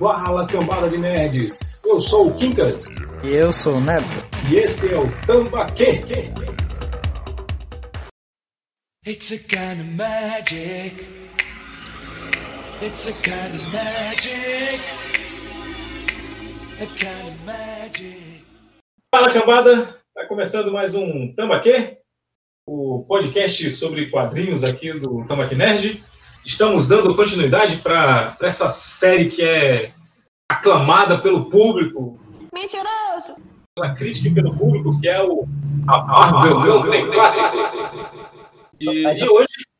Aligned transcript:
Fala 0.00 0.46
cambada 0.46 0.88
de 0.88 0.96
nerds! 0.96 1.78
Eu 1.84 2.00
sou 2.00 2.28
o 2.28 2.34
Quincas. 2.34 2.86
E 3.22 3.36
eu 3.36 3.52
sou 3.52 3.76
o 3.76 3.80
Neto. 3.82 4.16
E 4.50 4.56
esse 4.56 4.90
é 4.90 4.96
o 4.96 5.06
Tambaquê. 5.26 6.00
It's 9.06 9.30
a 9.30 9.36
kind 9.36 9.78
of 9.78 9.90
magic. 9.98 11.06
It's 12.80 13.08
a 13.08 13.12
kind 13.12 13.54
of 13.54 13.76
magic. 13.76 14.80
A 16.80 16.86
kind 16.86 17.28
of 17.28 17.44
magic. 17.44 18.42
Fala 19.14 19.34
cambada! 19.34 20.00
Tá 20.14 20.26
começando 20.26 20.72
mais 20.72 20.94
um 20.94 21.34
Tambaquê, 21.34 21.98
o 22.66 23.04
podcast 23.06 23.70
sobre 23.72 24.10
quadrinhos 24.10 24.64
aqui 24.64 24.94
do 24.94 25.26
Tambaquê 25.26 25.54
Nerd. 25.54 26.02
Estamos 26.44 26.88
dando 26.88 27.14
continuidade 27.14 27.76
para 27.78 28.36
essa 28.40 28.68
série 28.68 29.28
que 29.28 29.42
é 29.42 29.92
aclamada 30.48 31.20
pelo 31.20 31.50
público. 31.50 32.18
Mentiroso! 32.52 33.36
Pela 33.76 33.94
crítica 33.94 34.28
e 34.28 34.34
pelo 34.34 34.56
público, 34.56 35.00
que 35.00 35.08
é 35.08 35.22
o 35.22 35.46
Marvel 35.84 37.12
Classics. 37.12 37.74
E, 38.80 39.02
e 39.04 39.28
hoje. 39.28 39.70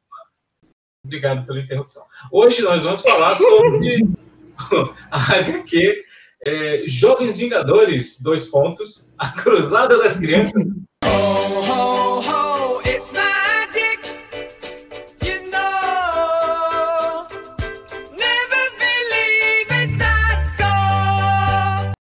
Obrigado 1.04 1.46
pela 1.46 1.60
interrupção. 1.60 2.02
Hoje 2.30 2.62
nós 2.62 2.82
vamos 2.82 3.02
falar 3.02 3.34
sobre 3.34 4.06
a 5.10 5.18
HQ 5.18 6.04
é, 6.46 6.84
Jovens 6.86 7.38
Vingadores, 7.38 8.20
dois 8.20 8.48
pontos, 8.48 9.10
a 9.18 9.28
Cruzada 9.28 9.98
das 9.98 10.18
Crianças. 10.18 10.62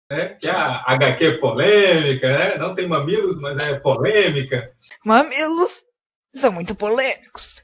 Né? 0.09 0.37
Que 0.39 0.47
é 0.47 0.51
a 0.51 0.83
HQ 0.93 1.39
polêmica, 1.39 2.37
né? 2.37 2.57
Não 2.57 2.75
tem 2.75 2.87
mamilos, 2.87 3.39
mas 3.39 3.57
é 3.57 3.79
polêmica. 3.79 4.71
Mamilos 5.03 5.71
são 6.39 6.51
muito 6.51 6.75
polêmicos. 6.75 7.63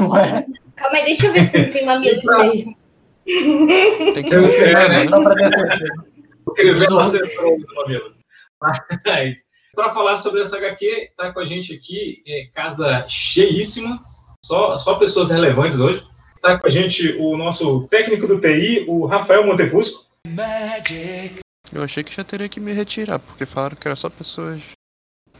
Ué, 0.00 0.44
Calma 0.76 0.96
aí, 0.96 1.04
deixa 1.04 1.26
eu 1.26 1.32
ver 1.32 1.44
se 1.44 1.58
não 1.58 1.70
tem 1.70 1.86
mamilo 1.86 2.22
mesmo. 2.24 2.76
Tem 3.24 4.24
que 4.24 4.36
confirmar, 4.36 4.50
sei, 4.50 4.72
né? 4.72 5.04
né? 5.04 5.08
só 5.08 5.22
pra 5.22 5.34
ter 5.34 5.48
certeza. 5.48 6.04
Eu 6.46 6.54
queria 6.54 6.74
ver 6.74 6.86
Os 6.86 7.74
mamilos. 7.74 8.18
Mas, 8.60 9.38
para 9.74 9.94
falar 9.94 10.16
sobre 10.16 10.42
essa 10.42 10.56
HQ, 10.56 11.10
tá 11.16 11.32
com 11.32 11.40
a 11.40 11.44
gente 11.44 11.74
aqui, 11.74 12.22
é, 12.26 12.46
casa 12.54 13.06
cheíssima, 13.08 13.98
só, 14.44 14.76
só 14.76 14.96
pessoas 14.96 15.30
relevantes 15.30 15.78
hoje. 15.78 16.02
Tá 16.40 16.58
com 16.58 16.66
a 16.66 16.70
gente 16.70 17.16
o 17.18 17.36
nosso 17.36 17.86
técnico 17.88 18.26
do 18.26 18.40
TI, 18.40 18.84
o 18.88 19.06
Rafael 19.06 19.46
Montefusco. 19.46 20.06
Magic. 20.26 21.41
Eu 21.72 21.82
achei 21.82 22.04
que 22.04 22.14
já 22.14 22.22
teria 22.22 22.48
que 22.48 22.60
me 22.60 22.72
retirar, 22.72 23.18
porque 23.18 23.46
falaram 23.46 23.76
que 23.76 23.86
era 23.88 23.96
só 23.96 24.08
pessoas. 24.10 24.60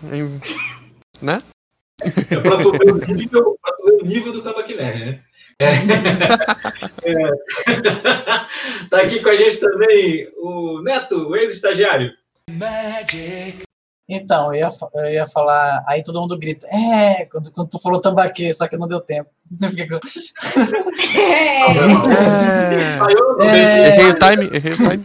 em- 0.05 0.41
Né? 1.23 1.41
É 2.03 2.41
pra 2.41 2.59
tu 2.59 2.73
ver 2.73 2.91
o 2.93 3.15
nível, 3.15 3.57
pra 3.63 3.73
tu 3.77 3.85
ver 3.85 3.93
o 3.93 4.05
nível 4.05 4.33
do 4.33 4.43
né? 5.07 5.23
É. 5.61 5.73
É. 7.05 7.31
Tá 8.89 9.03
aqui 9.03 9.21
com 9.21 9.29
a 9.29 9.37
gente 9.37 9.61
também 9.61 10.29
o 10.37 10.81
Neto, 10.83 11.29
o 11.29 11.37
ex-estagiário. 11.37 12.11
Magic. 12.51 13.63
Então, 14.09 14.53
eu 14.55 14.61
ia, 14.61 14.71
eu 14.95 15.11
ia 15.13 15.27
falar, 15.27 15.83
aí 15.87 16.03
todo 16.03 16.21
mundo 16.21 16.37
grita, 16.39 16.67
é, 16.69 17.25
quando, 17.27 17.51
quando 17.53 17.69
tu 17.69 17.79
falou 17.81 18.01
tambaquê, 18.01 18.53
só 18.53 18.67
que 18.69 18.77
não 18.77 18.89
deu 18.89 19.01
tempo. 19.01 19.31
Não 19.53 19.59
sei 19.59 19.69
porque 19.69 19.87
que 19.87 19.95
eu- 19.95 20.01
É, 21.21 21.61
É. 21.61 22.99
Eu 23.01 23.37
não 23.39 23.45
É. 23.45 23.89
Errei 23.89 24.11
o 24.11 24.19
time, 24.19 24.51
errei 24.57 24.73
o 24.73 24.77
time. 24.77 25.05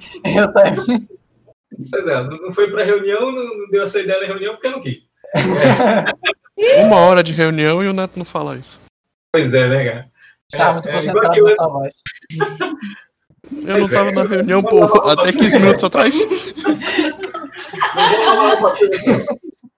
Pois 1.92 2.08
é, 2.08 2.24
não 2.24 2.54
foi 2.54 2.72
pra 2.72 2.84
reunião, 2.86 3.32
não 3.32 3.70
deu 3.70 3.84
essa 3.84 4.00
ideia 4.00 4.22
na 4.22 4.28
reunião 4.28 4.54
porque 4.54 4.68
eu 4.68 4.72
não 4.72 4.82
quis. 4.82 5.10
Uma 6.86 6.98
hora 7.02 7.22
de 7.22 7.34
reunião 7.34 7.84
e 7.84 7.88
o 7.88 7.94
Neto 7.94 8.18
não 8.18 8.26
fala 8.26 8.56
isso. 8.58 8.82
Pois 9.32 9.54
é, 9.54 9.68
né, 9.68 9.86
cara? 9.86 10.08
Estava 10.50 10.74
muito 10.74 10.90
É, 10.90 10.94
concentrado 10.94 11.38
eu- 11.38 11.56
sua 11.56 11.68
voz. 11.68 11.94
Eu 13.66 13.78
não 13.80 13.88
tava 13.88 14.12
na 14.12 14.24
reunião, 14.24 14.64
pô, 14.64 14.84
até 14.84 15.32
15 15.32 15.60
minutos 15.60 15.84
atrás. 15.84 16.28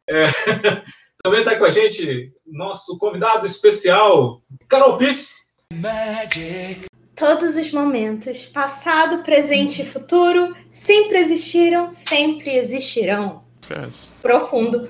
É, 0.08 0.28
Também 1.22 1.42
está 1.42 1.58
com 1.58 1.66
a 1.66 1.70
gente 1.70 2.32
nosso 2.48 2.98
convidado 2.98 3.46
especial, 3.46 4.42
Carol 4.70 4.98
Piss. 4.98 5.50
Magic. 5.74 6.86
Todos 7.14 7.58
os 7.58 7.74
momentos, 7.74 8.46
passado, 8.46 9.22
presente 9.22 9.82
e 9.82 9.86
futuro, 9.86 10.56
sempre 10.72 11.18
existiram, 11.18 11.92
sempre 11.92 12.56
existirão. 12.56 13.44
Fez. 13.62 14.14
Profundo. 14.22 14.88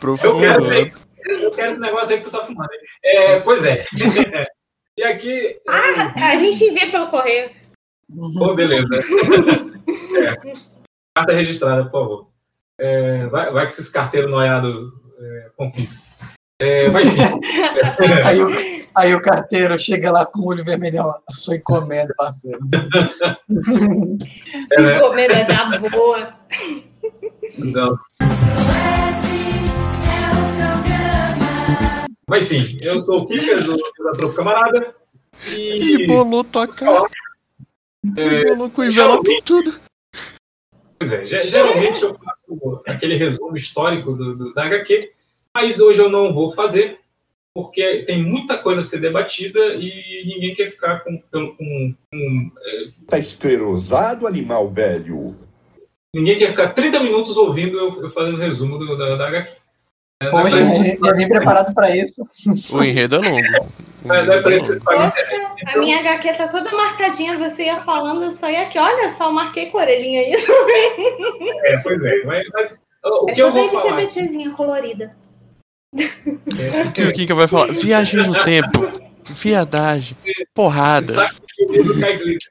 Profundo. 0.00 0.26
Eu 0.26 0.40
quero? 0.40 0.92
Eu 1.26 1.50
quero 1.50 1.70
esse 1.70 1.80
negócio 1.80 2.14
aí 2.14 2.22
que 2.22 2.24
tu 2.24 2.30
tá 2.30 2.46
fumando. 2.46 2.70
É, 3.04 3.40
pois 3.40 3.62
é. 3.64 3.84
E 4.98 5.02
aqui. 5.04 5.60
A 5.66 6.36
gente 6.36 6.64
envia 6.64 6.90
pelo 6.90 7.08
correio. 7.08 7.50
Pô, 8.38 8.54
beleza. 8.54 8.88
É. 10.16 10.36
Carta 11.14 11.32
registrada, 11.34 11.84
por 11.84 11.90
favor. 11.90 12.28
É, 12.78 13.26
vai, 13.26 13.52
vai 13.52 13.66
que 13.66 13.72
esses 13.72 13.90
carteiros 13.90 14.30
noiados 14.30 14.92
é, 15.18 15.50
confiscam. 15.56 16.04
É, 16.60 16.88
mas 16.88 17.08
sim. 17.08 17.20
Aí 18.24 18.40
o, 18.40 18.48
aí 18.94 19.14
o 19.14 19.20
carteiro 19.20 19.78
chega 19.78 20.12
lá 20.12 20.24
com 20.24 20.40
o 20.40 20.46
olho 20.46 20.64
vermelhão, 20.64 21.08
eu 21.08 21.34
sou 21.34 21.54
encomenda, 21.54 22.14
parceiro. 22.16 22.60
Se 24.68 24.96
encomenda 24.96 25.34
é 25.34 25.44
da 25.44 25.78
boa. 25.90 26.34
Não. 27.58 27.96
Mas 32.32 32.44
sim, 32.46 32.78
eu 32.82 33.04
sou 33.04 33.20
o 33.20 33.26
Kika 33.26 33.60
do 33.60 33.76
da 34.04 34.12
Troco 34.12 34.34
Camarada. 34.34 34.94
E 35.54 35.82
E. 36.02 36.06
bolou 36.06 36.42
tua 36.42 36.66
cara. 36.66 37.04
é, 38.16 38.44
Bolou 38.46 38.70
com 38.70 38.82
envelope 38.84 39.30
e 39.30 39.42
tudo. 39.42 39.78
Pois 40.98 41.12
é, 41.12 41.26
ge- 41.26 41.48
geralmente 41.48 42.02
eu 42.02 42.14
faço 42.14 42.82
aquele 42.86 43.16
resumo 43.16 43.54
histórico 43.54 44.14
do, 44.14 44.34
do- 44.34 44.54
da 44.54 44.64
HQ, 44.64 45.12
mas 45.54 45.78
hoje 45.78 46.00
eu 46.00 46.08
não 46.08 46.32
vou 46.32 46.52
fazer, 46.54 47.00
porque 47.54 48.04
tem 48.04 48.22
muita 48.22 48.56
coisa 48.56 48.80
a 48.80 48.84
ser 48.84 48.98
debatida 49.00 49.74
e 49.74 50.24
ninguém 50.24 50.54
quer 50.54 50.70
ficar 50.70 51.00
com. 51.04 51.18
com, 51.30 51.54
com- 51.54 51.94
com- 52.10 52.50
Tá 53.08 53.18
esterosado, 53.18 54.26
animal 54.26 54.70
velho. 54.70 55.36
ninguém 56.16 56.38
quer 56.38 56.48
ficar 56.52 56.70
30 56.70 56.98
minutos 57.00 57.36
ouvindo 57.36 57.76
eu, 57.78 58.04
eu 58.04 58.10
fazendo 58.10 58.38
resumo 58.38 58.78
do- 58.78 58.96
da, 58.96 59.16
da 59.16 59.28
HQ. 59.28 59.60
É, 60.22 60.26
é 60.26 60.30
Poxa, 60.30 60.56
eu 60.56 61.04
já 61.04 61.12
vim 61.14 61.28
preparado 61.28 61.74
pra 61.74 61.94
isso. 61.96 62.22
O 62.76 62.84
enredo 62.84 63.16
é 63.16 63.28
longo. 63.28 63.68
É- 64.04 64.16
é 64.16 64.36
é. 64.36 64.40
Poxa, 64.42 65.52
a 65.74 65.78
minha 65.78 66.00
HQ 66.00 66.32
tá 66.32 66.48
toda 66.48 66.72
marcadinha, 66.72 67.38
você 67.38 67.66
ia 67.66 67.78
falando, 67.78 68.24
eu 68.24 68.32
só 68.32 68.50
ia 68.50 68.62
aqui. 68.62 68.76
Olha 68.76 69.08
só, 69.08 69.28
eu 69.28 69.32
marquei 69.32 69.66
com 69.66 69.78
a 69.78 69.82
orelhinha 69.82 70.28
isso. 70.28 70.50
É, 71.64 71.78
pois 71.84 72.04
é, 72.04 72.24
mas, 72.24 72.42
mas, 72.52 72.80
o 73.04 73.30
É 73.30 73.32
que 73.34 73.40
eu 73.42 73.52
toda 73.52 73.60
vou 73.60 73.68
falar 73.68 74.02
aqui 74.02 74.18
LGBTzinha 74.18 74.50
colorida. 74.50 75.16
é 75.96 76.82
O 76.82 76.92
que 76.92 77.02
o 77.04 77.12
Kinka 77.12 77.34
vai 77.36 77.46
falar? 77.46 77.72
Viagem 77.72 78.26
no 78.26 78.42
tempo. 78.42 78.90
Viadagem. 79.24 80.16
Porrada. 80.52 81.28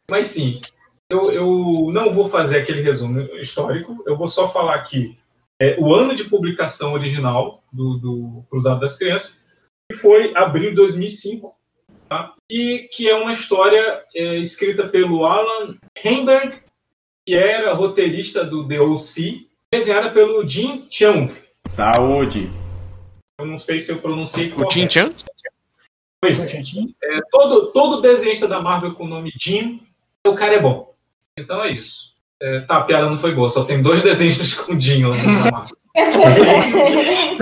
Mas 0.09 0.27
sim, 0.27 0.55
eu, 1.09 1.21
eu 1.33 1.89
não 1.91 2.13
vou 2.13 2.29
fazer 2.29 2.59
aquele 2.59 2.81
resumo 2.81 3.19
histórico, 3.41 4.01
eu 4.07 4.15
vou 4.15 4.29
só 4.29 4.47
falar 4.49 4.75
aqui 4.75 5.17
é, 5.61 5.75
o 5.79 5.93
ano 5.93 6.15
de 6.15 6.23
publicação 6.23 6.93
original 6.93 7.63
do, 7.71 7.97
do 7.99 8.43
Cruzado 8.49 8.79
das 8.79 8.97
Crianças, 8.97 9.39
que 9.87 9.95
foi 9.95 10.35
abril 10.35 10.71
de 10.71 10.77
2005, 10.77 11.55
tá? 12.09 12.33
e 12.49 12.89
que 12.91 13.07
é 13.07 13.15
uma 13.15 13.31
história 13.31 14.03
é, 14.15 14.37
escrita 14.37 14.89
pelo 14.89 15.23
Alan 15.23 15.77
Heinberg, 16.03 16.63
que 17.23 17.35
era 17.35 17.73
roteirista 17.73 18.43
do 18.43 18.67
The 18.67 18.81
O.C., 18.81 19.45
desenhada 19.71 20.09
pelo 20.09 20.47
Jim 20.49 20.87
Chung. 20.89 21.31
Saúde. 21.67 22.49
Eu 23.39 23.45
não 23.45 23.59
sei 23.59 23.79
se 23.79 23.91
eu 23.91 23.99
pronunciei 23.99 24.51
O 24.53 24.69
Chin 24.69 24.89
Chan? 24.89 25.13
Pois 26.19 26.53
é. 26.53 26.61
É, 27.03 27.21
todo, 27.31 27.71
todo 27.71 28.01
desenhista 28.01 28.47
da 28.47 28.59
Marvel 28.59 28.95
com 28.95 29.05
o 29.05 29.07
nome 29.07 29.31
Jim, 29.39 29.79
o 30.25 30.33
cara 30.33 30.55
é 30.55 30.59
bom. 30.59 30.93
Então 31.37 31.63
é 31.63 31.71
isso. 31.71 32.15
É, 32.41 32.61
tá, 32.61 32.77
a 32.77 32.81
piada 32.81 33.07
não 33.07 33.19
foi 33.19 33.35
boa, 33.35 33.49
só 33.49 33.63
tem 33.63 33.83
dois 33.83 34.01
com 34.01 34.73
na 34.73 35.51
Marvel. 35.51 35.77
É, 35.95 36.11
pois 36.11 36.39
é. 36.47 36.91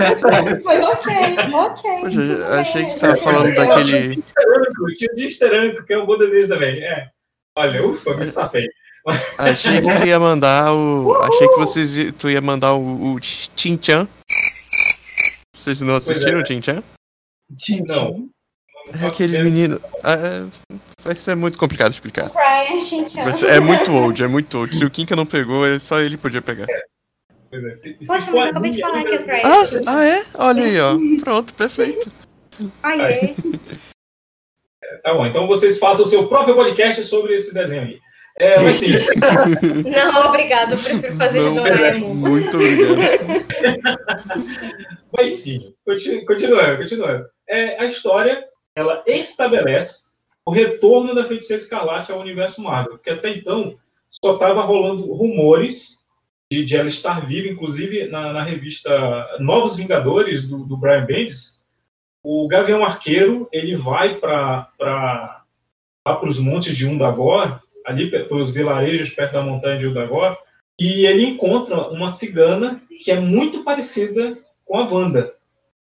Ok, 0.80 1.12
ok. 1.54 2.00
Poxa, 2.00 2.60
achei 2.60 2.84
que 2.84 3.00
tava 3.00 3.16
falando 3.16 3.54
daquele. 3.54 4.22
Tinha 4.22 5.10
o 5.12 5.18
Jim 5.18 5.26
Esteranco, 5.26 5.84
que 5.84 5.92
é 5.92 5.98
um 5.98 6.06
bom 6.06 6.18
desenhista 6.18 6.54
também. 6.54 6.82
É. 6.82 7.08
Olha, 7.56 7.86
ufa, 7.86 8.14
me 8.14 8.26
safei. 8.26 8.66
Achei 9.38 9.80
que 9.80 9.96
tu 9.96 10.06
ia 10.06 10.20
mandar 10.20 10.74
o. 10.74 11.14
Achei 11.22 11.48
que 11.48 11.56
vocês 11.56 12.12
tu 12.18 12.28
ia 12.28 12.40
mandar 12.40 12.74
o, 12.74 13.14
o 13.14 13.18
Chin 13.22 13.78
Chan. 13.80 14.06
Vocês 15.56 15.80
não 15.80 15.94
assistiram 15.94 16.40
o 16.40 16.46
Chin 16.46 16.62
Chan? 16.62 16.82
Tim, 17.56 17.84
Não. 17.88 18.28
É 19.02 19.06
aquele 19.06 19.42
menino. 19.42 19.80
ah, 20.04 20.46
Vai 21.02 21.16
ser 21.16 21.34
muito 21.34 21.58
complicado 21.58 21.92
explicar. 21.92 22.30
Brian, 22.30 22.80
gente. 22.82 23.12
Ser- 23.36 23.50
é 23.50 23.60
muito 23.60 23.90
old, 23.92 24.22
é 24.22 24.26
muito 24.26 24.58
old. 24.58 24.74
Se 24.74 24.84
o 24.84 24.90
Kinka 24.90 25.16
não 25.16 25.24
pegou, 25.26 25.66
é 25.66 25.78
só 25.78 25.98
ele 26.00 26.16
podia 26.16 26.42
pegar. 26.42 26.66
É, 26.68 26.80
Poxa, 27.50 27.96
mas 28.06 28.26
eu 28.28 28.40
acabei 28.40 28.70
de 28.70 28.80
falar 28.80 29.02
que 29.04 29.14
é 29.14 29.18
Brian. 29.18 29.42
Ah, 29.44 29.64
ah 29.86 30.04
é? 30.04 30.24
Olha 30.34 30.62
aí, 30.62 30.80
ó. 30.80 30.96
Pronto, 31.22 31.54
perfeito. 31.54 32.10
Ai, 32.82 33.34
Tá 35.02 35.14
bom, 35.14 35.24
então 35.24 35.46
vocês 35.46 35.78
façam 35.78 36.04
o 36.04 36.08
seu 36.08 36.26
próprio 36.28 36.54
podcast 36.54 37.02
sobre 37.04 37.34
esse 37.34 37.54
desenho 37.54 37.82
aí. 37.82 37.98
É, 38.38 38.60
mas 38.62 38.76
sim, 38.76 38.92
Não, 39.90 40.26
obrigado. 40.28 40.72
Eu 40.72 40.78
prefiro 40.78 41.16
fazer 41.16 41.38
de 41.40 41.44
Não, 41.46 41.54
Doraemon. 41.54 42.14
muito 42.14 42.56
obrigado. 42.56 42.96
mas 45.16 45.30
sim. 45.30 45.74
Continu- 45.86 46.24
Continuando, 46.24 46.76
continuando. 46.78 47.26
É, 47.48 47.80
a 47.82 47.86
história, 47.86 48.44
ela 48.74 49.02
estabelece 49.06 50.10
o 50.44 50.50
retorno 50.50 51.14
da 51.14 51.24
Feiticeira 51.24 51.62
Escarlate 51.62 52.12
ao 52.12 52.20
universo 52.20 52.62
Marvel, 52.62 52.92
porque 52.92 53.10
até 53.10 53.30
então 53.30 53.78
só 54.10 54.34
estava 54.34 54.62
rolando 54.62 55.12
rumores 55.12 56.00
de, 56.50 56.64
de 56.64 56.76
ela 56.76 56.88
estar 56.88 57.24
viva, 57.24 57.48
inclusive 57.48 58.06
na, 58.08 58.32
na 58.32 58.42
revista 58.42 59.36
Novos 59.38 59.76
Vingadores, 59.76 60.48
do, 60.48 60.66
do 60.66 60.76
Brian 60.76 61.04
Bendis, 61.04 61.60
o 62.22 62.46
Gavião 62.48 62.84
Arqueiro, 62.84 63.48
ele 63.52 63.76
vai 63.76 64.16
para 64.16 65.42
os 66.22 66.38
montes 66.38 66.76
de 66.76 66.86
Undagor, 66.86 67.60
ali 67.86 68.10
para 68.10 68.34
os 68.36 68.50
vilarejos 68.50 69.10
perto 69.10 69.34
da 69.34 69.42
montanha 69.42 69.78
de 69.78 69.86
Undagor, 69.86 70.36
e 70.78 71.06
ele 71.06 71.24
encontra 71.24 71.88
uma 71.88 72.10
cigana 72.10 72.82
que 73.00 73.10
é 73.10 73.20
muito 73.20 73.64
parecida 73.64 74.38
com 74.64 74.78
a 74.78 74.86
Wanda. 74.86 75.34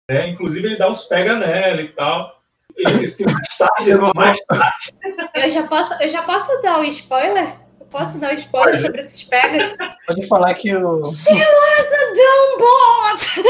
né? 0.08 0.28
Inclusive, 0.28 0.66
ele 0.66 0.76
dá 0.76 0.90
uns 0.90 1.04
pega 1.04 1.38
nela 1.38 1.80
e 1.80 1.88
tal. 1.88 2.35
Se 3.06 3.24
mais 3.24 3.56
tarde, 3.58 3.94
mais 4.14 4.38
tarde, 4.44 4.94
Eu 5.34 5.50
já 5.50 5.62
posso, 5.66 6.02
eu 6.02 6.08
já 6.08 6.22
posso 6.22 6.60
dar 6.62 6.78
o 6.80 6.84
spoiler? 6.84 7.56
Eu 7.80 7.86
posso 7.86 8.18
dar 8.18 8.32
o 8.32 8.34
spoiler 8.34 8.72
Pode. 8.72 8.82
sobre 8.82 9.00
esses 9.00 9.22
pegas? 9.24 9.74
Pode 10.06 10.26
falar 10.28 10.52
que 10.54 10.74
o. 10.76 11.02
She 11.04 11.32
was 11.32 11.92
a 11.92 12.12
dumbbot! 12.16 13.42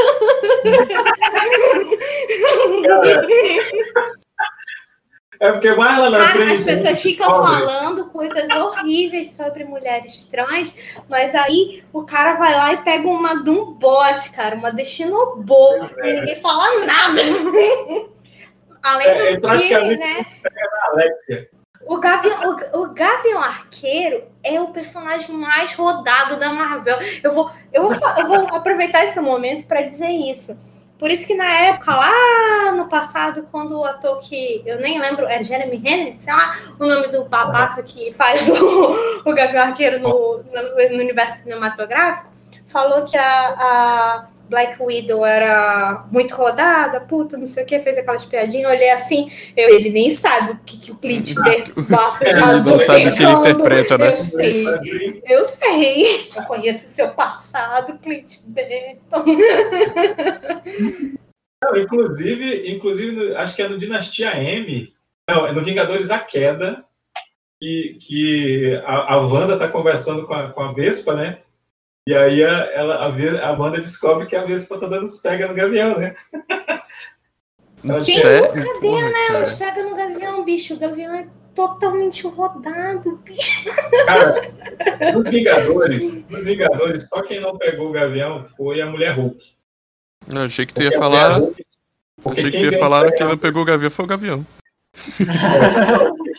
é 5.39 5.53
porque 5.53 5.75
mais 5.75 5.99
lá 5.99 6.09
na 6.11 6.19
Cara, 6.19 6.31
frente. 6.33 6.53
as 6.55 6.61
pessoas 6.61 7.01
ficam 7.01 7.29
descobre- 7.29 7.67
falando 7.67 8.07
coisas 8.11 8.49
horríveis 8.51 9.33
sobre 9.35 9.65
mulheres 9.65 10.27
trans, 10.27 10.75
mas 11.11 11.35
aí 11.35 11.85
o 11.93 12.05
cara 12.05 12.35
vai 12.35 12.55
lá 12.55 12.73
e 12.73 12.79
pega 12.79 13.07
uma 13.07 13.43
Dumbot, 13.43 14.31
cara, 14.35 14.57
uma 14.57 14.73
Destinobô, 14.73 15.77
e 16.03 16.13
ninguém 16.13 16.41
fala 16.41 16.87
nada. 16.87 17.21
Além 18.87 19.09
É, 19.09 19.37
do 19.37 19.59
que, 19.59 19.97
né? 19.97 20.25
O 21.89 21.99
Gavião, 21.99 22.57
o, 22.73 22.83
o 22.83 22.95
Gavião 22.95 23.43
Arqueiro 23.43 24.25
é 24.45 24.61
o 24.61 24.69
personagem 24.69 25.35
mais 25.35 25.75
rodado 25.75 26.37
da 26.37 26.53
Marvel. 26.53 26.99
Eu 27.23 27.33
vou, 27.33 27.51
eu 27.73 27.83
vou, 27.83 27.93
eu 28.17 28.27
vou 28.29 28.47
aproveitar 28.55 29.03
esse 29.03 29.21
momento 29.21 29.67
para 29.67 29.83
dizer 29.83 30.09
isso. 30.09 30.61
Por 31.01 31.11
isso 31.11 31.27
que 31.27 31.35
na 31.35 31.51
época, 31.51 31.95
lá 31.95 32.73
no 32.73 32.89
passado, 32.89 33.47
quando 33.51 33.77
o 33.77 33.85
ator 33.85 34.19
que 34.19 34.63
eu 34.65 34.81
nem 34.81 35.01
lembro, 35.01 35.27
é 35.27 35.43
Jeremy 35.43 35.77
Renner, 35.77 36.17
sei 36.17 36.33
lá, 36.33 36.57
o 36.79 36.87
nome 36.87 37.09
do 37.09 37.25
babaca 37.25 37.83
que 37.83 38.13
faz 38.13 38.49
o, 38.49 39.21
o 39.25 39.35
Gavião 39.35 39.65
Arqueiro 39.65 39.99
no, 39.99 40.39
no, 40.39 40.97
no 40.97 41.03
universo 41.03 41.43
cinematográfico, 41.43 42.31
falou 42.69 43.05
que 43.05 43.17
a, 43.17 43.49
a 43.49 44.27
Black 44.49 44.81
Widow 44.81 45.25
era 45.25 46.07
muito 46.11 46.35
rodada, 46.35 47.01
puta, 47.01 47.37
não 47.37 47.47
sei 47.47 47.65
o 47.65 47.67
que, 47.67 47.81
fez 47.81 47.99
aquelas 47.99 48.25
piadinhas, 48.25 48.71
olhei 48.71 48.91
assim, 48.91 49.31
eu, 49.57 49.69
ele 49.69 49.91
nem 49.91 50.11
sabe 50.11 50.53
o 50.53 50.59
que, 50.65 50.79
que 50.79 50.93
o 50.93 50.97
Clint 50.97 51.35
Barton 51.35 52.25
Ele 52.25 52.71
não 52.71 52.79
sabe 52.79 53.09
o 53.09 53.13
que 53.13 53.23
ele 53.23 53.37
pegando. 53.37 53.49
interpreta, 53.49 53.99
né? 53.99 54.13
Eu 54.13 54.17
sei, 54.17 55.23
eu 55.27 55.45
sei. 55.45 56.31
Eu 56.37 56.43
conheço 56.45 56.87
o 56.87 56.89
seu 56.89 57.09
passado, 57.09 57.99
Clint 57.99 58.39
Barton. 58.45 59.25
Não, 61.63 61.77
inclusive, 61.77 62.71
inclusive, 62.71 63.35
acho 63.35 63.57
que 63.57 63.63
é 63.63 63.69
no 63.69 63.79
Dinastia 63.79 64.37
M, 64.37 64.93
não, 65.29 65.47
é 65.47 65.53
no 65.53 65.65
Vingadores 65.65 66.11
A 66.11 66.19
Queda, 66.19 66.85
que, 67.59 67.99
que 68.01 68.77
a, 68.85 69.15
a 69.15 69.21
Wanda 69.21 69.59
tá 69.59 69.69
conversando 69.69 70.27
com 70.27 70.35
a, 70.35 70.51
com 70.51 70.63
a 70.63 70.73
Vespa, 70.73 71.15
né? 71.15 71.43
E 72.09 72.15
aí 72.15 72.45
a, 72.45 72.51
ela, 72.73 73.05
a, 73.07 73.09
Ve- 73.09 73.41
a 73.41 73.51
Wanda 73.53 73.79
descobre 73.79 74.27
que 74.27 74.37
a 74.37 74.45
Vespa 74.45 74.79
tá 74.79 74.87
dando 74.87 75.05
os 75.05 75.19
pega 75.19 75.49
no 75.49 75.55
Gavião, 75.55 75.99
né? 75.99 76.15
Ela 77.89 77.99
Quem 78.01 78.17
nunca 78.17 78.81
deu, 78.81 79.01
né? 79.01 79.13
cara. 79.27 79.39
Mas 79.41 79.53
pega 79.55 79.83
no 79.83 79.97
Gavião, 79.97 80.45
bicho. 80.45 80.75
O 80.75 80.79
Gavião 80.79 81.15
é 81.15 81.27
totalmente 81.55 82.27
rodado, 82.27 83.17
bicho. 83.25 83.71
Cara, 84.07 84.41
nos 85.15 85.29
Vingadores, 85.31 86.29
nos 86.29 86.45
Vingadores, 86.47 87.07
só 87.09 87.23
quem 87.23 87.41
não 87.41 87.59
pegou 87.59 87.89
o 87.89 87.93
Gavião 87.93 88.47
foi 88.57 88.81
a 88.81 88.87
Mulher 88.87 89.13
Hulk. 89.19 89.45
Não, 90.29 90.45
achei 90.45 90.65
que 90.65 90.75
tu 90.75 90.83
ia 90.83 90.91
Porque 90.91 90.99
falar. 91.01 91.39
Hulk- 91.39 91.67
porque 92.23 92.41
Achei 92.41 92.51
que 92.53 92.59
tu 92.59 92.73
ia 92.73 92.79
falar 92.79 93.11
que 93.13 93.25
não 93.25 93.37
pegou 93.39 93.63
o 93.63 93.65
Gavião 93.65 93.91
foi 93.91 94.05
o 94.05 94.09
Gavião. 94.09 94.47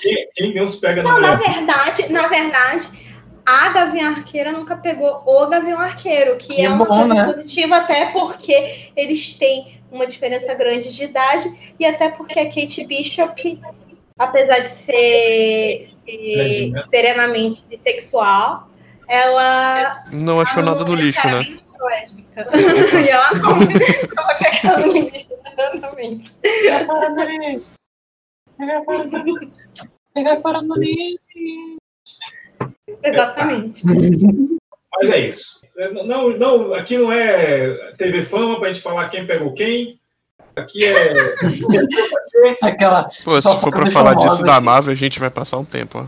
Quem, 0.01 0.29
quem 0.35 0.53
vê 0.53 0.61
uns 0.63 0.75
pega 0.77 1.03
no 1.03 1.09
Não, 1.09 1.19
na 1.21 1.35
verdade, 1.35 2.11
na 2.11 2.27
verdade, 2.27 2.89
a 3.47 3.69
Gavião 3.69 4.09
Arqueira 4.09 4.51
nunca 4.51 4.75
pegou 4.75 5.23
o 5.25 5.47
Gavião 5.47 5.79
Arqueiro, 5.79 6.35
que, 6.35 6.49
Que 6.49 6.65
é 6.65 6.69
uma 6.69 6.79
bom, 6.83 6.97
coisa 6.97 7.13
né? 7.13 7.23
positiva, 7.23 7.77
até 7.77 8.07
porque 8.11 8.91
eles 8.93 9.35
têm 9.37 9.79
uma 9.89 10.05
diferença 10.05 10.53
grande 10.53 10.91
de 10.91 11.05
idade, 11.05 11.73
e 11.79 11.85
até 11.85 12.09
porque 12.09 12.37
a 12.37 12.45
Kate 12.45 12.85
Bishop, 12.85 13.61
apesar 14.19 14.59
de 14.59 14.69
ser, 14.69 15.81
ser 15.85 15.95
Imagina. 16.07 16.87
serenamente 16.89 17.63
bissexual, 17.69 18.69
ela 19.07 20.03
Não 20.11 20.41
achou 20.41 20.61
nada 20.61 20.83
no 20.83 20.93
lixo, 20.93 21.25
né? 21.25 21.57
lésbica. 21.79 22.49
e 22.51 23.07
ela 23.07 23.31
não, 23.35 23.59
pegar 24.39 24.79
no 24.79 24.91
lixo, 24.91 25.27
exatamente. 25.53 26.33
Pegar 26.41 26.85
fora 26.85 27.09
do 27.09 27.23
lixo. 27.23 27.77
Pegar 28.57 28.83
fora 28.83 29.03
do 29.05 29.17
lixo. 29.17 29.69
Pegar 30.13 30.37
fora 30.37 30.61
do 30.61 30.73
lixo. 30.73 31.77
Exatamente. 33.03 33.83
Mas 34.99 35.11
é 35.11 35.19
isso. 35.19 35.61
Não, 35.93 36.29
não, 36.29 36.73
aqui 36.73 36.97
não 36.97 37.11
é 37.11 37.93
TV 37.97 38.23
Fama 38.23 38.59
pra 38.59 38.69
gente 38.69 38.81
falar 38.81 39.09
quem 39.09 39.27
pegou 39.27 39.53
quem. 39.53 39.99
Aqui 40.55 40.83
é. 40.83 41.35
Aquela. 42.63 43.07
Pô, 43.23 43.39
se 43.39 43.59
for 43.59 43.83
de 43.83 43.91
falar 43.91 44.15
disso 44.15 44.43
da 44.43 44.59
Marvel, 44.59 44.91
a 44.91 44.95
gente 44.95 45.19
vai 45.19 45.29
passar 45.29 45.59
um 45.59 45.65
tempo, 45.65 45.99
ó. 45.99 46.07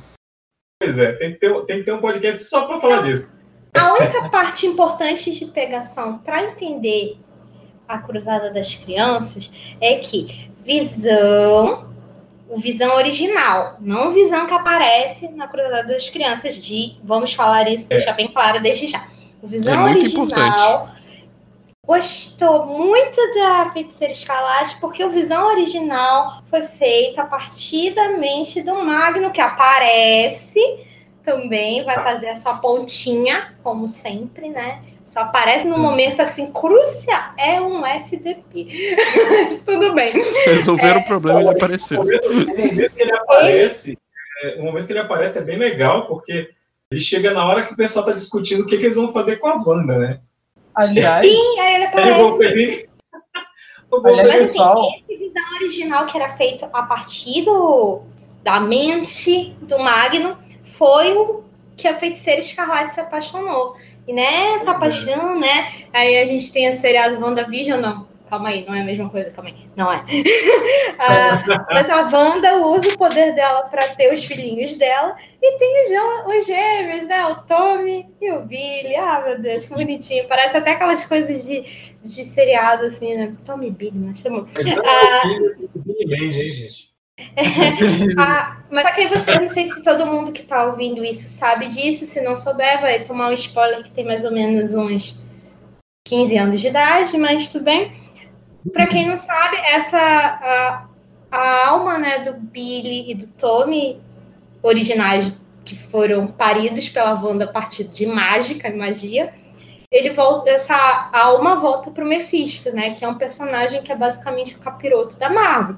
Pois 0.82 0.98
é, 0.98 1.12
tem 1.14 1.34
que, 1.34 1.40
ter, 1.40 1.66
tem 1.66 1.80
que 1.80 1.84
ter 1.84 1.92
um 1.92 2.02
podcast 2.02 2.46
só 2.46 2.66
pra 2.66 2.80
falar 2.80 3.04
disso. 3.04 3.30
A 3.76 3.94
única 3.94 4.30
parte 4.30 4.66
importante 4.66 5.32
de 5.32 5.46
pegação 5.46 6.18
para 6.18 6.46
entender 6.46 7.18
a 7.88 8.00
Cruzada 8.00 8.50
das 8.52 8.74
Crianças 8.76 9.52
é 9.80 9.96
que 9.96 10.50
visão, 10.58 11.89
o 12.50 12.58
visão 12.58 12.96
original, 12.96 13.78
não 13.80 14.10
o 14.10 14.12
visão 14.12 14.46
que 14.46 14.54
aparece 14.54 15.30
na 15.30 15.48
Cruzada 15.48 15.84
das 15.84 16.10
Crianças, 16.10 16.56
de 16.56 16.98
vamos 17.04 17.34
falar 17.34 17.70
isso, 17.70 17.88
deixar 17.88 18.14
bem 18.14 18.28
claro 18.28 18.60
desde 18.60 18.88
já. 18.88 19.08
O 19.42 19.48
visão 19.48 19.88
É 19.88 19.92
original 19.92 20.90
gostou 21.90 22.68
muito 22.68 23.18
da 23.34 23.72
Feiticeira 23.72 24.14
Escarlate 24.14 24.78
porque 24.80 25.04
o 25.04 25.10
visão 25.10 25.48
original 25.48 26.44
foi 26.48 26.62
feito 26.62 27.20
a 27.20 27.26
partir 27.26 27.96
da 27.96 28.10
mente 28.10 28.62
do 28.62 28.76
Magno, 28.86 29.32
que 29.32 29.42
aparece 29.42 30.60
também, 31.24 31.84
vai 31.84 31.96
fazer 32.04 32.30
a 32.30 32.36
sua 32.36 32.58
pontinha, 32.58 33.56
como 33.64 33.88
sempre, 33.88 34.50
né? 34.50 34.84
Só 35.10 35.22
aparece 35.22 35.68
no 35.68 35.78
momento 35.80 36.20
assim, 36.22 36.52
crucial. 36.52 37.34
É 37.36 37.60
um 37.60 37.84
FDP. 37.86 38.68
Tudo 39.66 39.94
bem. 39.96 40.14
Resolveram 40.46 41.00
o 41.02 41.04
problema 41.06 41.40
e 41.40 41.44
ele 41.44 41.50
O 41.50 41.52
apareceu. 41.56 42.02
o 42.02 42.06
momento 42.06 42.92
que 42.94 43.02
ele 43.02 43.12
aparece, 43.14 43.98
é, 44.44 44.56
o 44.60 44.64
momento 44.64 44.86
que 44.86 44.94
ele 44.94 45.00
aparece 45.00 45.40
é 45.40 45.42
bem 45.42 45.58
legal, 45.58 46.06
porque 46.08 46.52
ele 46.92 47.02
chega 47.02 47.32
na 47.34 47.44
hora 47.46 47.66
que 47.66 47.74
o 47.74 47.78
pessoal 47.78 48.06
tá 48.06 48.12
discutindo 48.12 48.62
o 48.64 48.68
que, 48.68 48.78
que 48.78 48.86
eles 48.86 48.96
vão 48.98 49.12
fazer 49.12 49.38
com 49.38 49.48
a 49.48 49.56
Wanda, 49.56 49.98
né? 49.98 50.20
Aliás, 50.78 51.26
Sim, 51.28 51.60
aí 51.60 51.76
ele 51.76 51.86
aparece. 51.86 52.88
O 53.92 54.08
Aliás, 54.08 54.30
Mas 54.30 54.52
pessoal- 54.52 54.80
assim, 54.88 55.04
esse 55.10 55.18
visão 55.18 55.56
original 55.56 56.06
que 56.06 56.16
era 56.16 56.30
feito 56.30 56.64
a 56.72 56.84
partir 56.84 57.42
do, 57.44 58.04
da 58.44 58.60
mente 58.60 59.56
do 59.64 59.80
Magno 59.80 60.38
foi 60.64 61.12
o 61.18 61.44
que 61.76 61.88
a 61.88 61.96
feiticeira 61.96 62.40
Escarlate 62.40 62.94
se 62.94 63.00
apaixonou. 63.00 63.76
E 64.10 64.14
nessa 64.14 64.74
paixão, 64.74 65.40
né? 65.40 65.72
Aí 65.94 66.18
a 66.18 66.26
gente 66.26 66.52
tem 66.52 66.68
a 66.68 66.74
seriado 66.74 67.24
WandaVision, 67.24 67.80
não. 67.80 68.08
Calma 68.28 68.50
aí, 68.50 68.66
não 68.66 68.74
é 68.74 68.82
a 68.82 68.84
mesma 68.84 69.08
coisa, 69.08 69.30
calma 69.30 69.52
aí. 69.52 69.56
Não 69.76 69.92
é. 69.94 70.04
Ah, 71.02 71.66
mas 71.72 71.90
a 71.90 72.02
Wanda 72.12 72.58
usa 72.58 72.90
o 72.90 72.98
poder 72.98 73.34
dela 73.34 73.62
para 73.70 73.88
ter 73.96 74.14
os 74.14 74.26
filhinhos 74.26 74.74
dela. 74.74 75.16
E 75.42 75.58
tem 75.58 75.86
os, 75.86 76.36
os 76.36 76.46
gêmeos, 76.46 77.06
né? 77.06 77.26
O 77.28 77.36
Tommy 77.44 78.06
e 78.20 78.32
o 78.32 78.42
Billy. 78.42 78.96
Ah, 78.98 79.22
meu 79.26 79.40
Deus, 79.40 79.66
que 79.66 79.74
bonitinho. 79.74 80.28
Parece 80.28 80.58
até 80.58 80.72
aquelas 80.72 81.06
coisas 81.06 81.46
de, 81.46 81.64
de 82.04 82.26
seriado, 82.26 82.86
assim, 82.86 83.16
né? 83.16 83.34
Tommy 83.46 83.68
e 83.68 83.72
Billy, 83.72 83.98
né? 83.98 84.14
Chama. 84.14 84.46
Então, 84.50 84.84
é 84.84 85.18
o 85.18 85.22
filho 85.22 85.70
do 85.74 85.80
Billy 85.80 86.06
Mandy, 86.06 86.42
hein, 86.42 86.54
gente? 86.54 86.89
Ah, 88.18 88.58
mas 88.70 88.84
só 88.84 88.92
que 88.92 89.02
aí 89.02 89.08
você, 89.08 89.40
não 89.40 89.48
sei 89.48 89.68
se 89.68 89.84
todo 89.84 90.06
mundo 90.06 90.32
que 90.32 90.44
tá 90.44 90.66
ouvindo 90.66 91.04
isso 91.04 91.28
sabe 91.28 91.68
disso. 91.68 92.06
Se 92.06 92.22
não 92.22 92.36
souber, 92.36 92.82
vai 92.82 93.04
tomar 93.04 93.30
um 93.30 93.34
spoiler 93.34 93.84
que 93.84 93.92
tem 93.92 94.06
mais 94.06 94.26
ou 94.26 94.32
menos 94.32 94.76
uns 94.76 95.20
15 96.06 96.38
anos 96.38 96.62
de 96.62 96.68
idade, 96.68 97.18
mas 97.18 97.50
tudo 97.50 97.64
bem. 97.64 97.94
Pra 98.74 98.88
quem 98.88 99.08
não 99.08 99.16
sabe, 99.16 99.58
essa 99.58 99.98
a, 99.98 100.86
a 101.32 101.68
alma 101.70 101.98
né, 101.98 102.20
do 102.20 102.34
Billy 102.34 103.12
e 103.12 103.16
do 103.16 103.28
Tommy, 103.28 104.02
originais 104.62 105.36
que 105.64 105.76
foram 105.76 106.28
paridos 106.28 106.90
pela 106.90 107.14
Wanda 107.14 107.46
a 107.46 107.48
partir 107.48 107.86
de 107.86 108.06
mágica 108.06 108.68
e 108.68 108.76
magia, 108.76 109.34
ele 109.92 110.12
volta, 110.12 110.50
essa 110.50 111.10
alma 111.14 111.56
volta 111.56 111.90
pro 111.92 112.06
Mephisto, 112.06 112.72
né? 112.76 112.92
Que 112.92 113.04
é 113.04 113.08
um 113.08 113.16
personagem 113.16 113.82
que 113.82 113.92
é 113.92 113.96
basicamente 113.96 114.56
o 114.56 114.60
capiroto 114.60 115.18
da 115.18 115.30
Marvel. 115.30 115.78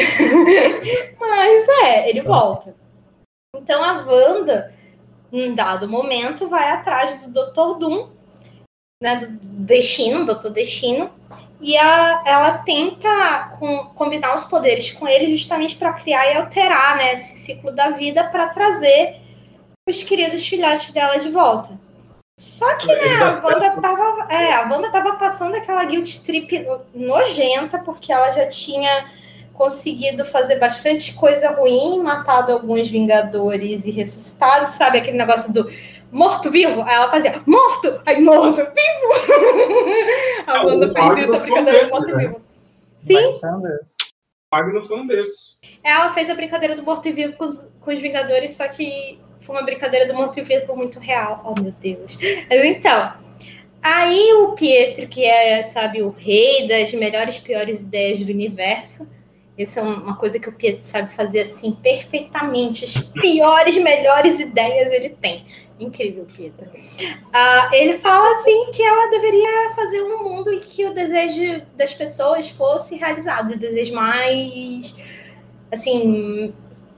Mas 1.18 1.68
é, 1.84 2.08
ele 2.08 2.20
volta. 2.22 2.74
Então 3.56 3.82
a 3.82 3.92
Wanda, 4.04 4.74
em 5.32 5.54
dado 5.54 5.88
momento, 5.88 6.48
vai 6.48 6.70
atrás 6.70 7.26
do 7.26 7.32
Dr. 7.32 7.78
Doom, 7.78 8.08
né, 9.02 9.16
do 9.16 9.26
Destino, 9.30 10.24
Dr. 10.24 10.50
Destino, 10.50 11.10
e 11.60 11.76
a- 11.76 12.22
ela 12.24 12.58
tenta 12.58 13.50
com- 13.58 13.86
combinar 13.94 14.34
os 14.34 14.44
poderes 14.44 14.90
com 14.90 15.06
ele 15.06 15.34
justamente 15.36 15.76
para 15.76 15.92
criar 15.92 16.32
e 16.32 16.36
alterar 16.36 16.96
né, 16.96 17.14
esse 17.14 17.36
ciclo 17.36 17.70
da 17.70 17.90
vida 17.90 18.24
para 18.24 18.48
trazer 18.48 19.20
os 19.88 20.02
queridos 20.02 20.46
filhotes 20.46 20.90
dela 20.92 21.16
de 21.18 21.28
volta. 21.30 21.78
Só 22.38 22.74
que 22.76 22.86
né, 22.86 23.16
a 23.22 23.44
Wanda 23.44 23.70
tava, 23.82 24.32
é, 24.32 24.54
a 24.54 24.62
Wanda 24.62 24.90
tava 24.90 25.12
passando 25.16 25.54
aquela 25.56 25.84
guilt 25.84 26.20
trip 26.24 26.66
nojenta, 26.94 27.78
porque 27.78 28.10
ela 28.10 28.30
já 28.32 28.46
tinha 28.48 29.10
conseguido 29.60 30.24
fazer 30.24 30.58
bastante 30.58 31.12
coisa 31.12 31.50
ruim, 31.50 32.02
matado 32.02 32.50
alguns 32.50 32.88
Vingadores 32.88 33.84
e 33.84 33.90
ressuscitado, 33.90 34.66
sabe? 34.70 34.96
Aquele 34.96 35.18
negócio 35.18 35.52
do 35.52 35.70
morto-vivo. 36.10 36.80
Aí 36.80 36.94
ela 36.94 37.10
fazia 37.10 37.42
morto, 37.46 38.00
aí 38.06 38.22
morto-vivo. 38.22 38.72
a 40.46 40.52
Ah, 40.52 40.64
Wanda 40.64 40.90
fez 40.90 41.06
Magno 41.06 41.22
isso, 41.22 41.34
a 41.34 41.38
brincadeira 41.40 41.72
do 41.72 41.80
desses, 41.82 41.90
morto-vivo. 41.90 42.40
Sim, 42.96 43.32
Sanders. 43.34 43.96
Magno 44.50 44.82
foi 44.82 44.96
um 44.98 45.06
desses. 45.06 45.58
ela 45.84 46.08
fez 46.14 46.30
a 46.30 46.34
brincadeira 46.34 46.74
do 46.74 46.82
morto-vivo 46.82 47.34
com 47.34 47.44
os, 47.44 47.70
com 47.78 47.90
os 47.92 48.00
Vingadores, 48.00 48.52
só 48.52 48.66
que 48.66 49.20
foi 49.40 49.54
uma 49.54 49.62
brincadeira 49.62 50.06
do 50.06 50.14
morto-vivo 50.14 50.74
muito 50.74 50.98
real. 50.98 51.42
Oh, 51.44 51.60
meu 51.60 51.72
Deus. 51.72 52.18
Mas 52.48 52.64
então, 52.64 53.12
aí 53.82 54.32
o 54.32 54.52
Pietro, 54.52 55.06
que 55.06 55.22
é, 55.22 55.62
sabe, 55.62 56.00
o 56.00 56.08
rei 56.08 56.66
das 56.66 56.94
melhores 56.94 57.36
e 57.36 57.42
piores 57.42 57.82
ideias 57.82 58.20
do 58.20 58.32
universo, 58.32 59.19
essa 59.58 59.80
é 59.80 59.82
uma 59.82 60.16
coisa 60.16 60.38
que 60.38 60.48
o 60.48 60.52
Pietro 60.52 60.82
sabe 60.82 61.12
fazer 61.12 61.40
assim 61.40 61.72
perfeitamente. 61.72 62.84
As 62.84 62.96
piores, 62.98 63.76
melhores 63.76 64.40
ideias 64.40 64.92
ele 64.92 65.10
tem. 65.10 65.44
Incrível, 65.78 66.26
Pietro. 66.26 66.68
Ah, 67.32 67.70
ele 67.72 67.94
fala 67.94 68.30
assim 68.32 68.70
que 68.70 68.82
ela 68.82 69.10
deveria 69.10 69.70
fazer 69.74 70.02
um 70.02 70.22
mundo 70.22 70.52
em 70.52 70.60
que 70.60 70.84
o 70.84 70.92
desejo 70.92 71.62
das 71.74 71.94
pessoas 71.94 72.50
fosse 72.50 72.96
realizado, 72.96 73.52
o 73.52 73.58
desejo 73.58 73.94
mais 73.94 74.94
assim, 75.72 76.52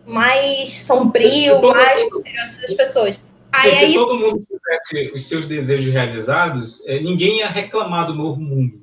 mais 0.06 0.78
sombrio, 0.80 1.54
Se 1.54 1.60
todo 1.60 1.76
mais 1.76 2.02
misterioso 2.02 2.60
das 2.60 2.74
pessoas. 2.74 3.24
Aí 3.52 3.70
Porque 3.70 3.84
é 3.84 3.86
se 3.86 3.94
isso. 3.94 4.06
todo 4.06 4.18
mundo 4.18 4.46
tivesse 4.48 5.14
os 5.14 5.28
seus 5.28 5.46
desejos 5.46 5.92
realizados, 5.92 6.82
eh, 6.86 7.00
ninguém 7.00 7.38
ia 7.38 7.48
reclamar 7.48 8.06
do 8.06 8.14
novo 8.14 8.40
mundo. 8.40 8.81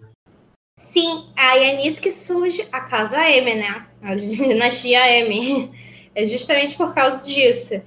Sim, 0.92 1.26
aí 1.36 1.70
é 1.72 1.76
nisso 1.78 2.02
que 2.02 2.12
surge 2.12 2.68
a 2.72 2.82
Casa 2.82 3.18
M, 3.30 3.56
né? 3.56 3.86
A 4.02 4.16
dinastia 4.16 5.08
M. 5.20 5.72
É 6.16 6.26
justamente 6.26 6.76
por 6.76 6.94
causa 6.94 7.26
disso. 7.26 7.82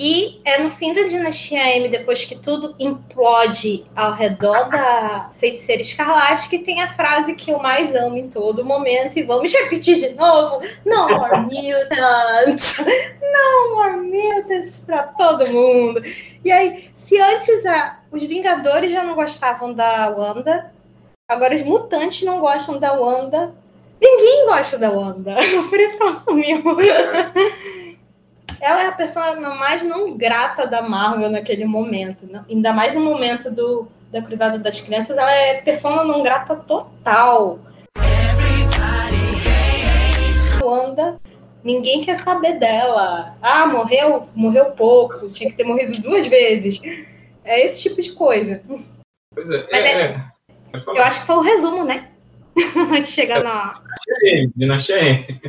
E 0.00 0.40
é 0.44 0.58
no 0.62 0.70
fim 0.70 0.92
da 0.92 1.02
dinastia 1.02 1.76
M, 1.76 1.88
depois 1.88 2.24
que 2.24 2.36
tudo 2.36 2.74
implode 2.78 3.84
ao 3.96 4.12
redor 4.12 4.68
da 4.70 5.30
feiticeira 5.34 5.82
escarlate, 5.82 6.48
que 6.48 6.60
tem 6.60 6.80
a 6.80 6.86
frase 6.88 7.34
que 7.34 7.50
eu 7.50 7.58
mais 7.58 7.96
amo 7.96 8.16
em 8.16 8.28
todo 8.28 8.64
momento. 8.64 9.18
E 9.18 9.24
vamos 9.24 9.52
repetir 9.52 9.96
de 9.96 10.10
novo: 10.14 10.60
No 10.86 11.08
more 11.08 11.40
mutants! 11.40 12.78
No 13.20 13.74
more 13.76 13.96
mutants 13.96 14.84
pra 14.86 15.02
todo 15.02 15.46
mundo! 15.48 16.00
E 16.44 16.50
aí, 16.50 16.90
se 16.94 17.20
antes 17.20 17.66
a- 17.66 17.98
os 18.12 18.22
Vingadores 18.22 18.92
já 18.92 19.02
não 19.04 19.14
gostavam 19.16 19.72
da 19.74 20.08
Wanda, 20.16 20.72
Agora, 21.28 21.54
os 21.54 21.62
mutantes 21.62 22.22
não 22.22 22.40
gostam 22.40 22.78
da 22.78 22.92
Wanda. 22.94 23.54
Ninguém 24.00 24.46
gosta 24.46 24.78
da 24.78 24.90
Wanda. 24.90 25.36
Por 25.68 25.78
isso 25.78 25.96
que 25.96 26.02
ela 26.02 26.12
sumiu. 26.12 26.62
Ela 28.60 28.82
é 28.82 28.86
a 28.86 28.92
pessoa 28.92 29.38
mais 29.54 29.82
não 29.82 30.16
grata 30.16 30.66
da 30.66 30.80
Marvel 30.80 31.28
naquele 31.28 31.66
momento. 31.66 32.26
né? 32.26 32.44
Ainda 32.48 32.72
mais 32.72 32.94
no 32.94 33.00
momento 33.00 33.50
do, 33.50 33.86
da 34.10 34.22
Cruzada 34.22 34.58
das 34.58 34.80
Crianças. 34.80 35.16
Ela 35.18 35.30
é 35.30 35.60
persona 35.60 36.02
não 36.02 36.22
grata 36.22 36.56
total. 36.56 37.58
Wanda, 40.62 41.20
ninguém 41.62 42.02
quer 42.02 42.16
saber 42.16 42.54
dela. 42.58 43.36
Ah, 43.42 43.66
morreu? 43.66 44.26
Morreu 44.34 44.70
pouco. 44.72 45.28
Tinha 45.28 45.50
que 45.50 45.56
ter 45.56 45.64
morrido 45.64 46.00
duas 46.00 46.26
vezes. 46.26 46.80
É 47.44 47.64
esse 47.66 47.82
tipo 47.82 48.00
de 48.00 48.12
coisa. 48.12 48.62
Pois 49.34 49.50
é. 49.50 49.66
Mas 49.70 49.84
é, 49.84 49.88
é- 49.92 50.00
é. 50.02 50.37
Eu 50.72 51.02
acho 51.02 51.20
que 51.20 51.26
foi 51.26 51.36
o 51.36 51.40
resumo, 51.40 51.84
né? 51.84 52.10
Antes 52.92 53.10
de 53.10 53.14
chegar 53.14 53.42
na, 53.42 53.80
M, 54.22 54.52
Dinastia 54.56 54.98
M. 54.98 55.40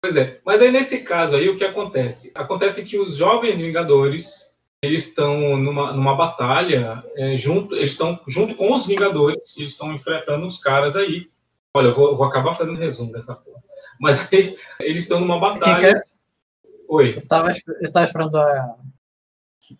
Pois 0.00 0.16
é. 0.16 0.40
Mas 0.44 0.60
aí 0.60 0.70
nesse 0.70 1.02
caso 1.02 1.36
aí, 1.36 1.48
o 1.48 1.56
que 1.56 1.64
acontece? 1.64 2.32
Acontece 2.34 2.84
que 2.84 2.98
os 2.98 3.16
jovens 3.16 3.60
Vingadores 3.60 4.52
eles 4.82 5.06
estão 5.06 5.56
numa, 5.56 5.92
numa 5.92 6.16
batalha 6.16 7.04
é, 7.14 7.38
junto, 7.38 7.76
eles 7.76 7.92
estão 7.92 8.18
junto 8.26 8.56
com 8.56 8.72
os 8.72 8.84
Vingadores, 8.84 9.56
eles 9.56 9.70
estão 9.70 9.92
enfrentando 9.92 10.44
os 10.44 10.58
caras 10.58 10.96
aí. 10.96 11.30
Olha, 11.74 11.88
eu 11.88 11.94
vou, 11.94 12.10
eu 12.10 12.16
vou 12.16 12.26
acabar 12.26 12.56
fazendo 12.56 12.78
resumo 12.78 13.12
dessa 13.12 13.34
porra. 13.34 13.62
Mas 14.00 14.32
aí 14.32 14.56
eles 14.80 15.04
estão 15.04 15.20
numa 15.20 15.38
batalha. 15.38 15.92
Oi. 16.88 17.14
Eu 17.16 17.26
tava, 17.28 17.50
eu 17.80 17.92
tava 17.92 18.04
esperando 18.06 18.36
a- 18.36 18.76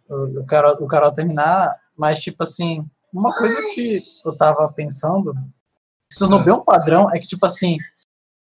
o, 0.09 0.41
o, 0.41 0.47
Carol, 0.47 0.75
o 0.75 0.87
Carol 0.87 1.13
terminar, 1.13 1.75
mas, 1.99 2.21
tipo 2.21 2.45
assim, 2.45 2.89
uma 3.13 3.33
coisa 3.37 3.61
que 3.75 4.01
eu 4.25 4.37
tava 4.37 4.71
pensando, 4.73 5.33
que 5.35 6.15
se 6.15 6.19
tornou 6.21 6.41
Ah. 6.41 6.43
bem 6.43 6.55
um 6.55 6.65
padrão, 6.65 7.11
é 7.15 7.19
que, 7.19 7.27
tipo 7.27 7.45
assim, 7.47 7.77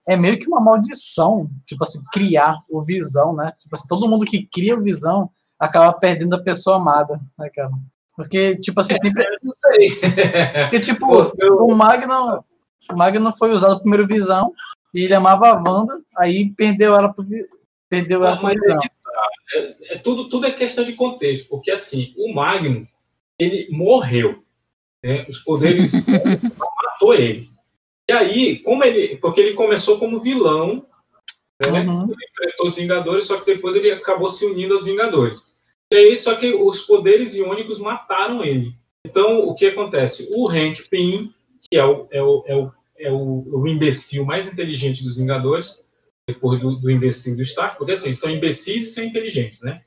é 0.07 0.15
meio 0.15 0.37
que 0.39 0.47
uma 0.47 0.61
maldição, 0.63 1.49
tipo 1.65 1.83
assim, 1.83 2.01
criar 2.13 2.61
o 2.69 2.81
Visão, 2.83 3.35
né? 3.35 3.51
Tipo 3.61 3.75
assim, 3.75 3.87
todo 3.87 4.07
mundo 4.09 4.25
que 4.25 4.47
cria 4.47 4.75
o 4.75 4.81
Visão 4.81 5.29
acaba 5.59 5.91
perdendo 5.93 6.35
a 6.35 6.41
pessoa 6.43 6.77
amada, 6.77 7.19
né, 7.37 7.49
cara? 7.53 7.71
Porque, 8.15 8.55
tipo 8.57 8.79
assim, 8.79 8.93
sempre. 8.95 9.23
Não 9.43 9.53
sei. 9.57 9.89
Porque, 10.69 10.79
tipo, 10.79 11.07
Pô, 11.07 11.33
eu- 11.39 11.55
o 11.65 11.75
Magno, 11.75 12.43
o 12.91 12.95
Magno 12.95 13.31
foi 13.33 13.51
usado 13.51 13.79
primeiro 13.81 14.07
Visão, 14.07 14.51
e 14.93 15.01
ele 15.03 15.13
amava 15.13 15.49
a 15.49 15.55
Wanda, 15.61 15.99
aí 16.17 16.51
perdeu 16.53 16.95
ela 16.95 17.11
pro, 17.13 17.25
perdeu 17.89 18.23
ela 18.23 18.37
pro 18.37 18.49
é 18.49 18.53
Visão. 18.53 18.79
que 18.79 18.87
tá. 18.89 18.95
É- 19.55 19.95
é 19.95 19.97
tudo, 19.99 20.29
tudo 20.29 20.45
é 20.47 20.51
questão 20.51 20.85
de 20.85 20.93
contexto, 20.93 21.49
porque 21.49 21.71
assim, 21.71 22.13
o 22.17 22.33
Magnum, 22.33 22.85
ele 23.39 23.67
morreu. 23.75 24.44
Né? 25.05 25.25
Os 25.29 25.39
poderes 25.39 25.91
matou 26.57 27.13
ele. 27.13 27.49
E 28.09 28.11
aí, 28.11 28.59
como 28.59 28.83
ele. 28.83 29.17
Porque 29.17 29.39
ele 29.39 29.53
começou 29.53 29.99
como 29.99 30.19
vilão, 30.19 30.85
né? 31.61 31.81
Uhum. 31.81 32.03
Ele 32.03 32.25
enfrentou 32.31 32.65
os 32.65 32.75
Vingadores, 32.75 33.27
só 33.27 33.37
que 33.37 33.53
depois 33.53 33.75
ele 33.75 33.91
acabou 33.91 34.29
se 34.29 34.45
unindo 34.45 34.73
aos 34.73 34.83
Vingadores. 34.83 35.39
E 35.91 35.95
aí, 35.95 36.17
só 36.17 36.35
que 36.35 36.53
os 36.53 36.81
poderes 36.81 37.35
iônicos 37.35 37.79
mataram 37.79 38.43
ele. 38.43 38.73
Então, 39.05 39.47
o 39.47 39.53
que 39.53 39.67
acontece? 39.67 40.27
O 40.35 40.49
Hank 40.49 40.89
Pym, 40.89 41.31
que 41.61 41.77
é 41.77 41.85
o, 41.85 42.07
é 42.11 42.21
o, 42.21 42.43
é 42.47 42.55
o, 42.55 42.71
é 42.97 43.11
o, 43.11 43.43
o 43.61 43.67
imbecil 43.67 44.25
mais 44.25 44.51
inteligente 44.51 45.03
dos 45.03 45.17
Vingadores, 45.17 45.79
depois 46.27 46.59
do, 46.59 46.75
do 46.77 46.89
imbecil 46.89 47.35
do 47.35 47.43
Stark, 47.43 47.77
porque 47.77 47.91
assim, 47.91 48.13
são 48.13 48.31
imbecis 48.31 48.83
e 48.83 48.93
são 48.93 49.03
inteligentes, 49.03 49.61
né? 49.61 49.81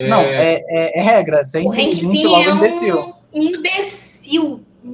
Não, 0.00 0.20
é, 0.20 0.60
é, 0.68 1.00
é 1.00 1.02
regra. 1.02 1.42
Você 1.42 1.58
é 1.58 1.62
inteligente 1.62 2.00
Pym 2.00 2.26
logo 2.26 2.44
é 2.44 2.50
imbecil. 2.50 3.14
um 3.32 3.42
imbecil. 3.42 3.93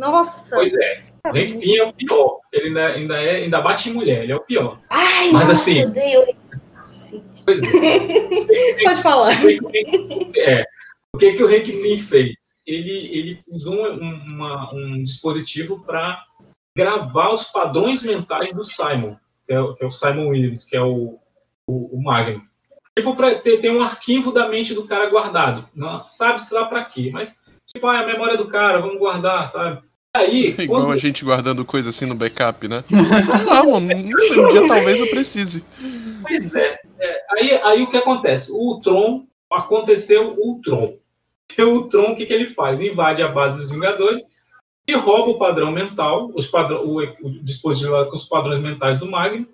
Nossa. 0.01 0.57
Pois 0.57 0.73
é. 0.75 1.03
O 1.27 1.29
Hank 1.29 1.59
Pym 1.59 1.77
é 1.77 1.85
o 1.85 1.93
pior. 1.93 2.39
Ele 2.53 2.69
ainda, 2.69 2.87
ainda, 2.87 3.23
é, 3.23 3.37
ainda 3.37 3.61
bate 3.61 3.91
em 3.91 3.93
mulher, 3.93 4.23
ele 4.23 4.33
é 4.33 4.37
o 4.37 4.41
pior. 4.41 4.81
Ai, 4.89 5.31
Mas 5.33 5.49
nossa, 5.49 5.61
assim-. 5.61 5.93
Pois 7.45 7.61
é. 7.63 7.65
Pode 8.85 9.03
falar. 9.03 9.33
É, 10.37 10.65
o 11.15 11.19
que, 11.19 11.33
que 11.35 11.43
o 11.45 11.47
Hank 11.49 11.71
Pym 11.71 11.99
fez? 11.99 12.35
Ele, 12.67 13.11
ele 13.13 13.41
usou 13.49 13.75
um, 13.75 14.19
uma- 14.31 14.69
um 14.75 15.01
dispositivo 15.01 15.85
para 15.85 16.23
gravar 16.77 17.33
os 17.33 17.45
padrões 17.45 18.05
mentais 18.05 18.53
do 18.53 18.63
Simon, 18.65 19.17
que 19.47 19.53
é, 19.53 19.61
o- 19.61 19.75
que 19.75 19.85
é 19.85 19.87
o 19.87 19.91
Simon 19.91 20.29
Williams, 20.29 20.65
que 20.65 20.77
é 20.77 20.83
o, 20.83 21.19
o, 21.67 21.97
o 21.97 22.03
Magnum. 22.03 22.41
Tipo, 22.97 23.15
para 23.17 23.35
ter, 23.39 23.59
ter 23.61 23.71
um 23.73 23.83
arquivo 23.83 24.33
da 24.33 24.49
mente 24.49 24.75
do 24.75 24.87
cara 24.87 25.09
guardado. 25.11 25.69
Não 25.75 26.03
sabe-se 26.03 26.53
lá 26.55 26.65
para 26.67 26.85
quê, 26.85 27.11
mas, 27.13 27.45
tipo, 27.67 27.87
ah, 27.87 27.97
é 27.99 28.05
a 28.05 28.07
memória 28.07 28.37
do 28.37 28.49
cara, 28.49 28.81
vamos 28.81 28.99
guardar, 28.99 29.49
sabe? 29.49 29.83
Aí, 30.15 30.55
Igual 30.59 30.83
quando- 30.83 30.93
a 30.93 30.97
gente 30.97 31.25
guardando 31.25 31.65
coisa 31.65 31.91
assim 31.91 32.07
no 32.07 32.15
backup, 32.15 32.67
né? 32.69 32.83
Mano, 33.65 33.93
um 33.95 34.51
dia 34.51 34.67
talvez 34.67 34.99
eu 35.01 35.07
precise. 35.09 35.65
Pois 36.23 36.55
é. 36.55 36.79
É, 36.99 37.21
aí, 37.33 37.61
aí 37.65 37.83
o 37.83 37.91
que 37.91 37.97
acontece? 37.97 38.53
O 38.53 38.57
Ultron, 38.57 39.25
aconteceu 39.51 40.35
o 40.37 40.49
Ultron. 40.49 40.95
E 41.57 41.63
o 41.63 41.71
Ultron, 41.75 42.13
o 42.13 42.17
que, 42.17 42.27
que 42.27 42.33
ele 42.33 42.51
faz? 42.51 42.81
Invade 42.81 43.23
a 43.23 43.29
base 43.29 43.57
dos 43.59 43.71
Vingadores 43.71 44.23
e 44.87 44.95
rouba 44.95 45.31
o 45.33 45.39
padrão 45.39 45.71
mental, 45.73 46.31
os 46.35 46.47
padrão, 46.47 46.85
o, 46.85 46.99
o 47.01 47.43
dispositivo 47.43 47.93
lá 47.93 48.05
com 48.07 48.15
os 48.17 48.25
padrões 48.29 48.61
mentais 48.61 48.99
do 48.99 49.07
Magno, 49.11 49.47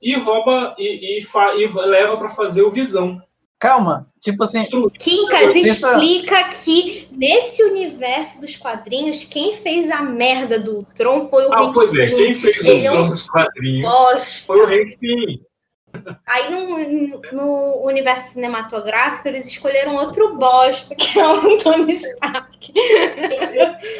e 0.00 0.14
rouba 0.14 0.74
e, 0.78 1.18
e, 1.18 1.24
fa- 1.24 1.54
e 1.56 1.66
leva 1.66 2.16
para 2.16 2.30
fazer 2.30 2.62
o 2.62 2.70
Visão. 2.70 3.20
Calma, 3.60 4.06
tipo 4.20 4.44
assim, 4.44 4.64
Quincas 5.00 5.52
Pensa- 5.52 5.90
explica 5.98 6.44
que 6.50 7.08
nesse 7.10 7.60
universo 7.64 8.40
dos 8.40 8.56
quadrinhos, 8.56 9.24
quem 9.24 9.52
fez 9.56 9.90
a 9.90 10.00
merda 10.00 10.60
do 10.60 10.84
Tron 10.96 11.28
foi 11.28 11.46
o 11.46 11.52
Ah, 11.52 11.62
Hank 11.62 11.74
pois 11.74 11.92
é, 11.94 12.06
quem 12.06 12.34
fez 12.34 12.60
o 12.62 12.70
Ele 12.70 12.86
é 12.86 12.90
um 12.90 12.94
Ultron 12.94 13.08
dos 13.10 13.28
quadrinhos 13.28 13.90
Bosta. 13.92 14.46
foi 14.46 14.60
o 14.60 14.64
Hank 14.66 14.96
Pym. 14.98 15.40
Aí 16.26 16.50
no, 16.50 17.20
no 17.32 17.82
universo 17.84 18.34
cinematográfico 18.34 19.26
eles 19.26 19.46
escolheram 19.48 19.96
outro 19.96 20.36
bosta, 20.36 20.94
que 20.94 21.18
é 21.18 21.26
o 21.26 21.58
Tony 21.58 21.94
Stark. 21.94 22.72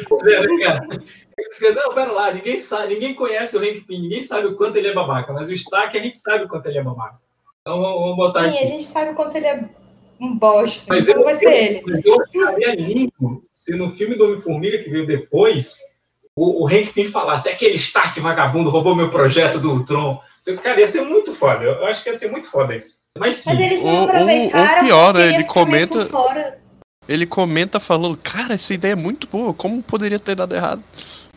Pois 0.07 0.27
é, 0.27 0.41
né, 0.47 0.63
cara? 0.65 0.87
Não, 1.75 1.93
pera 1.93 2.11
lá, 2.11 2.31
ninguém 2.33 2.59
sabe, 2.61 2.93
ninguém 2.93 3.13
conhece 3.13 3.57
o 3.57 3.59
Hank 3.59 3.81
Pym, 3.81 4.01
ninguém 4.03 4.23
sabe 4.23 4.47
o 4.47 4.55
quanto 4.55 4.77
ele 4.77 4.87
é 4.89 4.93
babaca, 4.93 5.33
mas 5.33 5.49
o 5.49 5.53
Stark 5.53 5.97
a 5.97 6.01
gente 6.01 6.17
sabe 6.17 6.45
o 6.45 6.47
quanto 6.47 6.67
ele 6.67 6.77
é 6.77 6.83
babaca. 6.83 7.17
Então 7.61 7.81
vamos, 7.81 8.15
botar 8.15 8.43
Sim, 8.43 8.49
aqui. 8.49 8.63
a 8.63 8.67
gente 8.67 8.83
sabe 8.83 9.11
o 9.11 9.15
quanto 9.15 9.35
ele 9.35 9.47
é 9.47 9.69
um 10.19 10.37
bosta, 10.37 10.85
Mas 10.89 11.07
então 11.07 11.21
eu, 11.21 11.25
vai 11.25 11.35
ser 11.35 11.51
ele. 11.53 11.83
mas 11.85 12.05
eu 12.05 12.17
acharia 12.21 12.75
lindo 12.75 13.43
se 13.53 13.75
no 13.75 13.89
filme 13.89 14.15
do 14.15 14.25
Homem-Formiga 14.25 14.79
que 14.79 14.89
veio 14.89 15.05
depois, 15.05 15.77
o, 16.35 16.63
o 16.63 16.67
Hank 16.67 16.93
Pym 16.93 17.05
falasse 17.11 17.47
aquele 17.49 17.75
Stark 17.75 18.19
vagabundo 18.19 18.69
roubou 18.69 18.95
meu 18.95 19.09
projeto 19.09 19.59
do 19.59 19.71
Ultron. 19.71 20.19
Você 20.39 20.55
ficaria, 20.55 20.81
ia 20.81 20.87
ser 20.87 21.01
muito 21.01 21.33
foda. 21.35 21.63
Eu 21.63 21.85
acho 21.85 22.01
que 22.01 22.09
ia 22.09 22.17
ser 22.17 22.31
muito 22.31 22.49
foda 22.49 22.75
isso. 22.75 22.99
Mas 23.17 23.37
sim, 23.37 23.49
Mas 23.51 23.59
eles 23.59 23.83
Ou- 23.83 23.91
não 23.91 24.03
aproveitaram 24.05 24.81
ou 24.81 24.85
pior, 24.87 25.13
né, 25.13 25.27
ele 25.35 25.43
comenta-. 25.45 26.07
Ele 27.07 27.25
comenta 27.25 27.79
falando, 27.79 28.15
cara, 28.17 28.53
essa 28.53 28.73
ideia 28.73 28.93
é 28.93 28.95
muito 28.95 29.27
boa, 29.27 29.53
como 29.53 29.81
poderia 29.81 30.19
ter 30.19 30.35
dado 30.35 30.55
errado? 30.55 30.83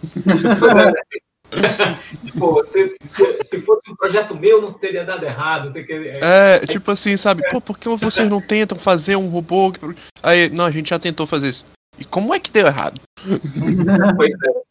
Pô, 2.39 2.65
se, 2.67 2.89
se, 2.89 3.45
se 3.45 3.61
fosse 3.63 3.91
um 3.91 3.97
projeto 3.97 4.35
meu, 4.37 4.61
não 4.63 4.73
teria 4.73 5.05
dado 5.05 5.25
errado. 5.25 5.71
Você 5.71 5.85
quer, 5.85 6.19
É, 6.23 6.61
tipo 6.67 6.91
assim, 6.91 7.17
sabe, 7.17 7.43
pô, 7.51 7.61
por 7.61 7.79
que 7.79 7.89
vocês 7.89 8.29
não 8.29 8.41
tentam 8.41 8.79
fazer 8.79 9.17
um 9.17 9.29
robô? 9.29 9.73
Aí, 10.23 10.49
não, 10.51 10.65
a 10.65 10.71
gente 10.71 10.91
já 10.91 10.99
tentou 10.99 11.27
fazer 11.27 11.51
isso. 11.51 11.67
E 11.99 12.05
como 12.05 12.35
é 12.35 12.41
que 12.41 12.51
deu 12.51 12.67
errado? 12.67 13.01
Pois 14.17 14.33
é. 14.33 14.63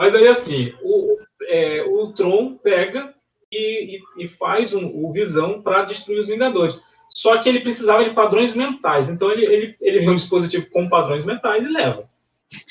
Mas 0.00 0.14
aí 0.14 0.28
assim, 0.28 0.72
o, 0.82 1.12
o- 1.14 1.18
é, 1.48 1.82
o 1.82 2.12
Tron 2.12 2.54
pega 2.56 3.12
e, 3.50 3.96
e- 3.96 4.24
e 4.24 4.28
faz 4.28 4.74
um- 4.74 4.86
o 5.04 5.10
Visão 5.12 5.60
para 5.62 5.84
destruir 5.84 6.20
os 6.20 6.28
Vingadores. 6.28 6.78
Só 7.12 7.38
que 7.38 7.48
ele 7.48 7.60
precisava 7.60 8.04
de 8.04 8.10
padrões 8.10 8.54
mentais. 8.54 9.08
Então 9.08 9.30
ele, 9.30 9.44
ele, 9.46 9.76
ele 9.80 10.00
vê 10.00 10.10
um 10.10 10.14
dispositivo 10.16 10.68
com 10.70 10.88
padrões 10.88 11.24
mentais 11.24 11.66
e 11.66 11.68
leva. 11.72 12.08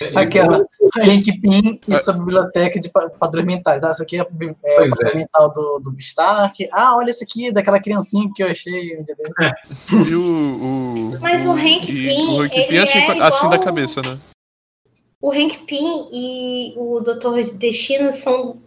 Ele- 0.01 0.17
Aquela. 0.17 0.65
Hank 0.98 1.39
Pym 1.39 1.79
e 1.88 1.98
sua 1.98 2.13
biblioteca 2.13 2.79
de 2.79 2.89
pa- 2.89 3.10
padrões 3.10 3.46
mentais. 3.46 3.84
Ah, 3.84 3.89
essa 3.89 4.03
aqui 4.03 4.17
é, 4.17 4.19
é 4.22 4.24
o 4.81 4.89
padrão 4.89 5.15
mental 5.15 5.51
do, 5.51 5.79
do 5.84 5.96
Stark. 6.00 6.67
Ah, 6.72 6.96
olha 6.98 7.12
esse 7.12 7.24
aqui, 7.24 7.51
daquela 7.51 7.79
criancinha 7.79 8.29
que 8.36 8.41
eu 8.41 8.48
achei 8.48 8.98
desse. 9.03 10.10
E 10.10 10.15
o. 10.15 11.13
o 11.15 11.19
Mas 11.22 11.46
o 11.46 11.51
Hank 11.51 11.91
e 11.91 11.93
Pym, 11.93 12.38
o 12.38 12.41
Hank 12.41 12.55
ele 12.57 12.65
Pym 12.67 12.77
assim, 12.79 12.98
é 12.98 13.22
assim 13.22 13.50
da 13.50 13.55
igual- 13.55 13.63
cabeça, 13.63 14.01
né? 14.01 14.17
O 15.22 15.31
Hank 15.31 15.57
Pym 15.65 16.10
e 16.12 16.74
o 16.77 17.00
Doutor 17.00 17.43
Destino 17.53 18.12
são 18.12 18.57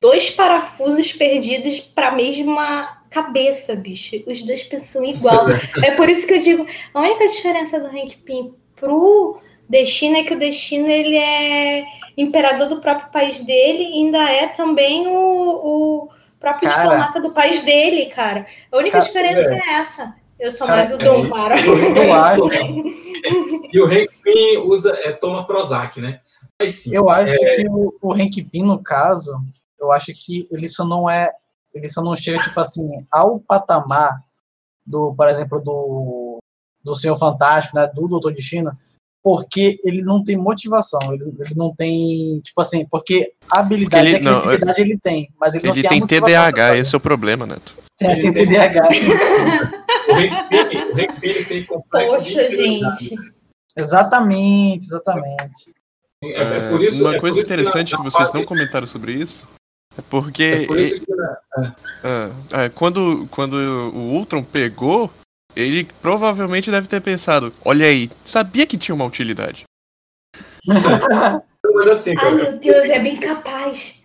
dois 0.00 0.30
parafusos 0.30 1.12
perdidos 1.12 1.78
para 1.80 2.08
a 2.08 2.12
mesma 2.14 3.02
cabeça, 3.08 3.74
bicho. 3.76 4.16
Os 4.26 4.42
dois 4.42 4.62
pensam 4.64 5.04
igual. 5.04 5.46
é 5.84 5.90
por 5.92 6.08
isso 6.08 6.26
que 6.26 6.34
eu 6.34 6.40
digo, 6.40 6.66
a 6.94 7.00
única 7.00 7.26
diferença 7.26 7.78
do 7.80 7.86
Hank 7.86 8.16
Pym 8.24 8.52
pro 8.76 9.38
Destino 9.72 10.18
é 10.18 10.22
que 10.22 10.34
o 10.34 10.38
Destino 10.38 10.86
ele 10.86 11.16
é 11.16 11.86
imperador 12.14 12.68
do 12.68 12.78
próprio 12.78 13.10
país 13.10 13.40
dele 13.40 13.84
e 13.84 14.04
ainda 14.04 14.30
é 14.30 14.46
também 14.48 15.08
o, 15.08 15.14
o 15.14 16.08
próprio 16.38 16.68
Cara. 16.68 16.82
diplomata 16.82 17.20
do 17.22 17.30
país 17.30 17.62
dele, 17.62 18.04
cara. 18.06 18.46
A 18.70 18.76
única 18.76 18.98
Cara, 18.98 19.06
diferença 19.06 19.54
é. 19.54 19.80
essa. 19.80 20.14
Eu 20.38 20.50
sou 20.50 20.66
Cara, 20.66 20.80
mais 20.80 20.92
o 20.92 20.98
Dom, 20.98 21.26
claro. 21.26 21.54
Eu 21.96 22.12
acho, 22.12 22.48
E 23.72 23.80
o 23.80 23.86
Hank 23.86 24.10
Pym 24.22 24.58
usa, 24.58 24.92
é, 25.04 25.12
toma 25.12 25.46
Prozac, 25.46 25.98
né? 26.02 26.20
Mas 26.60 26.74
sim, 26.74 26.94
eu 26.94 27.08
acho 27.08 27.34
que 27.34 27.66
o, 27.70 27.94
o 28.02 28.12
Hank 28.12 28.44
Pym, 28.44 28.66
no 28.66 28.82
caso, 28.82 29.32
eu 29.80 29.90
acho 29.90 30.12
que 30.14 30.46
ele 30.50 30.68
só 30.68 30.84
não 30.84 31.08
é. 31.08 31.30
Ele 31.72 31.88
só 31.88 32.02
não 32.02 32.14
chega, 32.14 32.42
tipo 32.42 32.60
assim, 32.60 32.86
ao 33.10 33.40
patamar 33.40 34.12
do, 34.86 35.14
por 35.16 35.30
exemplo, 35.30 35.58
do, 35.62 36.38
do 36.84 36.94
Senhor 36.94 37.16
Fantástico, 37.16 37.74
né? 37.74 37.86
Do 37.86 38.06
Doutor 38.06 38.34
Destino, 38.34 38.76
porque 39.22 39.78
ele 39.84 40.02
não 40.02 40.22
tem 40.24 40.36
motivação, 40.36 40.98
ele, 41.12 41.24
ele 41.38 41.54
não 41.54 41.72
tem, 41.74 42.40
tipo 42.40 42.60
assim, 42.60 42.84
porque 42.86 43.32
a 43.52 43.60
habilidade 43.60 44.10
Porque 44.10 44.16
e 44.16 44.28
ele- 44.28 44.28
a 44.28 44.42
não, 44.42 44.74
ele 44.78 44.98
tem, 44.98 45.30
mas 45.40 45.54
ele, 45.54 45.66
não 45.66 45.72
Ele 45.74 45.82
tem, 45.82 45.88
a 45.88 45.90
tem 45.92 46.00
motivação 46.00 46.26
TDAH, 46.28 46.76
esse 46.78 46.94
é 46.94 46.98
o 46.98 47.00
problema, 47.00 47.46
Neto. 47.46 47.76
Tem, 47.96 48.18
tem 48.18 48.32
TDAH. 48.32 48.82
o 48.82 48.88
Pym, 48.88 50.72
o 50.92 51.24
ele 51.24 51.44
tem 51.44 51.64
complexo 51.64 52.14
Poxa, 52.14 52.50
gente. 52.50 53.14
exatamente, 53.76 54.84
exatamente. 54.86 55.72
É, 56.24 56.42
é 56.42 56.68
por 56.70 56.82
isso, 56.82 57.00
Uma 57.02 57.10
é 57.10 57.12
por 57.14 57.20
coisa 57.20 57.40
isso 57.40 57.48
que 57.48 57.54
interessante 57.54 57.92
na- 57.92 57.98
que 57.98 58.04
na 58.04 58.10
vocês 58.10 58.32
não 58.32 58.44
comentaram 58.44 58.86
sobre 58.86 59.12
isso 59.12 59.46
é 59.98 60.02
porque 60.08 60.42
É 60.42 60.66
por 60.66 60.78
isso 60.78 61.00
que 61.00 61.14
na- 61.14 61.36
Ah, 62.04 62.30
é, 62.64 62.68
quando, 62.68 63.26
quando 63.30 63.54
o 63.54 64.14
Ultron 64.14 64.42
pegou, 64.42 65.10
ele 65.56 65.84
provavelmente 66.00 66.70
deve 66.70 66.88
ter 66.88 67.00
pensado: 67.00 67.52
olha 67.64 67.86
aí, 67.86 68.10
sabia 68.24 68.66
que 68.66 68.78
tinha 68.78 68.94
uma 68.94 69.04
utilidade. 69.04 69.64
Mas 71.74 71.88
assim, 71.88 72.10
Ai, 72.10 72.16
cara, 72.16 72.34
meu 72.34 72.58
Deus, 72.58 72.86
é 72.86 72.98
bem 72.98 73.16
capaz. 73.16 74.02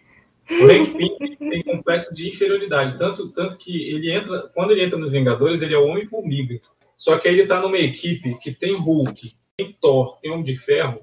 o 0.50 0.66
Hank 0.66 0.98
Pym 0.98 1.36
tem 1.50 1.64
complexo 1.64 2.14
de 2.16 2.30
inferioridade. 2.30 2.98
Tanto, 2.98 3.30
tanto 3.30 3.58
que 3.58 3.90
ele 3.90 4.12
entra, 4.12 4.50
quando 4.54 4.72
ele 4.72 4.84
entra 4.84 4.98
nos 4.98 5.12
Vingadores, 5.12 5.62
ele 5.62 5.74
é 5.74 5.78
o 5.78 5.88
Homem-Formiga. 5.88 6.60
Só 6.98 7.18
que 7.18 7.28
aí 7.28 7.38
ele 7.40 7.48
tá 7.48 7.60
numa 7.62 7.78
equipe 7.78 8.38
que 8.40 8.52
tem 8.52 8.76
Hulk, 8.76 9.32
tem 9.58 9.76
Thor, 9.82 10.18
tem 10.22 10.32
Homem 10.32 10.46
de 10.46 10.58
Ferro. 10.58 11.02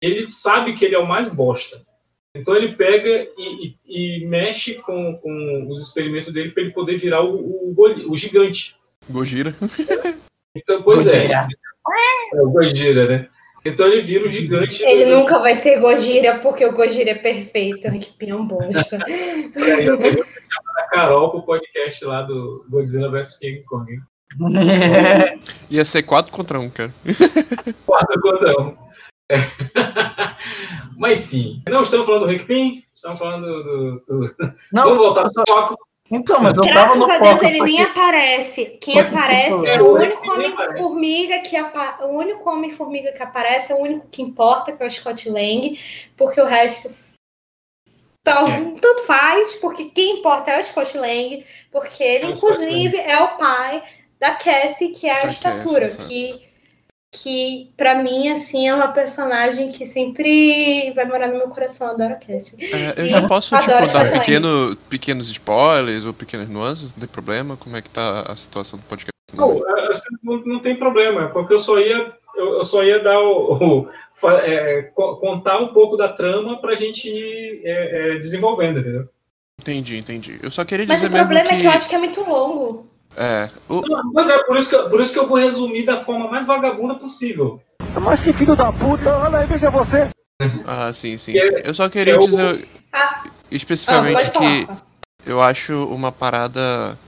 Ele 0.00 0.28
sabe 0.28 0.76
que 0.76 0.84
ele 0.84 0.94
é 0.94 0.98
o 0.98 1.06
mais 1.06 1.28
bosta. 1.28 1.82
Então 2.34 2.54
ele 2.54 2.74
pega 2.74 3.28
e, 3.36 3.74
e- 3.86 4.20
e 4.22 4.26
mexe 4.26 4.74
com, 4.76 5.16
com 5.18 5.66
os 5.68 5.80
experimentos 5.80 6.32
dele 6.32 6.50
para 6.52 6.62
ele 6.62 6.72
poder 6.72 6.96
virar 6.98 7.22
o, 7.22 7.34
o, 7.36 7.74
o 8.10 8.16
gigante. 8.16 8.76
Gojira. 9.08 9.54
Então, 10.56 10.82
pois 10.82 11.04
Gojira. 11.04 11.34
é. 12.32 12.36
É 12.36 12.42
o 12.42 12.50
Gojira, 12.50 13.06
né? 13.08 13.28
Então 13.64 13.86
ele 13.86 14.02
vira 14.02 14.26
o 14.26 14.30
gigante. 14.30 14.82
Ele 14.82 15.06
nunca 15.14 15.38
vai 15.38 15.54
ser 15.54 15.80
Gojira, 15.80 16.38
porque 16.40 16.64
o 16.64 16.72
Gojira 16.72 17.10
é 17.10 17.14
perfeito. 17.14 17.88
Ai, 17.88 17.98
que 17.98 18.12
pinhão 18.12 18.46
bosta. 18.46 18.98
Aí 19.06 19.86
eu 19.86 19.98
vou 19.98 20.24
a 20.76 20.82
Carol 20.90 21.30
pro 21.30 21.42
podcast 21.42 22.04
lá 22.04 22.22
do 22.22 22.64
Godzilla 22.70 23.10
vs 23.10 23.36
King 23.38 23.62
Kong. 23.64 23.92
hein? 23.92 24.00
Ia 25.70 25.84
ser 25.84 26.02
4 26.04 26.32
contra 26.32 26.58
1, 26.60 26.70
cara. 26.70 26.94
Quarta 27.84 28.20
contra 28.20 28.60
um. 28.62 28.76
É. 29.30 29.36
Mas 30.96 31.18
sim. 31.18 31.62
Não 31.68 31.82
estamos 31.82 32.06
falando 32.06 32.26
do 32.26 32.32
Hank 32.32 32.44
Pym, 32.46 32.82
estamos 32.94 33.18
falando 33.18 33.46
do. 33.46 34.04
do- 34.06 34.34
Não, 34.72 34.84
Vamos 34.84 34.96
voltar 34.98 35.26
só- 35.26 35.42
pro 35.44 35.54
foco. 35.54 35.76
Então, 36.10 36.42
mas 36.42 36.56
eu 36.56 36.62
tava 36.64 36.74
Graças 36.74 36.98
no 37.06 37.12
a 37.12 37.18
Deus 37.18 37.42
ele 37.42 37.60
nem 37.62 37.76
que- 37.76 37.82
aparece. 37.82 38.64
Quem 38.80 38.94
que, 38.94 38.98
aparece 38.98 39.56
tipo, 39.56 39.66
é 39.66 39.80
o 39.82 39.94
único 39.94 40.30
homem-formiga 40.32 41.38
que 41.40 41.56
apa... 41.56 42.04
o 42.04 42.08
único 42.08 42.50
homem-formiga 42.50 43.12
que 43.12 43.22
aparece, 43.22 43.72
é 43.72 43.76
o 43.76 43.78
único 43.80 44.06
que 44.08 44.20
importa, 44.22 44.72
que 44.72 44.82
é 44.82 44.86
o 44.86 44.90
Scott 44.90 45.28
Lang, 45.30 45.78
porque 46.16 46.40
o 46.40 46.46
resto 46.46 46.88
É. 46.88 46.92
tanto 48.24 49.02
faz, 49.06 49.54
porque 49.56 49.86
quem 49.86 50.18
importa 50.18 50.50
é 50.50 50.60
o 50.60 50.64
Scott 50.64 50.96
Lang, 50.98 51.44
porque 51.70 52.02
ele, 52.02 52.26
É 52.26 52.30
inclusive, 52.30 52.96
é 52.98 53.18
o 53.22 53.36
pai 53.36 53.82
da 54.18 54.32
Cassie, 54.32 54.90
que 54.90 55.08
é 55.08 55.24
a 55.24 55.26
estatura, 55.28 55.88
Cassie, 55.88 56.08
que 56.08 56.49
que 57.12 57.72
para 57.76 57.96
mim 58.02 58.28
assim 58.28 58.68
é 58.68 58.74
uma 58.74 58.88
personagem 58.88 59.68
que 59.70 59.84
sempre 59.84 60.92
vai 60.94 61.04
morar 61.04 61.26
no 61.28 61.38
meu 61.38 61.48
coração, 61.48 61.88
eu 61.88 61.94
adoro 61.94 62.12
a 62.14 62.16
Cassie. 62.16 62.56
É, 62.72 63.00
eu 63.00 63.06
E 63.06 63.08
já 63.08 63.22
posso, 63.26 63.56
tipo, 63.58 63.68
dar 63.92 64.12
pequeno, 64.12 64.76
pequenos 64.88 65.28
spoilers 65.30 66.04
ou 66.06 66.14
pequenas 66.14 66.48
nuances? 66.48 66.92
Não 66.92 67.00
tem 67.00 67.08
problema? 67.08 67.56
Como 67.56 67.76
é 67.76 67.82
que 67.82 67.90
tá 67.90 68.22
a 68.22 68.36
situação 68.36 68.78
do 68.78 68.84
podcast? 68.84 69.10
Não, 69.34 69.50
assim, 69.88 70.08
não, 70.22 70.36
não 70.44 70.58
tem 70.60 70.76
problema, 70.76 71.28
porque 71.30 71.54
eu 71.54 71.58
só 71.60 71.78
ia, 71.78 72.12
eu, 72.36 72.54
eu 72.58 72.64
só 72.64 72.82
ia 72.84 73.00
dar 73.02 73.18
o, 73.20 73.54
o- 73.82 73.88
é, 74.28 74.82
co- 74.94 75.16
contar 75.16 75.58
um 75.58 75.68
pouco 75.72 75.96
da 75.96 76.08
trama 76.08 76.60
pra 76.60 76.76
gente 76.76 77.08
ir 77.08 77.62
é, 77.64 78.14
é, 78.16 78.18
desenvolvendo, 78.18 78.80
entendeu? 78.80 79.08
Entendi, 79.60 79.96
entendi. 79.98 80.38
Eu 80.42 80.50
só 80.50 80.64
queria 80.64 80.86
Mas 80.86 81.00
dizer 81.00 81.08
o 81.08 81.16
problema 81.18 81.42
mesmo 81.50 81.56
é 81.58 81.60
que 81.60 81.66
eu 81.66 81.70
acho 81.70 81.88
que 81.88 81.94
é 81.94 81.98
muito 81.98 82.22
longo. 82.22 82.88
É, 83.22 83.50
o- 83.68 83.82
Mas 84.14 84.30
é 84.30 84.42
por 84.44 84.56
isso, 84.56 84.70
que, 84.70 84.74
eu- 84.76 84.88
por 84.88 85.00
isso 85.00 85.12
que 85.12 85.18
eu 85.18 85.26
vou 85.26 85.36
resumir 85.36 85.84
da 85.84 86.02
forma 86.02 86.26
mais 86.30 86.46
vagabunda 86.46 86.94
possível. 86.94 87.60
Mas 88.00 88.18
que 88.20 88.32
filho 88.32 88.56
da 88.56 88.72
puta, 88.72 89.14
olha 89.14 89.38
aí, 89.40 89.46
veja 89.46 89.68
você. 89.68 90.08
Ah, 90.66 90.90
sim, 90.92 91.18
sim, 91.18 91.32
sim. 91.32 91.38
é- 91.38 91.68
Eu 91.68 91.74
só 91.74 91.88
queria 91.90 92.14
é 92.14 92.16
o- 92.16 92.20
dizer 92.20 92.66
Ah, 92.92 93.22
ah, 93.24 93.30
especificamente 93.50 94.30
pode 94.30 94.66
que 94.66 94.68
eu 95.26 95.42
acho 95.42 95.84
uma 95.92 96.10
parada 96.10 96.98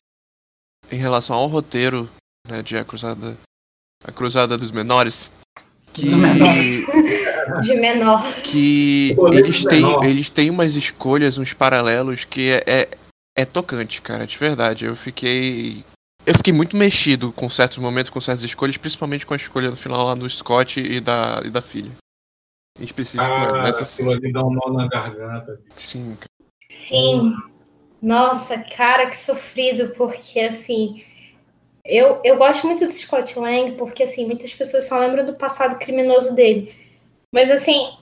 em 0.90 0.96
relação 0.98 1.34
ao 1.36 1.46
roteiro 1.46 2.10
né, 2.46 2.60
de 2.60 2.76
A 2.76 2.84
Cruzada, 2.84 3.38
a 4.04 4.12
Cruzada 4.12 4.58
dos 4.58 4.70
Menores, 4.70 5.32
que, 5.94 6.02
Dos 6.02 6.14
Menores. 6.14 6.86
De 7.62 7.74
menor. 7.74 8.22
que 8.42 9.16
eles 9.32 9.64
têm, 9.64 9.82
Menores. 9.82 10.10
eles 10.10 10.30
têm 10.30 10.48
umas 10.50 10.76
escolhas, 10.76 11.38
uns 11.38 11.52
paralelos 11.54 12.24
que 12.24 12.50
é, 12.50 12.62
é, 12.66 12.88
é 13.36 13.44
tocante, 13.44 14.00
cara, 14.02 14.26
de 14.26 14.36
verdade. 14.38 14.84
Eu 14.84 14.94
fiquei. 14.94 15.84
Eu 16.24 16.34
fiquei 16.36 16.52
muito 16.52 16.76
mexido 16.76 17.32
com 17.32 17.50
certos 17.50 17.78
momentos, 17.78 18.10
com 18.10 18.20
certas 18.20 18.44
escolhas, 18.44 18.76
principalmente 18.76 19.26
com 19.26 19.34
a 19.34 19.36
escolha 19.36 19.70
no 19.70 19.76
final 19.76 20.04
lá 20.04 20.14
do 20.14 20.28
Scott 20.28 20.80
e 20.80 21.00
da, 21.00 21.42
e 21.44 21.50
da 21.50 21.60
filha. 21.60 21.90
Em 22.78 22.84
específico, 22.84 23.30
Ah, 23.30 23.62
nessa 23.62 23.82
aquilo 23.82 24.12
cena. 24.12 24.12
ali 24.12 24.32
dá 24.32 24.44
um 24.44 24.50
nó 24.50 24.72
na 24.72 24.88
garganta. 24.88 25.60
Sim. 25.76 26.16
Sim. 26.70 27.34
Nossa, 28.00 28.58
cara, 28.58 29.06
que 29.10 29.18
sofrido, 29.18 29.90
porque 29.90 30.40
assim. 30.40 31.04
Eu, 31.84 32.20
eu 32.24 32.36
gosto 32.36 32.66
muito 32.66 32.84
do 32.86 32.92
Scott 32.92 33.36
Lang, 33.38 33.72
porque 33.72 34.04
assim, 34.04 34.24
muitas 34.24 34.54
pessoas 34.54 34.86
só 34.86 34.98
lembram 34.98 35.26
do 35.26 35.34
passado 35.34 35.78
criminoso 35.78 36.34
dele. 36.34 36.72
Mas 37.34 37.50
assim, 37.50 37.96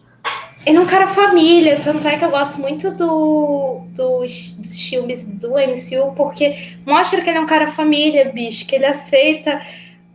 ele 0.66 0.76
é 0.76 0.80
um 0.80 0.86
cara 0.86 1.06
família, 1.08 1.80
tanto 1.80 2.06
é 2.06 2.18
que 2.18 2.24
eu 2.24 2.30
gosto 2.30 2.60
muito 2.60 2.90
do, 2.92 3.80
dos, 3.94 4.52
dos 4.52 4.80
filmes 4.82 5.24
do 5.26 5.52
MCU, 5.58 6.12
porque 6.16 6.76
mostra 6.86 7.20
que 7.22 7.30
ele 7.30 7.38
é 7.38 7.40
um 7.40 7.46
cara 7.46 7.66
família, 7.66 8.30
bicho, 8.32 8.66
que 8.66 8.74
ele 8.76 8.86
aceita. 8.86 9.60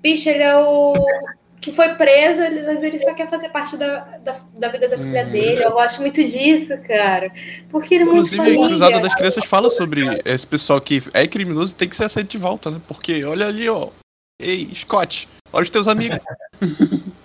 Bicho, 0.01 0.29
ele 0.29 0.43
é 0.43 0.55
o 0.58 0.93
que 1.60 1.71
foi 1.71 1.95
preso, 1.95 2.41
ele- 2.43 2.62
mas 2.62 2.84
ele 2.84 2.99
só 2.99 3.12
quer 3.15 3.27
fazer 3.27 3.49
parte 3.49 3.75
da, 3.75 4.01
da, 4.23 4.36
da 4.55 4.67
vida 4.67 4.88
da 4.88 4.97
filha 4.99 5.25
Uhum. 5.25 5.31
dele. 5.31 5.63
Eu 5.63 5.71
gosto 5.71 5.99
muito 5.99 6.23
disso, 6.23 6.77
cara. 6.88 7.31
Porque 7.71 7.95
ele 7.95 8.03
é 8.03 8.05
muito 8.05 8.17
Inclusive, 8.17 8.41
a 8.41 8.45
família. 8.45 8.67
Cruzada 8.67 8.99
das 8.99 9.15
Crianças 9.15 9.45
fala 9.45 9.71
sobre 9.71 10.01
esse 10.25 10.45
pessoal 10.45 10.79
que 10.79 11.01
é 11.12 11.25
criminoso 11.25 11.73
e 11.73 11.75
tem 11.75 11.89
que 11.89 11.95
ser 11.95 12.03
aceito 12.05 12.29
de 12.29 12.38
volta, 12.38 12.69
né? 12.69 12.79
Porque 12.88 13.25
olha 13.25 13.47
ali, 13.47 13.67
ó. 13.67 13.89
Ei, 14.39 14.69
Scott, 14.75 15.27
olha 15.51 15.63
os 15.63 15.69
teus 15.71 15.88
amigos. 15.88 16.19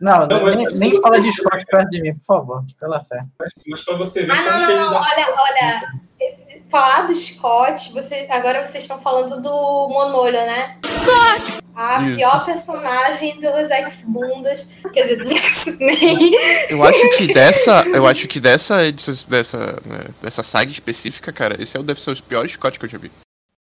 Não, 0.00 0.26
Não, 0.26 0.42
mas- 0.44 0.56
nem, 0.56 0.74
nem 0.74 1.00
fala 1.02 1.20
de 1.20 1.30
Scott 1.30 1.64
perto 1.66 1.88
de 1.90 2.00
mim, 2.00 2.14
por 2.14 2.24
favor. 2.24 2.64
Pela 2.78 3.04
fé. 3.04 3.20
Mas 3.68 3.84
pra 3.84 3.96
você 3.98 4.24
ver 4.24 4.32
Ah, 4.32 4.42
não, 4.42 4.60
não, 4.60 4.76
não. 4.92 4.94
Olha, 4.96 5.34
olha. 5.36 5.80
esse- 6.18 6.62
falar 6.70 7.06
do 7.06 7.14
Scott, 7.14 7.92
você, 7.92 8.26
agora 8.30 8.64
vocês 8.64 8.84
estão 8.84 8.98
falando 9.00 9.42
do 9.42 9.50
Monolho, 9.88 10.38
né? 10.38 10.78
Scott! 10.86 11.60
A 11.74 12.02
Isso. 12.02 12.16
pior 12.16 12.44
personagem 12.44 13.40
dos 13.40 13.70
ex-bundas, 13.70 14.66
quer 14.92 15.02
dizer, 15.02 15.16
dos 15.16 15.30
X-Men. 15.30 16.30
Eu 16.68 16.82
acho 16.84 17.16
que 17.16 17.32
dessa. 17.32 17.82
Eu 17.88 18.06
acho 18.06 18.26
que 18.28 18.40
dessa 18.40 18.84
edição, 18.84 19.14
dessa, 19.28 19.58
né, 19.86 20.04
dessa 20.22 20.42
saga 20.42 20.70
específica, 20.70 21.32
cara, 21.32 21.60
esse 21.62 21.76
é 21.76 21.80
o 21.80 21.82
deve 21.82 22.00
ser 22.00 22.10
os 22.10 22.20
piores 22.20 22.52
Scott 22.52 22.78
que 22.78 22.84
eu 22.84 22.88
já 22.88 22.98
vi. 22.98 23.10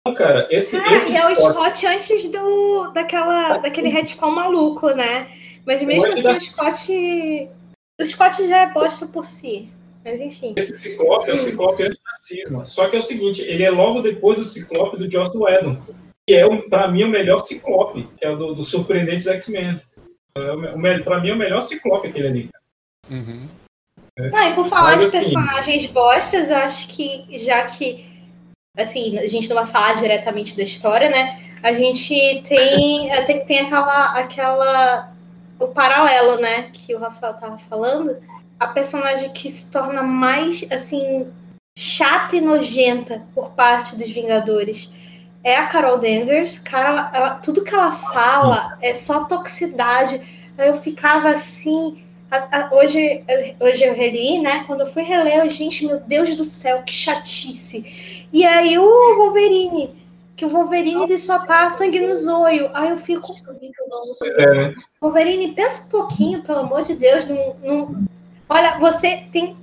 Não, 0.06 0.14
cara, 0.16 0.48
esse, 0.50 0.80
Cara, 0.82 0.96
esse 0.96 1.12
e 1.12 1.16
é 1.16 1.26
o 1.28 1.36
Scott- 1.36 1.54
Scott 1.54 1.86
antes 1.88 2.32
do, 2.32 2.88
daquela, 2.92 3.58
daquele 3.60 3.88
retcon 3.90 4.32
maluco, 4.32 4.90
né? 4.90 5.28
Mas 5.66 5.84
mesmo 5.84 6.06
assim, 6.08 6.22
dar- 6.24 6.38
o 6.38 6.42
Scott. 6.42 7.50
O 8.00 8.08
Scott 8.08 8.48
já 8.48 8.58
é 8.64 8.74
bosta 8.74 9.06
por 9.08 9.24
si. 9.26 9.70
Mas 10.04 10.20
enfim. 10.20 10.54
Esse 10.58 10.78
Ciclope 10.78 11.30
é 11.30 11.34
o 11.34 11.38
Ciclope 11.38 11.84
antes 11.84 12.00
da 12.04 12.14
Cisma. 12.20 12.66
Só 12.66 12.90
que 12.90 12.96
é 12.96 13.00
o 13.00 13.04
seguinte, 13.04 13.42
ele 13.42 13.64
é 13.64 13.70
logo 13.70 14.02
depois 14.02 14.38
do 14.38 14.44
Ciclope 14.44 14.98
do 14.98 15.10
Joss 15.12 15.32
Whedon, 15.38 15.78
que 16.28 16.36
é, 16.36 16.48
pra 16.70 16.88
mim, 16.88 17.04
o 17.04 17.10
melhor 17.10 17.38
Ciclope, 17.38 18.08
que 18.18 18.26
é 18.26 18.30
o 18.32 18.36
do, 18.36 18.56
do 18.56 18.64
Surpreendentes 18.64 19.28
X-Men. 19.28 19.80
É 20.36 20.52
o 20.52 21.04
Pra 21.04 21.20
mim, 21.20 21.30
é 21.30 21.34
o 21.34 21.38
melhor 21.38 21.62
Ciclope 21.62 22.08
aquele 22.08 22.28
ali. 22.28 22.50
Uhum. 23.10 23.48
Não, 24.18 24.50
e 24.50 24.54
por 24.56 24.66
falar 24.66 24.98
Mas, 24.98 25.00
de 25.12 25.18
assim- 25.18 25.20
personagens 25.20 25.86
bostas, 25.88 26.50
eu 26.50 26.58
acho 26.58 26.88
que 26.88 27.26
já 27.38 27.64
que 27.66 28.10
assim, 28.78 29.18
a 29.20 29.28
gente 29.28 29.48
não 29.50 29.56
vai 29.58 29.66
falar 29.66 29.94
diretamente 29.94 30.56
da 30.58 30.64
história, 30.64 31.10
né? 31.10 31.52
A 31.62 31.74
gente 31.74 32.10
tem 32.48 33.10
tem, 33.26 33.46
tem 33.46 33.60
aquela 33.60 34.14
aquela 34.18 35.11
o 35.64 35.68
paralelo, 35.70 36.42
né, 36.42 36.70
que 36.74 36.94
o 36.96 37.00
Rafael 37.00 37.34
tava 37.36 37.58
falando, 37.58 38.18
a 38.60 38.68
personagem 38.68 39.30
que 39.32 39.50
se 39.50 39.70
torna 39.72 40.04
mais 40.04 40.66
assim 40.72 41.28
chata 41.78 42.36
e 42.36 42.42
nojenta 42.42 43.24
por 43.34 43.52
parte 43.52 43.96
dos 43.96 44.10
Vingadores 44.12 44.92
é 45.44 45.56
a 45.56 45.68
Carol 45.68 45.98
Danvers. 45.98 46.60
Cara, 46.60 47.10
ela- 47.14 47.36
tudo 47.36 47.64
que 47.64 47.74
ela 47.74 47.92
fala 47.92 48.78
é 48.82 48.94
só 48.94 49.24
toxicidade. 49.26 50.22
Eu 50.58 50.74
ficava 50.76 51.30
assim, 51.30 52.04
a- 52.30 52.60
a- 52.60 52.70
hoje, 52.76 53.24
hoje 53.60 53.84
eu 53.84 53.94
reli, 53.96 54.40
né? 54.40 54.64
Quando 54.68 54.82
eu 54.82 54.88
fui 54.88 55.02
reler, 55.02 55.38
eu, 55.40 55.50
gente, 55.50 55.86
meu 55.86 56.00
Deus 56.00 56.36
do 56.36 56.44
céu, 56.44 56.84
que 56.84 56.94
chatice. 56.94 58.28
E 58.32 58.46
aí 58.46 58.78
o 58.78 59.16
Wolverine, 59.18 60.01
que 60.42 60.46
o 60.46 60.50
Wolverine 60.50 61.04
ele 61.04 61.20
só 61.20 61.38
tá 61.46 61.70
sangue 61.70 62.00
no 62.00 62.16
zoio. 62.16 62.72
Aí 62.74 62.90
eu 62.90 62.98
fico. 62.98 63.22
É, 64.40 64.46
né? 64.56 64.74
Wolverine, 65.00 65.54
pensa 65.54 65.86
um 65.86 65.90
pouquinho, 65.90 66.42
pelo 66.42 66.62
amor 66.62 66.82
de 66.82 66.96
Deus. 66.96 67.28
Não, 67.28 67.56
não- 67.64 68.04
Olha, 68.50 68.80
você 68.80 69.28
tem 69.32 69.56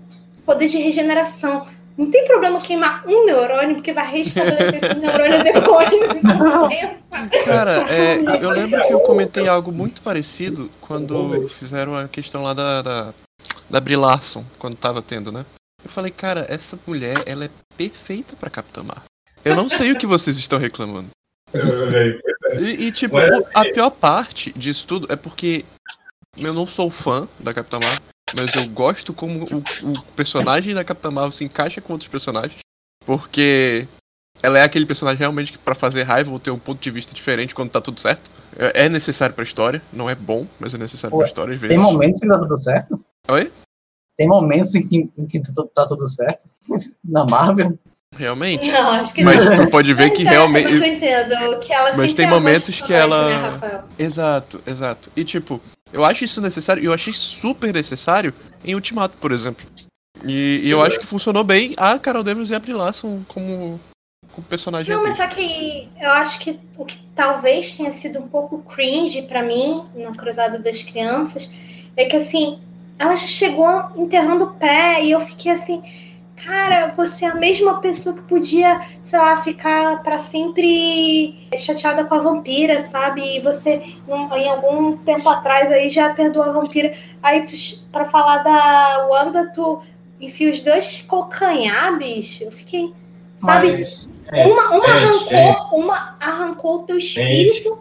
poder 0.46 0.68
de 0.68 0.78
regeneração. 0.78 1.66
Não 1.96 2.08
tem 2.12 2.24
problema 2.26 2.60
queimar 2.60 3.02
um 3.08 3.26
neurônio, 3.26 3.74
porque 3.74 3.92
vai 3.92 4.08
restabelecer 4.08 4.76
esse 4.76 4.94
neurônio 4.94 5.42
depois. 5.42 5.88
Então, 6.14 6.68
pensa. 6.68 7.28
Cara, 7.44 7.72
é, 7.92 8.18
eu 8.40 8.50
lembro 8.50 8.86
que 8.86 8.92
eu 8.94 9.00
comentei 9.00 9.48
algo 9.48 9.72
muito 9.72 10.00
parecido 10.00 10.70
quando 10.80 11.48
fizeram 11.48 11.96
a 11.96 12.06
questão 12.06 12.44
lá 12.44 12.54
da, 12.54 12.82
da, 12.82 13.14
da 13.68 13.80
Brie 13.80 13.96
Larson, 13.96 14.44
quando 14.60 14.76
tava 14.76 15.02
tendo, 15.02 15.32
né? 15.32 15.44
Eu 15.84 15.90
falei, 15.90 16.12
cara, 16.12 16.46
essa 16.48 16.78
mulher, 16.86 17.16
ela 17.26 17.46
é 17.46 17.50
perfeita 17.76 18.36
pra 18.36 18.48
Capitã 18.48 18.84
Marvel. 18.84 19.02
Eu 19.48 19.56
não 19.56 19.68
sei 19.68 19.92
o 19.92 19.98
que 19.98 20.06
vocês 20.06 20.36
estão 20.38 20.58
reclamando. 20.58 21.10
Aí. 21.54 22.20
E, 22.60 22.86
e, 22.86 22.92
tipo, 22.92 23.14
Mas- 23.16 23.42
a 23.54 23.64
pior 23.64 23.90
parte 23.90 24.52
disso 24.52 24.86
tudo 24.86 25.10
é 25.12 25.16
porque 25.16 25.64
eu 26.38 26.52
não 26.54 26.66
sou 26.66 26.90
fã 26.90 27.28
da 27.40 27.52
Capitã 27.52 27.78
Marvel, 27.82 28.02
mas 28.36 28.54
eu 28.54 28.66
gosto 28.68 29.12
como 29.12 29.44
o, 29.44 29.58
o 29.58 30.02
personagem 30.14 30.74
da 30.74 30.84
Capitã 30.84 31.10
Marvel 31.10 31.32
se 31.32 31.44
encaixa 31.44 31.80
com 31.80 31.92
outros 31.92 32.08
personagens. 32.08 32.58
Porque 33.04 33.88
ela 34.42 34.58
é 34.58 34.62
aquele 34.62 34.86
personagem 34.86 35.18
realmente 35.18 35.52
que 35.52 35.58
pra 35.58 35.74
fazer 35.74 36.02
raiva 36.02 36.30
ou 36.30 36.38
ter 36.38 36.50
um 36.50 36.58
ponto 36.58 36.80
de 36.80 36.90
vista 36.90 37.14
diferente 37.14 37.54
quando 37.54 37.70
tá 37.70 37.80
tudo 37.80 37.98
certo. 38.00 38.30
É 38.56 38.84
é 38.84 38.88
necessário 38.88 39.34
pra 39.34 39.44
história, 39.44 39.82
não 39.92 40.08
é 40.08 40.14
bom, 40.14 40.46
mas 40.60 40.74
é 40.74 40.78
necessário 40.78 41.16
pra 41.16 41.24
Ué, 41.24 41.28
história 41.28 41.54
às 41.54 41.60
vezes. 41.60 41.76
Tem 41.76 41.84
momentos 41.84 42.20
que 42.20 42.28
tá 42.28 42.38
tudo 42.38 42.56
certo? 42.56 43.04
Oi? 43.28 43.52
Tem 44.16 44.28
momentos 44.28 44.74
em 44.74 44.86
que, 44.86 45.10
em 45.16 45.26
que 45.26 45.40
tá 45.74 45.86
tudo 45.86 46.06
certo? 46.06 46.44
Na 47.04 47.24
Marvel? 47.24 47.78
Realmente. 48.16 48.70
Não, 48.70 48.90
acho 48.90 49.12
que 49.12 49.22
Mas 49.22 49.44
não. 49.44 49.56
tu 49.64 49.70
pode 49.70 49.92
ver 49.94 50.10
que 50.10 50.26
é, 50.26 50.30
realmente. 50.30 50.64
Mas 50.72 50.76
eu 50.80 50.84
entendo 50.94 51.60
que 51.60 51.72
ela 51.72 51.96
Mas 51.96 52.14
tem 52.14 52.26
momentos 52.26 52.80
que 52.80 52.92
ela- 52.92 53.58
Né? 53.58 53.82
Exato, 53.98 54.60
exato. 54.66 55.10
E 55.14 55.24
tipo, 55.24 55.60
eu 55.92 56.04
acho 56.04 56.24
isso 56.24 56.40
necessário, 56.40 56.82
e 56.82 56.86
eu 56.86 56.92
achei 56.92 57.12
super 57.12 57.72
necessário 57.72 58.32
em 58.64 58.74
Ultimato, 58.74 59.16
por 59.18 59.30
exemplo. 59.30 59.66
E, 60.24 60.60
e 60.64 60.70
eu 60.70 60.82
acho 60.82 60.98
que 60.98 61.06
funcionou 61.06 61.44
bem 61.44 61.74
a 61.76 61.96
Carol 61.98 62.24
Danvers 62.24 62.50
e 62.50 62.54
a 62.54 62.58
Brie 62.58 62.74
Larson 62.74 63.22
como, 63.28 63.78
como 64.32 64.46
personagem 64.48 64.92
Não, 64.92 65.02
mas 65.02 65.16
só 65.16 65.28
que 65.28 65.88
eu 66.00 66.10
acho 66.10 66.40
que 66.40 66.58
o 66.76 66.84
que 66.84 66.96
talvez 67.14 67.76
tenha 67.76 67.92
sido 67.92 68.18
um 68.18 68.26
pouco 68.26 68.58
cringe 68.62 69.22
pra 69.22 69.44
mim 69.44 69.84
na 69.94 70.10
Cruzada 70.10 70.58
das 70.58 70.82
Crianças 70.82 71.48
é 71.96 72.04
que 72.06 72.16
assim, 72.16 72.58
ela 72.98 73.14
já 73.14 73.28
chegou 73.28 73.68
enterrando 73.96 74.44
o 74.44 74.54
pé 74.54 75.04
e 75.04 75.12
eu 75.12 75.20
fiquei 75.20 75.52
assim, 75.52 75.82
cara, 76.44 76.88
você 76.88 77.24
é 77.24 77.28
a 77.28 77.34
mesma 77.34 77.80
pessoa 77.80 78.14
que 78.14 78.22
podia, 78.22 78.80
sei 79.02 79.18
lá, 79.18 79.36
ficar 79.42 80.02
pra 80.02 80.18
sempre 80.18 81.48
chateada 81.56 82.04
com 82.04 82.14
a 82.14 82.18
vampira, 82.18 82.78
sabe? 82.78 83.36
E 83.36 83.40
você 83.40 83.82
em 84.08 84.48
algum 84.48 84.96
tempo 84.98 85.28
atrás 85.28 85.70
aí 85.70 85.90
já 85.90 86.12
perdoou 86.14 86.46
a 86.46 86.52
vampira. 86.52 86.94
Aí 87.22 87.44
pra 87.90 88.04
falar 88.04 88.38
da 88.38 89.06
Wanda, 89.10 89.50
tu 89.52 89.80
enfia 90.20 90.50
os 90.50 90.60
dois 90.60 91.04
calcanhar, 91.08 91.96
bicho. 91.98 92.44
Eu 92.44 92.52
fiquei, 92.52 92.92
sabe? 93.36 93.72
Mas, 93.72 94.10
É, 94.30 94.46
Uma, 94.46 94.70
uma, 94.70 95.18
gente, 95.18 95.34
arrancou, 95.34 95.78
uma 95.78 96.16
arrancou 96.20 96.76
o 96.76 96.82
teu 96.82 96.98
espírito. 96.98 97.78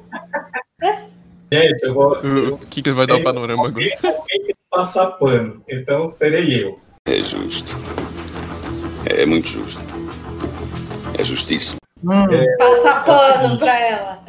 Gente, 1.51 1.83
eu 1.83 1.93
vou. 1.93 2.17
O 2.17 2.53
o 2.55 2.57
que, 2.57 2.81
que 2.81 2.91
vai 2.91 3.05
dar 3.07 3.17
o 3.17 3.23
panorama 3.23 3.67
agora? 3.67 3.85
Alguém 3.93 4.17
tem 4.27 4.45
que 4.45 4.55
passar 4.69 5.07
pano, 5.11 5.61
então 5.67 6.07
serei 6.07 6.63
eu. 6.63 6.79
É 7.07 7.21
justo. 7.21 7.77
É 9.09 9.25
muito 9.25 9.47
justo. 9.47 9.79
É 11.19 11.23
justiça. 11.23 11.75
hum, 12.03 12.25
Passar 12.57 13.03
pano 13.03 13.57
pra 13.57 13.79
ela. 13.79 14.23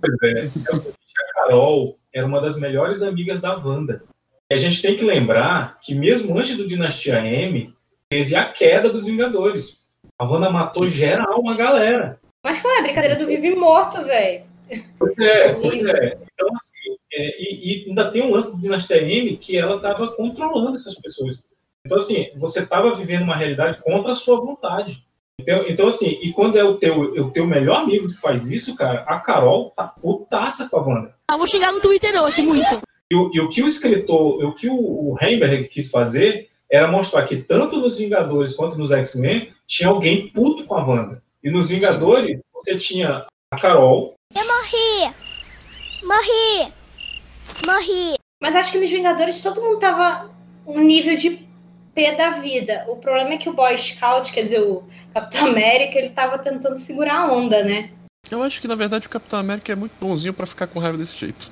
Pois 0.00 0.34
é. 0.34 0.40
É 0.44 0.46
o 0.46 0.78
seguinte, 0.78 0.96
a 1.18 1.34
Carol 1.34 1.98
era 2.14 2.26
uma 2.26 2.40
das 2.40 2.56
melhores 2.58 3.02
amigas 3.02 3.40
da 3.40 3.56
Wanda. 3.56 4.02
E 4.50 4.54
a 4.54 4.58
gente 4.58 4.80
tem 4.82 4.96
que 4.96 5.04
lembrar 5.04 5.78
que 5.80 5.94
mesmo 5.94 6.38
antes 6.38 6.56
do 6.56 6.66
Dinastia 6.66 7.20
M, 7.24 7.74
teve 8.08 8.34
a 8.34 8.50
queda 8.50 8.90
dos 8.90 9.04
Vingadores. 9.04 9.78
A 10.18 10.24
Wanda 10.24 10.50
matou 10.50 10.88
geral 10.88 11.40
uma 11.40 11.56
galera. 11.56 12.18
Mas 12.42 12.58
foi 12.58 12.78
a 12.78 12.82
brincadeira 12.82 13.16
do 13.16 13.26
vivo 13.26 13.46
e 13.46 13.54
morto, 13.54 14.02
velho. 14.04 14.44
Pois 14.98 15.18
é, 15.18 15.52
pois 15.54 15.84
é. 15.84 16.18
Então, 16.32 16.48
assim, 16.54 16.96
é, 17.12 17.42
e, 17.42 17.84
e 17.84 17.88
ainda 17.88 18.10
tem 18.10 18.22
um 18.22 18.32
lance 18.32 18.52
do 18.54 18.60
Dinastia 18.62 19.02
M 19.02 19.36
que 19.36 19.56
ela 19.56 19.76
estava 19.76 20.12
controlando 20.12 20.76
essas 20.76 20.94
pessoas. 20.94 21.40
Então, 21.84 21.96
assim, 21.98 22.30
você 22.36 22.60
estava 22.60 22.94
vivendo 22.94 23.22
uma 23.22 23.36
realidade 23.36 23.80
contra 23.82 24.12
a 24.12 24.14
sua 24.14 24.40
vontade. 24.40 25.02
Então, 25.40 25.64
então, 25.66 25.88
assim, 25.88 26.18
e 26.22 26.32
quando 26.32 26.58
é 26.58 26.64
o 26.64 26.76
teu, 26.76 27.16
é 27.16 27.20
o 27.20 27.30
teu 27.30 27.46
melhor 27.46 27.80
amigo 27.80 28.08
que 28.08 28.20
faz 28.20 28.50
isso, 28.50 28.76
cara, 28.76 29.00
a 29.08 29.18
Carol 29.20 29.70
tá 29.74 29.84
putaça 29.84 30.68
com 30.68 30.76
a 30.76 30.82
Wanda. 30.86 31.14
Ah, 31.30 31.36
vou 31.38 31.46
xingar 31.46 31.72
no 31.72 31.80
Twitter 31.80 32.14
hoje, 32.22 32.42
muito. 32.42 32.80
E, 33.10 33.16
o- 33.16 33.30
e 33.32 33.40
o 33.40 33.48
que 33.48 33.62
o 33.62 33.66
escritor, 33.66 34.44
o 34.44 34.54
que 34.54 34.68
o, 34.68 34.74
o 34.74 35.16
Heimberg 35.20 35.68
quis 35.68 35.90
fazer 35.90 36.48
era 36.70 36.86
mostrar 36.86 37.24
que 37.24 37.36
tanto 37.38 37.78
nos 37.78 37.96
Vingadores 37.96 38.54
quanto 38.54 38.76
nos 38.78 38.92
X-Men 38.92 39.50
tinha 39.66 39.88
alguém 39.88 40.28
puto 40.28 40.64
com 40.66 40.74
a 40.74 40.84
Wanda. 40.86 41.22
E 41.42 41.50
nos 41.50 41.70
Vingadores 41.70 42.38
você 42.52 42.76
tinha 42.76 43.26
a 43.50 43.58
Carol, 43.58 44.14
Eu 44.36 44.42
morri! 44.44 45.14
Morri! 46.04 46.72
Morri! 47.66 48.14
Mas 48.42 48.54
acho 48.54 48.70
que 48.72 48.78
nos 48.78 48.90
Vingadores 48.90 49.42
todo 49.42 49.60
mundo 49.62 49.78
tava 49.78 50.30
um 50.66 50.80
nível 50.82 51.16
de 51.16 51.48
P 51.94 52.12
da 52.16 52.30
vida. 52.30 52.84
O 52.88 52.96
problema 52.96 53.34
é 53.34 53.36
que 53.36 53.48
o 53.48 53.52
Boy 53.52 53.76
Scout, 53.76 54.32
quer 54.32 54.42
dizer, 54.42 54.60
o 54.60 54.82
Capitão 55.12 55.46
América, 55.48 55.98
ele 55.98 56.10
tava 56.10 56.38
tentando 56.38 56.78
segurar 56.78 57.14
a 57.20 57.32
onda, 57.32 57.62
né? 57.64 57.90
Eu 58.30 58.42
acho 58.42 58.60
que 58.60 58.68
na 58.68 58.74
verdade 58.74 59.06
o 59.06 59.10
Capitão 59.10 59.38
América 59.38 59.72
é 59.72 59.74
muito 59.76 59.92
bonzinho 60.00 60.32
pra 60.34 60.46
ficar 60.46 60.66
com 60.66 60.78
raiva 60.78 60.96
desse 60.98 61.16
jeito. 61.16 61.50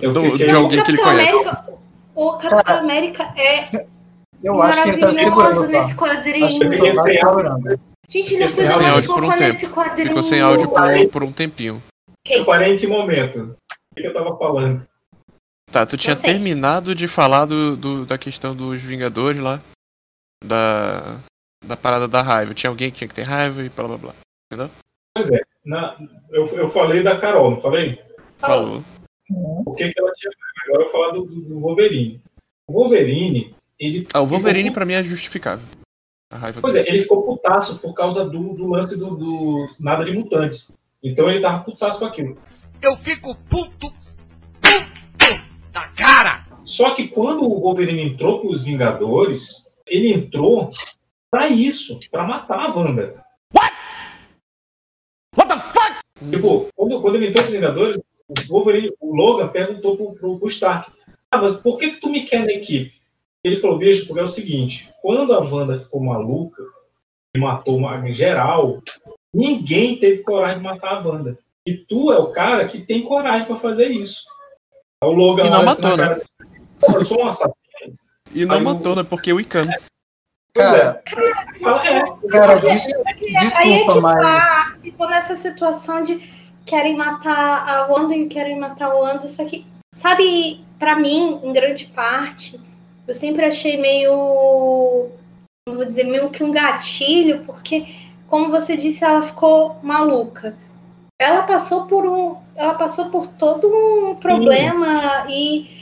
Eu 0.00 0.12
Do- 0.12 0.22
fiquei- 0.32 0.46
de 0.46 0.54
o 0.54 0.58
alguém 0.58 0.82
que 0.82 0.90
ele 0.90 0.98
Capitão 0.98 1.16
conhece. 1.16 1.36
América, 1.48 1.68
o 2.14 2.32
Capitão 2.34 2.78
América 2.78 3.22
é 3.36 3.62
Eu 4.44 4.62
acho 4.62 4.82
que 4.82 4.88
ele 4.90 4.98
tá 4.98 5.12
segurando 5.12 5.68
nesse 5.68 5.94
quadrinho. 5.96 6.46
Acho 6.46 6.58
que 6.58 6.64
ele 6.64 6.94
tá 6.94 7.02
segurando. 7.04 7.80
Gente, 8.08 8.34
ele 8.34 8.44
é 8.44 8.48
Fiquei 8.48 8.64
coisa 8.64 8.72
sem 8.72 8.82
mais 8.82 8.94
áudio 8.94 9.14
por 9.14 9.22
um 9.22 9.26
fofa 9.26 9.38
tempo. 9.38 9.52
nesse 9.52 9.68
quadrinho. 9.68 10.08
Ficou 10.08 10.22
sem 10.22 10.40
áudio 10.40 10.68
por, 10.68 11.08
por 11.10 11.22
um 11.24 11.32
tempinho. 11.32 11.82
eu 12.30 12.44
parei 12.44 12.74
em 12.74 12.78
que 12.78 12.86
momento? 12.86 13.56
O 13.92 13.94
que 14.00 14.06
eu 14.06 14.12
tava 14.14 14.36
falando? 14.36 14.82
Tá, 15.70 15.86
tu 15.86 15.96
tinha 15.96 16.14
terminado 16.16 16.94
de 16.94 17.08
falar 17.08 17.46
do, 17.46 17.76
do- 17.76 18.04
da 18.06 18.18
questão 18.18 18.54
dos 18.54 18.82
Vingadores 18.82 19.40
lá. 19.40 19.60
Da. 20.44 21.20
Da 21.64 21.76
parada 21.76 22.08
da 22.08 22.22
raiva. 22.22 22.52
Tinha 22.54 22.70
alguém 22.70 22.90
que 22.90 22.98
tinha 22.98 23.08
que 23.08 23.14
ter 23.14 23.22
raiva 23.26 23.62
e 23.62 23.68
blá 23.68 23.86
blá 23.86 23.96
blá. 23.98 24.14
Pois 25.14 25.30
é, 25.30 25.40
na- 25.64 25.96
eu, 26.30 26.46
eu 26.48 26.68
falei 26.68 27.02
da 27.02 27.18
Carol, 27.18 27.52
não 27.52 27.60
falei? 27.60 28.00
Falou. 28.38 28.82
O 29.64 29.74
que, 29.74 29.88
que 29.92 30.00
ela 30.00 30.10
tinha 30.14 30.32
Agora 30.66 30.84
eu 30.84 30.90
vou 30.90 30.92
falar 30.92 31.12
do, 31.12 31.24
do- 31.24 31.40
do 31.42 31.60
Wolverine. 31.60 32.20
O 32.66 32.72
Wolverine, 32.72 33.54
ele. 33.78 34.06
Ah, 34.12 34.20
o 34.20 34.26
Wolverine 34.26 34.64
ficou- 34.64 34.74
pra 34.74 34.84
mim 34.84 34.94
é 34.94 35.04
justificável. 35.04 35.64
A 36.32 36.36
raiva 36.38 36.60
Pois 36.60 36.74
dele. 36.74 36.88
é, 36.88 36.92
ele 36.92 37.02
ficou 37.02 37.22
putaço 37.22 37.78
por 37.78 37.94
causa 37.94 38.24
do, 38.24 38.54
do 38.54 38.66
lance 38.66 38.98
do, 38.98 39.14
do 39.16 39.68
nada 39.78 40.04
de 40.04 40.12
mutantes. 40.12 40.74
Então 41.02 41.28
ele 41.30 41.40
tava 41.40 41.62
putaço 41.62 41.98
com 41.98 42.06
aquilo. 42.06 42.36
Eu 42.80 42.96
fico 42.96 43.36
puto, 43.48 43.92
puto 44.60 45.42
da 45.72 45.88
cara. 45.88 46.46
Só 46.64 46.94
que 46.94 47.06
quando 47.08 47.42
o 47.44 47.60
Wolverine 47.60 48.02
entrou 48.08 48.40
com 48.40 48.48
os 48.48 48.62
Vingadores, 48.62 49.61
ele 49.92 50.12
entrou 50.12 50.68
pra 51.30 51.48
isso, 51.48 51.98
pra 52.10 52.24
matar 52.26 52.58
a 52.70 52.74
Wanda. 52.74 53.22
What 55.36 55.48
the 55.48 55.58
fuck? 55.58 56.30
Tipo, 56.30 56.68
quando, 56.74 57.00
quando 57.00 57.14
ele 57.16 57.28
entrou 57.28 57.44
com 57.44 57.48
os 57.48 57.54
Vingadores, 57.54 57.98
o 58.28 58.34
Wolverine, 58.48 58.92
o 59.00 59.14
Logan 59.14 59.48
perguntou 59.48 59.96
pro, 59.96 60.14
pro, 60.14 60.38
pro 60.38 60.48
Stark: 60.48 60.90
Ah, 61.30 61.38
mas 61.38 61.56
por 61.56 61.78
que, 61.78 61.92
que 61.92 62.00
tu 62.00 62.08
me 62.08 62.24
quer 62.24 62.44
na 62.44 62.52
equipe? 62.52 62.92
Ele 63.44 63.56
falou: 63.56 63.78
Veja, 63.78 64.04
porque 64.06 64.20
é 64.20 64.24
o 64.24 64.28
seguinte: 64.28 64.90
quando 65.02 65.32
a 65.34 65.40
Wanda 65.40 65.78
ficou 65.78 66.02
maluca 66.02 66.62
e 67.34 67.38
matou 67.38 67.76
uma 67.76 68.08
em 68.08 68.14
geral, 68.14 68.82
ninguém 69.32 69.96
teve 69.98 70.22
coragem 70.22 70.58
de 70.58 70.64
matar 70.64 70.96
a 70.98 71.00
Wanda. 71.06 71.38
E 71.66 71.74
tu 71.76 72.12
é 72.12 72.18
o 72.18 72.30
cara 72.32 72.66
que 72.68 72.80
tem 72.80 73.02
coragem 73.04 73.46
pra 73.46 73.58
fazer 73.58 73.88
isso. 73.90 74.22
Aí 75.02 75.08
O 75.08 75.12
Logan 75.12 75.46
E 75.46 75.50
não 75.50 75.62
assim 75.62 75.82
matou, 75.82 75.96
né? 75.96 76.04
cara 76.04 76.14
dele, 76.16 76.26
"Pô, 76.80 76.92
Eu 76.92 77.04
sou 77.04 77.20
um 77.22 77.26
assassino. 77.26 77.51
E 78.34 78.44
não 78.44 78.56
Aí 78.56 78.62
matou, 78.62 78.96
né? 78.96 79.02
Porque 79.02 79.32
o 79.32 79.40
Icano. 79.40 79.70
Cara, 80.56 81.02
Fala, 81.62 81.86
é, 81.86 82.00
cara, 82.30 82.56
Só 82.58 82.66
que- 82.66 82.72
des- 82.72 82.90
só 82.90 83.04
que 83.14 83.24
aí 83.26 83.34
é 83.34 83.38
desculpa, 83.38 83.92
que 83.94 84.00
mas. 84.00 84.46
tá, 84.46 84.76
ficou 84.82 85.08
nessa 85.08 85.34
situação 85.34 86.02
de 86.02 86.30
querem 86.66 86.94
matar 86.96 87.68
a 87.68 87.86
Wanda 87.90 88.14
e 88.14 88.26
querem 88.26 88.58
matar 88.58 88.94
o 88.94 89.00
Wanda, 89.00 89.26
só 89.28 89.44
que, 89.46 89.64
sabe, 89.94 90.62
pra 90.78 90.96
mim, 90.96 91.40
em 91.42 91.52
grande 91.52 91.86
parte, 91.86 92.60
eu 93.08 93.14
sempre 93.14 93.46
achei 93.46 93.78
meio, 93.80 95.08
vou 95.68 95.84
dizer, 95.86 96.04
meio 96.04 96.28
que 96.30 96.44
um 96.44 96.52
gatilho, 96.52 97.44
porque, 97.46 97.86
como 98.28 98.50
você 98.50 98.76
disse, 98.76 99.04
ela 99.04 99.22
ficou 99.22 99.78
maluca. 99.82 100.54
Ela 101.20 101.42
passou 101.44 101.86
por 101.86 102.04
um, 102.06 102.36
ela 102.54 102.74
passou 102.74 103.06
por 103.06 103.26
todo 103.26 103.66
um 103.68 104.16
problema 104.16 105.24
e 105.30 105.81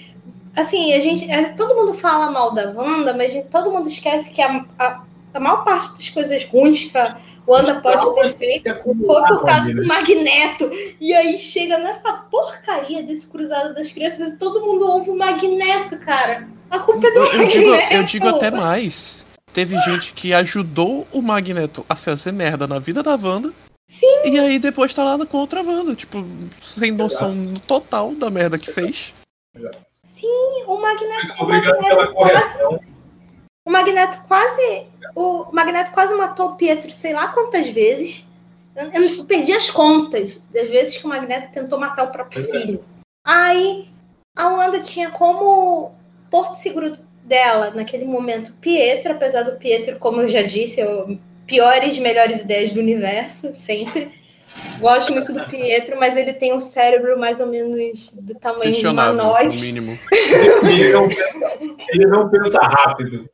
assim, 0.56 0.92
a 0.94 1.00
gente, 1.00 1.30
é, 1.30 1.50
todo 1.50 1.74
mundo 1.74 1.94
fala 1.94 2.30
mal 2.30 2.52
da 2.52 2.70
Wanda, 2.70 3.12
mas 3.14 3.30
a 3.30 3.34
gente- 3.34 3.48
todo 3.48 3.70
mundo 3.70 3.88
esquece 3.88 4.32
que 4.32 4.42
a, 4.42 4.64
a, 4.78 5.02
a 5.34 5.40
maior 5.40 5.64
parte 5.64 5.92
das 5.92 6.08
coisas 6.08 6.44
ruins 6.44 6.84
que 6.84 6.96
a 6.98 7.16
Wanda 7.46 7.80
pode 7.80 8.14
ter 8.14 8.30
feito 8.38 8.82
foi 8.82 8.94
por 8.94 9.44
causa 9.44 9.74
do 9.74 9.84
Magneto. 9.86 10.70
E 11.00 11.12
aí 11.12 11.36
chega 11.38 11.78
nessa 11.78 12.12
porcaria 12.30 13.02
desse 13.02 13.28
Cruzado 13.28 13.74
das 13.74 13.90
Crianças 13.92 14.32
e 14.34 14.36
todo 14.38 14.60
mundo 14.64 14.86
ouve 14.86 15.10
o 15.10 15.16
Magneto, 15.16 15.98
cara. 15.98 16.48
A 16.70 16.78
culpa 16.78 17.06
é 17.06 17.10
do 17.10 17.18
Eu, 17.18 17.32
eu 17.42 17.48
digo, 17.48 17.70
Magneto. 17.70 17.94
eu 17.94 18.02
digo 18.04 18.28
até 18.28 18.50
mais. 18.50 19.26
Teve 19.52 19.76
gente 19.80 20.12
que 20.12 20.32
ajudou 20.32 21.08
o 21.12 21.20
Magneto 21.20 21.84
a 21.88 21.96
fazer 21.96 22.30
merda 22.32 22.68
na 22.68 22.78
vida 22.78 23.02
da 23.02 23.16
Wanda. 23.16 23.52
Sim. 23.88 24.06
E 24.26 24.38
aí 24.38 24.58
depois 24.60 24.94
tá 24.94 25.02
lá 25.02 25.26
contra 25.26 25.58
a 25.60 25.64
Wanda. 25.64 25.96
Tipo, 25.96 26.24
sem 26.60 26.92
noção 26.92 27.54
total 27.66 28.14
da 28.14 28.30
merda 28.30 28.56
que 28.56 28.70
fez. 28.70 29.12
Sim, 30.20 30.64
o 30.66 30.80
Magneto, 30.80 31.32
o 31.38 31.42
Obrigado 31.42 31.78
pela 31.78 31.96
Magneto 31.96 32.14
quase, 32.14 32.58
correção. 32.58 32.80
o 33.64 33.70
Magneto 33.70 34.22
quase, 34.28 34.86
o 35.14 35.46
Magneto 35.52 35.92
quase 35.92 36.14
matou 36.14 36.50
o 36.50 36.56
Pietro, 36.56 36.90
sei 36.90 37.12
lá 37.12 37.28
quantas 37.28 37.68
vezes. 37.68 38.26
Eu, 38.76 38.90
eu 38.90 39.24
perdi 39.26 39.52
as 39.52 39.70
contas 39.70 40.42
das 40.52 40.68
vezes 40.68 40.96
que 40.96 41.04
o 41.04 41.08
Magneto 41.08 41.52
tentou 41.52 41.78
matar 41.78 42.04
o 42.04 42.12
próprio 42.12 42.44
filho. 42.44 42.84
Aí 43.24 43.88
a 44.36 44.48
Wanda 44.48 44.80
tinha 44.80 45.10
como 45.10 45.92
porto 46.30 46.54
seguro 46.54 46.96
dela 47.24 47.70
naquele 47.70 48.04
momento 48.04 48.52
Pietro, 48.60 49.12
apesar 49.12 49.42
do 49.42 49.56
Pietro, 49.56 49.98
como 49.98 50.20
eu 50.20 50.28
já 50.28 50.42
disse, 50.42 50.80
eu, 50.80 51.18
piores 51.46 51.96
e 51.96 52.00
melhores 52.00 52.42
ideias 52.42 52.72
do 52.72 52.80
universo, 52.80 53.54
sempre. 53.54 54.19
Gosto 54.78 55.12
muito 55.12 55.32
do 55.32 55.44
Pietro, 55.44 55.98
mas 55.98 56.16
ele 56.16 56.32
tem 56.32 56.54
um 56.54 56.60
cérebro 56.60 57.18
mais 57.18 57.40
ou 57.40 57.46
menos 57.46 58.12
do 58.12 58.34
tamanho 58.34 58.72
de 58.72 58.86
uma 58.86 59.12
Questionável, 59.12 59.14
no 59.14 59.22
noz. 59.24 59.60
mínimo. 59.60 59.98
Ele 60.64 60.92
não, 60.92 61.08
ele 61.92 62.06
não 62.06 62.28
pensa 62.30 62.60
rápido. 62.60 63.28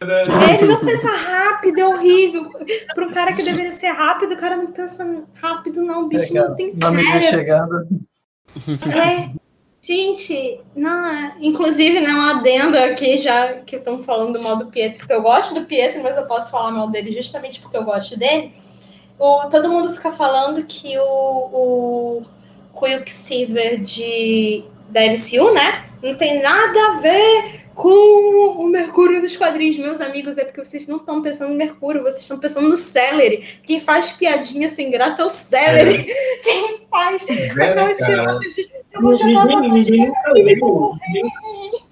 Ele 0.00 0.66
não 0.66 0.80
pensa 0.80 1.10
rápido, 1.10 1.78
é 1.78 1.86
horrível. 1.86 2.50
Para 2.94 3.06
um 3.06 3.12
cara 3.12 3.32
que 3.32 3.42
deveria 3.42 3.74
ser 3.74 3.88
rápido, 3.88 4.34
o 4.34 4.36
cara 4.36 4.56
não 4.56 4.72
pensa 4.72 5.24
rápido, 5.34 5.82
não. 5.82 6.04
O 6.04 6.08
bicho 6.08 6.34
não 6.34 6.54
tem 6.54 6.70
cérebro. 6.72 7.22
chegando. 7.22 7.88
É. 8.94 9.45
Gente, 9.86 10.60
não, 10.74 11.06
é- 11.06 11.36
inclusive, 11.40 12.00
né, 12.00 12.10
um 12.10 12.22
adendo 12.22 12.76
aqui, 12.76 13.18
já 13.18 13.52
que 13.60 13.76
estão 13.76 14.00
falando 14.00 14.42
mal 14.42 14.56
do 14.56 14.66
Pietro, 14.66 14.98
porque 14.98 15.12
eu 15.12 15.22
gosto 15.22 15.54
do 15.54 15.64
Pietro, 15.64 16.02
mas 16.02 16.16
eu 16.16 16.26
posso 16.26 16.50
falar 16.50 16.72
mal 16.72 16.90
dele 16.90 17.12
justamente 17.12 17.60
porque 17.60 17.76
eu 17.76 17.84
gosto 17.84 18.18
dele. 18.18 18.52
O, 19.16 19.42
todo 19.48 19.68
mundo 19.68 19.92
fica 19.92 20.10
falando 20.10 20.64
que 20.64 20.98
o, 20.98 21.02
o 21.04 22.22
Quicksilver 22.76 23.80
de, 23.80 24.64
da 24.88 25.02
MCU, 25.02 25.54
né, 25.54 25.84
não 26.02 26.16
tem 26.16 26.42
nada 26.42 26.80
a 26.88 26.98
ver 26.98 27.65
com 27.76 28.62
o 28.64 28.66
Mercúrio 28.68 29.20
dos 29.20 29.36
quadrinhos. 29.36 29.76
Meus 29.76 30.00
amigos, 30.00 30.38
é 30.38 30.44
porque 30.44 30.64
vocês 30.64 30.88
não 30.88 30.96
estão 30.96 31.20
pensando 31.22 31.50
no 31.50 31.56
Mercúrio, 31.56 32.02
vocês 32.02 32.22
estão 32.22 32.40
pensando 32.40 32.68
no 32.68 32.76
Celery. 32.76 33.60
Quem 33.62 33.78
faz 33.78 34.10
piadinha 34.12 34.68
sem 34.70 34.90
graça 34.90 35.20
é 35.22 35.24
o 35.24 35.28
Celery. 35.28 36.04
Quem 36.42 36.80
faz 36.90 37.24
É, 37.28 37.44
aquela 37.50 37.74
cara? 37.74 37.94
tirada 37.94 38.38
de... 38.40 38.70
Eu 38.92 39.02
vou 39.02 39.14
jogar 39.14 39.46
uma 39.46 39.60
Ninguém. 39.60 40.10
Ninguém- 40.34 40.60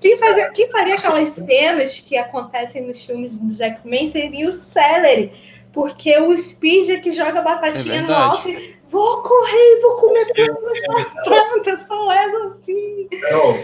Quem, 0.00 0.16
fazia, 0.18 0.50
quem 0.50 0.68
faria 0.70 0.94
aquelas 0.94 1.30
cenas 1.30 1.98
que 1.98 2.16
acontecem 2.16 2.86
nos 2.86 3.04
filmes 3.04 3.38
dos 3.38 3.60
X-Men 3.60 4.06
seria 4.06 4.48
o 4.48 4.52
Celery. 4.52 5.32
Porque 5.72 6.16
o 6.18 6.36
Speed 6.36 6.90
é 6.90 6.96
que 6.98 7.10
joga 7.12 7.40
batatinha 7.42 7.96
É 8.00 8.02
no 8.02 8.12
alto 8.12 8.48
e 8.48 8.76
vou 8.88 9.22
correr 9.22 9.52
e 9.56 9.80
vou 9.82 9.96
comer 9.96 10.26
todas 10.32 10.64
as 10.64 10.80
batatas. 11.24 11.86
Só 11.86 12.10
és 12.12 12.34
assim. 12.34 13.08
Carol, 13.20 13.58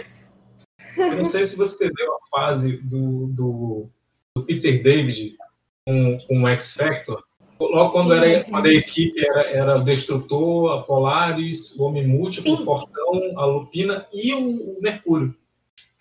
eu 0.96 1.16
não 1.16 1.24
sei 1.24 1.44
se 1.44 1.56
você 1.56 1.85
leu 1.85 2.14
a 2.14 2.37
fase 2.37 2.76
do, 2.78 3.26
do, 3.28 3.87
do 4.35 4.42
Peter 4.42 4.82
David 4.82 5.37
com, 5.85 6.18
com 6.26 6.42
o 6.42 6.48
X 6.48 6.74
Factor. 6.74 7.22
Logo 7.59 7.90
quando, 7.90 8.11
Sim, 8.11 8.16
era, 8.16 8.44
sim. 8.44 8.50
quando 8.50 8.66
a 8.66 8.72
equipe 8.74 9.26
era, 9.26 9.40
era 9.50 9.78
o 9.78 9.85
Destrutor, 9.85 10.72
a 10.72 10.82
Polaris, 10.82 11.74
o 11.76 11.85
Homem 11.85 12.06
Múltiplo, 12.06 12.52
o 12.54 12.64
Fortão, 12.64 13.38
a 13.38 13.46
Lupina 13.46 14.06
e 14.12 14.35
o, 14.35 14.76
o 14.76 14.78
Mercúrio. 14.80 15.35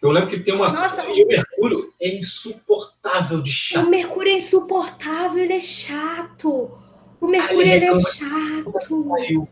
Eu 0.01 0.11
lembro 0.11 0.29
que 0.29 0.39
tem 0.39 0.53
uma. 0.53 0.69
Nossa. 0.71 1.03
E 1.09 1.23
o 1.23 1.27
Mercúrio 1.27 1.93
é 2.01 2.13
insuportável 2.13 3.41
de 3.41 3.49
O 3.49 3.53
chato. 3.53 3.89
Mercúrio 3.89 4.33
é 4.33 4.35
insuportável, 4.35 5.41
ele 5.41 5.53
é 5.53 5.59
chato. 5.61 6.71
O 7.21 7.27
Mercúrio 7.27 7.61
ele 7.61 7.71
ele 7.71 7.85
é 7.85 7.93
reclama. 7.93 8.09
chato. 8.09 9.49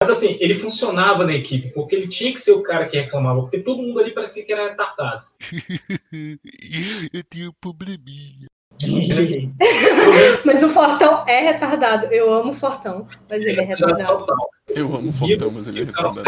Mas 0.00 0.10
assim, 0.10 0.36
ele 0.38 0.54
funcionava 0.54 1.26
na 1.26 1.34
equipe, 1.34 1.70
porque 1.70 1.96
ele 1.96 2.06
tinha 2.06 2.32
que 2.32 2.40
ser 2.40 2.52
o 2.52 2.62
cara 2.62 2.86
que 2.86 2.96
reclamava, 2.96 3.40
porque 3.40 3.58
todo 3.58 3.82
mundo 3.82 3.98
ali 3.98 4.12
parecia 4.12 4.44
que 4.44 4.52
era 4.52 4.70
retardado. 4.70 5.24
Eu 7.12 7.24
tenho 7.24 7.50
um 7.50 7.54
probleminha. 7.60 8.46
Mas 10.44 10.62
o 10.62 10.68
Fortão 10.68 11.24
é 11.26 11.40
retardado. 11.40 12.06
Eu 12.12 12.32
amo 12.32 12.50
o 12.50 12.54
Fortão, 12.54 13.08
mas 13.28 13.42
ele 13.42 13.60
é 13.60 13.64
retardado. 13.64 14.24
Eu 14.68 14.94
amo 14.94 15.08
o 15.08 15.12
Fortão, 15.12 15.50
mas 15.50 15.66
ele 15.66 15.80
é 15.80 15.84
retardado. 15.84 16.22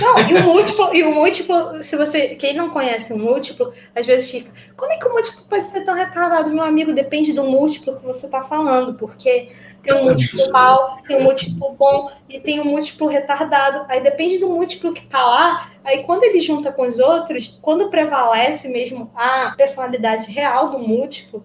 Não, 0.00 0.28
e 0.28 0.34
o 0.34 0.42
múltiplo, 0.42 0.94
e 0.94 1.04
o 1.04 1.12
múltiplo, 1.12 1.84
se 1.84 1.96
você, 1.96 2.34
quem 2.34 2.54
não 2.54 2.68
conhece 2.68 3.12
o 3.12 3.18
múltiplo, 3.18 3.72
às 3.94 4.06
vezes 4.06 4.30
fica, 4.30 4.50
como 4.76 4.90
é 4.90 4.96
que 4.96 5.06
o 5.06 5.12
múltiplo 5.12 5.42
pode 5.48 5.66
ser 5.66 5.84
tão 5.84 5.94
retardado? 5.94 6.50
Meu 6.50 6.64
amigo, 6.64 6.92
depende 6.92 7.32
do 7.32 7.44
múltiplo 7.44 7.96
que 7.96 8.04
você 8.04 8.26
está 8.26 8.42
falando, 8.42 8.94
porque 8.94 9.50
tem 9.84 9.94
um 9.94 10.04
múltiplo 10.04 10.50
mal, 10.50 10.98
tem 11.06 11.16
um 11.16 11.22
múltiplo 11.22 11.72
bom 11.78 12.10
e 12.28 12.40
tem 12.40 12.60
um 12.60 12.64
múltiplo 12.64 13.06
retardado. 13.06 13.84
Aí 13.88 14.02
depende 14.02 14.38
do 14.38 14.48
múltiplo 14.48 14.92
que 14.92 15.06
tá 15.06 15.22
lá. 15.24 15.70
Aí 15.84 16.02
quando 16.02 16.24
ele 16.24 16.40
junta 16.40 16.72
com 16.72 16.82
os 16.88 16.98
outros, 16.98 17.58
quando 17.62 17.90
prevalece 17.90 18.68
mesmo 18.68 19.10
a 19.14 19.54
personalidade 19.56 20.30
real 20.32 20.70
do 20.70 20.78
múltiplo, 20.78 21.44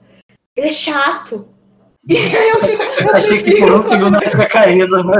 ele 0.55 0.67
é 0.67 0.71
chato. 0.71 1.47
E 2.07 2.15
aí 2.15 2.49
eu 2.51 2.59
fico, 2.59 2.83
eu 3.09 3.13
Achei 3.13 3.43
que 3.43 3.57
por 3.57 3.73
um 3.73 3.81
segundo 3.81 4.17
tinha 4.19 4.47
caído. 4.47 5.03
né? 5.03 5.17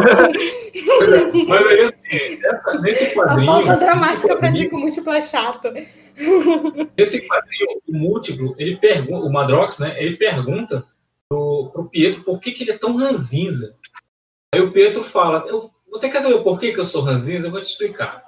Mas 1.46 1.68
aí, 1.68 1.82
assim, 1.82 2.40
essa- 2.42 2.80
nesse 2.82 3.06
a 3.06 3.14
quadrinho. 3.16 3.46
pausa 3.46 3.76
dramática 3.76 4.36
pra 4.38 4.50
dizer 4.50 4.70
que 4.70 4.76
o 4.76 4.80
múltiplo 4.80 5.12
é 5.12 5.20
chato. 5.20 5.68
Nesse 6.98 7.20
quadrinho, 7.28 7.82
o 7.88 7.98
múltiplo, 7.98 8.56
ele 8.58 8.78
pergunta, 8.78 9.26
o 9.26 9.32
Madrox, 9.32 9.80
né? 9.80 9.94
Ele 9.98 10.16
pergunta 10.16 10.86
pro, 11.30 11.90
Pietro 11.92 12.24
por 12.24 12.40
que, 12.40 12.52
que 12.52 12.64
ele 12.64 12.72
é 12.72 12.78
tão 12.78 12.96
ranzinza. 12.98 13.78
Aí 14.54 14.62
o 14.62 14.72
Pietro 14.72 15.04
fala: 15.04 15.46
"Eu- 15.48 15.70
Você 15.92 16.10
quer 16.10 16.22
saber 16.22 16.44
por 16.44 16.60
que, 16.60 16.74
que 16.74 16.80
eu 16.80 16.86
sou 16.86 17.02
ranzinza? 17.04 17.48
Eu 17.48 17.52
vou 17.52 17.62
te 17.62 17.68
explicar. 17.72 18.24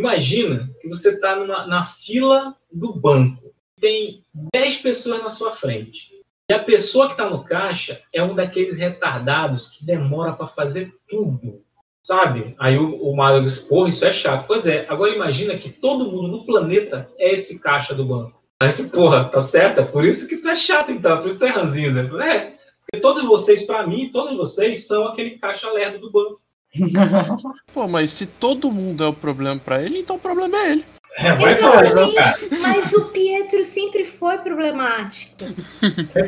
Imagina 0.00 0.68
que 0.80 0.88
você 0.88 1.10
está 1.10 1.36
na 1.66 1.86
fila 1.86 2.56
do 2.72 2.92
banco. 2.94 3.52
Tem 3.80 4.22
10 4.54 4.78
pessoas 4.78 5.22
na 5.22 5.28
sua 5.28 5.52
frente. 5.52 6.18
E 6.50 6.54
a 6.54 6.62
pessoa 6.62 7.06
que 7.06 7.12
está 7.12 7.28
no 7.28 7.44
caixa 7.44 8.00
é 8.12 8.22
um 8.22 8.34
daqueles 8.34 8.76
retardados 8.78 9.68
que 9.68 9.84
demora 9.84 10.32
para 10.32 10.48
fazer 10.48 10.94
tudo. 11.08 11.62
Sabe? 12.06 12.54
Aí 12.58 12.78
o, 12.78 12.94
o 13.02 13.14
Mario 13.16 13.44
diz, 13.44 13.58
porra, 13.58 13.88
isso 13.88 14.04
é 14.04 14.12
chato. 14.12 14.46
Pois 14.46 14.66
é, 14.66 14.86
agora 14.88 15.14
imagina 15.14 15.58
que 15.58 15.68
todo 15.68 16.10
mundo 16.10 16.28
no 16.28 16.46
planeta 16.46 17.10
é 17.18 17.34
esse 17.34 17.58
caixa 17.58 17.94
do 17.94 18.04
banco. 18.04 18.37
Aí 18.60 18.72
você, 18.72 18.84
porra, 18.88 19.24
tá 19.26 19.40
certo? 19.40 19.80
É 19.80 19.84
por 19.84 20.04
isso 20.04 20.28
que 20.28 20.36
tu 20.38 20.48
é 20.48 20.56
chato, 20.56 20.90
então. 20.90 21.18
Por 21.18 21.26
isso 21.26 21.38
que 21.38 21.46
tu 21.46 21.46
é 21.46 21.50
ranzinza. 21.50 22.00
É, 22.00 22.54
porque 22.90 23.00
todos 23.00 23.24
vocês, 23.24 23.62
para 23.62 23.86
mim, 23.86 24.10
todos 24.12 24.36
vocês 24.36 24.86
são 24.86 25.06
aquele 25.06 25.38
caixa 25.38 25.70
lerdo 25.70 25.98
do 26.00 26.10
banco. 26.10 26.40
Pô, 27.72 27.86
mas 27.86 28.12
se 28.12 28.26
todo 28.26 28.72
mundo 28.72 29.04
é 29.04 29.06
o 29.06 29.12
problema 29.12 29.60
pra 29.60 29.82
ele, 29.82 30.00
então 30.00 30.16
o 30.16 30.20
problema 30.20 30.56
é 30.56 30.72
ele. 30.72 30.84
É, 31.18 31.32
vai 31.32 31.54
falar, 31.56 31.92
cara. 31.92 32.38
Mas 32.62 32.92
o 32.92 33.06
Pietro 33.06 33.64
sempre 33.64 34.04
foi 34.04 34.38
problemático. 34.38 35.36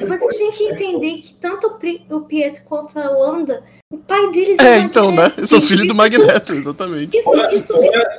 Você 0.09 0.39
tem 0.39 0.53
que 0.53 0.65
entender 0.65 1.19
que 1.19 1.35
tanto 1.35 1.79
o 2.11 2.21
Pietro 2.23 2.65
quanto 2.65 2.99
a 2.99 3.11
Wanda, 3.11 3.63
pai 4.11 4.31
deles 4.33 4.59
É, 4.59 4.79
é 4.79 4.81
então, 4.81 5.13
né? 5.13 5.33
Eu 5.37 5.47
sou 5.47 5.63
filho 5.63 5.87
do 5.87 5.95
Magneto, 5.95 6.53
exatamente. 6.53 7.17
Isso, 7.17 7.33
isso 7.55 7.75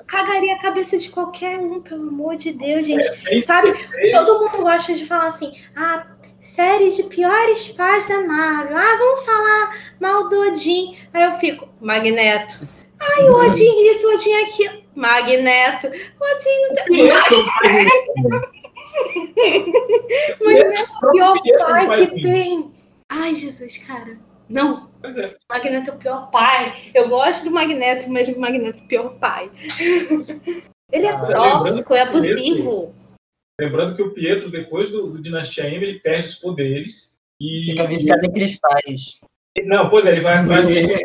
cagaria 0.07 0.53
a 0.53 0.59
cabeça 0.59 0.97
de 0.97 1.09
qualquer 1.09 1.59
um, 1.59 1.81
pelo 1.81 2.07
amor 2.07 2.37
de 2.37 2.53
Deus, 2.53 2.87
gente. 2.87 3.03
sem 3.13 3.41
Sabe, 3.41 3.73
todo 4.09 4.39
mundo 4.39 4.63
gosta 4.63 4.93
de 4.93 5.05
falar 5.05 5.27
assim, 5.27 5.53
ah, 5.75 6.07
série 6.39 6.89
de 6.89 7.03
piores 7.03 7.67
pais 7.69 8.07
da 8.07 8.21
Marvel. 8.21 8.77
Ah, 8.77 8.95
vamos 8.97 9.25
falar 9.25 9.77
mal 9.99 10.29
do 10.29 10.39
Odin. 10.47 10.95
Aí 11.13 11.23
eu 11.23 11.33
fico, 11.33 11.67
Magneto. 11.81 12.65
Ai, 12.97 13.23
o 13.29 13.35
Odin 13.45 13.91
isso, 13.91 14.07
o 14.07 14.13
Odin 14.13 14.33
aquilo. 14.43 14.81
Magneto. 14.95 15.87
O 15.87 15.91
Odin 15.91 16.61
não 16.61 16.69
sei. 16.75 16.85
Magneto. 17.11 17.35
Magneto 20.45 21.17
é 21.17 21.29
o 21.29 21.41
pior 21.41 21.67
pai 21.67 22.07
que 22.07 22.21
tem. 22.21 22.71
Ai, 23.09 23.35
Jesus, 23.35 23.77
cara. 23.79 24.17
Não, 24.47 24.90
Pois 25.01 25.17
é. 25.17 25.35
Magneto 25.49 25.89
é 25.89 25.93
o 25.93 25.97
pior 25.97 26.29
pai. 26.29 26.91
Eu 26.93 27.09
gosto 27.09 27.45
do 27.45 27.51
Magneto, 27.51 28.09
mas 28.09 28.27
o 28.27 28.39
Magneto 28.39 28.81
é 28.81 28.85
o 28.85 28.87
pior 28.87 29.09
pai. 29.19 29.51
Ele 30.91 31.05
é 31.05 31.09
Ah, 31.09 31.25
tóxico, 31.25 31.95
é 31.95 32.03
lembrando 32.03 32.21
que 32.21 32.31
o 32.31 32.35
abusivo. 32.35 32.95
Lembrando 33.59 33.95
que 33.95 34.01
o 34.01 34.11
Pietro, 34.11 34.51
depois 34.51 34.91
do, 34.91 35.11
do 35.11 35.21
Dinastia 35.21 35.65
M, 35.69 35.85
ele 35.85 35.99
perde 35.99 36.27
os 36.27 36.35
poderes. 36.35 37.13
E, 37.39 37.63
Fica 37.65 37.87
viciado 37.87 38.25
em 38.25 38.31
cristais. 38.31 39.21
Não, 39.65 39.89
pois 39.89 40.05
é, 40.05 40.11
ele 40.11 40.21
vai 40.21 40.37
atrás 40.37 40.65
poderes, 40.65 41.03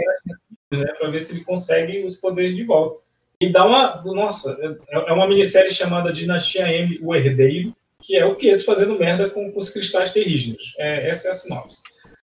né, 0.72 0.87
para 0.98 1.11
ver 1.11 1.20
se 1.20 1.35
ele 1.35 1.44
consegue 1.44 2.04
os 2.04 2.16
poderes 2.16 2.56
de 2.56 2.64
volta. 2.64 3.00
E 3.40 3.52
dá 3.52 3.64
uma. 3.64 4.02
Nossa, 4.04 4.59
é 4.90 5.11
é 5.11 5.12
uma 5.12 5.28
minissérie 5.28 5.70
chamada 5.70 6.12
Dinastia 6.12 6.66
M, 6.66 6.98
O 7.02 7.14
Herdeiro, 7.14 7.76
que 8.02 8.16
é 8.16 8.24
o 8.24 8.35
Pietro 8.35 8.64
fazendo 8.64 8.98
merda 8.98 9.28
com, 9.30 9.52
com 9.52 9.61
os 9.61 9.70
cristais 9.70 10.12
terrígenos. 10.12 10.74
É, 10.78 11.11
essa 11.11 11.28
é 11.28 11.30
a 11.30 11.35
sinopse. 11.35 11.82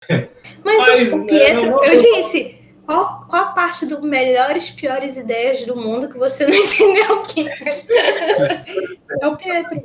Mas, 0.08 0.78
Mas, 0.78 1.12
o 1.12 1.18
né, 1.18 1.26
Pietro, 1.26 1.66
não, 1.66 1.76
não, 1.76 1.84
eu 1.84 1.92
disse, 1.92 2.58
qual, 2.84 3.26
qual 3.28 3.42
a 3.42 3.46
parte 3.52 3.86
do 3.86 4.02
melhores, 4.02 4.70
piores 4.70 5.16
ideias 5.16 5.64
do 5.64 5.76
mundo 5.76 6.08
que 6.08 6.18
você 6.18 6.46
não 6.46 6.54
entendeu 6.56 7.22
que 7.22 7.46
é 9.20 9.26
o 9.26 9.36
Pietro. 9.36 9.82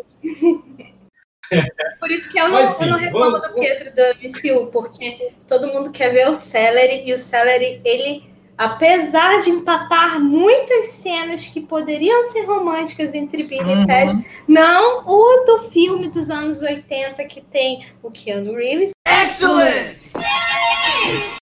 Por 2.00 2.12
isso 2.12 2.30
que 2.32 2.40
eu 2.40 2.46
não, 2.46 2.52
Mas, 2.54 2.80
eu 2.80 2.88
não 2.88 2.98
reclamo 2.98 3.32
vamos- 3.32 3.48
do 3.48 3.54
Pietro 3.56 3.94
da 3.96 4.14
MCU, 4.16 4.68
porque 4.72 5.32
todo 5.48 5.68
mundo 5.68 5.92
quer 5.92 6.10
ver 6.14 6.30
o 6.30 6.34
Celery, 6.34 7.04
e 7.06 7.14
o 7.14 7.18
Celery, 7.18 7.82
ele, 7.84 8.24
apesar 8.60 9.42
de 9.42 9.50
empatar 9.50 10.20
muitas 10.20 10.88
cenas 10.90 11.46
que 11.48 11.62
poderiam 11.62 12.22
ser 12.24 12.44
românticas 12.44 13.14
entre 13.14 13.44
Billy 13.46 13.64
Uhum. 13.64 13.84
e 13.84 13.88
Ted, 13.88 14.26
não 14.46 15.02
o 15.06 15.46
do 15.46 15.70
filme 15.72 16.10
dos 16.10 16.30
anos 16.30 16.62
80 16.62 17.24
que 17.24 17.40
tem 17.40 17.88
o 18.04 18.12
Keanu 18.12 18.54
Reeves, 18.56 18.92
Excellent! 19.08 19.96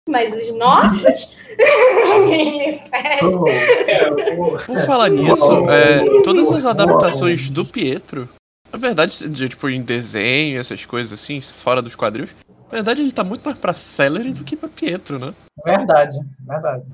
mas 0.08 0.34
os 0.36 0.52
nossos. 0.54 1.34
E. 1.58 2.82
É, 2.92 3.24
o- 4.38 4.58
Por 4.58 4.78
falar 4.84 5.08
nisso, 5.08 5.70
é, 5.70 6.20
todas 6.22 6.52
as 6.52 6.66
adaptações 6.66 7.48
do 7.48 7.64
Pietro, 7.64 8.28
na 8.70 8.78
verdade, 8.78 9.26
de, 9.26 9.48
tipo, 9.48 9.66
em 9.70 9.80
desenho, 9.80 10.60
essas 10.60 10.84
coisas 10.84 11.14
assim, 11.18 11.40
fora 11.40 11.80
dos 11.80 11.96
quadrinhos, 11.96 12.34
na 12.66 12.70
verdade 12.70 13.00
ele 13.00 13.10
tá 13.10 13.24
muito 13.24 13.42
mais 13.42 13.56
pra 13.56 13.72
Celery 13.72 14.34
do 14.34 14.44
que 14.44 14.54
pra 14.54 14.68
Pietro, 14.68 15.18
né? 15.18 15.32
Verdade, 15.64 16.18
verdade. 16.46 16.84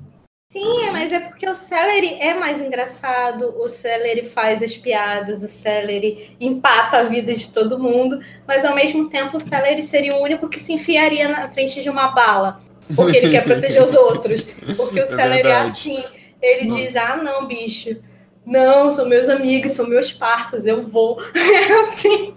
Sim, 0.53 0.91
mas 0.91 1.11
é 1.11 1.19
porque 1.19 1.49
o 1.49 1.55
Celery 1.55 2.15
é 2.19 2.35
mais 2.35 2.61
engraçado, 2.61 3.55
o 3.59 3.67
Celery 3.67 4.23
faz 4.23 4.61
as 4.61 4.77
piadas, 4.77 5.41
o 5.41 5.47
Celery 5.47 6.37
empata 6.39 6.97
a 6.99 7.03
vida 7.03 7.33
de 7.33 7.49
todo 7.49 7.79
mundo, 7.79 8.19
mas 8.47 8.63
ao 8.63 8.75
mesmo 8.75 9.09
tempo 9.09 9.37
o 9.37 9.39
Celery 9.39 9.81
seria 9.81 10.15
o 10.15 10.21
único 10.21 10.47
que 10.47 10.59
se 10.59 10.71
enfiaria 10.73 11.27
na 11.27 11.49
frente 11.49 11.81
de 11.81 11.89
uma 11.89 12.09
bala, 12.09 12.61
porque 12.95 13.17
ele 13.17 13.31
quer 13.31 13.43
proteger 13.43 13.81
os 13.81 13.95
outros. 13.95 14.41
Porque 14.77 14.99
o 14.99 15.03
É 15.03 15.05
Celery 15.07 15.39
é 15.39 15.43
verdade. 15.43 15.69
assim, 15.71 16.03
ele 16.39 16.67
diz, 16.75 16.95
ah 16.95 17.15
não, 17.17 17.47
bicho, 17.47 17.97
não, 18.45 18.91
são 18.91 19.07
meus 19.07 19.29
amigos, 19.29 19.71
são 19.71 19.87
meus 19.87 20.13
parceiros, 20.13 20.67
eu 20.67 20.83
vou. 20.83 21.17
É 21.35 21.73
assim. 21.79 22.35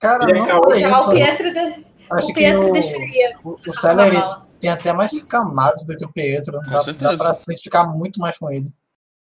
Cara, 0.00 0.24
é 0.30 0.34
não 0.34 0.72
isso. 0.72 1.08
o 1.08 1.10
Pietro, 1.12 1.52
de- 1.52 1.84
Acho 2.10 2.24
o 2.24 2.28
que 2.28 2.34
Pietro 2.34 2.68
o, 2.68 2.72
deixaria. 2.72 3.34
o, 3.44 3.58
o 3.66 3.72
Celery 3.72 4.16
bala. 4.16 4.43
Tem 4.64 4.70
até 4.72 4.92
mais 4.94 5.22
camadas 5.22 5.84
do 5.84 5.94
que 5.94 6.04
o 6.06 6.12
Pietro. 6.12 6.58
Dá, 6.70 6.82
certeza. 6.82 7.16
dá 7.16 7.24
pra 7.24 7.34
se 7.34 7.44
identificar 7.44 7.86
muito 7.86 8.18
mais 8.18 8.38
com 8.38 8.50
ele. 8.50 8.66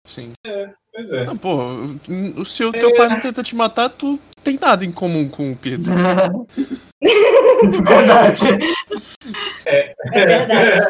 Sim. 0.08 0.32
Pois 0.93 1.12
é. 1.12 1.25
Não, 1.25 1.36
pô, 1.38 1.58
o- 2.38 2.45
se 2.45 2.63
o 2.63 2.71
teu 2.71 2.95
pai 2.95 3.10
não 3.10 3.19
tenta 3.19 3.43
te 3.43 3.53
matar, 3.56 3.89
tu 3.89 4.17
tem 4.41 4.58
nada 4.62 4.86
em 4.86 4.91
comum 4.91 5.27
com 5.27 5.51
o 5.51 5.56
Pietro. 5.56 5.91
verdade. 7.86 8.45
É 9.65 9.93
verdade. 10.13 10.82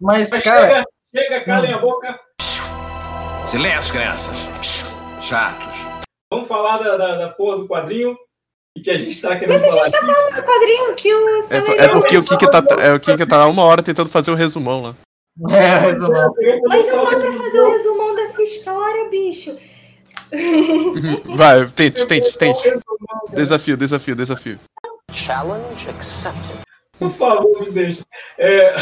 Mas, 0.00 0.30
Mas 0.30 0.42
cara, 0.42 0.68
chega, 0.68 0.84
chega, 1.14 1.44
calem 1.44 1.72
a 1.72 1.78
boca. 1.78 2.18
Silêncio, 3.46 3.92
crianças. 3.94 4.48
Chatos. 5.20 5.86
Vamos 6.32 6.48
falar 6.48 6.78
da, 6.78 6.96
da, 6.96 7.16
da 7.18 7.28
porra 7.30 7.58
do 7.58 7.68
quadrinho 7.68 8.16
e 8.76 8.80
que 8.80 8.90
a 8.90 8.96
gente 8.96 9.20
tá 9.20 9.36
querendo 9.38 9.50
Mas 9.50 9.62
a 9.62 9.70
gente 9.70 9.90
tá 9.90 9.98
aqui. 9.98 10.06
falando 10.06 10.34
do 10.34 10.42
quadrinho 10.42 10.94
que 10.94 11.14
o 11.14 11.28
É, 11.50 11.84
é 11.84 11.88
porque 11.88 12.18
o 12.18 12.22
Kika 12.24 12.50
tá, 12.50 12.82
é, 12.82 12.92
o 12.94 13.00
Kika 13.00 13.26
tá 13.26 13.42
há 13.42 13.46
uma 13.46 13.62
hora 13.64 13.82
tentando 13.82 14.08
fazer 14.10 14.30
o 14.30 14.34
resumão 14.34 14.82
lá. 14.82 14.96
é, 15.50 15.78
resumão. 15.78 16.34
Mas 16.68 16.88
não 16.88 17.04
dá 17.04 17.18
pra 17.18 17.32
fazer 17.32 17.60
o 17.60 17.70
resumão 17.70 18.14
dessa 18.14 18.42
história, 18.42 19.08
bicho. 19.08 19.56
Vai, 21.36 21.66
tente, 21.70 22.06
tente, 22.06 22.36
tente. 22.36 22.62
Desafio, 23.32 23.76
desafio, 23.76 24.16
desafio. 24.16 24.58
Challenge 25.12 25.88
accepted. 25.90 26.58
Por 26.98 27.12
favor, 27.12 27.62
me 27.62 27.70
deixa. 27.70 28.04
É, 28.38 28.74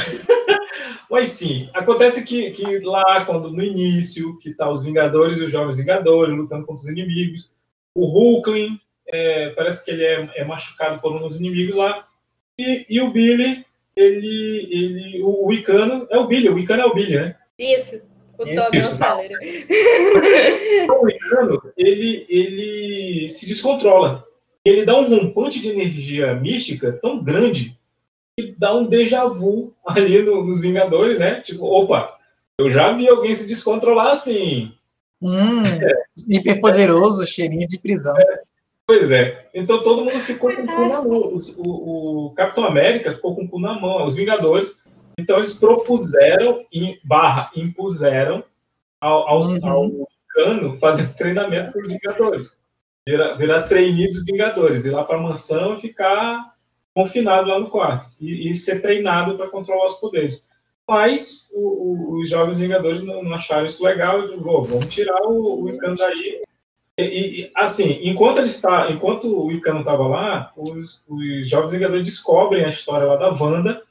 Mas 1.10 1.28
sim, 1.28 1.68
acontece 1.74 2.22
que, 2.22 2.50
que 2.52 2.78
lá, 2.80 3.24
quando 3.26 3.50
no 3.50 3.62
início, 3.62 4.38
que 4.38 4.54
tá 4.54 4.70
os 4.70 4.82
Vingadores 4.82 5.38
e 5.38 5.44
os 5.44 5.52
Jovens 5.52 5.78
Vingadores 5.78 6.34
lutando 6.34 6.64
contra 6.64 6.82
os 6.82 6.88
inimigos, 6.88 7.50
o 7.94 8.06
Hulkling, 8.06 8.80
é, 9.08 9.50
parece 9.50 9.84
que 9.84 9.90
ele 9.90 10.04
é, 10.04 10.30
é 10.36 10.44
machucado 10.44 11.00
por 11.00 11.12
um 11.14 11.20
dos 11.28 11.38
inimigos 11.38 11.74
lá, 11.76 12.06
e, 12.58 12.86
e 12.88 13.00
o 13.00 13.10
Billy 13.10 13.64
ele, 13.96 14.68
ele, 14.70 15.22
o, 15.22 15.46
o 15.46 15.52
Icano 15.52 16.06
é 16.10 16.18
o 16.18 16.26
Billy, 16.26 16.48
o 16.48 16.58
Icano 16.58 16.82
é 16.82 16.86
o 16.86 16.94
Billy, 16.94 17.16
né? 17.16 17.36
Isso. 17.58 18.02
O 18.38 18.44
Isso, 18.44 18.54
Tommy 18.56 18.76
é 18.78 18.80
o 18.80 18.82
isso. 18.82 18.94
Celery. 18.96 19.66
Então, 20.82 21.02
o 21.02 21.08
Icano, 21.10 21.72
ele, 21.76 22.26
ele 22.28 23.30
se 23.30 23.46
descontrola. 23.46 24.24
Ele 24.64 24.84
dá 24.86 24.98
um 24.98 25.08
rompante 25.08 25.60
de 25.60 25.70
energia 25.70 26.34
mística 26.34 26.92
tão 27.02 27.22
grande 27.22 27.76
que 28.38 28.54
dá 28.58 28.74
um 28.74 28.86
déjà 28.86 29.26
vu 29.26 29.74
ali 29.86 30.22
no- 30.22 30.44
nos 30.44 30.60
Vingadores, 30.60 31.18
né? 31.18 31.40
Tipo, 31.40 31.66
opa, 31.66 32.16
eu 32.58 32.70
já 32.70 32.92
vi 32.96 33.06
alguém 33.08 33.34
se 33.34 33.46
descontrolar 33.46 34.12
assim. 34.12 34.72
Hum, 35.20 35.62
hiperpoderoso, 36.28 37.26
cheirinho 37.26 37.68
de 37.68 37.78
prisão. 37.78 38.14
Pois 38.92 39.10
é. 39.10 39.48
Então 39.54 39.82
todo 39.82 40.04
mundo 40.04 40.20
ficou 40.20 40.54
com 40.54 40.62
o 40.62 40.66
cu 40.66 40.86
na 40.86 41.00
mão. 41.02 41.38
O, 41.56 42.26
o 42.26 42.30
Capitão 42.34 42.64
América 42.64 43.14
ficou 43.14 43.34
com 43.34 43.44
o 43.44 43.48
cu 43.48 43.58
na 43.58 43.72
mão, 43.80 44.06
os 44.06 44.14
Vingadores. 44.14 44.74
Então 45.18 45.38
eles 45.38 45.54
propuseram, 45.58 46.62
em, 46.70 46.98
barra, 47.04 47.50
impuseram 47.56 48.44
ao, 49.00 49.26
aos- 49.28 49.48
Uhum. 49.62 49.68
ao 49.68 50.08
Cano 50.34 50.78
fazer 50.78 51.04
um 51.04 51.12
treinamento 51.14 51.72
com 51.72 51.78
os 51.80 51.88
Vingadores. 51.88 52.58
Virar, 53.08 53.34
virar 53.36 53.62
trainee 53.62 54.08
dos 54.08 54.24
Vingadores, 54.26 54.84
ir 54.84 54.90
lá 54.90 55.04
para 55.04 55.16
a 55.16 55.22
mansão 55.22 55.74
e 55.74 55.80
ficar 55.80 56.42
confinado 56.94 57.48
lá 57.48 57.58
no 57.58 57.70
quarto. 57.70 58.06
E, 58.20 58.50
e 58.50 58.54
ser 58.54 58.82
treinado 58.82 59.38
para 59.38 59.48
controlar 59.48 59.86
os 59.86 59.94
poderes. 60.00 60.42
Mas 60.86 61.48
o- 61.52 61.60
o- 62.18 62.20
os 62.20 62.28
Jovens 62.28 62.58
Vingadores 62.58 63.02
não, 63.04 63.22
não 63.22 63.34
acharam 63.34 63.64
isso 63.64 63.82
legal. 63.82 64.18
E 64.18 64.22
disseram, 64.22 64.42
"Vô, 64.42 64.60
vamos 64.62 64.86
tirar 64.88 65.22
o, 65.22 65.64
o 65.64 65.70
Icano 65.70 65.96
daí 65.96 66.42
e, 67.02 67.40
e- 67.42 67.50
assim, 67.54 67.98
enquanto 68.02 68.38
ele 68.38 68.46
está, 68.46 68.90
enquanto 68.90 69.24
o 69.26 69.52
Icano 69.52 69.80
estava 69.80 70.06
lá, 70.06 70.52
os, 70.56 71.02
os 71.08 71.48
jovens 71.48 71.72
Vingadores 71.72 72.04
descobrem 72.04 72.64
a 72.64 72.70
história 72.70 73.06
lá 73.06 73.16
da 73.16 73.28
Wanda. 73.30 73.82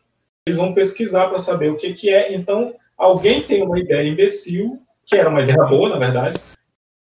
Eles 0.45 0.57
vão 0.57 0.73
pesquisar 0.73 1.27
para 1.27 1.37
saber 1.37 1.71
o 1.71 1.77
que, 1.77 1.93
que 1.93 2.09
é. 2.09 2.33
Então, 2.33 2.73
alguém 2.97 3.43
tem 3.43 3.61
uma 3.63 3.79
ideia 3.79 4.07
imbecil, 4.07 4.81
que 5.05 5.15
era 5.15 5.29
uma 5.29 5.41
ideia 5.41 5.63
boa, 5.65 5.89
na 5.89 5.97
verdade, 5.99 6.39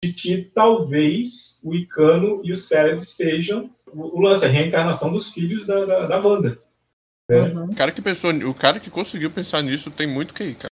de 0.04 0.12
que 0.12 0.50
talvez 0.54 1.58
o 1.62 1.74
Icano 1.74 2.40
e 2.44 2.52
o 2.52 2.56
Cérebro 2.56 3.04
sejam 3.04 3.70
o, 3.92 4.18
o 4.18 4.20
lance, 4.20 4.44
a 4.44 4.48
reencarnação 4.48 5.12
dos 5.12 5.32
filhos 5.32 5.66
da, 5.66 5.84
da, 5.84 6.06
da 6.06 6.18
Wanda. 6.20 6.56
Uhum, 7.30 7.70
O 7.70 7.74
cara 7.76 7.92
que 7.92 8.02
pensou, 8.02 8.32
o 8.32 8.54
cara 8.54 8.80
que 8.80 8.90
conseguiu 8.90 9.30
pensar 9.30 9.62
nisso 9.62 9.90
tem 9.90 10.06
muito 10.06 10.34
que 10.34 10.42
ir, 10.44 10.54
cara. 10.54 10.69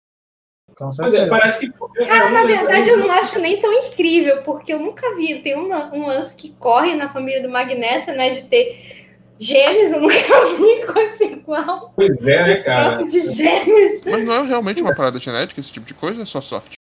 Com 0.77 0.89
é, 0.89 0.91
certeza. 0.91 1.29
parece 1.29 1.59
que. 1.59 1.71
Cara, 2.07 2.31
na 2.31 2.45
verdade, 2.45 2.91
eu 2.91 2.99
não 2.99 3.11
acho 3.11 3.41
nem 3.41 3.61
tão 3.61 3.73
incrível, 3.73 4.43
porque 4.43 4.73
eu 4.73 4.79
nunca 4.79 5.15
vi. 5.17 5.41
Tem 5.41 5.57
um, 5.57 5.73
um 5.95 6.07
lance 6.07 6.37
que 6.37 6.51
corre 6.59 6.95
na 6.95 7.09
família 7.09 7.43
do 7.43 7.49
Magneto, 7.49 8.13
né? 8.13 8.31
De 8.31 8.43
ter 8.43 9.07
gêmeos, 9.39 9.93
eu 9.93 10.01
nunca 10.01 10.15
vi 10.57 10.87
coisa 10.87 11.25
igual. 11.25 11.93
Pois 11.97 12.27
é, 12.27 12.43
né, 12.47 12.63
cara? 12.63 13.03
de 13.05 13.21
gêmeos. 13.21 14.01
Mas 14.05 14.25
não 14.25 14.35
é 14.35 14.43
realmente 14.47 14.83
uma 14.83 14.95
parada 14.95 15.19
genética, 15.19 15.61
esse 15.61 15.73
tipo 15.73 15.87
de 15.87 15.95
coisa, 15.95 16.23
é 16.23 16.27
só 16.27 16.41
sorte. 16.41 16.77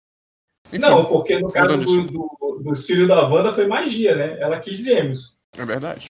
Enfim, 0.69 0.79
Não, 0.79 1.05
porque 1.05 1.39
no 1.39 1.51
caso 1.51 1.81
do- 1.85 2.03
do- 2.05 2.61
dos 2.63 2.87
filhos 2.87 3.09
da 3.09 3.27
Wanda 3.27 3.53
foi 3.53 3.67
magia, 3.67 4.15
né? 4.15 4.37
Ela 4.41 4.61
quis 4.61 4.85
gêmeos. 4.85 5.35
é 5.59 5.65
verdade. 5.65 6.07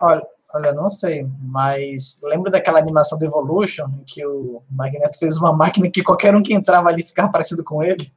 Olha, 0.00 0.22
olha, 0.54 0.72
não 0.72 0.88
sei, 0.88 1.26
mas 1.40 2.20
lembra 2.24 2.50
daquela 2.50 2.78
animação 2.78 3.18
do 3.18 3.24
Evolution, 3.24 3.86
em 4.00 4.04
que 4.04 4.24
o 4.24 4.62
Magneto 4.70 5.18
fez 5.18 5.36
uma 5.36 5.52
máquina 5.52 5.90
que 5.90 6.02
qualquer 6.02 6.34
um 6.34 6.42
que 6.42 6.54
entrava 6.54 6.88
ali 6.88 7.02
ficava 7.02 7.32
parecido 7.32 7.64
com 7.64 7.82
ele? 7.82 8.10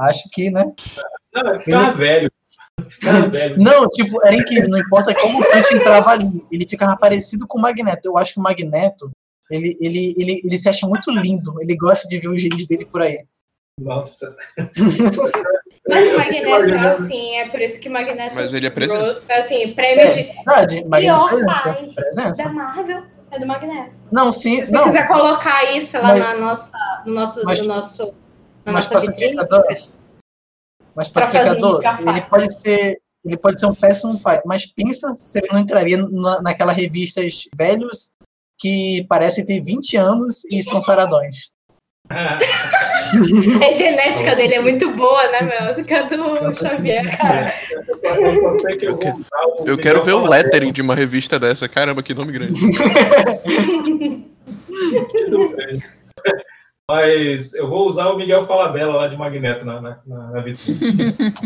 Acho 0.00 0.24
que, 0.32 0.50
né? 0.50 0.64
Não, 1.66 1.82
é 1.82 1.92
velho. 1.92 2.32
Ficar 2.88 3.20
velho. 3.30 3.56
Não, 3.58 3.88
tipo, 3.88 4.24
era 4.26 4.34
incrível, 4.34 4.68
não 4.70 4.78
importa 4.78 5.14
como 5.14 5.40
o 5.40 5.48
Tante 5.48 5.76
entrava 5.76 6.10
ali, 6.10 6.44
ele 6.50 6.66
ficava 6.66 6.96
parecido 6.96 7.46
com 7.46 7.58
o 7.58 7.62
Magneto. 7.62 8.08
Eu 8.08 8.18
acho 8.18 8.34
que 8.34 8.40
o 8.40 8.42
Magneto, 8.42 9.10
ele, 9.50 9.76
ele, 9.80 10.14
ele, 10.16 10.40
ele 10.44 10.58
se 10.58 10.68
acha 10.68 10.86
muito 10.86 11.10
lindo, 11.12 11.60
ele 11.60 11.76
gosta 11.76 12.08
de 12.08 12.18
ver 12.18 12.28
os 12.28 12.40
genes 12.40 12.66
dele 12.66 12.84
por 12.84 13.02
aí. 13.02 13.24
Nossa. 13.80 14.34
Mas 15.88 16.04
o 16.04 16.08
Eu 16.10 16.20
fico 16.20 16.50
Magneto 16.50 16.74
é 16.74 16.88
assim, 16.88 17.36
é 17.36 17.48
por 17.48 17.60
isso 17.60 17.80
que 17.80 17.88
o 17.88 17.92
Magneto. 17.92 18.34
Mas 18.34 18.52
ele 18.52 18.66
é 18.66 18.70
presença. 18.70 19.22
Assim, 19.30 19.72
prêmio 19.72 20.00
É 20.04 20.10
de 20.10 20.22
verdade, 20.34 20.84
Magneto 20.84 21.00
pior 21.16 21.28
presença, 21.30 21.74
pai 21.74 21.90
presença. 21.94 22.44
da 22.44 22.50
Marvel 22.52 23.02
é 23.30 23.38
do 23.40 23.46
Magneto. 23.46 23.90
Não, 24.12 24.30
sim, 24.30 24.64
Se 24.64 24.70
não, 24.72 24.84
quiser 24.84 25.08
colocar 25.08 25.64
isso 25.76 25.96
lá 25.96 26.08
Mas- 26.08 26.18
na 26.20 26.34
nossa, 26.34 26.72
no 27.06 27.14
nosso, 27.14 27.42
mas- 27.44 27.60
no 27.60 27.66
nosso, 27.68 28.06
na 28.64 28.72
mas 28.72 28.90
nossa 28.90 29.06
vitrine. 29.06 29.36
pacificador- 29.36 29.88
mas 30.94 31.08
pacificador, 31.08 31.80
ele 32.08 32.20
pode 32.22 32.52
ser, 32.60 33.00
ele 33.24 33.36
pode 33.36 33.58
ser 33.60 33.66
um 33.66 33.74
péssimo 33.74 34.20
pai, 34.20 34.40
mas 34.44 34.66
pensa 34.66 35.14
se 35.16 35.38
ele 35.38 35.48
não 35.52 35.60
entraria 35.60 35.96
na, 35.96 36.42
naquela 36.42 36.72
revistas 36.72 37.44
velhos 37.56 38.16
que 38.60 39.06
parecem 39.08 39.44
ter 39.46 39.60
20 39.62 39.96
anos 39.96 40.44
e 40.46 40.62
são 40.62 40.82
saradões. 40.82 41.50
A 42.10 42.38
genética 43.72 44.34
dele 44.34 44.54
é 44.54 44.60
muito 44.60 44.90
boa, 44.92 45.30
né, 45.30 45.42
meu? 45.42 45.74
Do 45.74 45.82
que 45.84 45.92
a 45.94 46.02
do 46.02 46.54
Xavier, 46.54 47.18
cara. 47.18 47.52
eu 48.02 48.32
só 48.32 48.58
sei 48.58 48.76
que 48.78 48.86
eu 48.86 48.98
Eu 49.66 49.76
quero 49.78 50.02
ver 50.02 50.12
o 50.12 50.26
lettering 50.26 50.72
de 50.72 50.80
uma 50.82 50.94
revista 50.94 51.38
dessa. 51.38 51.68
Caramba, 51.68 52.02
que 52.02 52.14
nome 52.14 52.32
grande. 52.32 52.60
Falabella. 55.30 55.82
Mas 56.90 57.52
eu 57.52 57.68
vou 57.68 57.86
usar 57.86 58.06
o 58.08 58.16
Miguel 58.16 58.46
Falabella 58.46 58.94
lá 58.94 59.08
de 59.08 59.16
Magneto 59.16 59.62
na, 59.66 59.78
na, 59.78 59.98
na- 60.06 60.40
vitrine. 60.40 60.80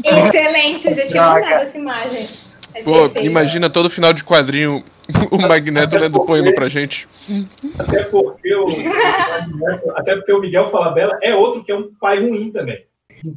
Excelente, 0.04 0.86
eu 0.86 0.94
já 0.94 1.08
tinha 1.08 1.22
mandado 1.24 1.62
essa 1.62 1.76
imagem. 1.76 2.28
É 2.74 2.82
Pô, 2.82 2.92
perfeito. 3.08 3.24
imagina 3.26 3.68
todo 3.70 3.90
final 3.90 4.12
de 4.12 4.24
quadrinho 4.24 4.82
o 5.30 5.38
Magneto 5.38 5.96
lendo 5.96 6.16
o 6.16 6.24
poema 6.24 6.52
pra 6.54 6.68
gente. 6.68 7.08
Até 7.78 8.04
porque 8.04 8.54
o, 8.54 8.64
o 8.64 8.84
Magneto- 8.84 9.90
até 9.96 10.16
porque 10.16 10.32
o 10.32 10.40
Miguel 10.40 10.70
Falabella 10.70 11.18
é 11.22 11.34
outro 11.34 11.62
que 11.64 11.72
é 11.72 11.76
um 11.76 11.92
pai 12.00 12.20
ruim 12.20 12.50
também. 12.52 12.84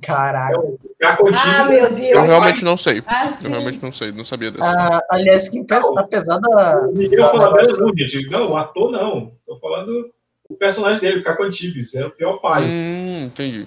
Caraca. 0.02 0.60
Cacotinho. 1.00 1.38
Ah, 1.56 1.66
meu 1.66 1.94
Deus. 1.94 2.10
Eu 2.12 2.22
realmente 2.24 2.64
não 2.66 2.76
sei. 2.76 3.04
Ah, 3.06 3.32
Eu 3.44 3.50
realmente 3.52 3.80
não 3.84 3.92
sei, 3.92 4.12
não 4.12 4.24
sabia 4.26 4.50
dessa. 4.50 4.66
Ah, 4.66 5.00
aliás, 5.12 5.48
que, 5.50 5.64
apesar 5.98 6.40
da. 6.40 6.88
O 6.90 6.94
Miguel 6.94 7.20
da 7.22 7.30
Falabella 7.30 7.78
não, 7.78 7.90
gente. 7.96 8.30
Não, 8.32 8.52
o 8.52 8.58
ator 8.58 8.92
não. 8.92 9.32
Tô 9.46 9.60
falando 9.60 10.10
o 10.50 10.56
personagem 10.56 11.02
dele, 11.02 11.20
o 11.20 11.24
Caco 11.24 11.44
Antibes. 11.44 11.94
É 11.94 12.04
o 12.06 12.10
pior 12.10 12.38
pai. 12.38 12.64
Hum, 12.64 13.26
entendi. 13.26 13.64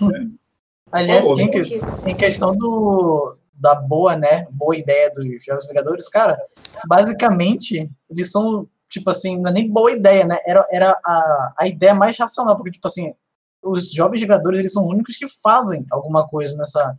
Aliás, 0.90 1.26
Pô, 1.26 1.34
que 1.36 1.42
em, 1.42 1.50
que- 1.50 1.80
em 2.06 2.14
questão 2.16 2.56
do, 2.56 3.36
da 3.60 3.74
boa, 3.74 4.16
né, 4.16 4.46
boa 4.50 4.76
ideia 4.76 5.10
dos 5.10 5.24
Jogos 5.44 5.66
Vingadores, 5.66 6.08
cara, 6.08 6.36
basicamente, 6.86 7.90
eles 8.10 8.30
são, 8.30 8.66
tipo 8.88 9.10
assim, 9.10 9.40
não 9.40 9.50
é 9.50 9.54
nem 9.54 9.70
boa 9.70 9.90
ideia, 9.92 10.24
né, 10.24 10.38
era, 10.46 10.66
era 10.70 10.90
a, 11.04 11.50
a 11.58 11.68
ideia 11.68 11.94
mais 11.94 12.16
racional, 12.18 12.56
porque, 12.56 12.70
tipo 12.72 12.86
assim, 12.88 13.12
os 13.64 13.92
Jovens 13.92 14.20
Vingadores, 14.20 14.58
eles 14.60 14.72
são 14.72 14.84
os 14.84 14.90
únicos 14.90 15.16
que 15.16 15.26
fazem 15.42 15.84
alguma 15.90 16.26
coisa 16.28 16.56
nessa, 16.56 16.94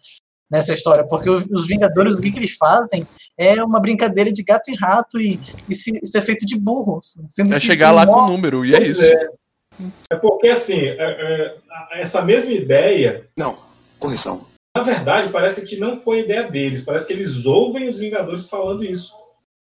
nessa 0.52 0.74
história, 0.74 1.08
porque 1.08 1.30
os, 1.30 1.46
os 1.46 1.68
Vingadores, 1.68 2.16
o 2.16 2.22
que, 2.22 2.32
que 2.32 2.40
eles 2.40 2.56
fazem 2.56 3.02
é 3.38 3.64
uma 3.64 3.80
brincadeira 3.80 4.32
de 4.32 4.44
gato 4.44 4.70
e 4.70 4.76
rato 4.76 5.20
e, 5.20 5.40
e 5.70 5.74
se, 5.74 5.92
ser 6.04 6.22
feito 6.22 6.46
de 6.46 6.60
burro. 6.60 7.00
Sendo 7.30 7.54
É 7.54 7.58
que 7.58 7.66
chegar 7.66 7.92
lá 7.92 8.06
com 8.06 8.12
maior- 8.12 8.26
o 8.28 8.32
número, 8.32 8.66
e 8.66 8.76
é 8.76 8.78
Pois 8.80 8.90
isso. 8.98 9.04
é. 9.04 9.30
É 10.10 10.16
porque, 10.18 10.50
assim, 10.50 10.78
é- 10.88 10.98
é, 11.94 12.02
essa 12.02 12.22
mesma 12.22 12.52
ideia, 12.52 13.26
Não, 13.38 13.56
correção. 13.98 14.42
Na 14.80 14.84
verdade, 14.84 15.32
parece 15.32 15.66
que 15.66 15.76
não 15.76 16.00
foi 16.00 16.22
ideia 16.22 16.50
deles. 16.50 16.86
Parece 16.86 17.06
que 17.06 17.14
eles 17.14 17.46
ouvem 17.46 17.88
os 17.88 18.00
Vingadores 18.00 18.50
falando 18.50 18.84
isso. 18.84 19.12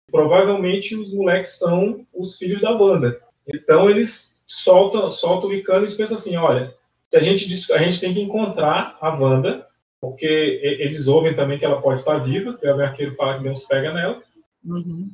Provavelmente 0.09 0.95
os 0.95 1.13
moleques 1.13 1.57
são 1.59 2.05
os 2.15 2.37
filhos 2.37 2.61
da 2.61 2.73
banda. 2.73 3.17
Então 3.47 3.89
eles 3.89 4.41
soltam, 4.47 5.09
soltam 5.09 5.49
o 5.49 5.53
Icano 5.53 5.85
e 5.85 5.95
pensam 5.95 6.17
assim: 6.17 6.37
olha, 6.37 6.73
se 7.09 7.17
a 7.17 7.21
gente, 7.21 7.73
a 7.73 7.77
gente 7.79 7.99
tem 7.99 8.13
que 8.13 8.21
encontrar 8.21 8.97
a 9.01 9.09
Wanda, 9.09 9.67
porque 9.99 10.25
eles 10.25 11.07
ouvem 11.07 11.35
também 11.35 11.59
que 11.59 11.65
ela 11.65 11.81
pode 11.81 11.99
estar 11.99 12.19
viva, 12.19 12.53
porque 12.53 12.67
o 12.67 12.81
arqueiro 12.81 13.15
fala 13.15 13.37
que 13.37 13.43
Deus 13.43 13.65
pega 13.65 13.91
nela. 13.91 14.21
Uhum. 14.63 15.11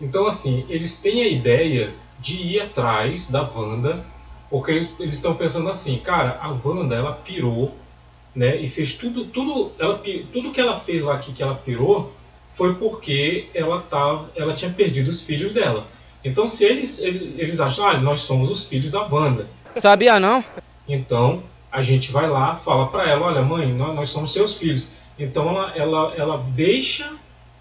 Então, 0.00 0.26
assim, 0.26 0.64
eles 0.68 1.00
têm 1.00 1.22
a 1.22 1.28
ideia 1.28 1.92
de 2.20 2.36
ir 2.36 2.60
atrás 2.60 3.28
da 3.28 3.42
Wanda, 3.42 4.04
porque 4.50 4.70
eles 4.70 5.00
eles 5.00 5.16
estão 5.16 5.34
pensando 5.34 5.68
assim, 5.68 5.98
cara, 5.98 6.38
a 6.40 6.48
Wanda, 6.50 6.94
ela 6.94 7.12
pirou, 7.12 7.74
né, 8.34 8.56
e 8.56 8.68
fez 8.68 8.94
tudo, 8.94 9.26
tudo, 9.26 9.72
ela, 9.78 10.00
tudo 10.32 10.50
que 10.50 10.60
ela 10.60 10.78
fez 10.80 11.02
lá 11.02 11.14
aqui, 11.14 11.32
que 11.32 11.42
ela 11.42 11.54
pirou, 11.54 12.12
foi 12.54 12.74
porque 12.74 13.48
ela, 13.54 13.80
tava, 13.82 14.30
ela 14.34 14.54
tinha 14.54 14.70
perdido 14.70 15.08
os 15.08 15.22
filhos 15.22 15.52
dela. 15.52 15.86
Então, 16.24 16.46
se 16.46 16.64
eles, 16.64 17.00
eles, 17.00 17.38
eles 17.38 17.60
acham, 17.60 17.86
ah, 17.86 17.98
nós 17.98 18.22
somos 18.22 18.50
os 18.50 18.66
filhos 18.66 18.90
da 18.90 19.02
Wanda, 19.02 19.46
Sabia 19.76 20.20
não? 20.20 20.44
então 20.88 21.42
a 21.70 21.82
gente 21.82 22.12
vai 22.12 22.28
lá, 22.28 22.56
fala 22.56 22.86
para 22.86 23.10
ela, 23.10 23.26
olha, 23.26 23.42
mãe, 23.42 23.72
nós, 23.72 23.94
nós 23.94 24.10
somos 24.10 24.32
seus 24.32 24.54
filhos. 24.54 24.86
Então 25.18 25.48
ela, 25.48 25.72
ela, 25.76 26.14
ela 26.16 26.46
deixa, 26.54 27.12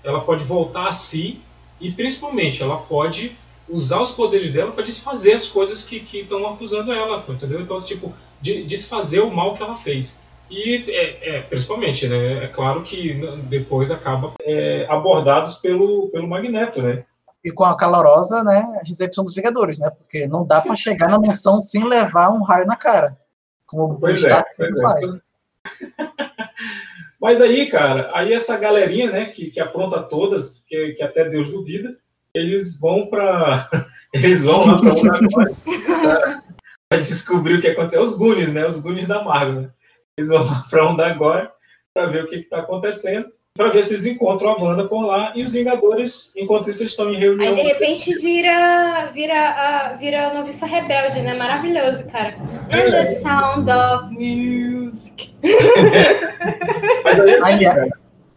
ela 0.03 0.21
pode 0.21 0.43
voltar 0.43 0.87
a 0.87 0.91
si 0.91 1.41
e 1.81 1.91
principalmente 1.91 2.61
ela 2.61 2.77
pode 2.77 3.35
usar 3.67 4.01
os 4.01 4.11
poderes 4.11 4.51
dela 4.51 4.71
para 4.71 4.83
desfazer 4.83 5.33
as 5.33 5.47
coisas 5.47 5.83
que 5.83 5.97
estão 6.13 6.45
acusando 6.47 6.91
ela, 6.91 7.25
entendeu? 7.27 7.61
Então 7.61 7.81
tipo 7.81 8.13
de, 8.39 8.63
desfazer 8.65 9.21
o 9.21 9.33
mal 9.33 9.55
que 9.55 9.63
ela 9.63 9.77
fez. 9.77 10.15
E 10.55 10.85
é, 10.87 11.37
é, 11.37 11.41
principalmente, 11.41 12.07
né? 12.07 12.43
É 12.45 12.47
claro 12.47 12.83
que 12.83 13.13
depois 13.49 13.89
acaba 13.89 14.33
é, 14.41 14.85
abordados 14.87 15.55
pelo 15.55 16.09
pelo 16.09 16.27
Magneto, 16.27 16.81
né? 16.81 17.03
e 17.43 17.51
com 17.51 17.65
a 17.65 17.75
calorosa 17.75 18.41
né, 18.43 18.63
recepção 18.85 19.21
dos 19.23 19.35
Vingadores, 19.35 19.77
né? 19.77 19.89
Porque 19.89 20.25
não 20.27 20.45
dá 20.47 20.61
pra 20.61 20.75
chegar 20.77 21.09
na 21.09 21.19
mansão 21.19 21.61
sem 21.61 21.83
levar 21.83 22.29
um 22.29 22.41
raio 22.41 22.65
na 22.65 22.77
cara. 22.77 23.17
Como 23.65 23.95
o 23.95 23.99
Pois 23.99 24.23
é, 24.23 24.29
Stark 24.29 24.53
sempre 24.53 24.79
é. 24.79 24.81
faz. 24.81 25.17
Mas 27.19 27.41
aí, 27.41 27.69
cara, 27.69 28.11
aí 28.13 28.31
essa 28.31 28.57
galerinha, 28.57 29.11
né, 29.11 29.25
que, 29.25 29.49
que 29.49 29.59
apronta 29.59 30.01
todas, 30.03 30.63
que, 30.67 30.93
que 30.93 31.03
até 31.03 31.27
Deus 31.27 31.49
duvida, 31.49 31.97
eles 32.33 32.79
vão 32.79 33.07
para 33.07 33.67
eles 34.13 34.43
vão 34.43 34.59
lá 34.65 34.75
para 34.77 35.51
pra- 36.01 36.43
pra 36.89 36.97
descobrir 36.99 37.55
o 37.55 37.61
que 37.61 37.67
aconteceu. 37.67 38.01
Os 38.03 38.15
Goonies, 38.15 38.53
né, 38.53 38.65
os 38.65 38.79
Goonies 38.79 39.07
da 39.07 39.21
Marvel. 39.23 39.69
Eles 40.17 40.29
vão 40.29 40.45
lá 40.45 40.63
para 40.69 40.89
onde 40.89 41.01
agora 41.01 41.51
para 41.93 42.07
ver 42.07 42.23
o 42.23 42.27
que 42.27 42.35
está 42.35 42.59
acontecendo, 42.59 43.27
para 43.55 43.69
ver 43.69 43.83
se 43.83 43.93
eles 43.93 44.05
encontram 44.05 44.49
a 44.51 44.61
Wanda 44.61 44.87
por 44.87 45.05
lá 45.05 45.31
e 45.35 45.43
os 45.43 45.53
Vingadores, 45.53 46.33
enquanto 46.35 46.69
isso, 46.69 46.81
eles 46.81 46.91
estão 46.91 47.11
em 47.11 47.17
reunião. 47.17 47.49
Aí 47.49 47.55
de 47.55 47.61
repente 47.61 48.13
vira, 48.15 49.11
vira, 49.13 49.49
a, 49.49 49.93
vira 49.93 50.27
a 50.27 50.33
noviça 50.33 50.65
rebelde, 50.65 51.21
né? 51.21 51.35
Maravilhoso, 51.35 52.09
cara. 52.11 52.35
And 52.71 52.91
the 52.91 53.05
sound 53.05 53.69
of 53.69 54.11
music. 54.11 55.33
Mas 57.03 57.19
aí, 57.19 57.33
assim, 57.35 57.53
Aliás- 57.53 57.75
cara, 57.75 57.89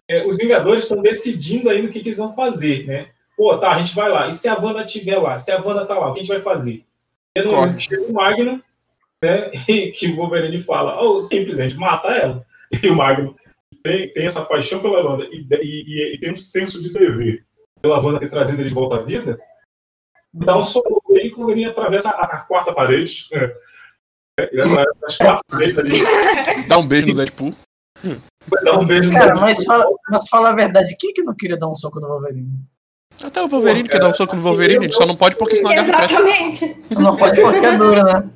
é, 0.07 0.25
os 0.25 0.37
Vingadores 0.37 0.83
estão 0.83 1.01
decidindo 1.01 1.69
ainda 1.69 1.87
o 1.87 1.91
que, 1.91 1.99
que 1.99 2.09
eles 2.09 2.17
vão 2.17 2.33
fazer, 2.35 2.85
né? 2.85 3.07
Pô, 3.35 3.55
tá, 3.57 3.71
a 3.71 3.77
gente 3.79 3.95
vai 3.95 4.09
lá. 4.09 4.29
E 4.29 4.33
se 4.33 4.47
a 4.47 4.55
Wanda 4.57 4.83
estiver 4.83 5.17
lá? 5.17 5.37
Se 5.37 5.51
a 5.51 5.61
Wanda 5.61 5.85
tá 5.85 5.95
lá, 5.97 6.09
o 6.09 6.13
que 6.13 6.19
a 6.19 6.23
gente 6.23 6.31
vai 6.31 6.41
fazer? 6.41 6.83
E 7.35 7.41
no 7.41 7.51
Corre. 7.51 7.79
chega 7.79 8.03
o 8.03 8.13
Magno, 8.13 8.61
né? 9.23 9.51
E 9.67 9.91
que 9.91 10.07
o 10.07 10.15
Wolverine 10.15 10.63
fala, 10.63 11.01
oh, 11.01 11.19
simplesmente 11.19 11.75
mata 11.75 12.07
ela. 12.09 12.45
E 12.83 12.87
o 12.89 12.95
Magno 12.95 13.33
tem, 13.83 14.11
tem 14.13 14.25
essa 14.25 14.43
paixão 14.45 14.81
pela 14.81 15.01
Wanda 15.03 15.25
e, 15.31 15.45
e- 15.49 15.83
e- 15.87 16.15
e 16.15 16.19
tem 16.19 16.33
um 16.33 16.37
senso 16.37 16.81
de 16.81 16.91
dever 16.91 17.41
pela 17.81 17.99
Wanda 18.03 18.19
ter 18.19 18.29
trazido 18.29 18.61
ele 18.61 18.69
de 18.69 18.75
volta 18.75 18.97
à 18.97 19.01
vida. 19.03 19.39
Dá 20.33 20.57
um 20.57 20.63
soco 20.63 21.01
e 21.15 21.31
o 21.31 21.37
Wolverine 21.37 21.65
atravessa 21.69 22.09
a, 22.09 22.25
a 22.25 22.37
quarta 22.41 22.73
parede. 22.73 23.27
É. 24.39 24.43
É, 24.43 24.59
as 25.07 25.17
quatro 25.17 25.41
paredes 25.49 25.79
ali. 25.79 25.97
Dá 26.67 26.77
um 26.77 26.87
beijo 26.87 27.07
no 27.07 27.15
Deadpool. 27.15 27.55
Dá 28.63 28.77
um 28.79 28.85
beijo 28.85 29.09
no 29.09 29.13
Cara, 29.13 29.25
Deadpool. 29.33 29.41
mas 29.47 29.63
fala, 29.65 29.85
mas 30.11 30.29
fala 30.29 30.49
a 30.51 30.55
verdade, 30.55 30.95
quem 30.99 31.11
que 31.11 31.23
não 31.23 31.33
queria 31.35 31.57
dar 31.57 31.67
um 31.67 31.75
soco 31.75 31.99
no 31.99 32.07
Wolverine? 32.07 32.51
Até 33.23 33.41
o 33.41 33.47
Wolverine 33.47 33.89
quer 33.89 33.99
dar 33.99 34.09
um 34.09 34.13
soco 34.13 34.35
no 34.35 34.41
Wolverine, 34.41 34.85
ele 34.85 34.93
só 34.93 35.05
não 35.05 35.15
pode 35.15 35.35
porque 35.37 35.55
senão 35.55 35.71
a 35.71 35.75
garra 35.75 36.07
cresce. 36.07 36.13
Exatamente. 36.13 37.01
Não 37.01 37.17
pode 37.17 37.41
porque 37.41 37.65
é 37.65 37.77
dura, 37.77 38.03
né? 38.03 38.31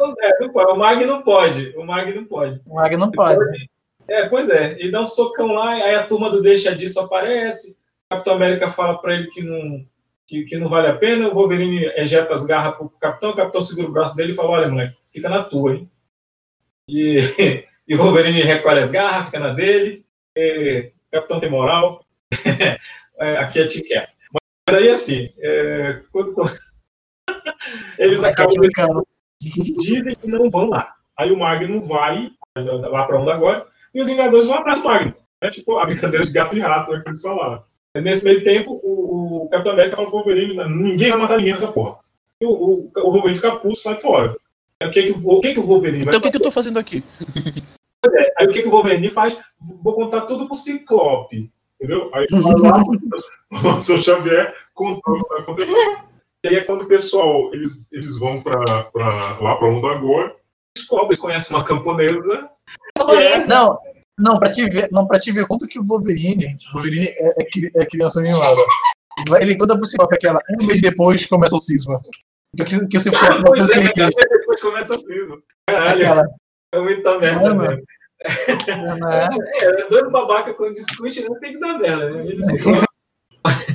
Não, 0.00 0.14
é. 0.20 0.72
O 0.72 0.76
Mag 0.76 1.06
não 1.06 1.22
pode. 1.22 1.74
O 1.76 1.84
Mag 1.84 2.14
não 2.14 2.24
pode. 2.24 2.60
O 2.66 2.74
Mag 2.74 2.96
não 2.96 3.10
pode. 3.10 3.38
É, 4.08 4.28
pois 4.28 4.50
é. 4.50 4.72
Ele 4.78 4.90
dá 4.90 5.02
um 5.02 5.06
socão 5.06 5.52
lá, 5.52 5.74
aí 5.74 5.94
a 5.94 6.06
turma 6.06 6.30
do 6.30 6.42
Deixa 6.42 6.74
Disso 6.74 7.00
aparece. 7.00 7.72
O 7.72 7.76
Capitão 8.14 8.34
América 8.34 8.70
fala 8.70 8.98
pra 8.98 9.14
ele 9.14 9.28
que 9.28 9.42
não, 9.42 9.86
que, 10.26 10.44
que 10.44 10.56
não 10.56 10.68
vale 10.68 10.88
a 10.88 10.96
pena. 10.96 11.28
O 11.28 11.34
Wolverine 11.34 11.86
ejeta 11.96 12.34
as 12.34 12.44
garras 12.44 12.76
pro 12.76 12.90
Capitão. 13.00 13.30
O 13.30 13.36
Capitão 13.36 13.62
segura 13.62 13.88
o 13.88 13.92
braço 13.92 14.16
dele 14.16 14.32
e 14.32 14.36
fala: 14.36 14.50
Olha, 14.50 14.68
moleque, 14.68 14.96
fica 15.12 15.28
na 15.28 15.44
tua, 15.44 15.74
hein? 15.74 15.90
E, 16.88 17.18
e 17.86 17.94
o 17.94 17.98
Wolverine 17.98 18.42
recolhe 18.42 18.80
as 18.80 18.90
garras, 18.90 19.26
fica 19.26 19.38
na 19.38 19.50
dele. 19.50 20.04
E, 20.36 20.90
o 21.08 21.10
Capitão 21.12 21.40
tem 21.40 21.50
moral. 21.50 22.04
É, 23.16 23.36
aqui 23.36 23.60
é 23.60 23.68
te 23.68 23.80
quer. 23.80 24.13
Mas 24.66 24.76
aí, 24.76 24.88
assim, 24.90 25.28
é, 25.38 26.02
quando, 26.12 26.32
quando- 26.32 26.58
eles 27.98 28.20
Vai 28.20 28.30
acabam 28.30 28.54
criticando. 28.56 29.06
dizem 29.40 30.14
que 30.14 30.26
não 30.26 30.50
vão 30.50 30.70
lá. 30.70 30.94
Aí 31.18 31.30
o 31.30 31.38
Magno 31.38 31.86
vai 31.86 32.30
lá 32.56 33.04
pra 33.04 33.20
onde 33.20 33.30
agora, 33.30 33.66
e 33.94 34.00
os 34.00 34.06
Vingadores 34.08 34.46
vão 34.46 34.58
atrás 34.58 34.78
do 34.78 34.84
Magno. 34.84 35.14
É 35.40 35.50
tipo 35.50 35.78
a 35.78 35.84
brincadeira 35.86 36.24
de 36.24 36.32
gato 36.32 36.56
e 36.56 36.60
rato, 36.60 36.90
né, 36.92 37.00
que 37.02 37.08
eles 37.10 37.20
falaram. 37.20 37.62
Nesse 37.96 38.24
meio 38.24 38.42
tempo, 38.42 38.80
o, 38.82 39.44
o 39.44 39.48
Capitão 39.50 39.72
América 39.72 39.96
fala 39.96 40.08
pro 40.08 40.18
Wolverine, 40.18 40.56
ninguém 40.68 41.10
vai 41.10 41.18
matar 41.20 41.36
ninguém 41.36 41.52
nessa 41.52 41.70
porra. 41.70 41.96
E 42.40 42.46
o, 42.46 42.50
o, 42.50 42.90
o 42.96 43.10
Wolverine 43.12 43.36
fica 43.36 43.54
puto, 43.56 43.76
sai 43.76 44.00
fora. 44.00 44.34
Aí 44.82 44.88
o 44.88 44.92
que 44.92 45.02
que, 45.02 45.12
o- 45.12 45.28
o 45.34 45.40
que, 45.40 45.52
que 45.54 45.60
o 45.60 45.66
Wolverine 45.66 46.04
vai 46.04 46.08
Então 46.14 46.18
o 46.18 46.22
que, 46.22 46.30
que 46.30 46.36
eu 46.38 46.42
tô 46.42 46.50
fazendo 46.50 46.78
aqui? 46.78 47.04
Aí 48.38 48.46
o 48.48 48.52
que, 48.52 48.62
que 48.62 48.68
o 48.68 48.70
Wolverine 48.70 49.10
faz? 49.10 49.36
Vou 49.82 49.94
contar 49.94 50.22
tudo 50.22 50.46
pro 50.46 50.56
Ciclope. 50.56 51.50
Entendeu? 51.84 52.10
Aí 52.14 52.24
vai 52.30 52.54
lá, 52.70 53.76
o 53.76 53.82
seu 53.82 54.02
Xavier 54.02 54.54
contando 54.72 55.20
o 55.20 55.22
que 55.22 55.28
tá 55.28 55.42
acontecendo. 55.42 55.98
E 56.42 56.48
aí 56.48 56.56
é 56.56 56.64
quando 56.64 56.82
o 56.82 56.86
pessoal, 56.86 57.52
eles, 57.54 57.86
eles 57.92 58.18
vão 58.18 58.42
pra, 58.42 58.84
pra, 58.84 59.38
lá 59.40 59.56
pra 59.56 59.68
onde 59.68 59.86
agora, 59.86 60.34
descobrem, 60.76 61.08
eles 61.08 61.20
conhecem 61.20 61.56
uma 61.56 61.64
camponesa, 61.64 62.50
Não, 63.48 63.78
não, 64.18 64.38
pra 64.38 64.50
te 64.50 64.68
ver, 64.68 64.88
não, 64.92 65.06
pra 65.06 65.18
te 65.18 65.30
ver 65.30 65.46
quanto 65.46 65.66
que 65.66 65.78
o 65.78 65.84
Wolverine, 65.84 66.56
o 66.70 66.78
Wolverine 66.78 67.06
é, 67.06 67.42
é 67.42 67.82
é 67.82 67.86
criança 67.86 68.20
mimada. 68.22 68.62
Ele 69.40 69.56
conta 69.56 69.76
pro 69.76 69.86
Ciclope 69.86 70.14
aquela, 70.14 70.38
um 70.58 70.66
mês 70.66 70.80
depois 70.80 71.26
começa 71.26 71.54
o 71.54 71.58
cisma. 71.58 71.98
Que, 72.56 72.64
que, 72.64 72.86
que 72.86 72.96
o 72.96 73.00
Ciclope 73.00 73.26
é 73.26 73.42
Pois 73.42 73.70
é, 73.70 73.92
que 73.92 74.00
ele 74.00 74.10
depois 74.10 74.60
começa 74.60 74.94
o 74.94 75.00
cisma. 75.00 75.38
Caralho, 75.68 76.02
Aquela, 76.02 76.26
é 76.74 76.80
muita 76.80 77.18
merda, 77.18 77.54
Mano. 77.54 77.82
Não 78.98 79.10
é? 79.10 79.28
É, 79.60 79.88
dois 79.88 80.10
babaca 80.10 80.54
quando 80.54 80.74
discute, 80.74 81.24
não 81.28 81.38
tem 81.38 81.52
que 81.52 81.60
dar 81.60 81.78
merda, 81.78 82.10
né? 82.10 82.26
Eles 82.26 82.44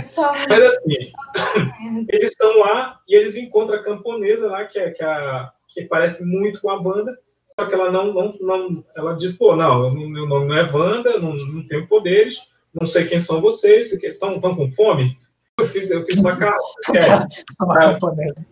Só 0.04 0.34
Mas 0.47 0.64
assim, 0.64 2.06
eles 2.10 2.32
estão 2.32 2.58
lá 2.60 3.00
e 3.08 3.16
eles 3.16 3.36
encontram 3.36 3.78
a 3.78 3.84
camponesa 3.84 4.50
lá, 4.50 4.66
que, 4.66 4.80
é, 4.80 4.91
que, 4.91 5.04
a, 5.04 5.52
que 5.70 5.86
parece 5.86 6.26
muito 6.26 6.62
com 6.62 6.72
a 6.72 6.82
banda, 6.82 7.18
só 7.47 7.66
que 7.66 7.74
ela 7.74 7.91
não, 7.91 8.14
não, 8.14 8.38
não 8.39 8.86
ela 8.95 9.16
diz, 9.16 9.34
pô, 9.34 9.56
não, 9.56 9.91
meu 9.91 10.28
nome 10.28 10.47
não 10.47 10.58
é 10.58 10.72
Wanda, 10.72 11.20
não, 11.20 11.34
não 11.34 11.68
tenho 11.68 11.88
poderes, 11.88 12.39
não 12.74 12.88
sei 12.88 13.06
quem 13.06 13.20
são 13.20 13.41
vocês, 13.41 13.89
vocês 13.89 14.14
estão, 14.14 14.39
com 14.39 14.72
fome? 14.72 15.18
Eu 15.58 15.66
fiz, 15.66 15.91
eu 15.91 16.06
fiz 16.06 16.20
uma 16.20 16.38
cara. 16.38 16.58
Só 17.52 17.66
uma 17.66 17.80
camponesa. 17.80 18.45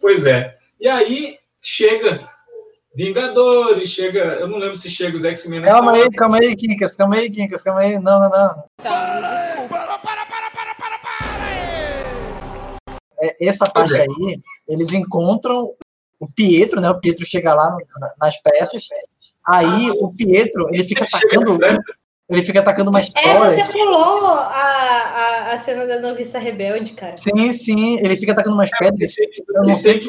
Pois 0.00 0.24
é. 0.24 0.56
E 0.80 0.88
aí 0.88 1.38
chega 1.60 2.26
Vingadores, 2.94 3.88
chega. 3.88 4.18
Eu 4.40 4.48
não 4.48 4.58
lembro 4.58 4.76
se 4.76 4.90
chega 4.90 5.16
os 5.16 5.24
X-Men 5.24 5.62
Calma 5.62 5.92
aí, 5.92 6.10
calma 6.10 6.38
aí, 6.38 6.56
Kinkas, 6.56 6.96
calma 6.96 7.16
aí, 7.16 7.30
Kinkas, 7.30 7.62
calma 7.62 7.80
aí. 7.80 7.98
Não, 7.98 8.18
não, 8.20 8.28
não. 8.28 8.64
É, 13.22 13.46
essa 13.46 13.68
parte 13.68 13.96
é. 13.96 14.00
aí, 14.02 14.40
eles 14.68 14.92
encontram 14.92 15.72
o 16.18 16.26
Pietro, 16.34 16.80
né? 16.80 16.90
O 16.90 17.00
Pietro 17.00 17.24
chega 17.24 17.54
lá 17.54 17.76
nas 18.20 18.40
peças. 18.42 18.88
Aí 19.48 19.90
o 19.90 20.12
Pietro, 20.16 20.68
ele 20.72 20.84
fica 20.84 21.04
atacando. 21.04 21.58
Ele 22.28 22.42
fica 22.44 22.60
atacando 22.60 22.90
umas 22.90 23.12
É, 23.16 23.22
toras. 23.22 23.54
você 23.54 23.72
pulou 23.72 24.28
a, 24.28 24.52
a, 24.52 25.52
a 25.52 25.58
cena 25.58 25.84
da 25.84 25.98
noviça 25.98 26.38
rebelde, 26.38 26.92
cara. 26.92 27.16
Sim, 27.16 27.52
sim, 27.52 27.98
ele 28.04 28.16
fica 28.16 28.30
atacando 28.30 28.54
umas 28.54 28.70
pedras. 28.78 29.14
Eu 29.18 29.62
não 29.62 29.76
sei. 29.76 29.98
que 29.98 30.08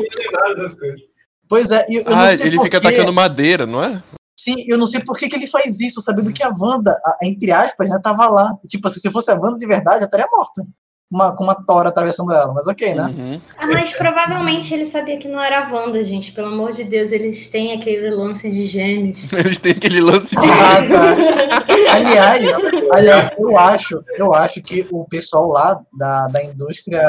Pois 1.52 1.70
é, 1.70 1.86
eu, 1.90 2.02
eu 2.04 2.14
Ah, 2.14 2.28
não 2.28 2.32
sei 2.32 2.48
ele 2.48 2.62
fica 2.62 2.80
quê. 2.80 2.88
atacando 2.88 3.12
madeira, 3.12 3.66
não 3.66 3.84
é? 3.84 4.02
Sim, 4.40 4.56
eu 4.70 4.78
não 4.78 4.88
sei 4.88 5.02
por 5.02 5.18
que, 5.18 5.28
que 5.28 5.36
ele 5.36 5.48
faz 5.48 5.82
isso, 5.82 6.02
sabendo 6.02 6.32
que 6.32 6.42
a 6.42 6.50
Wanda, 6.58 6.92
a- 7.06 7.18
entre 7.22 7.52
aspas, 7.52 7.90
já 7.90 8.00
tava 8.00 8.30
lá. 8.30 8.54
Tipo 8.70 8.88
assim, 8.88 9.02
se 9.02 9.12
fosse 9.12 9.30
a 9.30 9.36
Wanda 9.36 9.58
de 9.58 9.68
verdade, 9.68 10.00
já 10.00 10.06
estaria 10.06 10.26
morta. 10.32 10.64
Uma, 11.12 11.36
com 11.36 11.44
uma 11.44 11.54
tora 11.66 11.90
atravessando 11.90 12.32
ela, 12.32 12.54
mas 12.54 12.68
ok, 12.68 12.96
né? 12.96 13.04
Uhum. 13.04 13.42
Ah, 13.58 13.68
mas 13.68 13.92
provavelmente 13.92 14.74
ele 14.74 14.86
sabia 14.86 15.18
que 15.18 15.28
não 15.28 15.44
era 15.44 15.60
a 15.60 15.70
Wanda, 15.70 16.06
gente. 16.06 16.32
Pelo 16.32 16.48
amor 16.48 16.72
de 16.72 16.86
Deus, 16.86 17.12
eles 17.12 17.50
têm 17.50 17.74
aquele 17.74 18.10
lance 18.12 18.50
de 18.50 18.66
gêmeos. 18.66 19.28
Eles 19.34 19.58
têm 19.58 19.74
aquele 19.74 20.00
lance 20.00 20.34
de. 20.34 20.38
Ah, 20.38 20.88
tá. 20.88 21.92
Aliás, 21.94 22.46
aliás, 22.94 23.32
eu 23.38 23.58
acho, 23.60 24.02
eu 24.18 24.34
acho 24.34 24.62
que 24.62 24.88
o 24.90 25.04
pessoal 25.06 25.50
lá 25.50 25.78
da, 25.94 26.28
da 26.28 26.42
indústria 26.46 27.02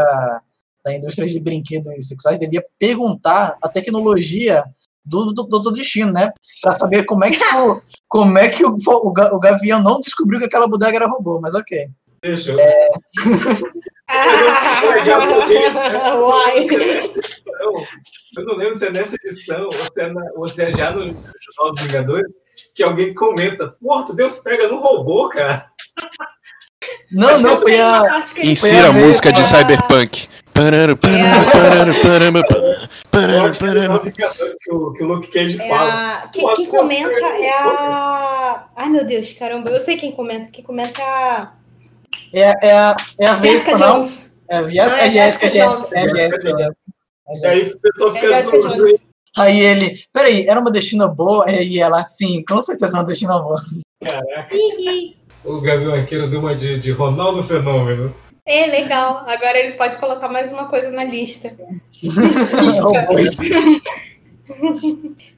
da 0.85 0.93
indústria 0.95 1.27
de 1.29 1.39
brinquedos 1.41 1.89
sexuais 2.07 2.39
devia 2.39 2.65
perguntar 2.79 3.57
a 3.63 3.69
tecnologia 3.69 4.65
do 5.05 5.33
do, 5.33 5.43
do, 5.45 5.59
do 5.61 5.73
destino, 5.73 6.13
né? 6.13 6.31
Pra 6.61 6.73
saber 6.73 7.05
como 7.05 7.25
é 7.25 7.31
que 7.31 7.43
o, 7.57 7.81
como 8.09 8.39
é 8.39 8.49
que 8.49 8.65
o, 8.65 8.71
o, 8.87 9.09
o 9.37 9.41
Gavião 9.41 9.83
não 9.83 10.01
descobriu 10.01 10.39
que 10.39 10.47
aquela 10.47 10.69
bodega 10.69 10.97
era 10.97 11.09
robô, 11.09 11.41
mas 11.41 11.55
ok. 11.55 11.89
Deixa 12.23 12.53
eu. 12.53 12.61
É. 12.61 12.89
Eu 18.37 18.45
não 18.47 18.55
lembro 18.55 18.77
se 18.77 18.87
é 18.87 18.91
nessa 18.91 19.17
edição 19.25 19.65
ou 19.65 19.73
se 19.73 19.91
é, 19.99 20.13
na- 20.13 20.31
ou 20.37 20.49
se 20.49 20.63
é 20.63 20.71
já 20.73 20.91
no 20.91 21.03
Jornal 21.05 21.73
dos 21.73 21.83
Vingadores 21.83 22.27
que 22.75 22.83
alguém 22.83 23.15
comenta: 23.15 23.69
Porra, 23.81 24.15
Deus 24.15 24.39
pega 24.39 24.69
no 24.69 24.79
robô, 24.79 25.29
cara. 25.29 25.67
Não, 27.11 27.39
não, 27.41 27.59
foi 27.61 27.79
a. 27.81 28.25
Insira 28.39 28.89
a 28.89 28.93
música 28.93 29.33
de 29.33 29.45
Cyberpunk. 29.45 30.29
Parara, 30.55 30.95
parara, 30.97 31.95
parara, 32.03 32.39
Eu 32.39 32.45
parara, 33.11 33.51
acho 33.51 33.59
que 34.13 34.23
é 34.23 34.29
o, 34.75 34.93
que 34.93 35.03
o 35.03 35.07
Luke 35.07 35.29
Cage 35.29 35.61
É 35.61 35.69
fala. 35.69 36.15
a... 36.25 36.29
quem, 36.29 36.55
quem 36.55 36.67
comenta 36.67 37.11
é 37.27 37.51
a. 37.51 38.67
Ai, 38.77 38.89
meu 38.91 39.05
Deus, 39.07 39.33
caramba. 39.33 39.71
Eu 39.71 39.81
sei 39.81 39.97
quem 39.97 40.13
comenta. 40.13 40.51
Quem 40.53 40.63
comenta 40.65 41.01
é 41.01 41.05
a. 41.05 41.53
É, 42.35 42.41
é 42.69 42.73
a, 42.73 42.97
é 43.21 43.27
a 43.27 43.35
Jessica? 43.39 43.75
Jones. 43.77 44.39
É, 44.49 44.57
é 44.59 44.61
é 44.61 44.71
Jéssica, 44.71 45.09
Jessica 45.11 45.47
é 45.47 45.67
Jones. 45.67 45.89
Jéssica, 45.91 46.49
é. 46.49 46.69
É 47.29 47.33
E 47.33 47.37
Jéssica. 47.37 47.49
aí 47.49 47.63
o 47.73 47.79
pessoal 47.81 48.11
É 48.17 48.21
fica 48.21 48.35
Jessica 48.37 48.59
Jones. 48.69 49.01
Aí 49.39 49.61
ele, 49.61 49.99
peraí, 50.13 50.47
era 50.47 50.61
uma 50.61 50.71
destino 50.71 51.09
boa? 51.09 51.51
E 51.51 51.81
ela, 51.81 52.05
sim, 52.05 52.45
com 52.47 52.61
certeza 52.61 52.99
uma 52.99 53.05
destino 53.05 53.33
boa. 53.43 53.59
Caraca, 54.07 54.55
o 55.45 55.61
Gavião 55.61 55.95
Arqueiro 55.95 56.29
deu 56.29 56.41
uma 56.41 56.55
de, 56.55 56.79
de 56.79 56.93
Ronaldo 56.93 57.43
Fenômeno. 57.43 58.15
É 58.45 58.67
legal. 58.67 59.25
Agora 59.27 59.59
ele 59.59 59.75
pode 59.75 59.97
colocar 59.99 60.29
mais 60.29 60.53
uma 60.53 60.67
coisa 60.69 60.91
na 60.91 61.05
lista. 61.05 61.49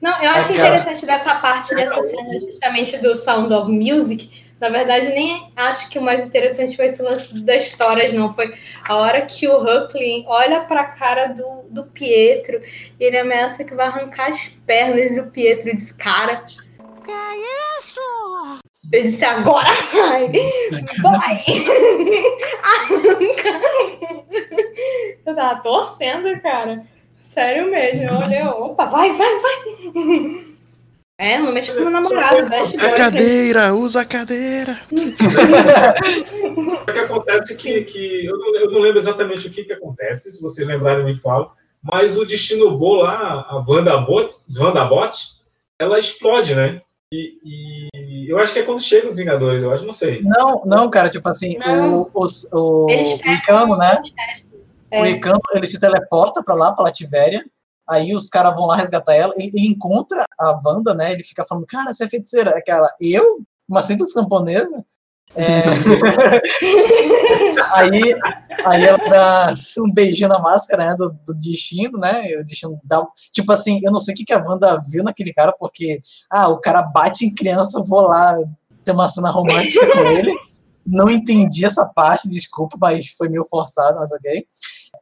Não, 0.01 0.21
eu 0.21 0.29
acho 0.31 0.51
Aquela- 0.51 0.67
interessante 0.77 1.05
dessa 1.05 1.35
parte 1.35 1.73
dessa 1.75 2.01
cena 2.01 2.39
justamente 2.39 2.97
do 2.97 3.15
Sound 3.15 3.53
of 3.53 3.71
Music. 3.71 4.43
Na 4.59 4.69
verdade, 4.69 5.09
nem 5.09 5.51
acho 5.55 5.89
que 5.89 5.99
o 5.99 6.01
mais 6.01 6.25
interessante 6.25 6.75
foi 6.75 6.85
esse 6.85 7.01
lance 7.03 7.33
das 7.43 7.65
histórias, 7.67 8.11
não. 8.13 8.33
Foi 8.33 8.53
a 8.83 8.95
hora 8.95 9.21
que 9.21 9.47
o 9.47 9.57
Huckling 9.61 10.23
olha 10.27 10.61
pra 10.61 10.85
cara 10.85 11.27
do, 11.27 11.63
do 11.69 11.83
Pietro 11.83 12.61
e 12.99 13.03
ele 13.03 13.17
ameaça 13.17 13.63
que 13.63 13.75
vai 13.75 13.85
arrancar 13.87 14.29
as 14.29 14.47
pernas 14.65 15.15
do 15.15 15.29
Pietro 15.29 15.69
e 15.69 15.75
diz, 15.75 15.91
cara. 15.91 16.37
Que 17.03 17.11
é 17.11 17.35
isso? 17.79 18.59
Eu 18.91 19.03
disse, 19.03 19.25
agora 19.25 19.69
vai! 19.93 20.31
Vai! 21.01 21.43
Arranca! 22.63 23.61
Eu 25.25 25.35
tava 25.35 25.61
torcendo, 25.61 26.41
cara. 26.41 26.85
Sério 27.19 27.69
mesmo. 27.71 28.03
Eu 28.03 28.17
olhei, 28.19 28.43
opa, 28.43 28.85
vai, 28.85 29.11
vai, 29.13 29.39
vai! 29.39 30.55
É, 31.17 31.39
não 31.39 31.53
mexe 31.53 31.71
com 31.71 31.79
meu 31.79 31.89
namorado, 31.89 32.49
best 32.49 32.77
A 32.77 32.91
cadeira, 32.91 33.73
usa 33.73 34.01
a 34.01 34.05
cadeira. 34.05 34.77
O 34.91 36.85
que 36.85 36.99
acontece 36.99 37.53
é 37.53 37.55
que, 37.55 37.81
que 37.85 38.25
eu, 38.25 38.37
não, 38.37 38.55
eu 38.57 38.71
não 38.71 38.79
lembro 38.81 38.99
exatamente 38.99 39.47
o 39.47 39.51
que, 39.51 39.63
que 39.63 39.71
acontece, 39.71 40.29
se 40.29 40.41
vocês 40.41 40.67
lembrarem, 40.67 41.05
me 41.05 41.17
falam, 41.17 41.49
mas 41.81 42.17
o 42.17 42.25
Destino 42.25 42.77
Bo 42.77 42.95
lá, 42.95 43.45
a 43.47 43.59
Vandabot, 43.59 44.29
Vandabot, 44.49 45.17
ela 45.79 45.97
explode, 45.97 46.53
né? 46.53 46.81
E, 47.13 47.39
e 47.43 47.87
eu 48.29 48.37
acho 48.39 48.53
que 48.53 48.59
é 48.59 48.63
quando 48.63 48.81
chegam 48.81 49.09
os 49.09 49.15
Vingadores, 49.15 49.63
eu 49.63 49.73
acho, 49.73 49.85
não 49.85 49.93
sei. 49.93 50.21
Não, 50.21 50.61
não, 50.65 50.89
cara, 50.89 51.09
tipo 51.09 51.27
assim, 51.27 51.57
Não. 51.57 52.01
o, 52.13 52.25
o, 52.53 52.89
Eles 52.89 53.13
o 53.13 53.17
pegam 53.17 53.33
Icano, 53.35 53.77
né? 53.77 54.01
É. 54.91 55.01
O 55.01 55.05
Icano, 55.05 55.39
ele 55.53 55.67
se 55.67 55.79
teleporta 55.79 56.43
pra 56.43 56.55
lá, 56.55 56.73
pra 56.73 56.85
Lativéria. 56.85 57.43
Aí 57.87 58.15
os 58.15 58.29
caras 58.29 58.55
vão 58.55 58.65
lá 58.65 58.75
resgatar 58.75 59.13
ela. 59.13 59.33
Ele, 59.37 59.51
ele 59.53 59.67
encontra 59.67 60.23
a 60.39 60.59
Wanda, 60.63 60.93
né? 60.93 61.11
Ele 61.11 61.23
fica 61.23 61.45
falando, 61.45 61.65
cara, 61.67 61.93
você 61.93 62.05
é 62.05 62.09
feiticeira. 62.09 62.51
Aquela, 62.51 62.87
eu? 62.99 63.41
Uma 63.67 63.81
simples 63.81 64.13
camponesa? 64.13 64.83
É... 65.35 65.63
aí, 67.75 68.15
aí 68.65 68.83
ela 68.83 68.97
dá 68.97 69.53
um 69.79 69.91
beijinho 69.91 70.29
na 70.29 70.39
máscara 70.39 70.87
né, 70.87 70.95
do, 70.97 71.13
do 71.25 71.33
destino, 71.33 71.99
né? 71.99 72.23
O 72.39 72.43
destino 72.43 72.79
dá. 72.83 73.05
Tipo 73.31 73.51
assim, 73.51 73.79
eu 73.83 73.91
não 73.91 73.99
sei 73.99 74.13
o 74.13 74.17
que, 74.17 74.25
que 74.25 74.33
a 74.33 74.43
Wanda 74.43 74.79
viu 74.91 75.03
naquele 75.03 75.33
cara, 75.33 75.53
porque 75.57 76.01
ah, 76.31 76.47
o 76.47 76.59
cara 76.59 76.81
bate 76.81 77.25
em 77.25 77.33
criança, 77.33 77.83
vou 77.87 78.01
lá 78.01 78.37
ter 78.83 78.91
uma 78.91 79.07
cena 79.07 79.29
romântica 79.29 79.91
com 79.91 80.05
ele. 80.07 80.33
Não 80.85 81.09
entendi 81.09 81.65
essa 81.65 81.83
parte, 81.83 82.29
desculpa, 82.29 82.77
mas 82.79 83.07
foi 83.17 83.27
meio 83.27 83.43
forçado, 83.45 83.99
mas 83.99 84.11
ok. 84.13 84.45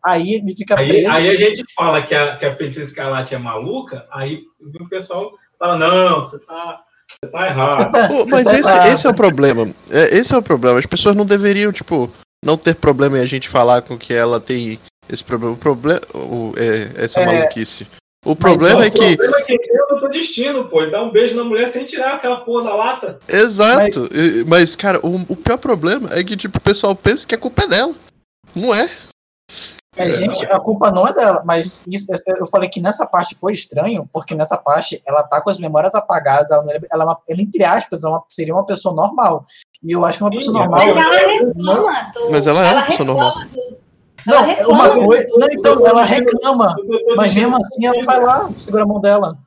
Aí 0.04 0.36
ele 0.36 0.56
fica 0.56 0.80
Aí, 0.80 0.88
preso. 0.88 1.12
aí 1.12 1.30
a 1.30 1.38
gente 1.38 1.64
fala 1.76 2.02
que 2.02 2.16
a, 2.16 2.38
que 2.38 2.46
a 2.46 2.56
Feiticeira 2.56 2.90
Escarlate 2.90 3.36
é 3.36 3.38
maluca, 3.38 4.08
aí 4.12 4.44
o 4.60 4.90
pessoal 4.90 5.32
fala, 5.60 5.78
não, 5.78 6.20
você 6.20 6.40
tá, 6.46 6.82
você 7.10 7.32
tá 7.32 7.48
errado. 7.48 7.92
Pô, 8.08 8.26
mas 8.28 8.44
tá 8.46 8.60
esse, 8.60 8.70
errado. 8.70 8.94
esse 8.94 9.08
é 9.08 9.10
o 9.10 9.14
problema. 9.14 9.74
É, 9.90 10.16
esse 10.18 10.34
é 10.34 10.38
o 10.38 10.42
problema. 10.44 10.80
As 10.80 10.86
pessoas 10.86 11.16
não 11.16 11.26
deveriam, 11.26 11.72
tipo, 11.72 12.12
não 12.44 12.58
ter 12.58 12.76
problema 12.76 13.18
em 13.18 13.22
a 13.22 13.26
gente 13.26 13.48
falar 13.50 13.82
com 13.82 13.98
que 13.98 14.14
ela 14.14 14.40
tem 14.40 14.80
esse 15.10 15.24
problema. 15.24 15.54
O 15.54 15.58
problema. 15.58 16.02
o- 16.14 16.54
é, 16.58 17.04
essa 17.04 17.20
É, 17.22 17.26
maluquice. 17.26 17.88
O 18.26 18.36
problema 18.38 18.86
é 18.86 18.88
o 18.88 18.92
que. 18.92 19.18
problema 19.18 19.38
é 19.38 19.44
que 19.44 19.54
é 19.54 19.84
o 19.84 19.88
doutor 19.90 20.10
destino, 20.12 20.66
pô. 20.70 20.86
Dá 20.86 21.04
um 21.04 21.12
beijo 21.12 21.36
na 21.36 21.44
mulher 21.44 21.68
sem 21.70 21.84
tirar 21.84 22.16
aquela 22.16 22.38
porra 22.38 22.64
da 22.64 22.76
lata. 22.76 23.20
Exato. 23.28 24.08
e- 24.14 24.46
Mas, 24.48 24.76
cara, 24.78 25.00
o, 25.06 25.16
o 25.28 25.36
pior 25.36 25.58
problema 25.58 26.10
é 26.14 26.24
que, 26.24 26.38
tipo, 26.38 26.58
o 26.58 26.62
pessoal 26.62 26.96
pensa 26.96 27.28
que 27.28 27.36
a 27.36 27.38
culpa 27.38 27.64
é 27.64 27.68
dela. 27.68 27.94
Não 28.56 28.74
é. 28.74 28.90
É, 29.96 30.10
gente, 30.10 30.44
a 30.46 30.60
culpa 30.60 30.90
não 30.92 31.08
é 31.08 31.14
dela, 31.14 31.44
mas 31.46 31.86
isso, 31.88 32.08
eu 32.38 32.48
falei 32.48 32.68
que 32.68 32.82
nessa 32.82 33.06
parte 33.06 33.36
foi 33.36 33.54
estranho, 33.54 34.10
porque 34.12 34.34
nessa 34.34 34.58
parte 34.58 35.00
ela 35.06 35.22
tá 35.22 35.40
com 35.40 35.52
as 35.52 35.60
memórias 35.60 35.94
apagadas, 35.94 36.50
ela, 36.50 36.64
não 36.64 36.72
é- 36.72 36.80
ela, 36.92 37.04
é 37.04 37.06
ela, 37.06 37.42
entre 37.42 37.64
aspas, 37.64 38.04
é 38.04 38.08
uma- 38.08 38.24
seria 38.28 38.56
uma 38.56 38.66
pessoa 38.66 38.96
normal. 38.96 39.46
E 39.84 39.92
eu 39.92 40.04
acho 40.04 40.18
que 40.18 40.24
uma 40.24 40.32
pessoa 40.32 40.58
normal. 40.60 40.80
Mas 40.80 40.96
ela 40.96 41.54
não, 41.56 41.86
reclama 41.86 42.12
do. 42.14 42.32
Mas 42.32 42.48
ela 42.48 42.60
é 42.66 42.70
ela 42.70 42.80
uma 42.80 42.86
pessoa 42.88 43.06
normal. 43.08 43.34
não, 44.26 44.36
ela 44.36 44.42
reclama 44.46 44.84
uma 44.96 45.06
coisa. 45.06 45.28
Não, 45.30 45.48
então, 45.52 45.88
ela 45.88 46.04
reclama, 46.04 46.76
mas 47.16 47.36
mesmo 47.36 47.56
assim 47.58 47.86
ela 47.86 48.04
vai 48.04 48.20
lá, 48.20 48.50
segura 48.58 48.84
a 48.84 48.88
mão 48.88 49.00
dela. 49.00 49.38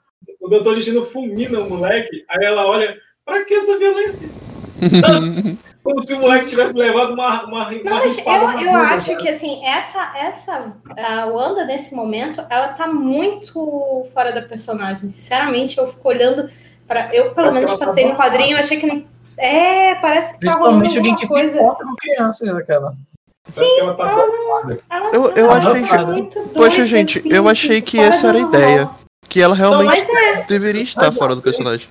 O 0.40 0.48
doutor 0.48 0.76
Destino 0.76 1.04
fulmina 1.06 1.58
o 1.58 1.68
moleque, 1.68 2.24
aí 2.30 2.44
ela 2.46 2.66
olha, 2.66 2.94
pra 3.24 3.44
que 3.44 3.54
essa 3.54 3.76
violência? 3.78 4.30
Como 5.86 6.02
se 6.02 6.14
o 6.14 6.20
moleque 6.20 6.46
tivesse 6.46 6.74
levado 6.74 7.12
uma, 7.14 7.44
uma, 7.44 7.70
Não, 7.70 7.80
uma 7.92 7.94
mas 8.00 8.18
eu, 8.18 8.24
na 8.24 8.52
eu 8.62 8.72
bunda, 8.72 8.78
acho 8.94 9.06
cara. 9.06 9.18
que 9.20 9.28
assim, 9.28 9.64
essa, 9.64 10.12
essa 10.16 10.76
a 10.96 11.26
Wanda 11.26 11.64
nesse 11.64 11.94
momento, 11.94 12.44
ela 12.50 12.68
tá 12.68 12.86
muito 12.88 14.06
fora 14.12 14.32
da 14.32 14.42
personagem. 14.42 15.08
Sinceramente, 15.08 15.78
eu 15.78 15.86
fico 15.86 16.08
olhando 16.08 16.48
para 16.86 17.14
eu 17.14 17.32
pelo 17.34 17.52
menos 17.52 17.70
tá 17.72 17.86
passei 17.86 18.04
no 18.04 18.12
abalada. 18.12 18.30
quadrinho, 18.36 18.56
eu 18.56 18.60
achei 18.60 18.78
que 18.78 18.86
não- 18.86 19.04
é, 19.36 19.94
parece 19.96 20.34
que 20.34 20.40
tá 20.46 20.52
Principalmente 20.56 20.96
alguém 20.96 21.12
alguma 21.12 21.18
que 21.18 21.26
se 21.26 21.32
coisa. 21.32 21.56
importa 21.56 21.84
com 21.84 21.94
crianças, 21.94 22.56
aquela. 22.56 22.94
Que 23.52 23.80
ela 23.80 23.94
tá 23.94 24.10
Ela, 24.90 25.10
Eu, 25.14 25.28
eu 25.30 25.50
achei. 25.52 25.82
tá 25.86 26.04
muito 26.06 26.40
Poxa, 26.48 26.68
doida, 26.78 26.86
gente, 26.86 27.18
assim, 27.18 27.32
eu 27.32 27.48
achei 27.48 27.80
que 27.80 27.98
essa 28.00 28.26
era 28.28 28.38
a 28.38 28.40
ideia. 28.40 28.90
Que 29.28 29.40
ela 29.40 29.54
realmente 29.54 29.86
mas 29.86 30.08
é. 30.08 30.42
deveria 30.44 30.82
estar 30.82 31.12
fora 31.12 31.34
do 31.36 31.42
personagem. 31.42 31.88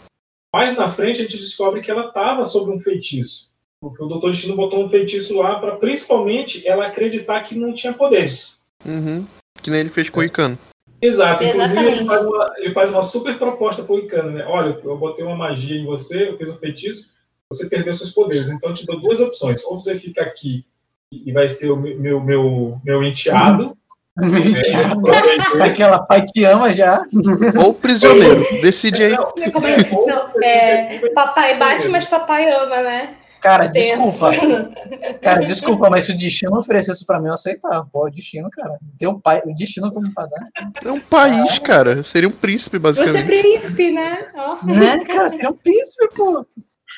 Mais 0.54 0.76
na 0.78 0.90
frente 0.90 1.20
a 1.20 1.24
gente 1.24 1.38
descobre 1.38 1.82
que 1.82 1.92
ela 1.92 2.08
estava 2.08 2.44
sob 2.46 2.72
um 2.72 2.80
feitiço. 2.80 3.50
Porque 3.86 4.04
o 4.04 4.08
Doutor 4.08 4.32
Destino 4.32 4.56
botou 4.56 4.84
um 4.84 4.90
feitiço 4.90 5.38
lá 5.38 5.60
para 5.60 5.76
principalmente 5.76 6.68
ela 6.68 6.88
acreditar 6.88 7.42
que 7.42 7.54
não 7.54 7.72
tinha 7.72 7.94
poderes. 7.94 8.56
Uhum. 8.84 9.28
Que 9.62 9.70
nem 9.70 9.82
ele 9.82 9.92
fez 9.92 10.10
com 10.10 10.22
o 10.22 10.24
Icano. 10.24 10.58
Exato. 11.00 11.44
Inclusive, 11.44 11.86
ele 11.86 12.08
faz, 12.08 12.26
uma, 12.26 12.54
ele 12.58 12.74
faz 12.74 12.90
uma 12.90 13.04
super 13.04 13.38
proposta 13.38 13.84
pro 13.84 14.00
Icano, 14.00 14.32
né? 14.32 14.44
Olha, 14.48 14.76
eu 14.84 14.98
botei 14.98 15.24
uma 15.24 15.36
magia 15.36 15.80
em 15.80 15.86
você, 15.86 16.30
eu 16.30 16.36
fiz 16.36 16.50
um 16.50 16.58
feitiço, 16.58 17.12
você 17.54 17.70
perdeu 17.70 17.94
seus 17.94 18.10
poderes. 18.10 18.50
Então, 18.50 18.72
eu 18.72 18.76
te 18.76 18.88
dou 18.88 19.00
duas 19.00 19.20
opções. 19.20 19.64
Ou 19.66 19.80
você 19.80 19.96
fica 19.96 20.24
aqui 20.24 20.66
e 21.12 21.32
vai 21.32 21.48
ser 21.48 21.70
o 21.70 21.78
meu, 21.78 22.00
meu, 22.00 22.22
meu, 22.22 22.82
meu 22.84 23.04
enteado. 23.04 23.78
É, 24.18 25.62
Aquela 25.62 26.02
pai 26.02 26.24
te 26.24 26.46
ama 26.46 26.74
já. 26.74 27.04
Ou 27.62 27.74
prisioneiro. 27.74 28.48
Decide 28.62 29.04
aí. 29.04 29.12
Não, 29.12 29.34
é, 29.36 29.92
não, 29.92 30.42
é, 30.42 31.10
papai 31.10 31.60
bate, 31.60 31.90
mas 31.90 32.06
papai 32.06 32.50
ama, 32.50 32.82
né? 32.82 33.16
Cara, 33.46 33.70
Tenso. 33.70 34.02
desculpa. 34.02 34.32
Cara, 35.22 35.42
desculpa, 35.42 35.90
mas 35.90 36.04
se 36.06 36.12
o 36.14 36.18
destino 36.18 36.58
oferecesse 36.58 37.06
pra 37.06 37.20
mim, 37.20 37.28
eu 37.28 37.34
aceitava. 37.34 37.88
Pô, 37.92 38.06
o 38.08 38.10
destino, 38.10 38.50
cara. 38.50 38.78
Tem 38.98 39.08
o 39.08 39.20
pai, 39.20 39.42
o 39.46 39.54
destino 39.54 39.92
como 39.92 40.12
padrão. 40.14 40.48
É 40.84 40.92
um 40.92 41.00
país, 41.00 41.60
cara. 41.60 42.04
Seria 42.04 42.28
um 42.28 42.32
príncipe, 42.32 42.80
Você 42.80 43.02
é 43.02 43.06
basicamente. 43.06 43.28
príncipe, 43.28 43.92
né? 43.92 44.32
Ó. 44.36 44.66
Né, 44.66 45.06
cara? 45.06 45.30
Seria 45.30 45.50
um 45.50 45.58
príncipe, 45.58 46.10
pô. 46.16 46.46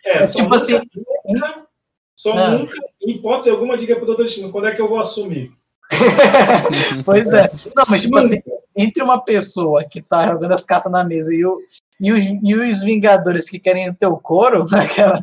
É, 0.06 0.24
É 0.24 0.28
tipo 0.28 0.44
nunca- 0.44 0.56
assim. 0.56 0.80
Só 2.18 2.32
Ah. 2.34 2.50
nunca, 2.52 2.76
em 3.02 3.12
hipótese 3.12 3.50
alguma, 3.50 3.78
diga 3.78 3.96
pro 3.98 4.06
Doutor 4.06 4.24
Destino, 4.24 4.52
quando 4.52 4.68
é 4.68 4.76
que 4.76 4.82
eu 4.82 4.88
vou 4.90 5.00
assumir? 5.00 5.52
Pois 7.06 7.28
é. 7.28 7.50
Não, 7.76 7.84
mas 7.90 8.02
tipo 8.02 8.18
assim, 8.18 8.40
entre 8.76 9.04
uma 9.04 9.24
pessoa 9.24 9.84
que 9.90 10.02
tá 10.02 10.26
jogando 10.28 10.54
as 10.54 10.66
cartas 10.66 10.92
na 10.92 11.04
mesa 11.04 11.34
e, 11.34 11.46
o, 11.46 11.60
e, 12.02 12.12
os, 12.12 12.24
e 12.44 12.56
os 12.56 12.82
Vingadores 12.84 13.50
que 13.50 13.60
querem 13.60 13.90
o 13.90 13.96
teu 13.96 14.16
couro, 14.18 14.66
aquela. 14.74 15.20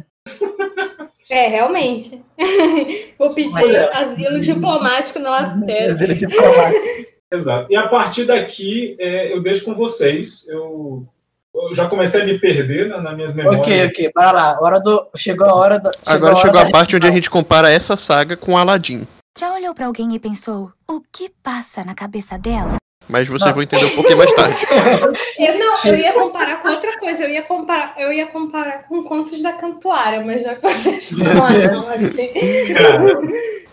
É, 1.29 1.49
realmente. 1.49 2.22
Vou 3.18 3.35
pedir 3.35 3.51
Mas 3.51 3.75
é. 3.75 3.97
asilo 3.97 4.41
diplomático 4.41 5.18
na 5.18 5.31
Latéria. 5.31 5.87
Exílio 5.87 6.16
diplomático. 6.16 7.14
Exato. 7.33 7.66
E 7.70 7.77
a 7.77 7.89
partir 7.89 8.25
daqui, 8.25 8.97
é, 8.99 9.33
eu 9.33 9.43
deixo 9.43 9.64
com 9.64 9.75
vocês. 9.75 10.47
Eu, 10.49 11.07
eu 11.55 11.75
já 11.75 11.89
comecei 11.89 12.22
a 12.22 12.25
me 12.25 12.39
perder 12.39 12.89
na, 12.89 13.01
nas 13.01 13.16
minhas 13.16 13.35
memórias. 13.35 13.61
Ok, 13.61 13.87
ok, 13.87 14.12
bora 14.14 14.33
lá. 14.33 14.59
Hora 14.61 14.81
do, 14.81 15.09
chegou 15.16 15.49
a 15.49 15.55
hora 15.55 15.81
da. 15.81 15.91
Agora 16.07 16.35
hora 16.35 16.43
chegou 16.43 16.61
a 16.61 16.70
parte 16.70 16.95
onde 16.97 17.07
a 17.07 17.11
gente 17.11 17.31
compara 17.31 17.70
essa 17.70 17.97
saga 17.97 18.37
com 18.37 18.57
Aladdin. 18.57 19.07
Já 19.37 19.53
olhou 19.53 19.75
pra 19.75 19.87
alguém 19.87 20.14
e 20.14 20.20
pensou, 20.20 20.70
o 20.89 21.01
que 21.12 21.29
passa 21.43 21.83
na 21.83 21.93
cabeça 21.95 22.39
dela? 22.39 22.77
Mas 23.09 23.29
vocês 23.29 23.53
vão 23.53 23.63
entender 23.63 23.85
um 23.85 23.95
pouquinho 23.95 24.19
mais 24.19 24.33
tarde. 24.33 24.57
Eu 25.39 25.59
não, 25.59 25.75
eu 25.85 25.97
ia 25.97 26.13
comparar 26.13 26.63
com 26.63 26.69
outra 26.69 26.99
coisa, 26.99 27.25
eu 27.25 27.29
ia 27.29 27.43
comparar, 27.43 27.95
eu 27.99 28.13
ia 28.13 28.27
comparar 28.27 28.85
com 28.85 29.03
contos 29.03 29.43
da 29.43 29.53
Cantuária, 29.53 30.25
mas 30.25 30.43
já 30.43 30.55
que 30.55 30.63
vocês 30.63 31.11
falaram, 31.11 31.85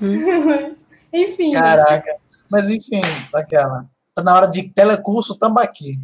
enfim. 1.14 1.54
Caraca. 1.54 2.16
Mas 2.50 2.70
enfim, 2.70 3.02
daquela. 3.32 3.86
Tá 4.14 4.24
na 4.24 4.36
hora 4.36 4.48
de 4.48 4.70
telecurso 4.70 5.38
tambaqui. 5.38 6.00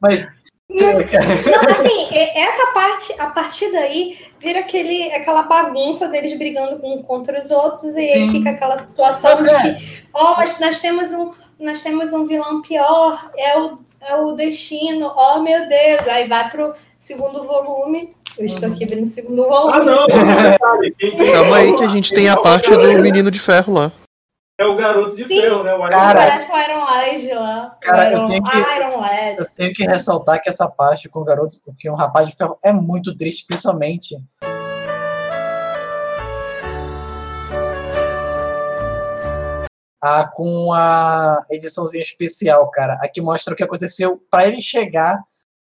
Mas. 0.00 0.26
Não, 0.80 1.70
assim, 1.70 2.08
e- 2.12 2.38
essa 2.40 2.66
parte, 2.68 3.14
a 3.18 3.26
partir 3.26 3.70
daí, 3.72 4.18
vira 4.40 4.60
aquele, 4.60 5.12
aquela 5.12 5.42
bagunça 5.42 6.08
deles 6.08 6.36
brigando 6.36 6.80
um 6.84 7.02
contra 7.02 7.38
os 7.38 7.50
outros, 7.50 7.94
e 7.96 8.00
aí 8.00 8.30
fica 8.30 8.50
aquela 8.50 8.78
situação 8.78 9.42
de 9.42 9.48
É. 9.50 9.74
que, 9.74 10.02
ó, 10.12 10.34
mas 10.36 10.58
nós 10.58 10.80
temos 10.80 11.12
um, 11.12 11.30
nós 11.60 11.82
temos 11.82 12.12
um 12.12 12.26
vilão 12.26 12.60
pior, 12.62 13.30
é 13.36 13.58
o, 13.58 13.78
é 14.00 14.16
o 14.16 14.32
destino, 14.32 15.12
oh 15.16 15.40
meu 15.40 15.68
Deus. 15.68 16.08
Aí 16.08 16.26
vai 16.26 16.50
pro 16.50 16.72
segundo 16.98 17.42
volume. 17.44 18.14
Eu 18.38 18.46
estou 18.46 18.68
aqui 18.70 18.84
abrindo 18.84 19.04
o 19.04 19.06
segundo 19.06 19.46
volume. 19.46 19.72
Ah, 19.78 19.84
não, 19.84 20.06
detalhe, 20.06 20.94
quem- 20.98 21.16
quem- 21.16 21.32
Calma 21.32 21.56
aí 21.58 21.76
que 21.76 21.84
a 21.84 21.88
gente 21.88 22.14
tem 22.14 22.28
a 22.28 22.36
parte 22.36 22.70
do 22.70 22.98
menino 23.00 23.30
de 23.30 23.38
ferro 23.38 23.74
lá. 23.74 23.92
É 24.62 24.66
o 24.66 24.76
garoto 24.76 25.16
de 25.16 25.24
Sim. 25.26 25.40
ferro, 25.40 25.64
né? 25.64 25.72
O 25.74 25.78
Iron 25.78 25.88
Cara. 25.88 26.14
Parece 26.20 26.52
o 26.52 26.56
Iron 26.56 26.84
Lad 26.84 27.34
lá. 27.34 27.76
Cara, 27.80 28.04
eu 28.04 28.18
Iron, 28.18 28.24
tenho 28.26 28.42
que-. 28.44 29.40
Eu 29.42 29.50
tenho 29.50 29.72
que 29.72 29.84
ressaltar 29.84 30.40
que 30.40 30.48
essa 30.48 30.68
parte 30.70 31.08
com 31.08 31.18
o 31.20 31.24
garoto, 31.24 31.56
porque 31.64 31.90
um 31.90 31.96
rapaz 31.96 32.28
de 32.30 32.36
ferro 32.36 32.56
é 32.64 32.72
muito 32.72 33.16
triste, 33.16 33.44
principalmente. 33.44 34.16
Ah, 40.04 40.26
com 40.26 40.72
a 40.72 41.44
ediçãozinha 41.50 42.02
especial, 42.02 42.68
cara. 42.70 42.94
Aqui 43.02 43.20
mostra 43.20 43.54
o 43.54 43.56
que 43.56 43.62
aconteceu 43.62 44.20
para 44.30 44.48
ele 44.48 44.60
chegar 44.60 45.22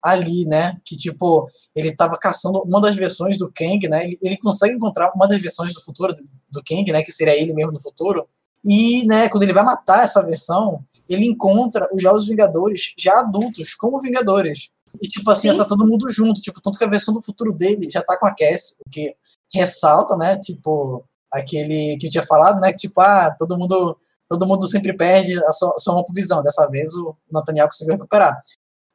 ali, 0.03 0.47
né? 0.47 0.77
Que 0.85 0.97
tipo, 0.97 1.49
ele 1.77 1.95
tava 1.95 2.17
caçando 2.19 2.63
uma 2.63 2.81
das 2.81 2.97
versões 2.97 3.37
do 3.37 3.53
Kang, 3.53 3.87
né? 3.89 4.05
Ele, 4.05 4.19
ele 4.23 4.37
consegue 4.39 4.75
encontrar 4.75 5.13
uma 5.15 5.29
das 5.29 5.39
versões 5.41 5.75
do 5.75 5.83
futuro 5.83 6.15
do- 6.15 6.25
do 6.51 6.63
Kang, 6.67 6.91
né? 6.91 7.03
Que 7.03 7.13
seria 7.13 7.37
ele 7.39 7.53
mesmo 7.53 7.73
no 7.73 7.81
futuro. 7.81 8.27
E, 8.65 9.05
né, 9.07 9.29
quando 9.29 9.43
ele 9.43 9.53
vai 9.53 9.65
matar 9.65 10.05
essa 10.05 10.23
versão, 10.25 10.85
ele 11.09 11.27
encontra 11.27 11.89
os 11.93 12.01
Jovens 12.03 12.27
Vingadores 12.27 12.95
já 12.97 13.19
adultos, 13.21 13.75
como 13.75 14.01
Vingadores. 14.01 14.69
E, 15.03 15.09
tipo 15.09 15.31
assim, 15.31 15.51
Sim. 15.51 15.57
tá 15.57 15.65
todo 15.65 15.87
mundo 15.87 16.09
junto. 16.11 16.41
Tipo, 16.41 16.61
tanto 16.61 16.79
que 16.79 16.85
a 16.85 16.89
versão 16.89 17.13
do 17.15 17.21
futuro 17.23 17.53
dele 17.53 17.89
já 17.91 18.03
tá 18.03 18.17
com 18.17 18.27
a 18.27 18.35
Cassie, 18.35 18.77
o 18.87 18.91
que 18.91 19.15
ressalta, 19.53 20.17
né? 20.17 20.39
Tipo, 20.39 21.05
aquele 21.31 21.97
que 21.99 22.07
eu 22.07 22.11
tinha 22.11 22.25
falado, 22.27 22.61
né? 22.61 22.71
Que, 22.73 22.79
tipo, 22.79 23.01
ah, 23.01 23.35
todo 23.39 23.59
mundo, 23.59 23.97
todo 24.29 24.47
mundo 24.47 24.67
sempre 24.69 24.93
perde 24.97 25.43
a 25.47 25.53
sua, 25.53 25.75
sua 25.79 25.95
mão 25.95 26.05
pro 26.05 26.15
visão. 26.15 26.43
Dessa 26.43 26.67
vez 26.69 26.95
o 26.95 27.17
Nathaniel 27.33 27.67
conseguiu 27.67 27.95
recuperar. 27.95 28.41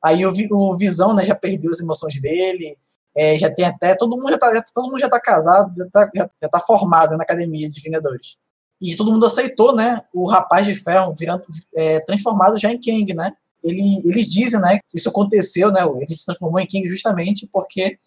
Aí 0.04 0.26
o, 0.26 0.32
o 0.52 0.78
Visão, 0.78 1.14
né, 1.16 1.26
já 1.26 1.36
perdeu 1.36 1.72
as 1.72 1.80
emoções 1.80 2.22
dele. 2.22 2.78
é, 3.16 3.38
já 3.38 3.52
tem 3.54 3.66
até. 3.66 3.96
Todo 3.96 4.16
mundo 4.16 4.30
já 4.30 4.38
tá, 4.38 4.54
já- 4.54 4.64
todo 4.74 4.86
mundo 4.90 5.00
já 5.00 5.10
tá 5.10 5.20
casado, 5.20 5.74
já 5.76 5.90
tá, 5.92 6.10
já, 6.16 6.30
já 6.44 6.50
tá 6.50 6.60
formado 6.62 7.18
na 7.18 7.24
academia 7.24 7.68
de 7.68 7.82
Vingadores. 7.82 8.38
E 8.82 8.96
todo 8.96 9.12
mundo 9.12 9.26
aceitou, 9.26 9.76
né? 9.76 10.02
O 10.14 10.28
rapaz 10.28 10.66
de 10.66 10.76
ferro 10.76 11.14
virando, 11.16 11.44
é, 11.76 12.00
transformado 12.02 12.58
já 12.58 12.72
em 12.72 12.80
Kang, 12.80 13.14
né? 13.14 13.34
Ele, 13.64 14.02
eles 14.06 14.28
dizem, 14.28 14.60
né? 14.60 14.78
Que 14.90 14.98
isso 14.98 15.10
aconteceu, 15.10 15.72
né? 15.72 15.82
Ele 15.84 16.16
se 16.16 16.26
transformou 16.26 16.60
em 16.60 16.68
Kang 16.68 16.88
justamente 16.88 17.48
porque 17.52 17.98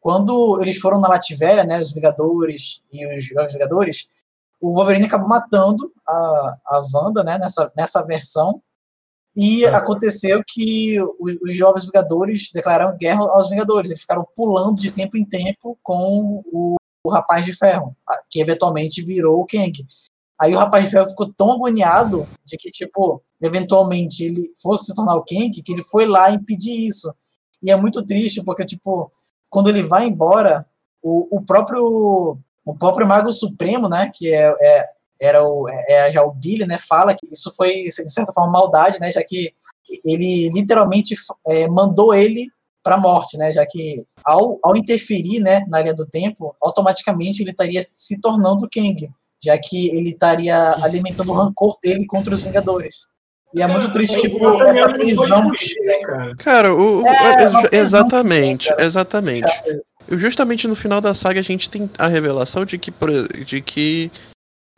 quando 0.00 0.60
eles 0.60 0.78
foram 0.78 1.00
na 1.00 1.08
Lativéria, 1.08 1.64
né? 1.64 1.80
Os 1.80 1.92
Vingadores 1.92 2.82
e 2.92 3.06
os 3.16 3.24
Jovens 3.24 3.52
Vingadores, 3.52 4.08
o 4.60 4.74
Wolverine 4.74 5.06
acabou 5.06 5.28
matando 5.28 5.92
a, 6.06 6.56
a 6.66 6.82
Wanda, 6.92 7.22
né? 7.22 7.38
Nessa, 7.38 7.72
nessa 7.76 8.02
versão. 8.02 8.60
E 9.36 9.66
aconteceu 9.66 10.42
que 10.46 10.96
os, 11.20 11.36
os 11.42 11.56
Jovens 11.56 11.84
Vingadores 11.84 12.50
declararam 12.52 12.96
guerra 12.96 13.20
aos 13.20 13.48
Vingadores. 13.48 13.90
Eles 13.90 14.00
ficaram 14.00 14.26
pulando 14.34 14.80
de 14.80 14.90
tempo 14.90 15.16
em 15.16 15.24
tempo 15.24 15.78
com 15.82 16.42
o, 16.46 16.76
o 17.04 17.10
Rapaz 17.10 17.44
de 17.44 17.52
Ferro, 17.52 17.94
que 18.30 18.40
eventualmente 18.40 19.02
virou 19.02 19.40
o 19.40 19.46
Kang. 19.46 19.72
Aí 20.38 20.54
o 20.54 20.58
Rapaz 20.58 20.90
Ferro 20.90 21.08
ficou 21.08 21.32
tão 21.32 21.52
agoniado 21.52 22.26
de 22.44 22.56
que, 22.56 22.70
tipo, 22.70 23.22
eventualmente 23.40 24.24
ele 24.24 24.52
fosse 24.62 24.86
se 24.86 24.94
tornar 24.94 25.16
o 25.16 25.24
Kang, 25.24 25.50
que 25.50 25.72
ele 25.72 25.82
foi 25.82 26.06
lá 26.06 26.30
impedir 26.30 26.86
isso. 26.86 27.12
E 27.62 27.70
é 27.70 27.76
muito 27.76 28.04
triste, 28.04 28.42
porque, 28.44 28.64
tipo, 28.64 29.10
quando 29.48 29.68
ele 29.68 29.82
vai 29.82 30.06
embora, 30.06 30.66
o, 31.02 31.38
o 31.38 31.42
próprio 31.42 32.38
o 32.64 32.76
próprio 32.76 33.06
Mago 33.06 33.32
Supremo, 33.32 33.88
né, 33.88 34.10
que 34.12 34.34
é, 34.34 34.52
é- 34.60 34.82
era 35.22 35.42
o, 35.42 35.66
é 35.68 36.10
já 36.10 36.22
o 36.24 36.32
Billy, 36.32 36.66
né, 36.66 36.76
fala 36.78 37.14
que 37.14 37.24
isso 37.32 37.54
foi, 37.56 37.84
de 37.84 38.12
certa 38.12 38.32
forma, 38.32 38.50
maldade, 38.50 39.00
né, 39.00 39.10
já 39.12 39.22
que 39.22 39.54
ele 40.04 40.50
literalmente 40.50 41.14
é, 41.46 41.68
mandou 41.68 42.12
ele 42.12 42.48
para 42.82 42.98
morte, 42.98 43.38
né, 43.38 43.52
já 43.52 43.64
que 43.64 44.04
ao, 44.24 44.58
ao 44.62 44.76
interferir, 44.76 45.38
né, 45.40 45.64
na 45.68 45.80
linha 45.80 45.94
do 45.94 46.04
tempo, 46.04 46.54
automaticamente 46.60 47.40
ele 47.42 47.52
estaria 47.52 47.82
se 47.84 48.20
tornando 48.20 48.68
Kang, 48.70 49.08
já 49.46 49.56
que 49.58 49.88
ele 49.96 50.10
estaria 50.10 50.56
alimentando 50.82 51.30
o 51.30 51.34
rancor 51.34 51.76
dele 51.82 52.04
contra 52.06 52.34
os 52.34 52.44
Vingadores. 52.44 52.96
E 53.54 53.62
é 53.62 53.66
muito 53.66 53.90
triste, 53.92 54.18
tipo, 54.18 54.60
essa 54.64 54.88
prisão 54.92 55.50
que 55.52 55.64
ele 55.64 55.82
tem. 55.84 56.36
Cara, 56.38 56.74
o, 56.74 57.00
o- 57.02 57.06
É, 57.06 57.12
é- 57.12 57.34
prisão 57.36 57.62
exatamente, 57.72 58.68
cara. 58.68 58.84
exatamente. 58.84 59.46
E 60.10 60.18
Justamente 60.18 60.66
no 60.68 60.74
final 60.76 61.00
da 61.00 61.14
saga 61.14 61.40
a 61.40 61.42
gente 61.44 61.70
tem 61.70 61.88
a 61.98 62.08
revelação 62.08 62.64
de 62.64 62.76
que, 62.76 62.92
de 63.46 63.62
que 63.62 64.10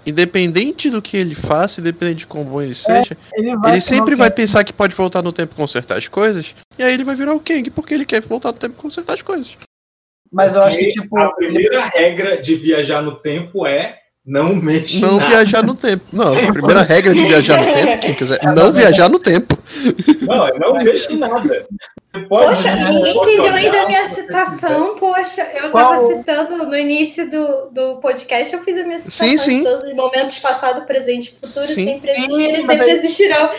independente 0.06 0.90
do 0.90 1.02
que 1.02 1.16
ele 1.16 1.34
faça, 1.34 1.80
independente 1.80 2.18
de 2.18 2.26
quão 2.26 2.44
bom 2.44 2.62
ele 2.62 2.74
seja, 2.74 3.16
Ele, 3.34 3.56
vai 3.56 3.72
ele 3.72 3.80
se 3.80 3.94
sempre 3.94 4.14
vai 4.14 4.30
pensar 4.30 4.62
que 4.64 4.72
pode 4.72 4.94
voltar 4.94 5.22
no 5.22 5.32
tempo 5.32 5.54
e 5.54 5.56
consertar 5.56 5.98
as 5.98 6.06
coisas, 6.06 6.54
e 6.78 6.82
aí 6.82 6.92
ele 6.94 7.04
vai 7.04 7.16
virar 7.16 7.34
o 7.34 7.40
Kang 7.40 7.68
porque 7.70 7.94
ele 7.94 8.04
quer 8.06 8.20
voltar 8.22 8.52
no 8.52 8.58
tempo 8.58 8.74
e 8.78 8.82
consertar 8.82 9.14
as 9.14 9.22
coisas. 9.22 9.56
Mas 10.32 10.54
eu 10.54 10.62
acho 10.62 10.78
que, 10.78 10.88
tipo, 10.88 11.18
A 11.18 11.32
primeira 11.34 11.84
regra 11.86 12.40
de 12.40 12.54
viajar 12.54 13.02
no 13.02 13.16
tempo 13.16 13.66
é 13.66 13.98
não 14.28 14.54
mexe 14.54 15.00
Não 15.00 15.16
nada. 15.16 15.30
viajar 15.30 15.62
no 15.64 15.74
tempo. 15.74 16.04
Não, 16.12 16.28
a 16.28 16.52
primeira 16.52 16.82
regra 16.82 17.14
de 17.14 17.24
viajar 17.26 17.58
no 17.58 17.72
tempo, 17.72 17.98
quem 18.00 18.14
quiser, 18.14 18.38
não 18.54 18.70
viajar 18.72 19.08
no 19.08 19.18
tempo. 19.18 19.56
Não, 20.22 20.46
é 20.46 20.58
não 20.58 20.74
mexe 20.74 21.12
em 21.12 21.16
nada. 21.16 21.66
Pode- 22.28 22.56
Poxa, 22.56 22.74
ninguém 22.74 23.16
entendeu 23.16 23.42
olhar 23.44 23.54
ainda 23.54 23.82
a 23.82 23.86
minha 23.86 24.06
citação. 24.08 24.96
Poxa, 24.98 25.46
eu 25.54 25.70
Qual? 25.70 25.84
tava 25.90 25.98
citando 25.98 26.66
no 26.66 26.76
início 26.76 27.30
do, 27.30 27.70
do 27.70 27.96
podcast, 28.00 28.52
eu 28.52 28.60
fiz 28.60 28.76
a 28.78 28.84
minha 28.84 28.98
citação 28.98 29.28
Sim, 29.28 29.38
sim. 29.38 29.58
de 29.58 29.64
todos 29.64 29.84
os 29.84 29.94
momentos 29.94 30.38
passado, 30.38 30.84
presente 30.86 31.28
e 31.28 31.46
futuro, 31.46 31.66
Sim. 31.66 31.84
sempre 31.84 32.10
e 32.10 32.64
mas 32.66 32.78
sempre 32.78 32.90
aí- 32.90 32.98
existirão. 32.98 33.50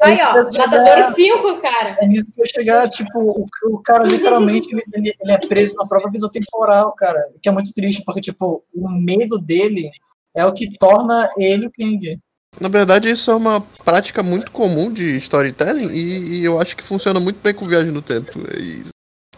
Aí, 0.00 0.18
ó, 0.22 0.34
Matador 0.58 1.14
5, 1.14 1.60
cara. 1.60 1.96
É 2.00 2.06
nisso 2.06 2.26
que 2.32 2.40
eu 2.40 2.46
chegar, 2.46 2.88
tipo, 2.88 3.18
o, 3.18 3.46
o 3.74 3.78
cara 3.82 4.04
literalmente 4.04 4.68
ele, 4.72 4.82
ele- 4.94 5.14
ele 5.20 5.32
é 5.32 5.38
preso 5.38 5.74
na 5.76 5.86
própria 5.86 6.10
visão 6.10 6.28
temporal, 6.30 6.92
cara. 6.92 7.18
O 7.34 7.40
Que 7.40 7.48
é 7.48 7.52
muito 7.52 7.72
triste, 7.72 8.02
porque, 8.04 8.20
tipo, 8.20 8.62
o 8.74 8.88
medo 8.90 9.38
dele 9.38 9.90
é 10.36 10.44
o 10.44 10.52
que 10.52 10.76
torna 10.78 11.28
ele 11.38 11.66
o 11.66 11.70
King. 11.70 12.18
Na 12.60 12.68
verdade, 12.68 13.10
isso 13.10 13.30
é 13.30 13.34
uma 13.34 13.60
prática 13.84 14.22
muito 14.22 14.50
comum 14.50 14.92
de 14.92 15.16
storytelling 15.16 15.88
e, 15.90 16.40
e 16.40 16.44
eu 16.44 16.58
acho 16.60 16.76
que 16.76 16.84
funciona 16.84 17.18
muito 17.20 17.40
bem 17.42 17.52
com 17.52 17.64
viagem 17.66 17.92
no 17.92 18.00
tempo. 18.00 18.30
E, 18.56 18.84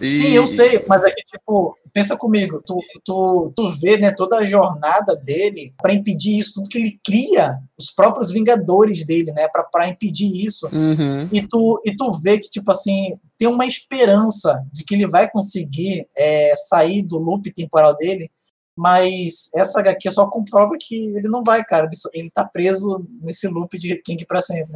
e- 0.01 0.11
Sim, 0.11 0.33
eu 0.35 0.47
sei, 0.47 0.85
mas 0.87 1.03
é 1.03 1.11
que, 1.11 1.23
tipo, 1.25 1.77
pensa 1.93 2.17
comigo, 2.17 2.63
tu, 2.65 2.77
tu, 3.05 3.53
tu 3.57 3.71
vê, 3.81 3.97
né, 3.97 4.13
toda 4.15 4.39
a 4.39 4.45
jornada 4.45 5.17
dele 5.17 5.75
pra 5.83 5.93
impedir 5.93 6.39
isso, 6.39 6.55
tudo 6.55 6.69
que 6.69 6.79
ele 6.79 7.01
cria, 7.05 7.59
os 7.77 7.91
próprios 7.91 8.31
Vingadores 8.31 9.05
dele, 9.05 9.33
né, 9.33 9.49
pra, 9.49 9.65
pra 9.65 9.89
impedir 9.89 10.31
isso. 10.45 10.69
Uhum. 10.73 11.29
E 11.33 11.43
tu, 11.43 11.81
e 11.85 11.97
tu 11.97 12.13
vê 12.23 12.39
que, 12.39 12.49
tipo 12.49 12.71
assim, 12.71 13.17
tem 13.37 13.49
uma 13.49 13.67
esperança 13.67 14.65
de 14.73 14.85
que 14.85 14.95
ele 14.95 15.09
vai 15.09 15.29
conseguir 15.29 16.07
é, 16.17 16.53
sair 16.55 17.03
do 17.03 17.19
loop 17.19 17.53
temporal 17.53 17.97
dele, 17.97 18.31
mas 18.79 19.51
essa 19.57 19.81
HQ 19.81 20.11
só 20.13 20.27
comprova 20.31 20.73
que 20.81 20.95
ele 21.17 21.29
não 21.29 21.43
vai, 21.45 21.65
cara. 21.65 21.87
Ele, 21.87 21.97
só- 21.97 22.09
ele 22.15 22.31
tá 22.31 22.45
preso 22.45 23.05
nesse 23.21 23.49
loop 23.49 23.77
de 23.77 24.01
King 24.03 24.25
pra 24.25 24.41
sempre. 24.41 24.73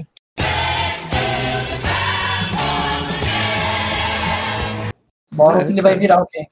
Uma 5.33 5.45
hora 5.45 5.57
ou 5.59 5.63
É, 5.63 5.69
ele 5.69 5.81
vai 5.83 5.93
cara. 5.93 6.01
virar 6.01 6.23
o 6.23 6.27
King. 6.27 6.47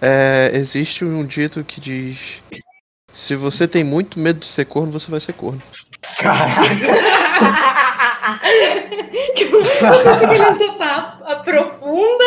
É, 0.00 0.50
existe 0.54 1.04
um 1.04 1.24
dito 1.24 1.62
que 1.64 1.80
diz: 1.80 2.42
Se 3.12 3.36
você 3.36 3.68
tem 3.68 3.84
muito 3.84 4.18
medo 4.18 4.40
de 4.40 4.46
ser 4.46 4.64
corno, 4.64 4.90
você 4.92 5.10
vai 5.10 5.20
ser 5.20 5.32
corno. 5.34 5.62
Eu 10.18 10.28
queria 10.28 10.52
soltar 10.52 11.20
a 11.24 11.36
profunda 11.36 12.24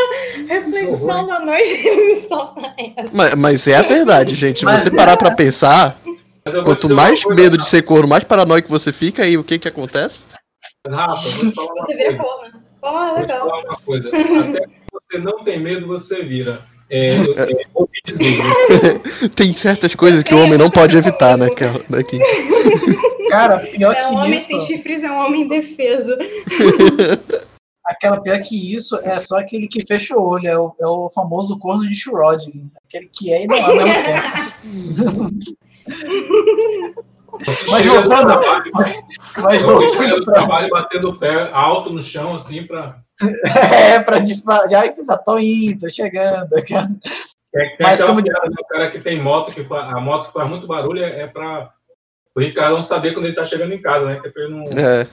reflexão 0.48 1.28
da 1.28 1.40
noite 1.40 1.88
e 1.88 2.08
me 2.08 2.16
soltar 2.16 2.74
essa. 2.78 3.10
Mas, 3.14 3.36
mas 3.36 3.68
é 3.68 3.76
a 3.78 3.82
verdade, 3.82 4.36
gente. 4.36 4.60
Se 4.60 4.66
Mas 4.66 4.84
você 4.84 4.92
parar 4.92 5.18
pra 5.18 5.36
pensar, 5.36 5.98
quanto 6.64 6.90
mais 6.90 7.24
medo 7.26 7.58
de 7.58 7.68
ser 7.68 7.82
corno, 7.84 8.08
mais 8.08 8.24
paranoico 8.24 8.68
você 8.70 8.92
fica, 8.92 9.26
e 9.28 9.38
o 9.38 9.44
que 9.44 9.60
que 9.60 9.68
acontece? 9.68 10.26
Rafa, 10.90 11.16
Você 11.16 11.96
vira 11.96 12.18
corno. 12.18 12.62
Ah, 12.84 12.90
Vou 13.10 13.16
te 13.16 13.22
legal. 13.22 13.40
falar 13.50 13.64
uma 13.64 13.78
coisa. 13.78 14.10
Até 14.10 14.62
que 14.62 14.70
você 14.92 15.18
não 15.20 15.44
tem 15.44 15.60
medo, 15.60 15.86
você 15.88 16.24
vira. 16.24 16.62
É, 16.94 17.16
eu, 17.16 17.36
é, 17.38 17.46
dizer, 18.06 19.30
Tem 19.36 19.54
certas 19.54 19.96
coisas 19.96 20.24
que 20.24 20.34
o 20.34 20.44
homem 20.44 20.58
não 20.58 20.70
pode 20.70 20.98
evitar, 20.98 21.38
né, 21.38 21.48
que- 21.50 22.04
Kim? 22.04 22.20
Cara, 23.32 23.60
pior 23.60 23.96
É 23.96 24.08
um 24.08 24.10
que 24.12 24.18
homem 24.18 24.36
isso, 24.36 24.48
sem 24.48 24.60
chifres, 24.62 25.04
é 25.06 25.10
um 25.12 25.26
homem 25.26 25.44
indefeso. 25.44 26.14
aquela 27.86 28.22
pior 28.22 28.40
que 28.42 28.76
isso 28.76 29.00
é 29.04 29.20
só 29.22 29.40
aquele 29.40 29.68
que 29.68 29.86
fecha 29.88 30.16
o 30.18 30.22
olho, 30.22 30.48
é 30.48 30.58
o, 30.58 30.76
é 30.82 30.86
o 30.86 31.10
famoso 31.16 31.58
corno 31.58 31.88
de 31.88 31.96
Shurod, 31.96 32.52
aquele 32.86 33.10
que 33.12 33.34
é 33.34 33.44
e 33.44 33.48
não 33.48 33.56
é 33.56 33.62
ao 33.62 33.76
mesmo 33.76 33.94
tempo. 34.04 35.58
Mas 37.70 37.86
voltando, 37.86 38.42
mas 38.74 39.62
chego 39.62 39.80
voltando 39.80 40.26
pra, 40.26 40.34
trabalho 40.34 40.70
batendo 40.70 41.10
o 41.10 41.18
pé 41.18 41.50
alto 41.54 41.90
no 41.92 42.04
chão, 42.04 42.36
assim, 42.36 42.64
pra. 42.64 43.00
é, 43.96 44.00
pra 44.00 44.20
disparar, 44.20 44.70
já 44.70 44.92
pensar, 44.92 45.18
tô 45.20 45.38
indo, 45.40 45.80
tô 45.82 45.90
chegando, 45.90 46.50
cara. 46.68 46.88
É, 47.54 47.68
tem 47.70 47.78
Mas 47.82 48.02
como- 48.04 48.24
piada, 48.24 48.48
né, 48.50 48.56
o 48.60 48.68
cara 48.68 48.90
que 48.92 49.00
tem 49.00 49.22
moto, 49.22 49.54
que 49.54 49.64
fa- 49.66 49.88
a 49.92 50.00
moto 50.00 50.28
que 50.28 50.34
faz 50.34 50.50
muito 50.50 50.68
barulho 50.68 51.04
é, 51.04 51.22
é 51.24 51.28
pra 51.28 51.72
o 52.34 52.40
Ricardo 52.40 52.76
não 52.76 52.82
saber 52.82 53.14
quando 53.14 53.26
ele 53.26 53.36
tá 53.36 53.46
chegando 53.46 53.74
em 53.74 53.82
casa, 53.82 54.06
né? 54.06 54.20
Que 54.22 54.28
é 54.28 54.32
pra 54.32 54.44
ele 54.44 54.54
não 54.54 54.64
É. 54.80 55.06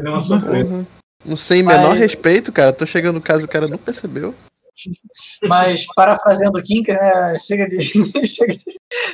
nenhuma 0.00 0.20
surpresa. 0.22 0.76
Uhum. 0.76 0.86
Não 1.24 1.36
sem 1.36 1.62
menor 1.62 1.90
Mas- 1.90 1.98
respeito, 1.98 2.50
cara. 2.50 2.72
Tô 2.72 2.86
chegando 2.86 3.16
no 3.16 3.20
caso 3.20 3.42
e 3.42 3.44
o 3.44 3.48
cara 3.48 3.68
não 3.68 3.76
percebeu. 3.76 4.34
Mas, 5.44 5.86
parafraseando 5.94 6.58
o 6.58 6.62
Kinka, 6.62 6.94
né? 6.94 7.38
Chega 7.38 7.68
de. 7.68 7.78
chega 7.82 8.54
de. 8.56 8.64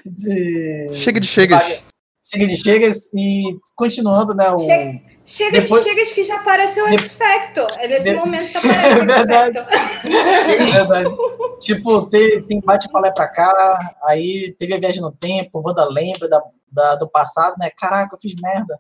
de- 0.07 0.89
Chega 0.95 1.19
de 1.21 1.27
chegas. 1.27 1.83
Chega 2.23 2.47
de 2.47 2.57
chegas 2.57 3.11
e 3.13 3.57
continuando, 3.75 4.35
né? 4.35 4.49
O, 4.51 4.59
Chega, 4.61 5.01
chega 5.29 5.61
Depois- 5.61 5.85
de 5.85 5.91
chegas 5.91 6.13
que 6.13 6.25
já 6.25 6.37
apareceu 6.37 6.87
o 6.87 6.89
De- 6.89 6.95
X-Factor. 6.97 7.67
É 7.79 7.87
nesse 7.89 8.11
De- 8.11 8.17
momento 8.17 8.51
que 8.51 8.57
aparece 8.59 9.01
o 9.01 9.05
Verdade. 9.07 9.59
X-Factor. 9.59 9.79
É 10.09 10.57
verdade. 10.73 11.17
tipo, 11.61 12.07
tem, 12.07 12.43
tem 12.43 12.61
bate 12.61 12.89
pra 12.89 13.01
lá 13.01 13.09
e 13.09 13.15
pra 13.15 13.29
cá, 13.29 13.95
aí 14.09 14.55
teve 14.59 14.75
a 14.75 14.79
viagem 14.79 15.03
no 15.03 15.13
tempo, 15.13 15.63
Wanda 15.65 15.85
lembra 15.89 16.29
da, 16.29 16.43
da- 16.71 16.95
do 16.97 17.09
passado, 17.09 17.55
né? 17.59 17.69
Caraca, 17.77 18.15
eu 18.17 18.21
fiz 18.21 18.35
merda. 18.41 18.79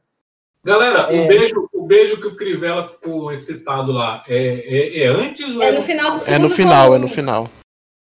Galera, 0.65 1.15
É. 1.15 1.25
o, 1.25 1.29
beijo, 1.29 1.69
o 1.73 1.87
beijo 1.87 2.21
que 2.21 2.27
o 2.27 2.37
Crivella 2.37 2.89
ficou 2.89 3.31
excitado 3.33 3.93
lá 3.93 4.25
é, 4.29 4.37
é, 4.37 5.05
é 5.05 5.07
antes 5.07 5.55
ou 5.55 5.63
É 5.63 5.71
no 5.73 5.83
final 5.83 6.11
do 6.11 6.17
É 6.17 6.21
segundo 6.21 6.49
no 6.49 6.51
final, 6.51 6.83
é 6.85 6.87
volume. 6.89 7.05
no 7.05 7.09
final. 7.09 7.51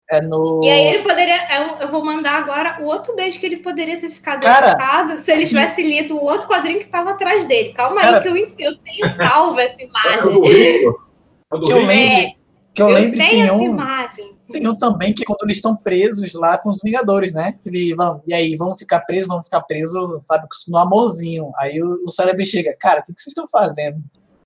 É 0.10 0.22
no. 0.22 0.62
E 0.64 0.70
aí 0.70 0.88
ele 0.88 1.04
poderia. 1.04 1.36
Eu, 1.60 1.78
eu 1.82 1.88
vou 1.88 2.06
mandar 2.06 2.34
agora 2.36 2.78
o 2.82 2.86
outro 2.86 3.16
beijo 3.16 3.40
que 3.40 3.46
ele 3.46 3.58
poderia 3.58 4.00
ter 4.00 4.10
ficado 4.10 4.42
Cara, 4.42 5.18
se 5.18 5.32
ele 5.32 5.48
tivesse 5.48 5.82
lido 5.82 6.16
o 6.16 6.24
outro 6.24 6.48
quadrinho 6.48 6.78
que 6.80 6.86
estava 6.86 7.12
atrás 7.12 7.46
dele. 7.46 7.74
Calma 7.74 8.02
Cara- 8.02 8.18
aí, 8.20 8.46
que 8.46 8.64
eu, 8.64 8.72
eu 8.72 8.78
tenho 8.78 9.10
salvo 9.10 9.60
essa 9.60 9.82
É 9.82 9.86
imagem. 9.86 10.42
Rico? 10.44 11.06
É 11.54 11.60
Que 11.60 11.72
eu 11.74 11.86
lembro, 11.86 12.32
que 12.74 12.82
eu 12.84 12.90
eu 12.90 12.94
lembro 12.94 13.18
tenho 13.18 13.30
tem 13.32 13.42
essa 13.44 13.54
um, 13.56 13.64
imagem. 13.64 14.32
tem 14.52 14.68
um 14.68 14.78
também 14.78 15.12
que 15.14 15.24
é 15.24 15.26
quando 15.26 15.44
eles 15.44 15.58
estão 15.58 15.76
presos 15.76 16.34
lá 16.36 16.58
com 16.58 16.70
os 16.70 16.80
Vingadores, 16.84 17.34
né? 17.34 17.56
Ele, 17.66 17.96
vamos, 17.96 18.22
e 18.28 18.34
aí, 18.34 18.56
vamos 18.58 18.78
ficar 18.78 19.00
presos, 19.02 19.28
vamos 19.28 19.46
ficar 19.48 19.62
presos, 19.62 20.24
sabe, 20.26 20.48
no 20.68 20.78
amorzinho. 20.78 21.52
Aí 21.58 21.82
o, 21.82 22.04
o 22.06 22.12
cérebro 22.12 22.46
chega, 22.46 22.76
cara, 22.80 23.00
o 23.00 23.04
que, 23.04 23.12
que 23.14 23.20
vocês 23.22 23.32
estão 23.32 23.48
fazendo? 23.48 23.98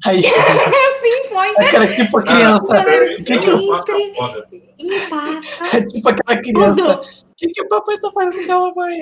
Aí, 0.06 0.22
Assim 0.26 1.28
foi. 1.30 1.50
aquela 1.50 1.88
tipo 1.88 2.18
a 2.20 2.24
criança, 2.24 2.78
Ah, 2.78 2.90
é, 2.92 3.16
que 3.16 3.34
é 3.34 3.38
que 3.38 3.50
eu-. 3.50 3.60
Empata. 4.80 5.86
tipo 5.88 6.10
aquela 6.10 6.42
criança, 6.42 6.96
o 7.00 7.36
que, 7.36 7.48
que 7.48 7.62
o 7.64 7.68
papai 7.68 7.98
tá 8.00 8.10
fazendo 8.14 8.46
com 8.46 8.52
a 8.54 8.60
mamãe? 8.60 8.98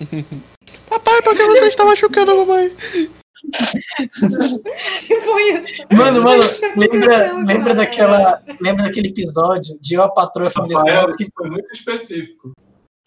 Papai, 0.88 1.22
por 1.22 1.34
que 1.36 1.42
você 1.44 1.66
está 1.68 1.84
machucando 1.84 2.32
a 2.32 2.34
mamãe? 2.34 2.68
Tipo 5.00 5.38
isso. 5.38 5.84
Mano, 5.92 6.22
mano, 6.22 6.42
é 6.42 6.74
lembra, 6.78 7.32
lembra 7.38 7.56
cara. 7.64 7.74
daquela. 7.74 8.42
Lembra 8.60 8.84
daquele 8.84 9.08
episódio 9.08 9.76
de 9.80 9.94
Eu, 9.94 10.02
a 10.02 10.10
Patroa 10.12 10.46
e 10.46 10.48
a 10.48 10.50
Família 10.50 10.78
Rafael, 10.78 11.00
Zelensky? 11.06 11.28
foi 11.36 11.50
muito 11.50 11.72
específico. 11.72 12.52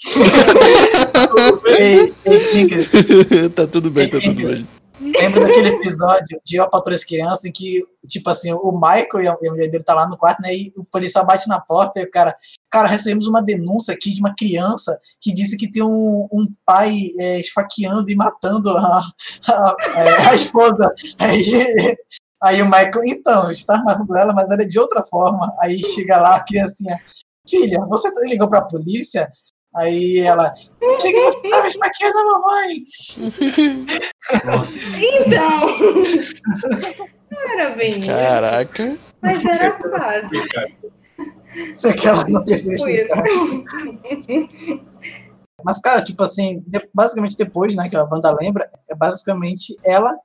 Ei, 1.79 2.13
ei, 2.25 3.49
tá 3.49 3.65
tudo 3.65 3.89
bem, 3.89 4.09
tá 4.09 4.19
tudo 4.19 4.35
bem. 4.45 4.67
Lembra 4.99 5.41
daquele 5.41 5.69
episódio 5.69 6.39
de 6.45 6.55
Eu, 6.57 6.63
a 6.63 6.69
Patroa 6.69 6.93
e 6.93 6.95
as 6.95 7.03
Crianças 7.03 7.45
em 7.45 7.51
que, 7.51 7.83
tipo 8.07 8.29
assim, 8.29 8.51
o 8.53 8.71
Michael 8.73 9.23
e 9.23 9.27
a 9.27 9.51
mulher 9.51 9.69
dele 9.69 9.83
tá 9.83 9.93
lá 9.93 10.07
no 10.07 10.17
quarto, 10.17 10.41
né? 10.41 10.53
E 10.55 10.73
o 10.77 10.83
policial 10.85 11.25
bate 11.25 11.47
na 11.47 11.59
porta 11.59 11.99
e 11.99 12.03
o 12.03 12.09
cara. 12.11 12.35
Cara, 12.71 12.87
recebemos 12.87 13.27
uma 13.27 13.41
denúncia 13.41 13.93
aqui 13.93 14.13
de 14.13 14.19
uma 14.19 14.35
criança 14.35 14.99
que 15.21 15.33
disse 15.33 15.55
que 15.57 15.69
tem 15.71 15.81
um, 15.83 16.27
um 16.31 16.45
pai 16.65 16.93
é, 17.19 17.39
esfaqueando 17.39 18.09
e 18.11 18.15
matando 18.15 18.75
a, 18.77 19.01
a, 19.47 19.53
a- 19.53 20.29
a 20.31 20.35
esposa. 20.35 20.93
Aí, 21.19 21.95
aí 22.43 22.61
o 22.61 22.65
Michael, 22.65 23.01
então, 23.05 23.51
está 23.51 23.81
matando 23.83 24.15
ela, 24.17 24.33
mas 24.33 24.49
era 24.51 24.67
de 24.67 24.77
outra 24.79 25.05
forma. 25.05 25.53
Aí 25.61 25.79
chega 25.79 26.17
lá 26.17 26.35
a 26.35 26.43
criancinha, 26.43 26.97
filha, 27.47 27.79
você 27.87 28.09
ligou 28.27 28.49
pra 28.49 28.63
polícia? 28.65 29.31
Aí 29.76 30.19
ela, 30.19 30.53
cheguei, 31.01 31.21
você 31.21 31.39
estava 31.43 31.67
esfaqueando 31.67 32.17
a 32.19 32.26
mamãe. 32.26 32.82
Então. 35.01 35.78
Não 37.32 37.49
era 37.51 37.76
bem 37.76 37.89
isso, 37.89 38.05
Caraca. 38.05 38.97
mas 39.21 39.43
era 39.45 39.73
quase. 39.78 40.30
Aquela 41.89 42.28
não 42.28 42.43
precisa 42.43 42.76
Tipo 42.76 42.89
isso. 42.89 43.01
explicar. 44.01 44.86
Mas, 45.63 45.80
cara, 45.80 46.03
tipo 46.03 46.21
assim, 46.23 46.63
basicamente 46.93 47.36
depois, 47.38 47.76
né, 47.76 47.89
que 47.89 47.95
a 47.97 48.05
banda 48.05 48.36
lembra, 48.39 48.69
é 48.88 48.93
basicamente 48.95 49.76
ela 49.84 50.15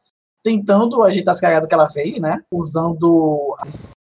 tentando 0.44 1.02
ajeitar 1.02 1.32
as 1.34 1.40
cagadas 1.40 1.68
que 1.68 1.74
ela 1.74 1.88
fez, 1.88 2.20
né, 2.20 2.38
usando 2.52 3.56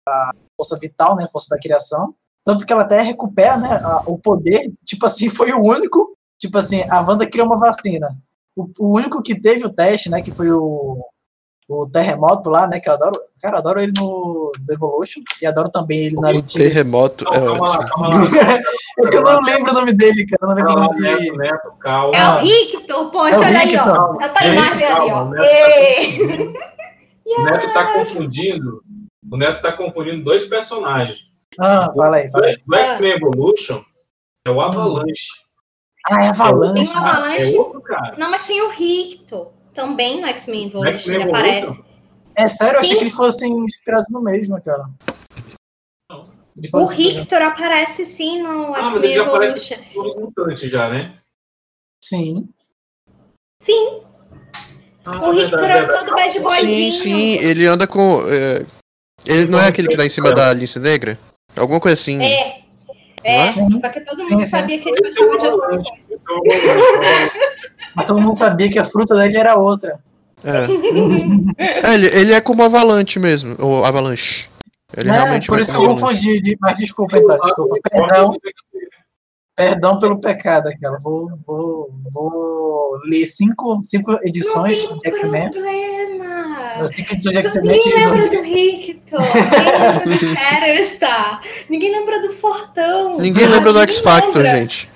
a 0.09 0.30
força 0.57 0.76
vital, 0.78 1.14
né, 1.16 1.24
a 1.24 1.28
força 1.28 1.49
da 1.55 1.61
criação, 1.61 2.14
tanto 2.49 2.64
que 2.64 2.72
ela 2.72 2.82
até 2.82 3.03
recupera, 3.03 3.57
né, 3.59 3.68
a- 3.84 4.03
o 4.07 4.16
poder, 4.18 4.70
tipo 4.84 5.05
assim, 5.05 5.28
foi 5.30 5.53
o 5.53 5.61
único, 5.62 6.16
tipo 6.38 6.57
assim, 6.57 6.82
a 6.90 7.01
Wanda 7.03 7.28
criou 7.28 7.46
uma 7.46 7.59
vacina, 7.59 8.09
o, 8.57 8.66
o 8.78 8.96
único 8.96 9.22
que 9.22 9.38
teve 9.38 9.64
o 9.66 9.70
teste, 9.70 10.09
né, 10.11 10.22
que 10.22 10.30
foi 10.32 10.51
o, 10.51 10.99
o 11.68 11.86
terremoto 11.90 12.49
lá, 12.49 12.66
né, 12.66 12.80
que 12.80 12.88
eu 12.88 12.94
adoro, 12.94 13.20
cara, 13.42 13.57
eu 13.57 13.59
adoro 13.59 13.80
ele 13.82 13.92
no 13.94 14.51
do 14.59 14.72
Evolution, 14.72 15.20
e 15.42 15.46
adoro 15.46 15.68
também 15.68 16.07
ele 16.07 16.16
O 16.16 16.24
antigas. 16.24 16.53
terremoto 16.72 17.24
é 17.28 17.38
Calma 17.38 17.68
lá, 17.68 17.84
calma 17.84 18.09
lá. 18.09 18.14
É 19.01 19.09
que 19.11 19.16
eu 19.16 19.22
não 19.22 19.40
lembro 19.42 19.70
o 19.70 19.74
nome 19.74 19.92
dele, 19.92 20.26
cara, 20.26 20.38
eu 20.42 20.49
não 20.49 20.55
lembro 20.57 20.72
o 20.72 20.74
nome 20.82 21.01
Neto, 21.01 21.18
dele. 21.20 21.36
Neto, 21.36 21.72
calma. 21.78 22.16
É 22.16 22.28
o 22.30 22.38
Rictor, 22.40 23.11
poxa, 23.11 23.34
É 23.34 23.38
o 23.38 23.42
olha 23.42 23.59
aí, 23.61 23.76
ó. 23.76 23.84
Rictor. 23.84 24.16
Já 24.20 24.28
tá 24.30 24.40
a 24.40 24.46
imagem 24.49 24.86
ali, 24.86 25.01
ó. 25.03 25.09
calma, 25.09 25.30
né? 25.30 25.46
Ê! 25.46 26.53
O 27.26 27.42
Neto 27.44 27.72
tá 27.74 27.92
confundindo. 27.92 28.82
O 29.30 29.36
Neto 29.36 29.62
tá 29.62 29.72
confundindo 29.72 30.24
dois 30.24 30.46
personagens. 30.46 31.27
Ah, 31.59 31.92
fala 31.94 32.16
aí, 32.16 32.30
fala 32.30 32.46
aí. 32.46 32.55
X-Men 32.55 33.12
Evolution 33.12 33.82
é 34.46 34.51
o 34.51 34.61
Avalanche. 34.61 35.26
Ah, 36.07 36.24
é 36.24 36.28
Avalanche. 36.28 36.92
Tem 36.92 37.01
um 37.03 37.05
Avalanche. 37.07 37.55
É 37.55 37.59
outro 37.59 37.80
cara. 37.82 38.16
Não, 38.16 38.30
mas 38.30 38.46
tinha 38.46 38.64
o 38.64 38.70
Rictor. 38.70 39.53
Também 39.74 40.20
no 40.20 40.26
X-Men 40.28 40.66
Evolution 40.66 41.12
ele 41.12 41.22
aparece. 41.24 41.84
É 42.36 42.49
sério, 42.49 42.74
eu 42.76 42.80
achei 42.80 42.90
Sim. 42.92 42.96
que 42.99 43.03
eles 43.05 43.14
fossem 43.14 43.53
inspirados 43.64 44.07
no 44.11 44.20
mesmo, 44.22 44.61
cara. 44.62 44.84
Eles 46.57 46.72
O 46.72 46.84
Rictor 46.86 47.42
aparece 47.42 48.05
sim 48.07 48.42
no 48.42 48.74
Ah, 48.74 48.80
X-Men 48.84 49.05
ele 49.05 49.14
já 49.14 49.22
aparece 49.26 49.74
Evolution. 49.74 50.05
os 50.05 50.14
mutantes 50.16 50.70
já, 50.70 50.88
né? 50.88 51.18
Sim. 52.03 52.49
Sim, 53.62 54.03
Ah, 55.05 55.26
o 55.26 55.32
Rictor 55.32 55.64
é 55.64 55.86
todo 55.86 56.14
bad 56.14 56.32
Sim, 56.32 56.40
boyzinho. 56.40 56.92
sim, 56.92 57.32
ele 57.38 57.66
anda 57.66 57.86
com. 57.88 58.22
é, 58.28 58.64
Ele 59.26 59.49
não 59.49 59.59
é 59.61 59.68
aquele 59.68 59.88
que 59.88 59.96
tá 59.96 60.07
em 60.07 60.11
cima 60.11 60.32
da 60.32 60.53
lince 60.55 60.78
negra? 60.78 61.18
Alguma 61.59 61.80
coisa 61.80 61.94
assim. 61.94 62.22
É. 62.22 62.59
É, 63.24 63.46
é? 63.46 63.52
só 63.52 63.88
que 63.88 64.00
todo 64.00 64.24
Sim, 64.24 64.30
mundo 64.30 64.40
sim. 64.40 64.46
sabia 64.46 64.78
que 64.78 64.88
ele 64.88 65.12
de 65.14 65.22
outra 65.24 65.50
coisa. 65.50 65.90
Mas 67.94 68.06
todo 68.06 68.20
mundo 68.20 68.36
sabia 68.36 68.70
que 68.70 68.78
a 68.78 68.84
fruta 68.84 69.14
dele 69.16 69.36
era 69.36 69.56
outra. 69.56 69.98
É. 70.44 70.66
É, 71.90 71.94
ele, 71.94 72.06
ele 72.06 72.32
é 72.32 72.40
como 72.40 72.62
Avalanche 72.62 73.18
mesmo, 73.18 73.56
ou 73.59 73.84
Avalanche. 73.84 74.48
Ele 74.96 75.11
É, 75.11 75.40
por 75.40 75.59
isso 75.59 75.70
que 75.72 75.76
eu 75.76 75.84
confundi. 75.84 76.40
de- 76.40 76.56
Mas 76.61 76.76
desculpa, 76.76 77.18
então, 77.18 77.38
desculpa. 77.40 77.76
Perdão, 77.90 78.36
perdão 79.54 79.98
pelo 79.98 80.20
pecado, 80.20 80.70
cara. 80.80 80.96
Vou, 81.02 81.28
vou, 81.46 81.90
vou 82.14 82.98
ler 83.04 83.26
cinco, 83.26 83.80
cinco 83.82 84.18
edições 84.22 84.88
de 84.88 85.09
X-Men. 85.09 85.50
X-Men. 86.86 87.62
Ninguém 87.62 87.94
lembra 87.94 88.28
2000. 88.28 88.30
do 88.30 88.42
Rictor, 88.42 89.20
ninguém 89.20 89.88
lembra 90.04 90.18
do 90.18 90.24
Shatterstar, 90.26 91.40
ninguém 91.68 91.90
lembra 91.92 92.22
do 92.22 92.32
Fortão. 92.32 93.18
Ninguém 93.18 93.42
sabe? 93.44 93.54
lembra 93.54 93.72
do 93.72 93.78
X 93.80 93.98
Factor, 93.98 94.44
gente. 94.46 94.88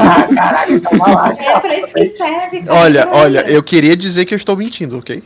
Ah, 0.00 0.66
calma 0.82 1.14
lá. 1.14 1.36
É 1.38 1.60
pra 1.60 1.78
isso 1.78 1.94
que 1.94 2.06
serve. 2.06 2.62
cara. 2.62 2.80
Olha, 2.80 3.06
Não 3.06 3.12
olha, 3.14 3.50
eu 3.50 3.62
queria 3.62 3.96
dizer 3.96 4.24
que 4.24 4.34
eu 4.34 4.36
estou 4.36 4.56
mentindo, 4.56 4.98
ok? 4.98 5.22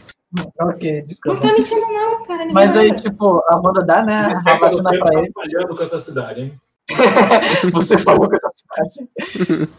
Ok, 0.61 0.93
Não 0.97 1.03
desculpa. 1.03 1.41
tô 1.41 1.53
mentindo, 1.53 1.81
não, 1.81 2.23
cara. 2.25 2.47
Mas 2.53 2.77
aí, 2.77 2.93
tipo, 2.93 3.43
a 3.49 3.57
Wanda 3.57 3.85
dá, 3.85 4.03
né, 4.05 4.41
a 4.47 4.59
vacina 4.59 4.91
pra 4.91 5.15
ele. 5.15 5.27
Tá 5.33 5.41
falhando 5.41 5.77
com 5.77 5.83
essa 5.83 5.99
cidade, 5.99 6.41
hein? 6.43 6.53
Você 7.73 7.99
falou 7.99 8.29
com 8.29 8.35
essa 8.35 8.49
cidade. 8.51 9.71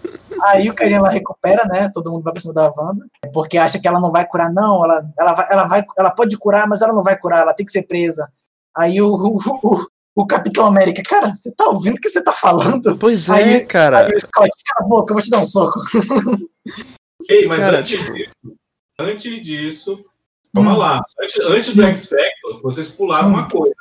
Aí 0.43 0.70
o 0.70 0.74
carinha 0.76 1.01
lá 1.01 1.10
recupera, 1.10 1.66
né? 1.66 1.89
Todo 1.93 2.12
mundo 2.12 2.24
vai 2.24 2.34
pra 2.34 2.41
cima 2.41 2.53
da 2.53 2.72
Wanda. 2.76 3.05
Porque 3.34 3.57
acha 3.57 3.80
que 3.80 3.88
ela 3.88 3.99
não 3.99 4.12
vai 4.12 4.28
curar, 4.28 4.51
não. 4.51 4.84
Ela, 4.84 5.10
ela, 5.20 5.34
vai, 5.34 5.47
ela, 5.51 5.66
vai, 5.68 5.84
ela 5.97 6.12
pode 6.12 6.38
curar, 6.38 6.68
mas 6.68 6.82
ela 6.82 6.93
não 6.93 7.01
vai 7.03 7.18
curar, 7.18 7.41
ela 7.41 7.53
tem 7.53 7.66
que 7.66 7.72
ser 7.72 7.84
presa. 7.84 8.32
Aí 8.78 9.01
o, 9.01 9.07
o, 9.10 9.38
o, 9.64 9.86
o 10.16 10.26
Capitão 10.28 10.66
América, 10.68 11.01
cara, 11.07 11.34
você 11.34 11.51
tá 11.51 11.66
ouvindo 11.66 11.97
o 11.97 11.99
que 12.01 12.10
você 12.10 12.24
tá 12.24 12.32
falando? 12.32 12.97
Pois 12.97 13.28
é, 13.30 13.34
Aí- 13.34 13.66
cara. 13.66 14.05
Aí 14.05 14.14
o 14.14 14.20
Scott, 14.20 14.49
cala 14.66 14.86
a 14.86 14.89
boca, 14.89 15.12
eu 15.12 15.16
vou 15.16 15.24
te 15.24 15.30
dar 15.30 15.39
um 15.39 15.45
soco. 15.45 15.80
Ei, 17.30 17.47
mas 17.47 17.60
Cara, 17.60 17.80
antes 17.80 17.99
tipo- 17.99 18.14
disso, 18.14 18.36
antes 18.99 19.43
disso, 19.43 20.05
vamos 20.53 20.74
Hum. 20.74 20.78
lá. 20.78 20.93
Antes, 21.22 21.39
antes 21.39 21.76
do 21.76 21.84
X 21.84 22.05
Factor, 22.10 22.62
vocês 22.62 22.89
pularam 22.89 23.30
uma 23.30 23.47
coisa. 23.47 23.74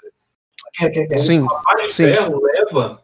Ok, 0.80 0.88
ok, 0.88 1.04
ok. 1.04 1.18
Sim, 1.18 1.42
O 1.42 1.88
Sim. 1.88 2.12
Ferro 2.12 2.40
leva 2.42 3.00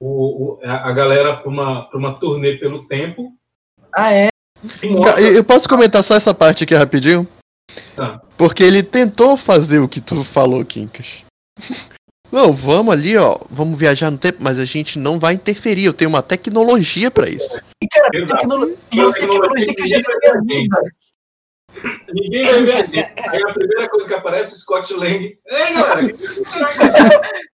o, 0.00 0.54
o- 0.54 0.60
a 0.64 0.92
galera 0.92 1.36
para 1.36 1.48
uma, 1.48 1.88
pra 1.88 1.98
uma 1.98 2.14
turnê 2.18 2.56
pelo 2.56 2.86
tempo. 2.86 3.32
Ah, 3.94 4.12
é? 4.12 4.28
E 4.82 4.88
Ca- 4.88 4.88
mostra, 4.88 5.20
Eu 5.20 5.34
eu 5.34 5.44
posso 5.44 5.68
comentar 5.68 6.02
só 6.04 6.14
essa 6.14 6.34
parte 6.34 6.64
aqui 6.64 6.74
rapidinho? 6.74 7.26
Tá. 7.94 8.20
Porque 8.36 8.62
ele 8.62 8.82
tentou 8.82 9.36
fazer 9.36 9.78
o 9.80 9.88
que 9.88 10.00
tu 10.00 10.22
falou, 10.24 10.64
Kinkas. 10.64 11.24
Não, 12.30 12.52
vamos 12.52 12.92
ali, 12.92 13.16
ó. 13.16 13.38
Vamos 13.50 13.78
viajar 13.78 14.10
no 14.10 14.18
tempo, 14.18 14.36
mas 14.40 14.58
a 14.58 14.66
gente 14.66 14.98
não 14.98 15.18
vai 15.18 15.32
interferir. 15.32 15.86
Eu 15.86 15.94
tenho 15.94 16.10
uma 16.10 16.22
tecnologia 16.22 17.10
pra 17.10 17.26
isso. 17.26 17.58
E, 17.82 17.86
cara, 17.88 18.10
tecnologia, 18.36 18.76
eu 18.98 19.12
tecnologia 19.14 19.74
que 19.74 19.86
já 19.86 19.96
vi 19.96 20.04
na 20.26 20.40
vida. 20.42 20.80
Ninguém 22.12 22.44
vai 22.44 22.62
ver 22.64 22.72
a 22.74 22.82
gente. 22.84 22.98
Aí 23.30 23.42
a 23.42 23.54
primeira 23.54 23.88
coisa 23.88 24.06
que 24.08 24.12
aparece 24.12 24.50
é 24.52 24.54
o 24.56 24.58
Scott 24.58 24.92
Lang. 24.92 25.38
Ei, 25.46 25.72
galera! 25.72 26.02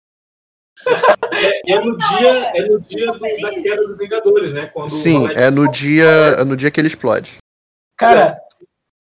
É, 1.34 1.74
é 1.74 1.80
no 1.84 1.98
dia, 1.98 2.30
é 2.56 2.68
no 2.68 2.80
dia 2.80 3.12
do- 3.12 3.20
da 3.20 3.50
queda 3.50 3.76
dos 3.88 3.98
Vingadores, 3.98 4.54
né? 4.54 4.68
Quando 4.68 4.90
Sim, 4.90 5.22
Valete- 5.24 5.42
é 5.42 5.52
no 5.52 5.72
dia, 5.72 6.06
é 6.06 6.44
no 6.44 6.56
dia 6.56 6.72
que 6.72 6.80
ele 6.80 6.88
explode. 6.88 7.38
Cara, 7.98 8.36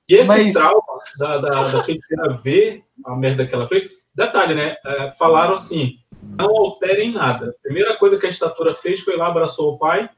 E 0.08 0.16
esse 0.16 0.28
Mas- 0.28 0.54
trauma 0.56 0.82
da, 1.20 1.38
da, 1.38 1.50
da 1.72 1.84
feiticeira 1.84 2.30
ver 2.44 2.84
a 3.06 3.16
merda 3.16 3.46
que 3.46 3.54
ela 3.54 3.68
fez. 3.68 3.90
Detalhe, 4.16 4.56
né? 4.56 4.76
É, 4.84 5.14
falaram 5.20 5.54
assim: 5.54 5.98
não 6.38 6.50
alterem 6.50 7.14
nada. 7.14 7.50
A 7.52 7.62
primeira 7.62 7.96
coisa 7.98 8.18
que 8.18 8.26
a 8.26 8.30
estatura 8.30 8.74
fez 8.74 9.02
foi 9.02 9.16
lá, 9.16 9.28
abraçou 9.28 9.74
o 9.74 9.78
pai 9.78 10.10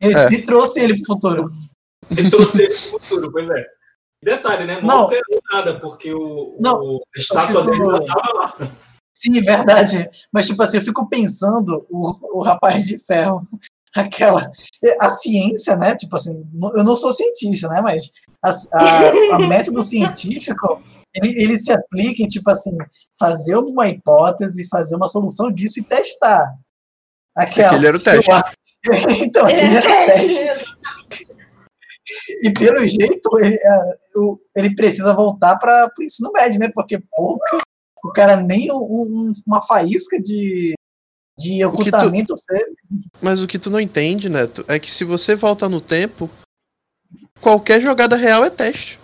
ele, 0.00 0.16
É. 0.16 0.26
ele 0.26 0.42
trouxe 0.42 0.80
ele 0.80 0.94
pro 0.98 1.04
futuro. 1.06 1.48
e 2.10 2.30
trouxe 2.30 2.62
ele 2.62 2.68
pro 2.74 2.98
futuro. 3.00 3.32
Pois 3.32 3.50
é. 3.50 3.66
Detalhe, 4.22 4.66
né? 4.66 4.76
Não, 4.82 4.86
Não. 4.86 4.98
alterou 5.02 5.42
nada, 5.52 5.80
porque 5.80 6.12
o, 6.14 6.56
Não. 6.60 6.74
o- 6.78 7.02
a 7.16 7.20
estátua 7.20 7.64
dele 7.64 7.78
já 7.78 8.04
tava 8.14 8.32
lá. 8.34 8.54
Sim, 9.20 9.38
verdade. 9.42 10.08
Mas, 10.32 10.46
tipo 10.46 10.62
assim, 10.62 10.78
eu 10.78 10.82
fico 10.82 11.06
pensando 11.06 11.86
o, 11.90 12.38
o 12.38 12.42
rapaz 12.42 12.86
de 12.86 12.98
ferro, 12.98 13.42
aquela. 13.94 14.50
A 14.98 15.10
ciência, 15.10 15.76
né? 15.76 15.94
Tipo 15.94 16.16
assim, 16.16 16.42
eu 16.74 16.82
não 16.82 16.96
sou 16.96 17.12
cientista, 17.12 17.68
né? 17.68 17.82
Mas 17.82 18.10
a, 18.42 18.80
a, 18.80 19.36
a 19.36 19.38
método 19.46 19.82
científico, 19.82 20.82
ele, 21.14 21.42
ele 21.42 21.58
se 21.58 21.70
aplica 21.70 22.22
em, 22.22 22.28
tipo 22.28 22.50
assim, 22.50 22.74
fazer 23.18 23.56
uma 23.56 23.88
hipótese, 23.88 24.68
fazer 24.68 24.96
uma 24.96 25.06
solução 25.06 25.52
disso 25.52 25.80
e 25.80 25.84
testar. 25.84 26.54
Aquela. 27.36 27.68
Aquele 27.68 27.86
era 27.88 27.96
o 27.98 28.00
teste. 28.00 28.30
Eu 28.30 28.94
então, 29.22 29.46
Ele 29.46 29.60
aquele 29.60 29.76
é 29.76 29.78
era 29.78 30.04
o 30.04 30.06
teste. 30.06 30.80
E 32.42 32.52
pelo 32.52 32.86
jeito, 32.86 33.38
ele, 33.38 33.54
é, 33.54 33.80
ele 34.56 34.74
precisa 34.74 35.12
voltar 35.12 35.56
para 35.58 35.90
o 35.98 36.02
ensino 36.02 36.32
médio, 36.32 36.58
né? 36.58 36.70
Porque, 36.74 36.98
pô, 36.98 37.38
o 38.04 38.10
cara 38.12 38.36
nem 38.40 38.70
um- 38.72 38.76
um- 38.76 39.32
uma 39.46 39.60
faísca 39.60 40.20
de, 40.20 40.74
de 41.38 41.64
ocultamento 41.64 42.34
fez. 42.46 42.64
Mas 43.22 43.42
o 43.42 43.46
que 43.46 43.58
tu 43.58 43.70
não 43.70 43.80
entende, 43.80 44.28
Neto, 44.28 44.64
é 44.68 44.78
que 44.78 44.90
se 44.90 45.04
você 45.04 45.34
volta 45.36 45.68
no 45.68 45.80
tempo, 45.80 46.30
qualquer 47.40 47.80
jogada 47.80 48.16
real 48.16 48.44
é 48.44 48.50
teste. 48.50 48.98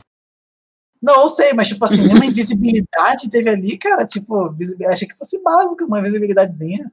Não, 1.03 1.22
eu 1.22 1.28
sei, 1.28 1.53
mas 1.53 1.68
tipo 1.68 1.84
assim, 1.84 2.03
nenhuma 2.03 2.24
invisibilidade 2.26 3.28
teve 3.30 3.51
ali, 3.51 3.76
cara. 3.78 4.07
Tipo, 4.07 4.55
achei 4.88 5.07
que 5.07 5.16
fosse 5.16 5.40
básico, 5.42 5.84
uma 5.84 6.03
visibilidadezinha. 6.03 6.90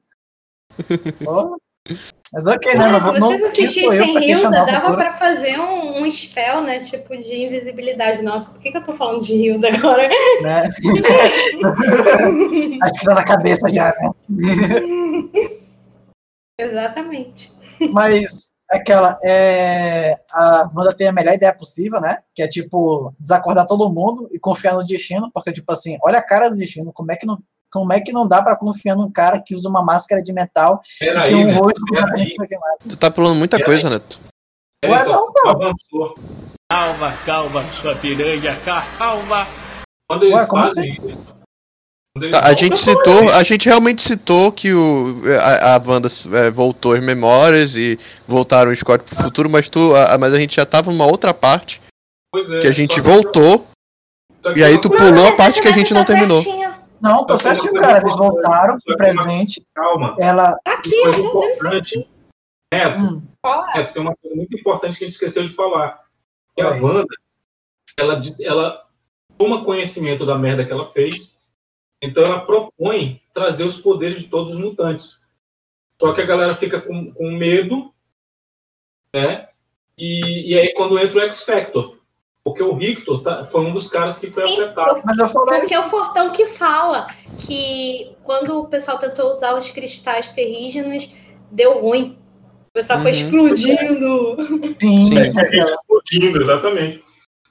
Pô. 1.24 1.56
Mas 2.32 2.46
ok, 2.46 2.74
né? 2.74 2.88
Não, 2.88 3.00
se 3.00 3.18
não, 3.18 3.30
vocês 3.30 3.74
quem 3.74 3.76
assistissem 3.86 4.30
Hilda, 4.30 4.64
dava 4.64 4.94
pra 4.94 5.10
fazer 5.12 5.58
um, 5.58 6.02
um 6.02 6.10
spell, 6.10 6.62
né? 6.62 6.80
Tipo, 6.80 7.16
de 7.16 7.44
invisibilidade. 7.44 8.22
Nossa, 8.22 8.50
por 8.50 8.58
que, 8.58 8.70
que 8.70 8.76
eu 8.76 8.82
tô 8.82 8.92
falando 8.92 9.22
de 9.22 9.34
Hilda 9.34 9.68
agora? 9.68 10.08
Né? 10.42 10.64
Acho 12.82 13.00
que 13.00 13.04
tá 13.04 13.14
na 13.14 13.24
cabeça 13.24 13.68
já, 13.68 13.88
né? 13.88 14.10
Exatamente. 16.58 17.52
Mas 17.92 18.52
aquela 18.70 19.18
é 19.22 20.16
a 20.32 20.70
Wanda 20.74 20.94
tem 20.94 21.08
a 21.08 21.12
melhor 21.12 21.34
ideia 21.34 21.54
possível, 21.54 22.00
né? 22.00 22.16
Que 22.34 22.42
é 22.42 22.48
tipo 22.48 23.12
desacordar 23.20 23.66
todo 23.66 23.92
mundo 23.92 24.28
e 24.32 24.38
confiar 24.38 24.74
no 24.74 24.84
destino, 24.84 25.30
porque 25.32 25.52
tipo 25.52 25.70
assim, 25.70 25.98
olha 26.02 26.18
a 26.18 26.26
cara 26.26 26.48
do 26.48 26.56
destino, 26.56 26.92
como 26.92 27.12
é 27.12 27.16
que 27.16 27.26
não 27.26 27.38
como 27.74 27.92
é 27.92 28.00
que 28.00 28.12
não 28.12 28.28
dá 28.28 28.40
pra 28.40 28.56
confiar 28.56 28.94
num 28.94 29.10
cara 29.10 29.42
que 29.44 29.52
usa 29.52 29.68
uma 29.68 29.82
máscara 29.84 30.22
de 30.22 30.32
metal 30.32 30.80
e 31.02 31.06
Peraí, 31.06 31.26
tem 31.26 31.36
um 31.36 31.46
né? 31.46 31.52
rosto 31.54 31.80
completamente 31.80 32.36
queimado? 32.36 32.78
Tu 32.88 32.96
tá 32.96 33.10
pulando 33.10 33.34
muita 33.34 33.56
Pera 33.56 33.68
coisa, 33.68 33.90
Neto. 33.90 34.20
Peraí, 34.80 34.96
Ué, 34.96 35.04
não, 35.08 35.32
pô. 35.32 36.14
Calma, 36.70 37.16
calma, 37.26 37.64
sua 37.82 37.96
piranha, 37.96 38.60
calma. 38.64 39.48
Quando 40.08 40.22
eles 40.22 40.36
Ué, 40.36 40.46
como 40.46 40.62
fazem. 40.62 40.96
eles 41.02 41.34
Tá, 42.30 42.46
a 42.46 42.54
gente 42.54 42.78
citou, 42.78 43.28
a 43.32 43.42
gente 43.42 43.68
realmente 43.68 44.00
citou 44.00 44.52
que 44.52 44.72
o, 44.72 45.16
a, 45.40 45.74
a 45.74 45.82
Wanda 45.84 46.08
é, 46.34 46.48
voltou 46.48 46.92
as 46.92 47.02
memórias 47.02 47.76
e 47.76 47.98
voltaram 48.24 48.70
o 48.70 48.76
Scott 48.76 49.02
pro 49.02 49.16
futuro, 49.16 49.50
mas, 49.50 49.68
tu, 49.68 49.96
a, 49.96 50.16
mas 50.16 50.32
a 50.32 50.38
gente 50.38 50.54
já 50.54 50.64
tava 50.64 50.92
numa 50.92 51.06
outra 51.06 51.34
parte 51.34 51.82
Pois 52.30 52.48
é, 52.48 52.60
que 52.60 52.68
a 52.68 52.72
gente 52.72 53.00
voltou 53.00 53.66
que 54.52 54.60
e 54.60 54.62
aí 54.62 54.80
tu 54.80 54.88
pulou 54.88 55.26
a 55.26 55.32
parte 55.32 55.60
que 55.60 55.66
a 55.66 55.72
gente 55.72 55.92
não 55.92 56.04
terminou. 56.04 56.40
Não, 57.04 57.22
uma 57.22 57.36
certinho, 57.36 57.74
cara. 57.74 57.98
Eles 57.98 58.16
voltaram 58.16 58.78
pro 58.82 58.96
presente. 58.96 59.64
Calma. 59.74 60.14
Ela. 60.18 60.58
Aqui, 60.64 60.94
Uma 61.02 61.12
coisa 61.12 61.18
eu 61.18 61.30
tô 61.30 61.40
vendo 61.40 61.54
certinho. 61.54 62.00
importante. 62.02 62.10
Neto, 62.72 63.02
Hum, 63.02 63.22
Qual 63.42 63.68
é? 63.68 63.74
Neto, 63.78 63.92
tem 63.92 64.02
uma 64.02 64.16
coisa 64.16 64.36
muito 64.36 64.58
importante 64.58 64.96
que 64.98 65.04
a 65.04 65.06
gente 65.06 65.14
esqueceu 65.14 65.46
de 65.46 65.54
falar. 65.54 66.02
Que 66.56 66.62
a 66.62 66.70
Oi. 66.70 66.80
Wanda, 66.80 67.14
ela, 67.98 68.20
ela 68.40 68.88
toma 69.36 69.64
conhecimento 69.64 70.24
da 70.24 70.38
merda 70.38 70.64
que 70.64 70.72
ela 70.72 70.90
fez, 70.92 71.38
então 72.02 72.24
ela 72.24 72.44
propõe 72.46 73.20
trazer 73.32 73.64
os 73.64 73.80
poderes 73.80 74.18
de 74.22 74.28
todos 74.28 74.52
os 74.52 74.58
mutantes. 74.58 75.20
Só 76.00 76.12
que 76.14 76.22
a 76.22 76.26
galera 76.26 76.56
fica 76.56 76.80
com, 76.80 77.12
com 77.12 77.30
medo, 77.30 77.92
né? 79.14 79.48
E, 79.96 80.52
e 80.54 80.58
aí 80.58 80.72
quando 80.74 80.98
entra 80.98 81.18
o 81.18 81.22
X-Factor. 81.22 81.98
Porque 82.44 82.62
o 82.62 82.76
Victor 82.76 83.22
tá- 83.22 83.46
foi 83.46 83.62
um 83.62 83.72
dos 83.72 83.88
caras 83.88 84.18
que 84.18 84.30
foi 84.30 84.46
Sim, 84.46 84.60
afetado. 84.60 85.00
mas 85.04 85.18
eu 85.18 85.28
falei. 85.28 85.60
Porque 85.60 85.74
é 85.74 85.80
o 85.80 85.88
Fortão 85.88 86.30
que 86.30 86.46
fala 86.46 87.06
que 87.38 88.12
quando 88.22 88.60
o 88.60 88.68
pessoal 88.68 88.98
tentou 88.98 89.30
usar 89.30 89.54
os 89.56 89.70
cristais 89.70 90.30
terrígenos, 90.30 91.08
deu 91.50 91.80
ruim. 91.80 92.18
O 92.68 92.72
pessoal 92.74 93.00
foi 93.00 93.12
Uhum. 93.12 93.16
explodindo. 93.16 94.36
Sim, 94.78 95.06
Sim. 95.06 95.18
aquela- 95.38 95.70
explodindo, 95.70 96.42
exatamente. 96.42 97.02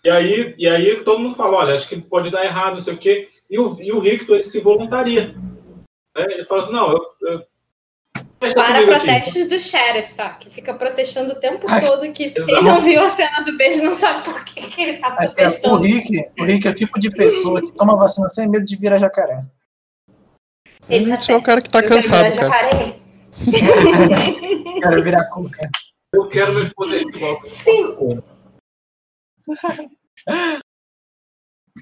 E 0.05 0.09
aí, 0.09 0.53
e 0.57 0.67
aí 0.67 1.03
todo 1.03 1.19
mundo 1.19 1.35
fala, 1.35 1.57
olha, 1.57 1.73
acho 1.75 1.87
que 1.89 1.99
pode 1.99 2.29
dar 2.29 2.45
errado, 2.45 2.73
não 2.73 2.81
sei 2.81 2.93
o 2.93 2.97
quê. 2.97 3.29
E 3.49 3.57
o, 3.57 3.75
e 3.81 3.91
o 3.91 4.01
Victor, 4.01 4.35
ele 4.35 4.43
se 4.43 4.59
voluntaria. 4.59 5.33
né? 6.15 6.25
Ele 6.29 6.45
fala 6.45 6.61
assim, 6.61 6.73
não, 6.73 6.91
eu... 6.91 7.01
eu 7.21 7.43
Para 8.53 8.77
aqui. 8.79 8.85
protestos 8.85 9.45
do 9.47 9.59
Sheriff, 9.59 10.15
tá? 10.15 10.29
Que 10.33 10.49
fica 10.49 10.73
protestando 10.73 11.33
o 11.33 11.35
tempo 11.35 11.65
Ai, 11.69 11.85
todo 11.85 12.01
que 12.11 12.31
quem 12.31 12.33
exato. 12.35 12.63
não 12.63 12.81
viu 12.81 13.03
a 13.03 13.09
cena 13.09 13.41
do 13.41 13.55
beijo 13.57 13.83
não 13.83 13.93
sabe 13.93 14.23
por 14.25 14.43
que, 14.43 14.61
que 14.61 14.81
ele 14.81 14.97
tá 14.97 15.07
aquela- 15.07 15.29
o 15.31 15.33
protestando. 15.35 15.81
Rick, 15.83 16.25
o 16.39 16.43
Rick 16.43 16.67
é 16.67 16.71
o 16.71 16.75
tipo 16.75 16.99
de 16.99 17.09
pessoa 17.11 17.61
que 17.61 17.71
toma 17.73 17.95
vacina 17.95 18.27
sem 18.29 18.49
medo 18.49 18.65
de 18.65 18.75
virar 18.75 18.97
jacaré. 18.97 19.43
Ele 20.89 21.09
tá 21.11 21.17
Você 21.17 21.31
é 21.31 21.37
o 21.37 21.41
cara 21.41 21.61
que 21.61 21.69
tá 21.69 21.79
Eu 21.79 21.87
quero 21.89 21.95
cansado, 22.01 22.31
virar 22.33 22.49
cara. 22.49 22.69
jacaré. 22.71 22.99
Quero 24.81 25.03
virar 25.03 25.25
cuca. 25.25 25.69
Eu 26.13 26.27
quero 26.27 26.71
poderes 26.75 27.07
de 27.11 27.19
volta. 27.19 27.49
Sim. 27.49 28.21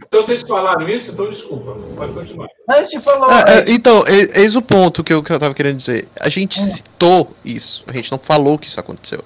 Então 0.05 0.21
vocês 0.21 0.41
falaram 0.41 0.87
isso, 0.89 1.11
então 1.11 1.29
desculpa. 1.29 1.75
Pode 1.95 2.13
continuar. 2.13 2.47
A 2.69 2.83
gente 2.83 2.99
falou. 2.99 3.31
É, 3.31 3.59
é, 3.59 3.65
então, 3.71 4.03
eis 4.07 4.55
o 4.55 4.61
ponto 4.61 5.03
que 5.03 5.13
eu, 5.13 5.23
que 5.23 5.31
eu 5.31 5.39
tava 5.39 5.53
querendo 5.53 5.77
dizer. 5.77 6.07
A 6.19 6.29
gente 6.29 6.59
citou 6.59 7.31
isso, 7.43 7.83
a 7.87 7.93
gente 7.93 8.11
não 8.11 8.19
falou 8.19 8.57
que 8.57 8.67
isso 8.67 8.79
aconteceu. 8.79 9.23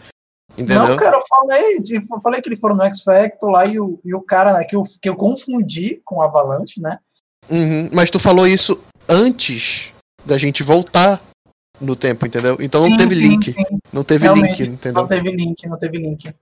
Entendeu? 0.57 0.88
Não, 0.88 0.97
cara, 0.97 1.17
eu 1.17 1.23
falei, 1.28 1.78
eu 1.78 2.21
falei 2.21 2.41
que 2.41 2.47
eles 2.47 2.59
foram 2.59 2.78
no 2.78 2.84
X 2.84 3.01
Factor 3.01 3.49
lá 3.49 3.65
e 3.65 3.80
o, 3.80 3.99
e 4.05 4.15
o 4.15 4.21
cara 4.21 4.53
né, 4.53 4.63
que, 4.63 4.76
eu, 4.76 4.84
que 5.01 5.09
eu 5.09 5.15
confundi 5.15 6.01
com 6.05 6.17
o 6.17 6.21
Avalanche, 6.21 6.82
né? 6.82 6.97
Uhum, 7.49 7.89
mas 7.91 8.09
tu 8.09 8.19
falou 8.19 8.47
isso 8.47 8.80
antes 9.07 9.93
da 10.26 10.38
gente 10.38 10.63
voltar 10.63 11.21
no 11.80 11.95
tempo, 11.95 12.26
entendeu? 12.26 12.57
Então 12.59 12.82
não 12.82 12.89
Sim, 12.89 12.97
teve 12.97 13.17
sim, 13.17 13.28
link. 13.28 13.51
sim. 13.51 13.80
Não 13.91 14.03
teve 14.03 14.23
Realmente, 14.23 14.63
link, 14.63 14.73
entendeu? 14.73 15.01
Não 15.01 15.07
teve 15.07 15.32
link, 15.32 15.67
não 15.67 15.78
teve 15.78 15.97
link. 15.97 16.34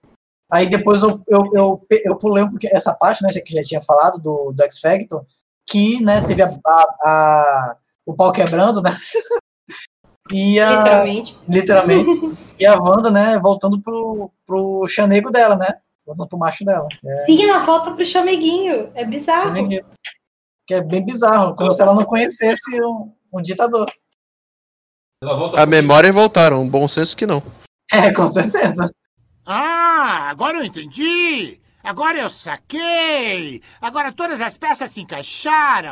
Aí 0.54 0.70
depois 0.70 1.02
eu, 1.02 1.20
eu, 1.28 1.42
eu, 1.56 1.88
eu 2.06 2.16
pulei 2.16 2.44
um 2.44 2.50
pouquinho 2.50 2.76
essa 2.76 2.94
parte, 2.94 3.24
né, 3.24 3.30
que 3.44 3.54
já 3.56 3.64
tinha 3.64 3.82
falado 3.82 4.20
do, 4.22 4.52
do 4.56 4.64
X 4.66 4.80
Factor, 4.80 5.26
que, 5.68 6.00
né, 6.04 6.22
teve 6.22 6.44
a, 6.44 6.48
a- 6.66 6.96
a- 7.06 7.76
o 8.06 8.14
pau 8.16 8.32
quebrando, 8.32 8.80
né? 8.82 8.92
E 10.32 10.58
a, 10.60 10.78
Literalmente. 10.78 11.38
literalmente. 11.50 12.38
e 12.58 12.66
a 12.66 12.80
Wanda, 12.82 13.12
né, 13.12 13.38
voltando 13.40 13.82
pro, 13.82 14.32
pro 14.46 14.88
chanego 14.88 15.30
dela, 15.30 15.58
né? 15.58 15.68
Voltando 16.06 16.30
pro 16.30 16.38
macho 16.40 16.64
dela. 16.64 16.88
É, 17.06 17.16
Sim, 17.26 17.44
ela 17.44 17.60
volta 17.60 17.92
pro 17.94 18.06
chameguinho. 18.06 18.90
É 18.96 19.04
bizarro. 19.04 19.48
chanegueiro. 19.48 19.86
que 20.66 20.74
é 20.76 20.82
bem 20.82 21.04
bizarro, 21.06 21.54
como 21.56 21.74
se 21.74 21.82
ela 21.82 21.94
não 21.94 22.06
conhecesse 22.06 22.82
um, 22.82 23.12
um 23.34 23.42
ditador. 23.42 23.92
Ela 25.22 25.36
volta 25.36 25.62
A 25.62 25.66
memória 25.66 26.12
voltaram, 26.14 26.62
um 26.62 26.70
bom 26.70 26.88
senso 26.88 27.18
que 27.18 27.28
não. 27.28 27.44
É, 27.92 28.12
com 28.14 28.28
certeza. 28.28 28.90
Ah, 29.46 30.28
agora 30.30 30.58
eu 30.58 30.64
entendi! 30.64 31.60
Agora 31.84 32.18
eu 32.20 32.30
saquei! 32.30 33.62
Agora 33.82 34.12
todas 34.12 34.40
as 34.40 34.58
peças 34.58 34.90
se 34.92 35.02
encaixaram! 35.02 35.92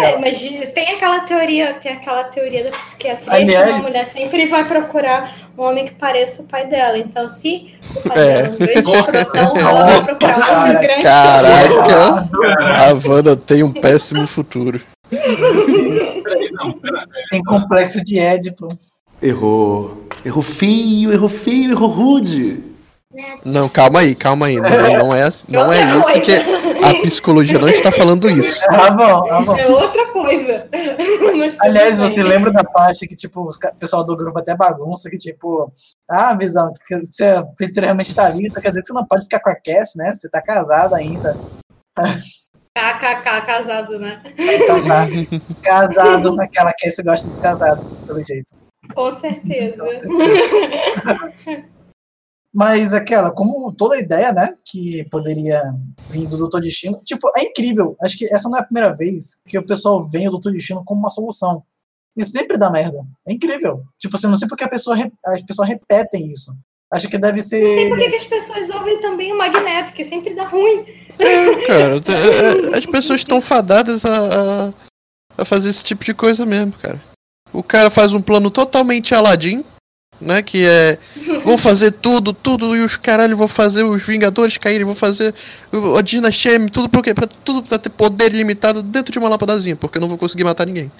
É, 0.00 0.16
mas 0.18 0.38
tem 0.70 0.92
aquela 0.94 1.20
teoria, 1.20 1.74
tem 1.74 1.92
aquela 1.92 2.22
teoria 2.24 2.62
da 2.62 2.70
psiquiatria 2.70 3.32
Aliás- 3.34 3.64
que 3.66 3.70
uma 3.72 3.82
mulher 3.82 4.06
sempre 4.06 4.46
vai 4.46 4.64
procurar 4.64 5.34
um 5.58 5.62
homem 5.64 5.84
que 5.84 5.94
pareça 5.94 6.42
o 6.42 6.46
pai 6.46 6.68
dela. 6.68 6.96
Então, 6.96 7.28
se 7.28 7.74
o 7.96 8.08
pai 8.08 8.18
É. 8.18 8.42
dela 8.42 8.46
é 8.46 8.50
um 8.52 8.56
grande 8.56 8.90
escrotão, 8.90 9.56
ela 9.56 9.84
vai 9.84 10.04
procurar 10.04 10.36
outro 10.38 10.48
Cara, 10.72 10.78
grande 10.80 11.02
Caraca, 11.02 12.28
Caraca, 12.30 12.84
a 12.84 13.08
Wanda 13.08 13.36
tem 13.36 13.64
um 13.64 13.72
péssimo 13.72 14.26
futuro. 14.28 14.80
Tem 17.28 17.42
complexo 17.44 18.02
de 18.04 18.18
Édipo. 18.20 18.68
Errou. 19.22 20.06
Errou 20.24 20.42
feio, 20.42 21.12
errou 21.12 21.28
feio, 21.28 21.70
errou 21.72 21.88
rude. 21.88 22.72
Não, 23.44 23.68
calma 23.68 24.00
aí, 24.00 24.14
calma 24.14 24.46
aí. 24.46 24.56
Não, 24.56 24.68
é- 24.68 24.98
não 24.98 25.14
é, 25.14 25.28
não 25.48 25.72
é 25.72 25.98
isso 25.98 26.20
que 26.22 26.32
a 26.84 27.00
psicologia 27.02 27.58
não 27.58 27.68
está 27.68 27.92
falando 27.92 28.28
isso. 28.28 28.64
Ah, 28.70 28.90
bom, 28.90 29.28
ah, 29.30 29.40
bom. 29.42 29.56
É 29.56 29.68
outra 29.68 30.06
coisa. 30.12 30.66
Aliás, 31.60 31.98
você 31.98 32.22
lembra 32.22 32.50
da 32.50 32.64
parte 32.64 33.06
que, 33.06 33.14
tipo, 33.14 33.42
o 33.48 33.74
pessoal 33.78 34.04
do 34.04 34.16
grupo 34.16 34.38
até 34.38 34.56
bagunça, 34.56 35.10
que, 35.10 35.18
tipo, 35.18 35.70
ah, 36.08 36.34
visão, 36.34 36.72
você, 36.80 37.42
você 37.58 37.80
realmente 37.80 38.14
tá 38.14 38.30
vivo, 38.30 38.54
quer 38.54 38.70
dizer 38.70 38.80
que 38.80 38.86
você 38.88 38.92
não 38.94 39.06
pode 39.06 39.24
ficar 39.24 39.40
com 39.40 39.50
a 39.50 39.54
Cass, 39.54 39.92
né? 39.96 40.12
Você 40.14 40.28
tá 40.28 40.40
casado 40.40 40.94
ainda. 40.94 41.36
KKK 42.74 43.40
casado, 43.46 43.98
né? 43.98 44.22
Então 44.38 44.82
tá 44.84 45.06
casado, 45.62 46.40
aquela 46.40 46.72
Cass 46.72 46.96
gosta 47.04 47.26
dos 47.26 47.38
casados, 47.38 47.92
pelo 48.06 48.24
jeito. 48.24 48.61
Com 48.94 49.14
certeza. 49.14 49.76
Mas 52.54 52.92
aquela, 52.92 53.30
como 53.32 53.72
toda 53.72 53.98
ideia, 53.98 54.30
né, 54.32 54.54
que 54.70 55.04
poderia 55.10 55.62
vir 56.06 56.26
do 56.26 56.36
Doutor 56.36 56.60
Destino, 56.60 56.98
tipo, 57.02 57.30
é 57.34 57.44
incrível. 57.44 57.96
Acho 58.02 58.16
que 58.18 58.26
essa 58.32 58.46
não 58.48 58.58
é 58.58 58.60
a 58.60 58.64
primeira 58.64 58.94
vez 58.94 59.40
que 59.48 59.56
o 59.58 59.64
pessoal 59.64 60.02
vê 60.04 60.28
o 60.28 60.32
Doutor 60.32 60.52
Destino 60.52 60.84
como 60.84 61.00
uma 61.00 61.08
solução. 61.08 61.62
E 62.14 62.22
sempre 62.24 62.58
dá 62.58 62.68
merda. 62.70 62.98
É 63.26 63.32
incrível. 63.32 63.82
Tipo 63.98 64.16
assim, 64.16 64.26
não 64.26 64.36
sei 64.36 64.46
porque 64.46 64.64
a 64.64 64.68
pessoa, 64.68 64.94
as 65.24 65.40
pessoas 65.42 65.66
repetem 65.68 66.30
isso. 66.30 66.54
Acho 66.92 67.08
que 67.08 67.16
deve 67.16 67.38
Não 67.38 67.46
sei 67.46 67.66
ser. 67.74 67.88
por 67.88 67.96
que 67.98 68.16
as 68.16 68.24
pessoas 68.24 68.68
ouvem 68.68 69.00
também 69.00 69.32
o 69.32 69.38
Magneto, 69.38 69.94
que 69.94 70.04
sempre 70.04 70.34
dá 70.34 70.44
ruim. 70.44 70.84
Cara, 71.66 71.98
te- 72.02 72.10
é- 72.12 72.74
é- 72.74 72.78
as 72.78 72.84
pessoas 72.84 73.20
estão 73.20 73.40
fadadas 73.40 74.04
a, 74.04 74.10
a, 74.68 74.72
a 75.38 75.44
fazer 75.46 75.70
esse 75.70 75.82
tipo 75.82 76.04
de 76.04 76.12
coisa 76.12 76.44
mesmo, 76.44 76.74
cara. 76.74 77.00
O 77.52 77.62
cara 77.62 77.90
faz 77.90 78.14
um 78.14 78.22
plano 78.22 78.50
totalmente 78.50 79.14
Aladdin, 79.14 79.64
né? 80.20 80.42
Que 80.42 80.66
é. 80.66 80.98
Vou 81.44 81.58
fazer 81.58 81.92
tudo, 81.92 82.32
tudo, 82.32 82.74
e 82.76 82.84
os 82.84 82.96
caralho, 82.96 83.36
vou 83.36 83.48
fazer 83.48 83.82
os 83.84 84.02
Vingadores 84.02 84.56
caírem, 84.56 84.86
vou 84.86 84.94
fazer 84.94 85.34
o- 85.72 85.96
a 85.96 86.02
Dinastia 86.02 86.52
M, 86.54 86.70
tudo 86.70 86.88
pra 86.88 87.02
quê? 87.02 87.12
Pra 87.14 87.26
tudo 87.26 87.62
pra 87.62 87.78
ter 87.78 87.90
poder 87.90 88.32
ilimitado 88.32 88.82
dentro 88.82 89.12
de 89.12 89.18
uma 89.18 89.28
lâmpadazinha, 89.28 89.76
porque 89.76 89.98
eu 89.98 90.00
não 90.00 90.08
vou 90.08 90.18
conseguir 90.18 90.44
matar 90.44 90.66
ninguém. 90.66 90.90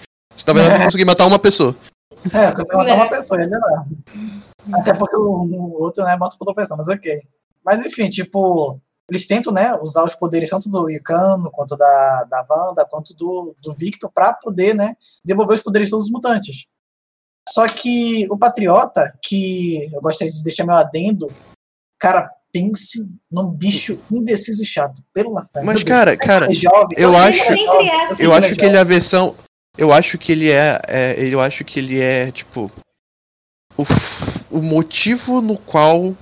Na 0.46 0.52
verdade, 0.52 0.74
eu 0.74 0.76
vou 0.78 0.86
conseguir 0.86 1.04
matar 1.04 1.26
uma 1.26 1.38
pessoa. 1.38 1.74
É, 2.32 2.50
quando 2.52 2.66
você 2.66 2.76
matar 2.76 2.90
É. 2.90 2.94
uma 2.94 3.08
pessoa, 3.08 3.42
ele 3.42 3.50
lá. 3.56 3.84
Até 4.74 4.92
porque 4.94 5.16
o, 5.16 5.20
o 5.22 5.82
outro, 5.82 6.04
né, 6.04 6.16
mata 6.16 6.36
outra 6.38 6.54
pessoa, 6.54 6.76
mas 6.78 6.88
ok. 6.88 7.20
Mas 7.64 7.84
enfim, 7.86 8.08
tipo, 8.10 8.78
eles 9.10 9.26
tentam, 9.26 9.52
né, 9.52 9.74
usar 9.82 10.04
os 10.04 10.14
poderes 10.14 10.48
tanto 10.50 10.68
do 10.70 10.88
Icano, 10.90 11.50
quanto 11.50 11.76
da, 11.76 12.24
da 12.24 12.44
Wanda, 12.48 12.84
quanto 12.84 13.14
do, 13.14 13.54
do 13.62 13.74
Victor, 13.74 14.10
pra 14.12 14.32
poder, 14.32 14.74
né, 14.74 14.94
devolver 15.24 15.56
os 15.56 15.62
poderes 15.62 15.88
de 15.88 15.90
todos 15.90 16.06
os 16.06 16.12
mutantes. 16.12 16.66
Só 17.48 17.66
que 17.68 18.26
o 18.30 18.38
Patriota, 18.38 19.12
que 19.22 19.88
eu 19.92 20.00
gostaria 20.00 20.32
de 20.32 20.42
deixar 20.44 20.64
meu 20.64 20.76
adendo, 20.76 21.26
cara, 21.98 22.30
pense 22.52 23.10
num 23.30 23.50
bicho 23.52 24.00
indeciso 24.10 24.62
e 24.62 24.66
chato. 24.66 25.02
Pelo 25.12 25.34
fé. 25.46 25.62
Mas, 25.62 25.82
cara, 25.82 26.16
cara, 26.16 26.46
é 26.46 26.54
jovem, 26.54 26.96
eu 26.96 27.12
sei 27.12 27.20
acho- 27.22 27.42
que 27.42 27.48
ele 27.52 27.58
Sempre 27.58 27.66
jovem, 27.66 27.90
é 27.90 27.94
eu 27.96 28.10
assim. 28.10 28.24
Eu 28.24 28.32
acho 28.32 28.54
que 28.54 28.64
ele 28.64 28.76
é 28.76 28.80
a 28.80 28.84
versão. 28.84 29.36
Eu 29.76 29.92
acho 29.92 30.18
que 30.18 30.32
ele 30.32 30.50
é. 30.50 30.78
é 30.88 31.24
eu 31.24 31.40
acho 31.40 31.64
que 31.64 31.78
ele 31.80 32.00
é, 32.00 32.30
tipo. 32.30 32.70
O, 33.76 33.84
o 34.58 34.62
motivo 34.62 35.40
no 35.40 35.58
qual 35.58 36.14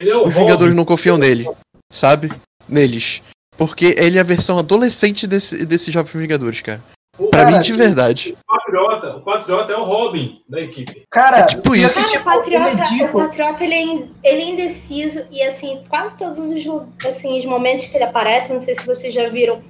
Ele 0.00 0.10
é 0.10 0.16
o 0.16 0.26
os 0.26 0.34
Vingadores 0.34 0.64
Robin. 0.64 0.74
não 0.76 0.84
confiam 0.84 1.16
nele. 1.16 1.46
Sabe? 1.90 2.30
Neles. 2.68 3.22
Porque 3.56 3.94
ele 3.98 4.16
é 4.16 4.20
a 4.20 4.24
versão 4.24 4.58
adolescente 4.58 5.26
desse, 5.26 5.66
desse 5.66 5.90
Jovem 5.90 6.20
Vingadores, 6.22 6.62
cara. 6.62 6.82
O, 7.18 7.26
Pra 7.28 7.44
Cara, 7.44 7.56
mim, 7.58 7.62
de 7.62 7.72
verdade. 7.74 8.34
o 8.48 8.56
Patriota, 8.56 9.16
o 9.16 9.20
Patriota 9.20 9.72
é 9.72 9.76
o 9.76 9.84
Robin 9.84 10.40
da 10.48 10.60
equipe. 10.60 11.02
Cara, 11.10 11.44
tipo 11.46 11.70
pior 11.70 11.74
isso. 11.76 11.98
que, 11.98 12.00
Cara, 12.00 12.08
tipo, 12.08 12.22
o 12.30 12.34
Patriota, 12.34 12.70
ele 12.70 12.80
é 12.80 12.82
o 12.82 12.88
dito. 12.88 13.12
Patriota 13.12 13.64
ele, 13.64 13.74
é 13.74 13.82
in- 13.82 14.10
ele 14.24 14.42
é 14.42 14.48
indeciso 14.50 15.26
e 15.30 15.42
assim, 15.42 15.80
quase 15.88 16.16
todos 16.16 16.38
os, 16.38 16.52
assim, 17.06 17.38
os 17.38 17.44
momentos 17.44 17.84
que 17.86 17.94
ele 17.96 18.04
aparece, 18.04 18.52
não 18.52 18.60
sei 18.62 18.74
se 18.74 18.86
vocês 18.86 19.12
já 19.12 19.28
viram 19.28 19.60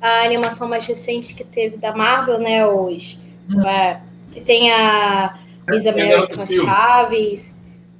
a 0.00 0.22
animação 0.24 0.68
mais 0.68 0.86
recente 0.86 1.34
que 1.34 1.42
teve 1.42 1.76
da 1.78 1.92
Marvel, 1.92 2.38
né? 2.38 2.64
Os. 2.66 3.18
é, 3.66 3.98
que 4.32 4.40
tem 4.40 4.70
a 4.70 5.36
Miss 5.68 5.82
Tem 5.82 5.90
a 5.90 5.94
America. 6.16 6.46
Chaves, 6.46 7.54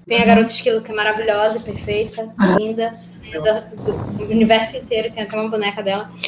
tem 0.07 0.23
a 0.23 0.25
Garota 0.25 0.53
Esquilo 0.53 0.83
que 0.83 0.93
é 0.93 0.95
maravilhosa, 0.95 1.59
perfeita, 1.59 2.33
linda. 2.57 2.97
Do, 3.21 3.95
do 4.17 4.25
universo 4.25 4.77
inteiro, 4.77 5.11
tem 5.13 5.23
até 5.23 5.37
uma 5.37 5.49
boneca 5.51 5.83
dela. 5.83 6.11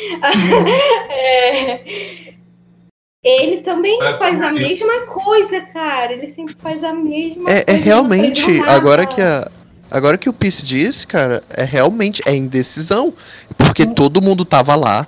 É, 3.24 3.45
ele 3.45 3.59
também 3.59 3.99
Parece 4.01 4.18
faz 4.18 4.43
a 4.43 4.51
nariz. 4.51 4.80
mesma 4.80 5.01
coisa, 5.07 5.61
cara. 5.72 6.12
Ele 6.12 6.26
sempre 6.26 6.55
faz 6.59 6.82
a 6.82 6.93
mesma 6.93 7.49
É, 7.49 7.61
é 7.61 7.64
coisa. 7.64 7.78
não 7.78 7.84
realmente. 7.84 8.61
Agora 8.62 9.07
que 9.07 9.20
a. 9.20 9.49
Agora 9.90 10.16
que 10.18 10.28
o 10.28 10.32
Peace 10.32 10.64
disse, 10.64 11.07
cara, 11.07 11.40
é 11.51 11.62
realmente. 11.64 12.20
É 12.26 12.34
indecisão. 12.34 13.12
Porque 13.57 13.86
todo 13.86 14.20
mundo 14.22 14.45
tava 14.45 14.74
lá. 14.74 15.07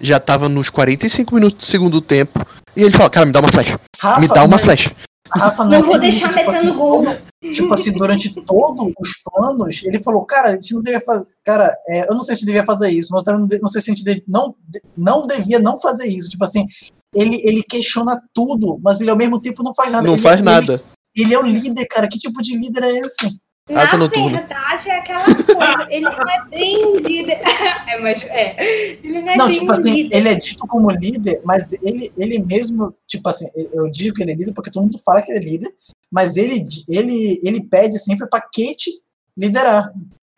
Já 0.00 0.20
tava 0.20 0.48
nos 0.48 0.70
45 0.70 1.34
minutos 1.34 1.58
do 1.58 1.68
segundo 1.68 2.00
tempo. 2.00 2.38
E 2.76 2.82
ele 2.82 2.96
fala, 2.96 3.10
cara, 3.10 3.26
me 3.26 3.32
dá 3.32 3.40
uma 3.40 3.48
flecha. 3.48 3.80
Rafa, 3.98 4.20
me 4.20 4.28
dá 4.28 4.42
uma 4.44 4.48
mas- 4.48 4.62
flecha. 4.62 4.92
Rafa 5.32 5.64
Não 5.64 5.74
é 5.74 5.82
vou 5.82 5.98
nem 5.98 6.08
deixar 6.10 6.30
isso, 6.30 6.38
tipo 6.38 6.52
metendo 6.52 6.68
assim, 6.68 6.78
gol. 6.78 7.16
Tipo 7.52 7.72
assim, 7.74 7.92
durante 7.92 8.32
todos 8.42 8.92
os 8.98 9.10
planos, 9.24 9.82
ele 9.84 9.98
falou, 10.02 10.24
cara, 10.24 10.50
a 10.50 10.52
gente 10.54 10.74
não 10.74 10.82
devia 10.82 11.00
fazer. 11.00 11.26
Cara, 11.44 11.74
é, 11.88 12.08
eu 12.10 12.14
não 12.14 12.22
sei 12.22 12.34
se 12.36 12.44
devia 12.46 12.64
fazer 12.64 12.90
isso, 12.90 13.08
mas 13.12 13.20
eu 13.20 13.24
também 13.24 13.40
não, 13.40 13.48
de- 13.48 13.60
não 13.60 13.68
sei 13.68 13.80
se 13.80 13.90
a 13.90 13.94
gente 13.94 14.04
deve- 14.04 14.24
não, 14.26 14.54
de- 14.68 14.82
não 14.96 15.26
devia 15.26 15.58
não 15.58 15.78
fazer 15.80 16.06
isso. 16.06 16.28
Tipo 16.28 16.44
assim, 16.44 16.66
ele, 17.14 17.40
ele 17.44 17.62
questiona 17.62 18.20
tudo, 18.34 18.78
mas 18.82 19.00
ele 19.00 19.10
ao 19.10 19.16
mesmo 19.16 19.40
tempo 19.40 19.62
não 19.62 19.74
faz 19.74 19.90
nada. 19.90 20.06
Não 20.06 20.14
Ele- 20.14 20.22
faz 20.22 20.36
ele- 20.36 20.44
nada. 20.44 20.82
Ele 21.16 21.32
é 21.34 21.38
o 21.38 21.42
líder, 21.46 21.86
cara. 21.86 22.08
Que 22.08 22.18
tipo 22.18 22.42
de 22.42 22.56
líder 22.58 22.82
é 22.82 22.98
esse? 23.00 23.26
Na 23.68 23.82
Asa 23.82 23.96
noturna. 23.96 24.38
verdade, 24.38 24.88
é 24.88 24.98
aquela 24.98 25.24
coisa. 25.24 25.86
Ele 25.90 26.04
não 26.04 26.12
é 26.12 26.44
bem 26.48 26.96
líder. 26.98 27.40
é, 27.88 27.98
mas 28.00 28.22
é. 28.24 28.98
Ele 29.02 29.20
não 29.20 29.30
é 29.32 29.36
Não, 29.36 29.46
bem 29.48 29.58
tipo 29.58 29.72
assim, 29.72 30.02
líder. 30.02 30.16
ele 30.16 30.28
é 30.28 30.34
dito 30.36 30.66
como 30.68 30.90
líder, 30.90 31.40
mas 31.44 31.72
ele, 31.82 32.12
ele 32.16 32.38
mesmo, 32.44 32.94
tipo 33.08 33.28
assim, 33.28 33.46
eu 33.72 33.90
digo 33.90 34.14
que 34.14 34.22
ele 34.22 34.32
é 34.32 34.34
líder 34.36 34.52
porque 34.54 34.70
todo 34.70 34.84
mundo 34.84 34.98
fala 35.04 35.20
que 35.20 35.32
ele 35.32 35.40
é 35.40 35.50
líder, 35.50 35.74
mas 36.12 36.36
ele, 36.36 36.64
ele, 36.88 37.40
ele 37.42 37.60
pede 37.60 37.98
sempre 37.98 38.28
pra 38.28 38.40
Kate 38.40 38.90
liderar. 39.36 39.90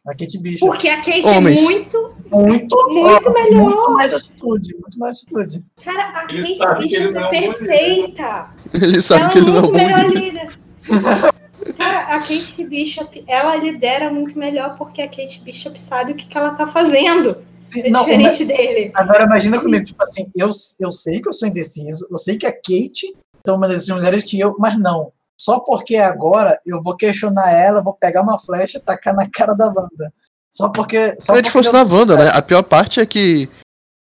A 0.06 0.12
Kate 0.12 0.38
Bishop. 0.38 0.70
Porque 0.70 0.88
a 0.88 0.96
Kate 1.02 1.20
Homens. 1.26 1.60
é 1.60 1.64
muito. 1.64 2.14
Muito, 2.30 2.76
Muito 2.88 3.32
melhor. 3.32 3.62
Muito 3.62 3.90
mais 3.92 4.14
atitude, 4.14 4.72
muito 4.74 4.98
mais 4.98 5.18
atitude. 5.18 5.62
Cara, 5.84 6.20
a 6.26 6.32
Ele 6.32 6.56
Kate 6.56 6.62
ele 6.62 6.88
Bishop 6.88 7.12
não 7.12 7.20
é 7.20 7.26
é 7.26 7.40
perfeita. 7.52 8.50
Ele 8.72 9.02
sabe 9.02 9.20
ela 9.22 9.30
que 9.32 9.38
ele 9.38 9.50
é 9.50 9.52
não 9.52 9.58
é 9.58 9.60
muito 9.60 9.72
bom 9.72 9.78
melhor 9.78 10.10
líder. 10.10 10.48
Cara, 11.74 12.14
a 12.16 12.18
Kate 12.20 12.64
Bishop, 12.64 13.24
ela 13.26 13.56
lidera 13.56 14.10
muito 14.12 14.38
melhor 14.38 14.76
porque 14.76 15.02
a 15.02 15.08
Kate 15.08 15.40
Bishop 15.42 15.78
sabe 15.78 16.12
o 16.12 16.14
que, 16.14 16.26
que 16.26 16.36
ela 16.38 16.50
tá 16.50 16.66
fazendo. 16.66 17.38
Sim, 17.62 17.82
É 17.86 17.90
não, 17.90 18.00
diferente 18.04 18.44
dele. 18.44 18.90
Agora 18.94 19.24
imagina 19.24 19.60
comigo, 19.60 19.84
tipo 19.84 20.02
assim, 20.02 20.26
eu, 20.34 20.48
eu 20.80 20.90
sei 20.92 21.20
que 21.20 21.28
eu 21.28 21.32
sou 21.32 21.46
indeciso, 21.48 22.06
eu 22.10 22.16
sei 22.16 22.36
que 22.38 22.46
a 22.46 22.52
Kate 22.52 23.14
tem 23.44 23.54
uma 23.54 23.68
dessas 23.68 23.88
mulheres 23.88 24.24
que 24.24 24.38
eu, 24.40 24.54
mas 24.58 24.78
não. 24.78 25.12
Só 25.40 25.60
porque 25.60 25.96
agora 25.96 26.58
eu 26.66 26.82
vou 26.82 26.96
questionar 26.96 27.52
ela, 27.52 27.82
vou 27.82 27.92
pegar 27.94 28.22
uma 28.22 28.38
flecha 28.38 28.78
e 28.78 28.80
tacar 28.80 29.14
na 29.14 29.28
cara 29.30 29.54
da 29.54 29.66
Wanda. 29.66 30.12
Só 30.50 30.68
porque. 30.70 31.14
Só 31.20 31.32
a 31.32 31.36
porque 31.36 31.50
fosse 31.50 31.68
eu- 31.68 31.72
na 31.74 31.82
Wanda, 31.84 32.16
né? 32.16 32.30
A 32.34 32.42
pior 32.42 32.62
parte 32.62 32.98
é 33.00 33.06
que, 33.06 33.48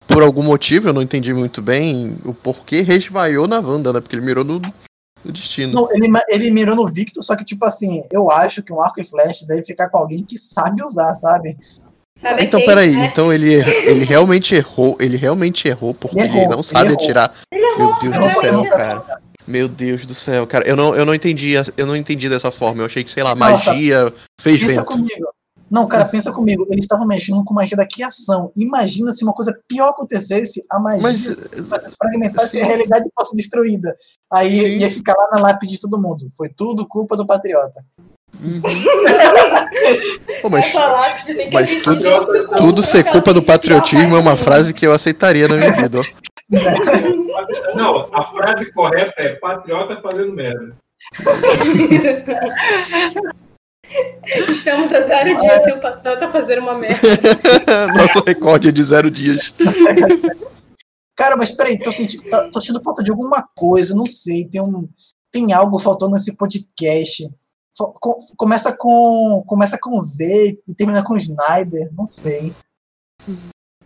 por 0.07 0.21
algum 0.23 0.43
motivo, 0.43 0.89
eu 0.89 0.93
não 0.93 1.01
entendi 1.01 1.33
muito 1.33 1.61
bem 1.61 2.17
o 2.23 2.33
porquê, 2.33 2.81
resvaiou 2.81 3.47
na 3.47 3.59
Wanda, 3.59 3.91
né? 3.91 3.99
Porque 3.99 4.15
ele 4.15 4.25
mirou 4.25 4.43
no, 4.45 4.61
no 5.23 5.31
destino. 5.31 5.73
Não, 5.73 5.91
ele, 5.91 6.07
ele 6.29 6.51
mirou 6.51 6.75
no 6.75 6.87
Victor, 6.87 7.23
só 7.23 7.35
que, 7.35 7.43
tipo 7.43 7.65
assim, 7.65 8.03
eu 8.11 8.31
acho 8.31 8.63
que 8.63 8.71
um 8.73 8.81
arco 8.81 9.01
e 9.01 9.05
flecha 9.05 9.45
deve 9.45 9.63
ficar 9.63 9.89
com 9.89 9.97
alguém 9.97 10.23
que 10.23 10.37
sabe 10.37 10.83
usar, 10.83 11.13
sabe? 11.13 11.57
Sabe 12.15 12.43
Então, 12.43 12.59
Kate, 12.59 12.65
peraí, 12.69 12.95
né? 12.95 13.05
então 13.11 13.31
ele, 13.31 13.53
ele 13.87 14.03
realmente 14.05 14.55
errou, 14.55 14.95
ele 14.99 15.15
realmente 15.17 15.67
errou, 15.67 15.93
porque 15.93 16.19
Ele 16.19 16.27
ele, 16.27 16.37
errou, 16.39 16.49
não 16.49 16.57
ele 16.57 16.63
sabe 16.63 16.85
errou. 16.89 17.03
atirar. 17.03 17.33
Ele 17.51 17.63
errou, 17.65 17.87
Meu 17.87 17.99
Deus 18.01 18.15
ele 18.15 18.19
do 18.27 18.41
céu, 18.41 18.41
realmente 18.41 18.69
cara. 18.69 19.21
Meu 19.47 19.67
Deus 19.67 20.05
do 20.05 20.13
céu, 20.13 20.45
cara. 20.47 20.67
Eu 20.67 20.75
não, 20.75 20.95
eu 20.95 21.05
não 21.05 21.15
entendi, 21.15 21.53
eu 21.75 21.85
não 21.87 21.95
entendi 21.95 22.29
dessa 22.29 22.51
forma. 22.51 22.81
Eu 22.83 22.85
achei 22.85 23.03
que, 23.03 23.09
sei 23.09 23.23
lá, 23.23 23.33
Não, 23.33 23.39
tá. 23.39 23.51
magia 23.53 24.13
fez 24.39 24.59
Pensa 24.59 24.73
vento. 24.75 24.85
comigo. 24.85 25.29
Não, 25.71 25.87
cara, 25.87 26.05
pensa 26.05 26.31
comigo. 26.31 26.65
Eles 26.69 26.85
estavam 26.85 27.05
mexendo 27.05 27.43
com 27.43 27.53
magia 27.53 27.77
da 27.77 27.87
criação. 27.87 28.51
Imagina 28.55 29.11
se 29.11 29.23
uma 29.23 29.33
coisa 29.33 29.55
pior 29.67 29.89
acontecesse, 29.89 30.63
a 30.71 30.79
magia 30.79 31.03
Mas, 31.03 31.17
se 31.17 31.33
se 31.43 31.97
fragmentasse 31.97 32.57
e 32.57 32.61
a 32.61 32.65
realidade 32.65 33.05
fosse 33.17 33.35
destruída. 33.35 33.95
Aí 34.31 34.59
Sim. 34.59 34.77
ia 34.77 34.89
ficar 34.89 35.13
lá 35.13 35.27
na 35.33 35.39
lápide 35.41 35.73
de 35.73 35.79
todo 35.79 36.01
mundo. 36.01 36.27
Foi 36.35 36.49
tudo 36.49 36.87
culpa 36.87 37.15
do 37.15 37.25
patriota. 37.25 37.81
Uhum. 38.41 38.61
Pô, 40.41 40.49
mas 40.49 40.71
mas 41.51 41.83
tudo- 41.83 42.47
tudo 42.57 42.83
ser 42.83 43.03
culpa 43.11 43.33
do 43.33 43.41
patriotismo 43.41 44.15
é 44.15 44.19
uma 44.19 44.35
frase 44.35 44.73
que 44.73 44.85
eu 44.85 44.93
aceitaria 44.93 45.47
na 45.47 45.57
minha 45.57 45.71
vida. 45.71 45.99
ó. 45.99 46.03
Não, 47.75 48.09
a 48.13 48.31
frase 48.31 48.71
correta 48.71 49.13
é 49.17 49.35
patriota 49.35 49.99
fazendo 50.01 50.33
merda. 50.33 50.75
Estamos 54.47 54.93
a 54.93 55.01
zero 55.01 55.37
dias 55.37 55.67
e 55.67 55.71
o 55.71 55.79
patrão 55.79 56.17
tá 56.17 56.31
fazendo 56.31 56.59
uma 56.61 56.75
merda. 56.75 57.01
Nosso 57.95 58.23
recorde 58.25 58.69
é 58.69 58.71
de 58.71 58.83
zero 58.83 59.09
dias. 59.09 59.53
Cara, 61.17 61.35
mas 61.35 61.51
peraí, 61.51 61.79
tô 61.79 61.91
sentindo, 61.91 62.23
tô 62.51 62.61
sentindo 62.61 62.81
falta 62.81 63.03
de 63.03 63.11
alguma 63.11 63.43
coisa, 63.55 63.95
não 63.95 64.05
sei. 64.05 64.47
Tem, 64.47 64.61
um, 64.61 64.87
tem 65.31 65.51
algo 65.53 65.79
faltando 65.79 66.13
nesse 66.13 66.35
podcast. 66.35 67.29
começa 68.37 68.75
com 68.77 69.43
começa 69.45 69.77
com 69.81 69.99
Z 69.99 70.59
e 70.67 70.73
termina 70.75 71.03
com 71.03 71.17
Snyder, 71.17 71.89
não 71.93 72.05
sei. 72.05 72.53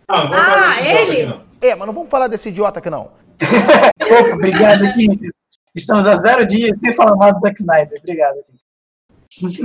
Ah, 0.08 0.76
Ah, 0.78 0.82
ele? 0.82 1.34
É, 1.62 1.74
mas 1.76 1.88
não 1.88 1.94
vamos 1.94 2.12
falar 2.12 2.28
desse 2.28 2.50
idiota 2.50 2.80
aqui 2.80 2.90
não. 2.90 3.12
Opa, 4.04 4.36
obrigado, 4.36 4.92
Quintes. 4.94 5.32
Estamos 5.74 6.06
a 6.08 6.18
zero 6.18 6.46
dias 6.46 6.78
sem 6.80 6.94
falar 6.94 7.16
mal 7.16 7.34
do 7.34 7.40
Zack 7.40 7.56
Snyder. 7.58 8.00
Obrigado, 8.00 8.36
Quintes. 8.44 8.63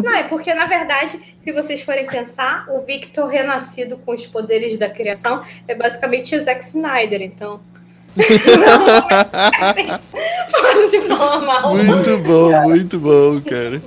Não, 0.03 0.15
é 0.15 0.23
porque, 0.23 0.53
na 0.55 0.67
verdade, 0.67 1.21
se 1.37 1.53
vocês 1.53 1.83
forem 1.83 2.07
pensar, 2.07 2.67
o 2.71 2.81
Victor 2.85 3.27
renascido 3.29 3.99
com 3.99 4.13
os 4.13 4.27
poderes 4.27 4.79
da 4.79 4.89
criação 4.89 5.43
é 5.67 5.75
basicamente 5.75 6.35
o 6.35 6.41
Zack 6.41 6.63
Snyder, 6.65 7.21
então. 7.23 7.61
Para 10.51 10.87
de 10.87 11.01
falar 11.03 11.41
mal. 11.41 11.75
Muito 11.77 12.19
bom, 12.19 12.63
muito 12.63 12.99
bom, 12.99 13.41
cara. 13.43 13.83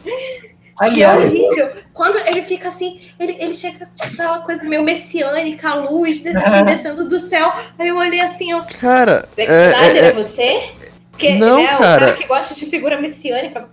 E 0.84 0.84
é 0.84 0.88
Aliás, 0.88 1.34
horrível. 1.34 1.70
Quando 1.94 2.18
ele 2.28 2.42
fica 2.44 2.68
assim, 2.70 3.00
ele, 3.20 3.36
ele 3.40 3.54
chega 3.54 3.88
com 4.00 4.06
aquela 4.06 4.42
coisa 4.42 4.64
meio 4.64 4.82
messiânica, 4.84 5.70
a 5.70 5.76
luz 5.76 6.20
de- 6.22 6.30
assim, 6.36 6.64
descendo 6.66 7.08
do 7.08 7.20
céu. 7.20 7.54
Aí 7.78 7.88
eu 7.90 7.98
olhei 7.98 8.20
assim, 8.22 8.54
ó. 8.54 8.64
Cara, 8.80 9.28
Zack 9.36 9.52
é, 9.52 9.70
Snyder 9.72 10.04
é, 10.04 10.08
é- 10.08 10.10
é- 10.10 10.14
você? 10.14 10.70
Porque 11.12 11.34
Não, 11.36 11.58
né, 11.58 11.76
o 11.76 11.78
cara. 11.78 12.06
cara 12.06 12.14
que 12.18 12.26
gosta 12.26 12.56
de 12.56 12.66
figura 12.66 13.00
messiânica. 13.00 13.68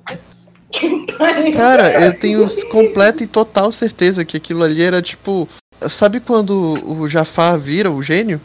Que 0.71 1.07
pariu. 1.17 1.53
Cara, 1.55 2.05
eu 2.07 2.19
tenho 2.19 2.47
completa 2.71 3.23
e 3.25 3.27
total 3.27 3.73
certeza 3.73 4.25
que 4.25 4.37
aquilo 4.37 4.63
ali 4.63 4.83
era 4.83 5.01
tipo. 5.01 5.49
Sabe 5.89 6.21
quando 6.21 6.75
o 6.85 7.09
Jafar 7.09 7.59
vira 7.59 7.91
o 7.91 8.03
gênio? 8.03 8.41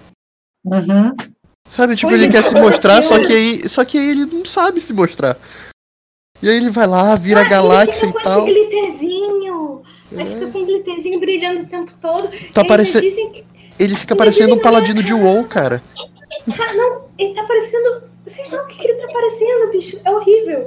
uhum. 0.66 1.16
Sabe, 1.70 1.96
tipo, 1.96 2.12
Foi 2.12 2.20
ele 2.22 2.32
quer 2.32 2.44
que 2.44 2.50
se 2.50 2.56
mostrar, 2.56 3.02
só 3.02 3.18
que 3.18 3.34
aí. 3.34 3.68
Só 3.68 3.84
que 3.84 3.98
aí 3.98 4.12
ele 4.12 4.26
não 4.28 4.46
sabe 4.46 4.80
se 4.80 4.94
mostrar. 4.94 5.38
E 6.42 6.50
aí 6.50 6.56
ele 6.58 6.70
vai 6.70 6.86
lá, 6.86 7.16
vira 7.16 7.42
Ah, 7.42 7.50
galáxia 7.50 8.06
ele 8.06 8.12
e 8.12 8.14
fica 8.14 8.20
com 8.20 8.30
tal. 8.30 8.44
esse 8.44 8.54
glitterzinho. 8.54 9.82
Aí 10.16 10.26
fica 10.28 10.48
com 10.52 10.60
um 10.60 10.66
glitterzinho 10.66 11.20
brilhando 11.20 11.62
o 11.62 11.66
tempo 11.66 11.92
todo. 12.00 12.30
Tá 12.54 12.62
E 12.62 12.86
dizem 12.86 13.32
que- 13.32 13.46
Ele 13.80 13.96
fica 13.96 14.16
parecendo 14.16 14.54
um 14.54 14.60
paladino 14.60 15.02
de 15.02 15.14
WoW, 15.14 15.46
cara. 15.46 15.82
Cara, 16.56 16.74
não, 16.76 17.06
ele 17.18 17.34
tá 17.34 17.44
parecendo. 17.44 18.04
Sei 18.26 18.50
lá 18.50 18.64
o 18.64 18.68
que, 18.68 18.78
que 18.78 18.88
ele 18.88 19.00
tá 19.02 19.08
parecendo, 19.12 19.72
bicho. 19.72 20.00
É 20.04 20.12
horrível. 20.12 20.66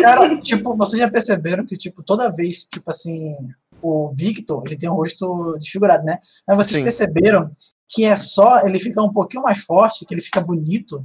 Cara, 0.00 0.36
tipo, 0.40 0.76
vocês 0.76 1.00
já 1.02 1.10
perceberam 1.10 1.64
que, 1.64 1.76
tipo, 1.76 2.02
toda 2.02 2.30
vez, 2.30 2.64
tipo 2.64 2.90
assim, 2.90 3.36
o 3.80 4.12
Victor, 4.14 4.62
ele 4.66 4.76
tem 4.76 4.88
um 4.90 4.94
rosto 4.94 5.56
desfigurado, 5.58 6.04
né? 6.04 6.18
Mas 6.46 6.56
vocês 6.58 6.76
Sim. 6.78 6.82
perceberam 6.84 7.50
que 7.88 8.04
é 8.04 8.16
só 8.16 8.66
ele 8.66 8.78
ficar 8.78 9.02
um 9.02 9.12
pouquinho 9.12 9.42
mais 9.42 9.58
forte, 9.60 10.04
que 10.04 10.12
ele 10.14 10.20
fica 10.20 10.40
bonito. 10.40 11.04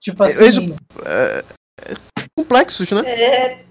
Tipo 0.00 0.24
Eles- 0.24 0.40
assim, 0.40 0.74
É, 1.04 1.44
é, 1.82 1.94
complexos, 2.36 2.90
né? 2.90 3.02
É. 3.08 3.64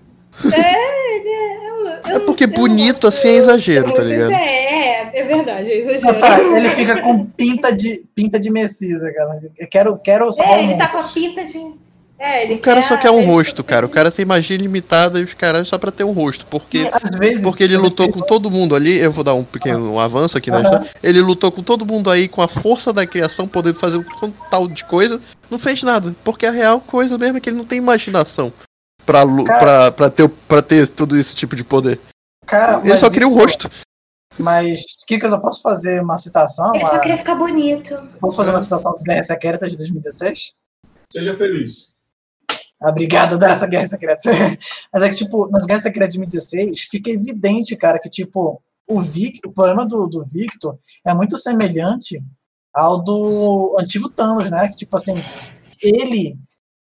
É, 0.53 1.15
ele 1.17 1.29
é. 1.29 1.69
eu- 1.69 1.85
eu 2.11 2.17
É 2.17 2.19
porque 2.19 2.47
não 2.47 2.53
bonito 2.53 3.07
assim 3.07 3.27
é 3.29 3.35
exagero, 3.35 3.91
tá 3.91 4.01
muito. 4.01 4.13
ligado? 4.13 4.31
É, 4.31 4.35
é, 4.35 5.11
é 5.19 5.23
verdade, 5.23 5.71
é 5.71 5.75
Ah, 5.75 5.77
exagero. 5.79 6.19
tá, 6.19 6.39
ele 6.41 6.69
fica 6.69 7.01
com 7.01 7.25
pinta 7.25 7.75
de, 7.75 8.03
pinta 8.15 8.39
de 8.39 8.49
Messias, 8.49 9.01
cara. 9.13 9.41
Eu 9.57 9.67
quero, 9.69 9.97
quero 9.97 10.31
salvar 10.31 10.59
É, 10.59 10.61
o 10.61 10.63
ele 10.65 10.77
tá 10.77 10.87
com 10.87 10.97
a 10.97 11.03
pinta 11.03 11.43
de. 11.43 11.81
É, 12.23 12.43
ele 12.43 12.53
O 12.53 12.59
cara 12.59 12.83
só 12.83 12.95
quer 12.97 13.09
um 13.09 13.25
rosto, 13.25 13.63
cara. 13.63 13.83
O 13.83 13.89
cara 13.89 14.11
tem 14.11 14.23
magia 14.23 14.55
ilimitada 14.55 15.19
e 15.19 15.23
os 15.23 15.33
caras 15.33 15.67
só 15.67 15.79
pra 15.79 15.89
ter 15.89 16.03
um 16.03 16.11
rosto. 16.11 16.45
Porque, 16.45 16.85
Sim, 16.85 16.91
às 16.93 17.09
vezes. 17.19 17.41
porque 17.41 17.63
ele 17.63 17.75
lutou 17.75 18.11
com 18.11 18.21
todo 18.21 18.51
mundo 18.51 18.75
ali. 18.75 18.99
Eu 18.99 19.11
vou 19.11 19.23
dar 19.23 19.33
um 19.33 19.43
pequeno 19.43 19.97
avanço 19.99 20.37
aqui 20.37 20.51
na 20.51 20.57
Aham. 20.57 20.63
história. 20.65 20.89
Ele 21.01 21.19
lutou 21.19 21.51
com 21.51 21.63
todo 21.63 21.83
mundo 21.83 22.11
aí 22.11 22.27
com 22.27 22.43
a 22.43 22.47
força 22.47 22.93
da 22.93 23.07
criação, 23.07 23.47
podendo 23.47 23.79
fazer 23.79 23.97
um 23.97 24.31
tal 24.51 24.67
de 24.67 24.85
coisa. 24.85 25.19
Não 25.49 25.57
fez 25.57 25.81
nada. 25.81 26.15
Porque 26.23 26.45
a 26.45 26.51
real 26.51 26.79
coisa 26.79 27.17
mesmo 27.17 27.37
é 27.37 27.41
que 27.41 27.49
ele 27.49 27.57
não 27.57 27.65
tem 27.65 27.79
imaginação 27.79 28.53
pra, 29.05 29.23
lu- 29.23 29.43
Cara- 29.43 29.59
pra, 29.59 29.91
pra, 29.91 30.09
ter, 30.09 30.29
pra 30.47 30.61
ter 30.61 30.87
todo 30.89 31.17
esse 31.17 31.35
tipo 31.35 31.55
de 31.55 31.63
poder. 31.63 31.99
Cara, 32.45 32.79
Ele 32.85 32.97
só 32.97 33.09
queria 33.09 33.27
um 33.27 33.31
isso- 33.31 33.39
rosto. 33.39 33.69
Mas 34.39 34.79
o 35.03 35.05
que, 35.05 35.19
que 35.19 35.25
eu 35.25 35.29
só 35.29 35.37
posso 35.39 35.61
fazer 35.61 36.01
uma 36.01 36.17
citação? 36.17 36.73
Ele 36.73 36.85
só 36.85 36.99
queria 36.99 37.17
ficar 37.17 37.35
bonito. 37.35 37.95
Vou 38.21 38.31
fazer 38.31 38.51
uma 38.51 38.61
citação 38.61 38.91
da 38.93 38.99
Guerra 39.03 39.23
Secreta 39.23 39.69
de 39.69 39.75
2016? 39.77 40.53
Seja 41.11 41.35
feliz. 41.37 41.91
Obrigado 42.81 43.37
dessa 43.37 43.67
Guerra 43.67 43.85
Secreta. 43.85 44.23
Mas 44.91 45.03
é 45.03 45.09
que, 45.09 45.15
tipo, 45.15 45.47
nas 45.49 45.65
Guerras 45.65 45.83
Secretas 45.83 46.13
de 46.13 46.19
2016, 46.19 46.81
fica 46.89 47.11
evidente, 47.11 47.75
cara, 47.75 47.99
que, 47.99 48.09
tipo, 48.09 48.61
o, 48.89 49.01
Vic, 49.01 49.39
o 49.45 49.51
problema 49.51 49.85
do, 49.85 50.07
do 50.07 50.23
Victor 50.25 50.79
é 51.05 51.13
muito 51.13 51.37
semelhante 51.37 52.23
ao 52.73 53.03
do 53.03 53.75
antigo 53.79 54.09
Thanos, 54.09 54.49
né? 54.49 54.69
Que, 54.69 54.77
tipo 54.77 54.95
assim, 54.95 55.13
ele 55.83 56.37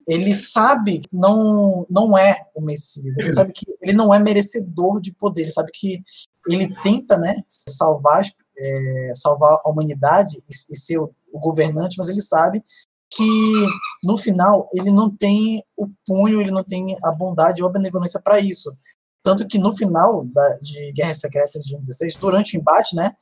ele 0.08 0.34
sabe 0.34 1.00
que 1.00 1.10
não, 1.12 1.86
não 1.90 2.18
é 2.18 2.48
o 2.56 2.62
Messias, 2.62 3.18
ele 3.18 3.32
sabe 3.32 3.52
que 3.54 3.66
ele 3.82 3.94
não 3.94 4.14
é 4.14 4.20
merecedor 4.20 5.00
de 5.00 5.14
poder, 5.14 5.44
ele 5.44 5.52
sabe 5.52 5.72
que 5.74 6.02
ele 6.48 6.74
tenta, 6.82 7.18
né, 7.18 7.44
salvar, 7.48 8.24
é, 8.58 9.12
salvar 9.14 9.60
a 9.64 9.70
humanidade 9.70 10.38
e, 10.38 10.74
e 10.74 10.76
ser 10.76 11.00
o, 11.00 11.14
o 11.34 11.40
governante, 11.40 11.98
mas 11.98 12.10
ele 12.10 12.22
sabe 12.22 12.64
que 13.10 13.68
no 14.04 14.18
final 14.18 14.70
ele 14.74 14.90
não 14.90 15.10
tem 15.10 15.64
o 15.76 15.88
punho, 16.06 16.40
ele 16.40 16.52
não 16.52 16.64
tem 16.64 16.98
a 17.04 17.12
bondade 17.12 17.62
ou 17.62 17.68
a 17.68 17.72
benevolência 17.72 18.22
para 18.22 18.40
isso. 18.40 18.74
Tanto 19.22 19.46
que 19.46 19.60
no 19.60 19.76
final 19.76 20.26
da, 20.26 20.58
de 20.62 20.94
Guerra 20.94 21.14
Secreta 21.14 21.60
de 21.60 21.72
2016, 21.72 22.16
durante 22.16 22.58
o 22.58 22.60
embate, 22.60 22.96
né, 22.96 23.14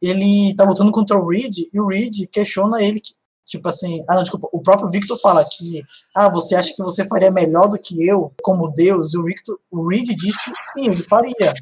ele 0.00 0.54
tá 0.56 0.64
lutando 0.64 0.92
contra 0.92 1.18
o 1.18 1.26
Reed 1.26 1.56
e 1.72 1.80
o 1.80 1.86
Reed 1.86 2.26
questiona 2.30 2.82
ele 2.82 3.00
que, 3.00 3.14
tipo 3.46 3.68
assim, 3.68 4.04
ah 4.08 4.14
não, 4.14 4.22
desculpa, 4.22 4.48
o 4.52 4.60
próprio 4.60 4.90
Victor 4.90 5.18
fala 5.20 5.44
que 5.44 5.82
ah, 6.14 6.28
você 6.28 6.54
acha 6.54 6.74
que 6.74 6.82
você 6.82 7.06
faria 7.06 7.30
melhor 7.30 7.68
do 7.68 7.78
que 7.78 8.06
eu 8.06 8.32
como 8.42 8.72
Deus? 8.72 9.12
E 9.12 9.18
o 9.18 9.24
Victor, 9.24 9.58
o 9.70 9.88
Reed 9.88 10.08
diz 10.16 10.36
que 10.42 10.52
sim, 10.60 10.90
ele 10.90 11.02
faria. 11.02 11.54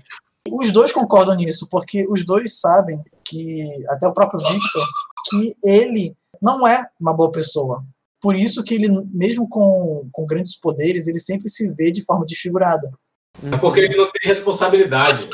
Os 0.51 0.73
dois 0.73 0.93
concordam 0.93 1.35
nisso, 1.35 1.67
porque 1.71 2.07
os 2.09 2.25
dois 2.25 2.61
sabem 2.61 3.01
que 3.25 3.85
até 3.89 4.07
o 4.07 4.13
próprio 4.13 4.41
Victor 4.41 4.87
que 5.29 5.55
ele 5.65 6.15
não 6.41 6.67
é 6.67 6.87
uma 7.01 7.13
boa 7.13 7.31
pessoa. 7.31 7.85
Por 8.21 8.35
isso 8.35 8.65
que 8.65 8.75
ele, 8.75 8.89
mesmo 9.13 9.49
com, 9.49 10.09
com 10.13 10.27
grandes 10.27 10.59
poderes, 10.59 11.07
ele 11.07 11.21
sempre 11.21 11.49
se 11.49 11.69
vê 11.71 11.91
de 11.93 12.05
forma 12.05 12.27
desfigurada. 12.27 12.91
É 13.43 13.57
porque 13.57 13.81
ele 13.81 13.97
não 13.97 14.11
tem 14.11 14.29
responsabilidade. 14.29 15.29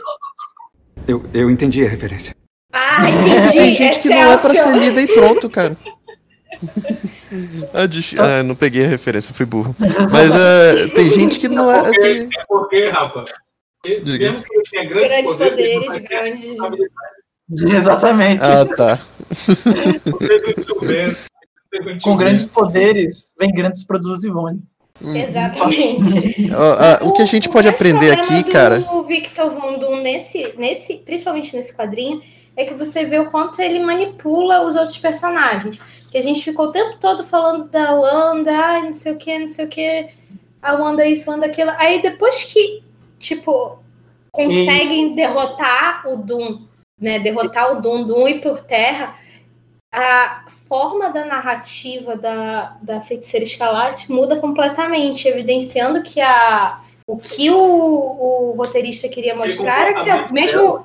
Eu, 1.09 1.25
eu 1.33 1.51
entendi 1.51 1.85
a 1.85 1.89
referência. 1.89 2.35
Ah, 2.73 3.09
entendi. 3.09 3.53
Tem 3.57 3.75
gente 3.75 4.01
que 4.01 4.09
não 4.09 4.17
é 4.17 4.35
Excelsior. 4.35 4.77
lida 4.77 5.01
e 5.01 5.07
pronto, 5.07 5.49
cara. 5.49 5.77
Ah, 7.73 7.89
ah, 8.39 8.43
não 8.45 8.55
peguei 8.55 8.85
a 8.85 8.89
referência, 8.89 9.35
fui 9.35 9.45
burro. 9.45 9.75
Mas 10.13 10.31
é, 10.33 10.87
tem 10.89 11.11
gente 11.11 11.41
que 11.41 11.49
não 11.49 11.69
é. 11.69 11.83
porque, 11.83 12.01
tem- 12.01 12.23
é 12.23 12.45
porque, 12.47 12.89
Rafa, 12.89 13.25
Diga. 13.85 14.31
mesmo 14.31 14.43
que 14.43 14.55
ele 14.55 14.63
tenha 14.71 14.85
grandes, 14.85 15.09
Grandes 15.09 15.33
poderes, 15.35 15.87
poderes, 15.87 16.09
grandes. 16.09 17.75
Exatamente. 17.75 18.45
Ah, 18.45 18.65
tá. 18.67 19.01
Com 22.03 22.17
grandes 22.17 22.47
poderes, 22.47 23.35
vem 23.39 23.51
grandes 23.51 23.85
produtos 23.85 24.25
Ivone. 24.25 24.63
Exatamente. 25.03 26.51
Ó, 26.55 26.77
ah, 26.79 27.01
o 27.03 27.13
que 27.13 27.23
a 27.23 27.27
gente 27.27 27.49
pode 27.49 27.69
aprender 27.69 28.13
aqui, 28.13 28.45
cara. 28.45 28.79
O 28.93 29.05
Victor 29.05 29.51
Von 29.51 29.79
Doom 29.79 30.01
nesse, 30.03 30.55
nesse, 30.57 30.99
principalmente 30.99 31.55
nesse 31.55 31.77
quadrinho, 31.77 32.23
é 32.57 32.65
que 32.65 32.75
você 32.75 33.05
vê 33.05 33.19
o 33.19 33.31
quanto 33.31 33.61
ele 33.61 33.81
manipula 33.81 34.63
os 34.67 34.77
outros 34.77 34.99
personagens. 34.99 35.81
Que 36.11 36.19
a 36.19 36.23
gente 36.23 36.43
ficou 36.45 36.67
o 36.67 36.73
tempo 36.73 36.97
todo 36.99 37.25
falando 37.25 37.69
da 37.69 37.93
Wanda, 37.95 38.57
ai, 38.57 38.83
não 38.83 38.93
sei 38.93 39.13
o 39.13 39.17
que, 39.17 39.39
não 39.39 39.49
sei 39.49 39.65
o 39.65 39.69
que, 39.69 40.09
a 40.63 40.75
Wanda 40.75 41.05
isso, 41.07 41.31
Wanda 41.31 41.47
aquilo. 41.47 41.73
Aí 41.77 42.01
depois 42.01 42.45
que, 42.45 42.83
tipo, 43.19 43.79
conseguem 44.31 45.15
derrotar 45.15 46.07
o 46.09 46.17
Doom, 46.17 46.61
né? 47.01 47.19
Derrotar 47.19 47.73
o 47.73 47.81
Doom, 47.83 48.05
Doom 48.05 48.29
ir 48.29 48.41
por 48.41 48.61
terra, 48.61 49.17
a 49.93 50.45
forma 50.69 51.09
da 51.11 51.25
narrativa 51.25 52.17
da, 52.17 52.77
da 52.83 53.01
feiticeira 53.01 53.45
escalate 53.45 54.11
muda 54.11 54.37
completamente, 54.37 55.29
evidenciando 55.29 56.03
que 56.03 56.21
a, 56.21 56.81
o 57.07 57.17
que 57.17 57.51
o, 57.51 57.57
o 57.57 58.55
roteirista 58.57 59.09
queria 59.09 59.37
mostrar 59.37 59.83
era 59.89 59.95
que 59.95 60.11
a- 60.11 60.29
mesmo 60.33 60.85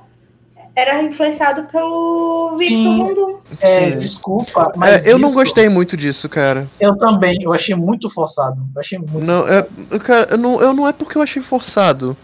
era 0.79 1.03
influenciado 1.03 1.63
pelo 1.65 2.55
Victor 2.57 3.13
Doom. 3.13 3.39
É, 3.61 3.91
desculpa, 3.91 4.71
mas 4.75 5.05
É, 5.05 5.11
eu 5.11 5.19
não 5.19 5.29
isso- 5.29 5.37
gostei 5.37 5.67
muito 5.69 5.97
disso, 5.97 6.27
cara. 6.29 6.69
Eu 6.79 6.97
também, 6.97 7.37
eu 7.41 7.51
achei 7.53 7.75
muito 7.75 8.09
forçado. 8.09 8.61
Eu 8.73 8.79
achei 8.79 8.97
muito 8.97 9.19
Não, 9.21 9.47
é, 9.47 9.67
cara, 10.03 10.27
eu 10.31 10.37
não, 10.37 10.61
eu 10.61 10.73
não 10.73 10.87
é 10.87 10.93
porque 10.93 11.17
eu 11.17 11.21
achei 11.21 11.41
forçado. 11.41 12.15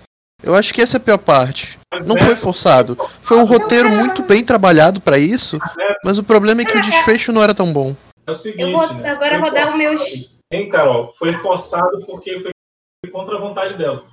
Eu 0.44 0.54
acho 0.54 0.74
que 0.74 0.82
essa 0.82 0.98
é 0.98 1.00
a 1.00 1.02
pior 1.02 1.18
parte. 1.18 1.80
Não 2.06 2.18
foi 2.18 2.36
forçado. 2.36 2.98
Foi 3.22 3.38
um 3.38 3.46
roteiro 3.46 3.90
muito 3.90 4.22
bem 4.24 4.44
trabalhado 4.44 5.00
pra 5.02 5.18
isso, 5.18 5.58
mas 6.04 6.18
o 6.18 6.24
problema 6.24 6.62
é 6.62 6.66
que 6.66 6.78
o 6.78 6.82
desfecho 6.82 7.32
não 7.32 7.42
era 7.42 7.54
tão 7.54 7.72
bom. 7.74 7.96
É 8.28 8.32
o 8.32 8.36
seguinte, 8.36 8.62
Eu 8.62 8.72
vou, 8.72 8.94
né? 8.96 9.10
agora 9.10 9.36
eu 9.36 9.42
vou 9.42 9.52
dar 9.54 9.74
o 9.74 9.78
meus. 9.78 10.36
Hein, 10.52 10.70
Carol? 10.70 11.14
Foi 11.18 11.34
forçado 11.34 12.06
porque 12.06 12.40
foi 12.42 13.12
contra 13.12 13.36
a 13.38 13.40
vontade 13.40 13.76
dela. 13.78 14.04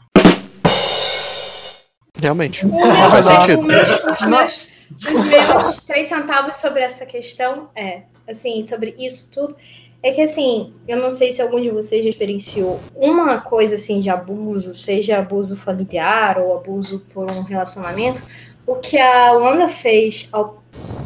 Realmente. 2.22 2.64
O 2.66 2.70
Faz 3.10 3.26
sentido. 3.26 3.62
meus- 3.62 3.88
os, 3.90 4.20
meus, 4.26 4.68
os 5.14 5.30
meus 5.30 5.76
três 5.84 6.08
centavos 6.08 6.54
sobre 6.54 6.82
essa 6.82 7.04
questão 7.04 7.68
é, 7.74 8.02
assim, 8.28 8.62
sobre 8.62 8.94
isso 8.98 9.30
tudo, 9.32 9.56
É 10.04 10.10
que 10.10 10.20
assim, 10.22 10.72
eu 10.88 10.96
não 10.96 11.10
sei 11.10 11.30
se 11.30 11.40
algum 11.40 11.60
de 11.60 11.70
vocês 11.70 12.04
experienciou 12.04 12.80
uma 12.96 13.40
coisa 13.40 13.76
assim 13.76 14.00
de 14.00 14.10
abuso, 14.10 14.74
seja 14.74 15.18
abuso 15.18 15.56
familiar 15.56 16.38
ou 16.38 16.56
abuso 16.56 17.04
por 17.14 17.30
um 17.30 17.42
relacionamento, 17.42 18.20
o 18.66 18.74
que 18.76 18.98
a 18.98 19.32
Wanda 19.32 19.68
fez 19.68 20.28
ao 20.32 20.60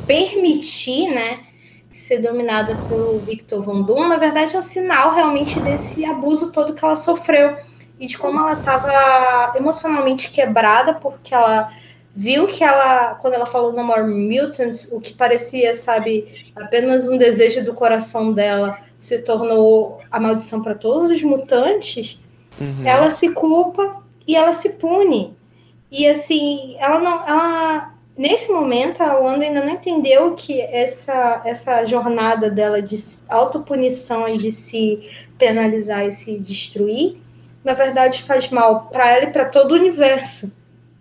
permitir, 0.06 1.09
né, 1.10 1.40
ser 1.90 2.18
dominada 2.20 2.74
pelo 2.88 3.18
Victor 3.20 3.62
Von 3.62 3.82
Doom, 3.82 4.09
na 4.09 4.16
verdade 4.16 4.56
é 4.56 4.59
um 4.59 4.62
sinal 4.62 5.12
realmente 5.14 5.60
desse 5.60 6.05
abuso 6.05 6.51
todo 6.52 6.72
que 6.72 6.82
ela 6.84 6.97
sofreu 6.97 7.56
e 7.98 8.06
de 8.06 8.18
como 8.18 8.39
ela 8.39 8.55
estava 8.55 9.52
emocionalmente 9.56 10.31
quebrada 10.31 10.94
porque 10.94 11.35
ela 11.35 11.70
viu 12.14 12.47
que 12.47 12.64
ela, 12.64 13.14
quando 13.16 13.35
ela 13.35 13.47
falou 13.47 13.73
No 13.73 13.85
More 13.85 14.02
Mutants, 14.02 14.90
o 14.93 15.01
que 15.01 15.12
parecia, 15.12 15.74
sabe, 15.74 16.51
apenas 16.56 17.09
um 17.09 17.18
desejo 17.18 17.64
do 17.64 17.74
coração 17.74 18.32
dela 18.32 18.78
se 18.98 19.18
tornou 19.23 20.01
a 20.10 20.18
maldição 20.18 20.62
para 20.62 20.74
todos 20.74 21.10
os 21.10 21.23
mutantes, 21.23 22.18
Uhum. 22.59 22.86
ela 22.86 23.10
se 23.10 23.32
culpa 23.35 24.02
e 24.27 24.35
ela 24.35 24.51
se 24.51 24.78
pune. 24.78 25.36
E 25.90 26.06
assim, 26.09 26.74
ela 26.78 26.98
não, 26.98 27.27
ela 27.28 27.93
nesse 28.16 28.51
momento 28.51 29.02
a 29.02 29.18
Wanda 29.18 29.44
ainda 29.44 29.62
não 29.62 29.74
entendeu 29.74 30.35
que 30.35 30.59
essa 30.60 31.43
essa 31.44 31.85
jornada 31.85 32.51
dela 32.51 32.81
de 32.81 32.97
autopunição 33.28 34.24
e 34.27 34.39
de 34.39 34.51
se 34.51 35.01
penalizar 35.39 36.06
e 36.06 36.12
se 36.12 36.39
destruir, 36.39 37.18
na 37.66 37.74
verdade 37.74 38.22
faz 38.22 38.48
mal 38.48 38.86
para 38.86 39.10
ela 39.10 39.24
e 39.24 39.32
para 39.32 39.44
todo 39.47 39.72
o 39.72 39.74
universo, 39.74 40.56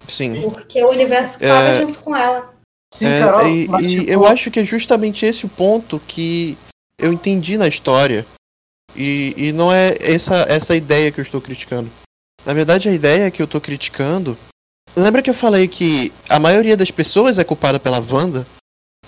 Sim. 0.08 0.42
porque 0.42 0.84
o 0.84 0.90
universo 0.90 1.38
paga 1.40 1.52
É. 1.54 1.82
junto 1.82 2.00
com 2.00 2.16
ela. 2.16 2.54
Sim, 2.92 3.06
É, 3.06 3.20
Carol, 3.20 3.48
e, 3.48 3.68
mas, 3.68 3.86
e 3.86 4.00
tipo, 4.00 4.12
eu 4.12 4.26
acho 4.26 4.50
que 4.50 4.60
é 4.60 4.66
justamente 4.66 5.26
esse 5.26 5.46
o 5.46 5.50
ponto 5.50 6.00
que 6.08 6.58
eu 6.98 7.14
entendi 7.14 7.56
na 7.58 7.68
história. 7.68 8.26
E, 8.96 9.34
e 9.38 9.52
não 9.52 9.72
é 9.72 9.94
essa, 10.00 10.34
essa 10.50 10.76
ideia 10.76 11.12
que 11.12 11.20
eu 11.20 11.24
estou 11.24 11.42
criticando. 11.42 11.92
Na 12.46 12.54
verdade, 12.54 12.88
a 12.88 12.94
ideia 12.94 13.30
que 13.30 13.42
eu 13.42 13.46
estou 13.46 13.60
criticando. 13.60 14.38
Lembra 14.96 15.22
que 15.22 15.30
eu 15.30 15.34
falei 15.34 15.68
que 15.68 16.14
a 16.30 16.40
maioria 16.40 16.78
das 16.78 16.90
pessoas 16.92 17.38
é 17.38 17.44
culpada 17.44 17.78
pela 17.80 18.00
Wanda, 18.00 18.48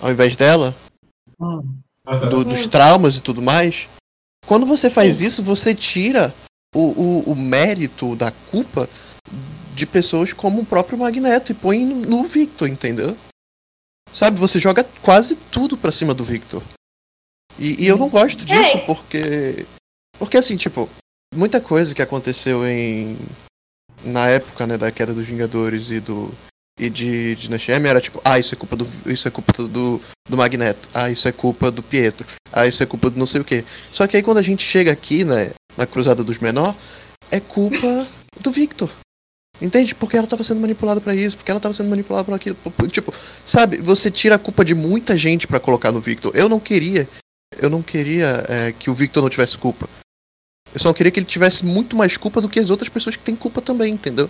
ao 0.00 0.10
invés 0.12 0.36
dela? 0.36 0.76
hum, 1.40 1.80
do- 2.28 2.44
dos 2.44 2.66
traumas 2.66 3.16
e 3.16 3.22
tudo 3.22 3.40
mais. 3.40 3.88
Quando 4.46 4.66
você 4.66 4.90
faz 4.90 5.20
isso, 5.22 5.42
você 5.42 5.74
tira 5.74 6.34
o, 6.74 6.80
o, 6.80 7.32
o 7.32 7.36
mérito 7.36 8.14
da 8.14 8.30
culpa 8.30 8.88
de 9.74 9.86
pessoas 9.86 10.32
como 10.32 10.62
o 10.62 10.66
próprio 10.66 10.98
Magneto 10.98 11.52
e 11.52 11.54
põe 11.54 11.86
no, 11.86 11.96
no 11.96 12.24
Victor, 12.24 12.68
entendeu? 12.68 13.16
Sabe, 14.12 14.38
você 14.38 14.58
joga 14.58 14.84
quase 15.02 15.36
tudo 15.36 15.76
pra 15.76 15.92
cima 15.92 16.14
do 16.14 16.24
Victor. 16.24 16.62
E, 17.58 17.84
e 17.84 17.86
eu 17.86 17.96
não 17.98 18.08
gosto 18.08 18.44
disso 18.44 18.78
É. 18.78 18.84
porque. 18.86 19.66
Porque 20.18 20.36
assim, 20.36 20.56
tipo, 20.56 20.88
muita 21.34 21.60
coisa 21.60 21.94
que 21.94 22.02
aconteceu 22.02 22.66
em. 22.66 23.18
Na 24.04 24.28
época, 24.28 24.66
né, 24.66 24.78
da 24.78 24.90
queda 24.90 25.12
dos 25.12 25.26
Vingadores 25.26 25.90
e 25.90 26.00
do. 26.00 26.32
E 26.80 26.88
de 26.88 27.34
Dinastia 27.34 27.74
M 27.74 27.88
era 27.88 28.00
tipo, 28.00 28.20
ah, 28.24 28.38
isso 28.38 28.54
é 28.54 28.56
culpa 28.56 28.76
do. 28.76 28.88
Isso 29.04 29.26
é 29.26 29.30
culpa 29.30 29.52
do, 29.64 30.00
do 30.28 30.36
Magneto. 30.36 30.88
Ah, 30.94 31.10
isso 31.10 31.26
é 31.26 31.32
culpa 31.32 31.70
do 31.70 31.82
Pietro. 31.82 32.26
Ah, 32.52 32.66
isso 32.66 32.82
é 32.82 32.86
culpa 32.86 33.10
do 33.10 33.18
não 33.18 33.26
sei 33.26 33.40
o 33.40 33.44
que. 33.44 33.64
Só 33.66 34.06
que 34.06 34.16
aí 34.16 34.22
quando 34.22 34.38
a 34.38 34.42
gente 34.42 34.62
chega 34.62 34.92
aqui, 34.92 35.24
né, 35.24 35.50
na 35.78 35.86
Cruzada 35.86 36.24
dos 36.24 36.40
Menor, 36.40 36.74
é 37.30 37.38
culpa 37.38 38.04
do 38.40 38.50
Victor. 38.50 38.90
Entende? 39.62 39.94
Porque 39.94 40.16
ela 40.16 40.26
tava 40.26 40.42
sendo 40.42 40.60
manipulada 40.60 41.00
pra 41.00 41.14
isso, 41.14 41.36
porque 41.36 41.50
ela 41.50 41.60
tava 41.60 41.72
sendo 41.72 41.88
manipulada 41.88 42.24
pra 42.24 42.34
aquilo. 42.34 42.56
Tipo, 42.90 43.12
sabe, 43.46 43.78
você 43.78 44.10
tira 44.10 44.34
a 44.34 44.38
culpa 44.38 44.64
de 44.64 44.74
muita 44.74 45.16
gente 45.16 45.46
pra 45.46 45.60
colocar 45.60 45.92
no 45.92 46.00
Victor. 46.00 46.32
Eu 46.34 46.48
não 46.48 46.58
queria. 46.58 47.08
Eu 47.56 47.70
não 47.70 47.82
queria 47.82 48.44
é, 48.48 48.72
que 48.72 48.90
o 48.90 48.94
Victor 48.94 49.22
não 49.22 49.30
tivesse 49.30 49.56
culpa. 49.56 49.88
Eu 50.74 50.80
só 50.80 50.92
queria 50.92 51.10
que 51.10 51.18
ele 51.18 51.26
tivesse 51.26 51.64
muito 51.64 51.96
mais 51.96 52.16
culpa 52.16 52.40
do 52.40 52.48
que 52.48 52.60
as 52.60 52.70
outras 52.70 52.88
pessoas 52.88 53.16
que 53.16 53.24
têm 53.24 53.34
culpa 53.34 53.60
também, 53.60 53.94
entendeu? 53.94 54.28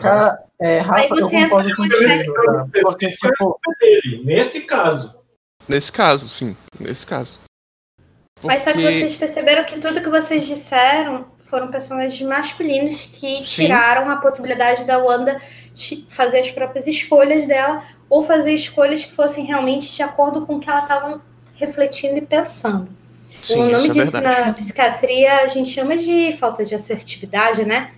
Cara, 0.00 0.44
é, 0.60 0.78
Rafa, 0.78 1.14
Aí 1.14 1.20
eu 1.20 1.28
você 1.28 1.36
entra 1.36 1.48
concordo 1.48 1.76
contigo. 1.76 2.34
Porque, 2.82 3.10
tipo, 3.10 3.60
dele, 3.80 4.22
nesse 4.24 4.60
caso. 4.66 5.14
Nesse 5.68 5.90
caso, 5.90 6.28
sim. 6.28 6.56
Nesse 6.78 7.06
caso. 7.06 7.40
Mas 8.42 8.62
só 8.62 8.72
que 8.72 8.80
Porque- 8.82 8.98
vocês 8.98 9.16
perceberam 9.16 9.64
que 9.64 9.78
tudo 9.78 10.00
que 10.00 10.08
vocês 10.08 10.46
disseram 10.46 11.26
foram 11.44 11.68
personagens 11.68 12.20
masculinos 12.26 13.02
que 13.12 13.44
Sim. 13.44 13.64
tiraram 13.64 14.10
a 14.10 14.16
possibilidade 14.16 14.84
da 14.84 14.98
Wanda 14.98 15.40
de 15.74 16.06
fazer 16.08 16.40
as 16.40 16.50
próprias 16.50 16.86
escolhas 16.86 17.46
dela 17.46 17.82
ou 18.08 18.22
fazer 18.22 18.52
escolhas 18.54 19.04
que 19.04 19.12
fossem 19.12 19.44
realmente 19.44 19.94
de 19.94 20.02
acordo 20.02 20.46
com 20.46 20.56
o 20.56 20.60
que 20.60 20.68
ela 20.68 20.80
estava 20.80 21.22
refletindo 21.54 22.18
e 22.18 22.22
pensando. 22.22 22.88
Sim, 23.42 23.60
o 23.62 23.70
nome 23.70 23.86
é 23.88 23.90
disso 23.90 24.12
verdade. 24.12 24.40
na 24.46 24.52
psiquiatria 24.54 25.36
a 25.42 25.48
gente 25.48 25.68
chama 25.70 25.96
de 25.96 26.32
falta 26.38 26.64
de 26.64 26.74
assertividade, 26.74 27.64
né? 27.64 27.90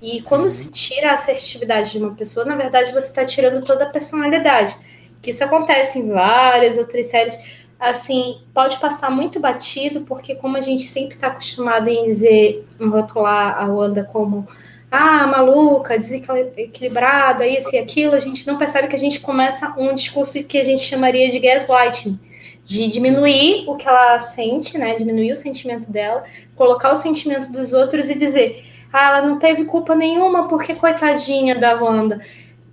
E 0.00 0.20
quando 0.22 0.50
se 0.50 0.70
tira 0.72 1.10
a 1.10 1.14
assertividade 1.14 1.92
de 1.92 1.98
uma 1.98 2.14
pessoa, 2.14 2.44
na 2.44 2.56
verdade 2.56 2.92
você 2.92 3.06
está 3.06 3.24
tirando 3.24 3.64
toda 3.64 3.84
a 3.84 3.90
personalidade. 3.90 4.76
Que 5.20 5.30
isso 5.30 5.44
acontece 5.44 6.00
em 6.00 6.08
várias 6.10 6.76
outras 6.76 7.06
séries. 7.06 7.38
Assim, 7.82 8.38
pode 8.54 8.78
passar 8.78 9.10
muito 9.10 9.40
batido, 9.40 10.02
porque 10.02 10.36
como 10.36 10.56
a 10.56 10.60
gente 10.60 10.84
sempre 10.84 11.16
está 11.16 11.26
acostumado 11.26 11.88
em 11.88 12.04
dizer, 12.04 12.64
em 12.78 12.88
rotular 12.88 13.60
a 13.60 13.66
Wanda 13.66 14.04
como 14.04 14.46
ah, 14.88 15.26
maluca, 15.26 15.98
desequilibrada, 15.98 17.44
isso 17.44 17.74
e 17.74 17.78
aquilo, 17.80 18.14
a 18.14 18.20
gente 18.20 18.46
não 18.46 18.56
percebe 18.56 18.86
que 18.86 18.94
a 18.94 18.98
gente 18.98 19.18
começa 19.18 19.74
um 19.76 19.92
discurso 19.96 20.44
que 20.44 20.58
a 20.58 20.64
gente 20.64 20.84
chamaria 20.84 21.28
de 21.28 21.40
gaslighting, 21.40 22.20
de 22.62 22.86
diminuir 22.86 23.64
o 23.66 23.74
que 23.74 23.88
ela 23.88 24.20
sente, 24.20 24.78
né? 24.78 24.94
Diminuir 24.94 25.32
o 25.32 25.36
sentimento 25.36 25.90
dela, 25.90 26.22
colocar 26.54 26.92
o 26.92 26.96
sentimento 26.96 27.50
dos 27.50 27.72
outros 27.72 28.08
e 28.10 28.14
dizer, 28.14 28.64
ah, 28.92 29.08
ela 29.08 29.22
não 29.22 29.40
teve 29.40 29.64
culpa 29.64 29.92
nenhuma, 29.96 30.46
porque 30.46 30.72
coitadinha 30.72 31.56
da 31.56 31.74
Wanda. 31.82 32.20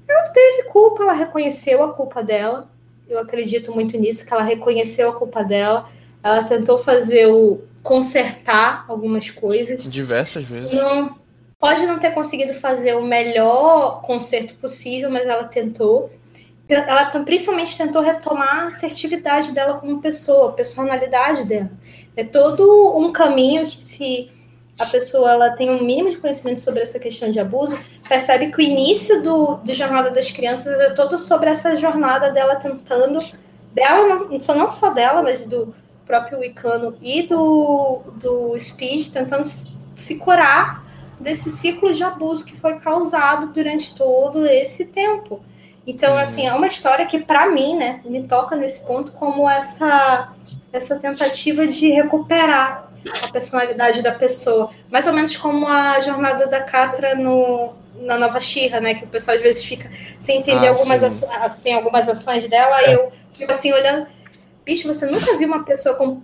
Ela 0.08 0.30
teve 0.30 0.66
culpa, 0.66 1.02
ela 1.02 1.14
reconheceu 1.14 1.82
a 1.84 1.94
culpa 1.94 2.22
dela. 2.22 2.70
Eu 3.10 3.20
acredito 3.20 3.74
muito 3.74 3.98
nisso, 3.98 4.26
que 4.26 4.32
ela 4.32 4.44
reconheceu 4.44 5.10
a 5.10 5.16
culpa 5.16 5.44
dela. 5.44 5.90
Ela 6.22 6.44
tentou 6.44 6.78
fazer 6.78 7.26
o 7.28 7.60
consertar 7.82 8.86
algumas 8.88 9.30
coisas. 9.30 9.84
Diversas 9.84 10.44
vezes. 10.44 10.74
Não, 10.74 11.16
pode 11.60 11.86
não 11.88 11.98
ter 11.98 12.12
conseguido 12.12 12.54
fazer 12.54 12.96
o 12.96 13.04
melhor 13.04 14.02
conserto 14.02 14.54
possível, 14.56 15.10
mas 15.10 15.28
ela 15.28 15.46
tentou. 15.46 16.12
Ela 16.68 17.06
principalmente 17.06 17.76
tentou 17.76 18.02
retomar 18.02 18.66
a 18.66 18.68
assertividade 18.68 19.54
dela 19.54 19.80
como 19.80 20.00
pessoa, 20.00 20.50
a 20.50 20.54
personalidade 20.54 21.46
dela. 21.46 21.72
É 22.16 22.24
todo 22.24 22.96
um 22.96 23.12
caminho 23.12 23.66
que 23.66 23.84
se 23.84 24.30
a 24.80 24.86
pessoa 24.86 25.32
ela 25.32 25.50
tem 25.52 25.70
um 25.70 25.84
mínimo 25.84 26.10
de 26.10 26.18
conhecimento 26.18 26.60
sobre 26.60 26.82
essa 26.82 27.00
questão 27.00 27.30
de 27.30 27.40
abuso, 27.40 27.78
percebe 28.08 28.52
que 28.52 28.58
o 28.58 28.62
início 28.62 29.22
do, 29.22 29.58
de 29.64 29.74
Jornada 29.74 30.10
das 30.10 30.32
Crianças 30.32 30.80
é 30.80 30.90
todo 30.92 31.18
sobre 31.18 31.50
essa 31.50 31.76
jornada 31.76 32.32
dela 32.32 32.56
tentando, 32.56 33.20
dela, 33.74 34.16
não, 34.16 34.40
só- 34.42 34.56
não 34.56 34.72
só 34.72 34.92
dela, 34.92 35.22
mas 35.22 35.42
do 35.44 35.74
próprio 36.06 36.40
Wicano 36.40 36.96
e 37.02 37.24
do, 37.24 38.02
do 38.16 38.60
Speed, 38.60 39.10
tentando 39.12 39.44
se 39.46 39.78
se 40.00 40.16
curar 40.16 40.82
desse 41.20 41.52
ciclo 41.52 41.94
de 41.94 42.02
abuso 42.04 42.46
que 42.46 42.56
foi 42.56 42.80
causado 42.80 43.48
durante 43.48 43.94
todo 43.96 44.46
esse 44.46 44.86
tempo. 44.86 45.42
Então, 45.86 46.18
assim, 46.18 46.48
é 46.48 46.54
uma 46.54 46.68
história 46.68 47.06
que, 47.06 47.20
para 47.20 47.48
mim, 47.50 47.76
né, 47.76 48.00
me 48.06 48.24
toca 48.26 48.56
nesse 48.56 48.86
ponto 48.88 49.12
como 49.12 49.50
essa, 49.50 50.30
essa 50.72 50.98
tentativa 51.00 51.68
de 51.68 51.90
recuperar 51.90 52.89
a 53.24 53.32
personalidade 53.32 54.02
da 54.02 54.12
pessoa. 54.12 54.72
Mais 54.92 55.08
ou 55.08 55.14
menos 55.14 55.36
como 55.38 55.68
a 55.68 56.00
jornada 56.02 56.48
da 56.48 56.62
Catra 56.62 57.16
no, 57.16 57.74
na 58.02 58.18
Nova 58.18 58.40
Xirra, 58.40 58.80
né? 58.80 58.94
Que 58.94 59.06
o 59.06 59.08
pessoal 59.08 59.38
às 59.38 59.44
vezes 59.44 59.64
fica 59.64 59.90
sem 60.18 60.40
entender 60.40 60.68
Ah, 60.68 60.72
algumas, 60.72 61.04
assim, 61.04 61.74
algumas 61.74 62.08
ações 62.08 62.48
dela, 62.48 62.76
aí 62.78 62.94
eu 62.94 63.12
fico 63.34 63.52
assim 63.52 63.72
olhando. 63.72 64.08
Bicho, 64.66 64.88
você 64.88 65.06
nunca 65.06 65.38
viu 65.38 65.48
uma 65.48 65.64
pessoa 65.64 65.96
com, 65.96 66.22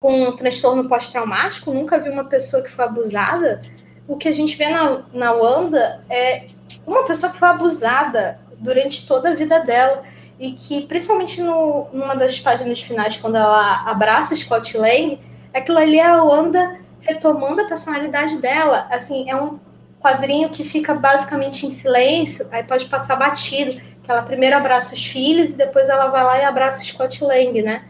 com 0.00 0.28
um 0.28 0.36
transtorno 0.36 0.88
pós-traumático? 0.88 1.72
Nunca 1.72 1.98
viu 1.98 2.12
uma 2.12 2.24
pessoa 2.24 2.62
que 2.62 2.70
foi 2.70 2.84
abusada? 2.84 3.60
O 4.06 4.16
que 4.16 4.28
a 4.28 4.32
gente 4.32 4.56
vê 4.56 4.68
na, 4.68 5.02
na 5.12 5.32
Wanda 5.32 6.04
é 6.08 6.44
uma 6.86 7.04
pessoa 7.04 7.32
que 7.32 7.38
foi 7.38 7.48
abusada 7.48 8.38
durante 8.58 9.06
toda 9.06 9.30
a 9.30 9.34
vida 9.34 9.58
dela 9.60 10.02
e 10.38 10.52
que, 10.52 10.82
principalmente 10.82 11.42
no, 11.42 11.88
numa 11.92 12.14
das 12.14 12.38
páginas 12.38 12.80
finais, 12.80 13.16
quando 13.16 13.36
ela 13.36 13.82
abraça 13.90 14.36
Scott 14.36 14.76
Lang, 14.76 15.18
aquilo 15.58 15.78
ali 15.78 15.98
é 15.98 16.06
a 16.06 16.22
Wanda 16.22 16.80
retomando 17.00 17.62
a 17.62 17.68
personalidade 17.68 18.38
dela. 18.40 18.86
Assim, 18.90 19.30
é 19.30 19.36
um 19.36 19.58
quadrinho 20.00 20.50
que 20.50 20.64
fica 20.64 20.94
basicamente 20.94 21.66
em 21.66 21.70
silêncio, 21.70 22.48
aí 22.52 22.62
pode 22.62 22.86
passar 22.86 23.16
batido, 23.16 23.76
que 24.02 24.10
ela 24.10 24.22
primeiro 24.22 24.56
abraça 24.56 24.94
os 24.94 25.04
filhos 25.04 25.52
e 25.52 25.56
depois 25.56 25.88
ela 25.88 26.08
vai 26.08 26.22
lá 26.22 26.38
e 26.38 26.44
abraça 26.44 26.82
o 26.82 26.86
Scott 26.86 27.24
Lang, 27.24 27.62
né? 27.62 27.84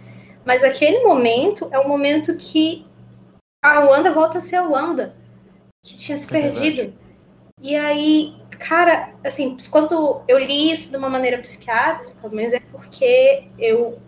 Mas 0.44 0.62
aquele 0.62 1.00
momento 1.00 1.68
é 1.72 1.78
um 1.78 1.88
momento 1.88 2.36
que 2.36 2.86
a 3.62 3.80
Wanda 3.80 4.12
volta 4.12 4.38
a 4.38 4.40
ser 4.40 4.56
a 4.56 4.62
Wanda, 4.62 5.14
que 5.84 5.96
tinha 5.96 6.16
se 6.16 6.26
É 6.26 6.40
perdido. 6.40 6.94
E 7.60 7.74
aí, 7.74 8.34
cara, 8.58 9.10
assim, 9.24 9.56
quando 9.70 10.22
eu 10.28 10.38
li 10.38 10.70
isso 10.70 10.90
de 10.90 10.96
uma 10.96 11.08
maneira 11.08 11.38
psiquiátrica, 11.38 12.28
mas 12.30 12.52
é 12.52 12.60
porque 12.60 13.44
eu 13.58 13.98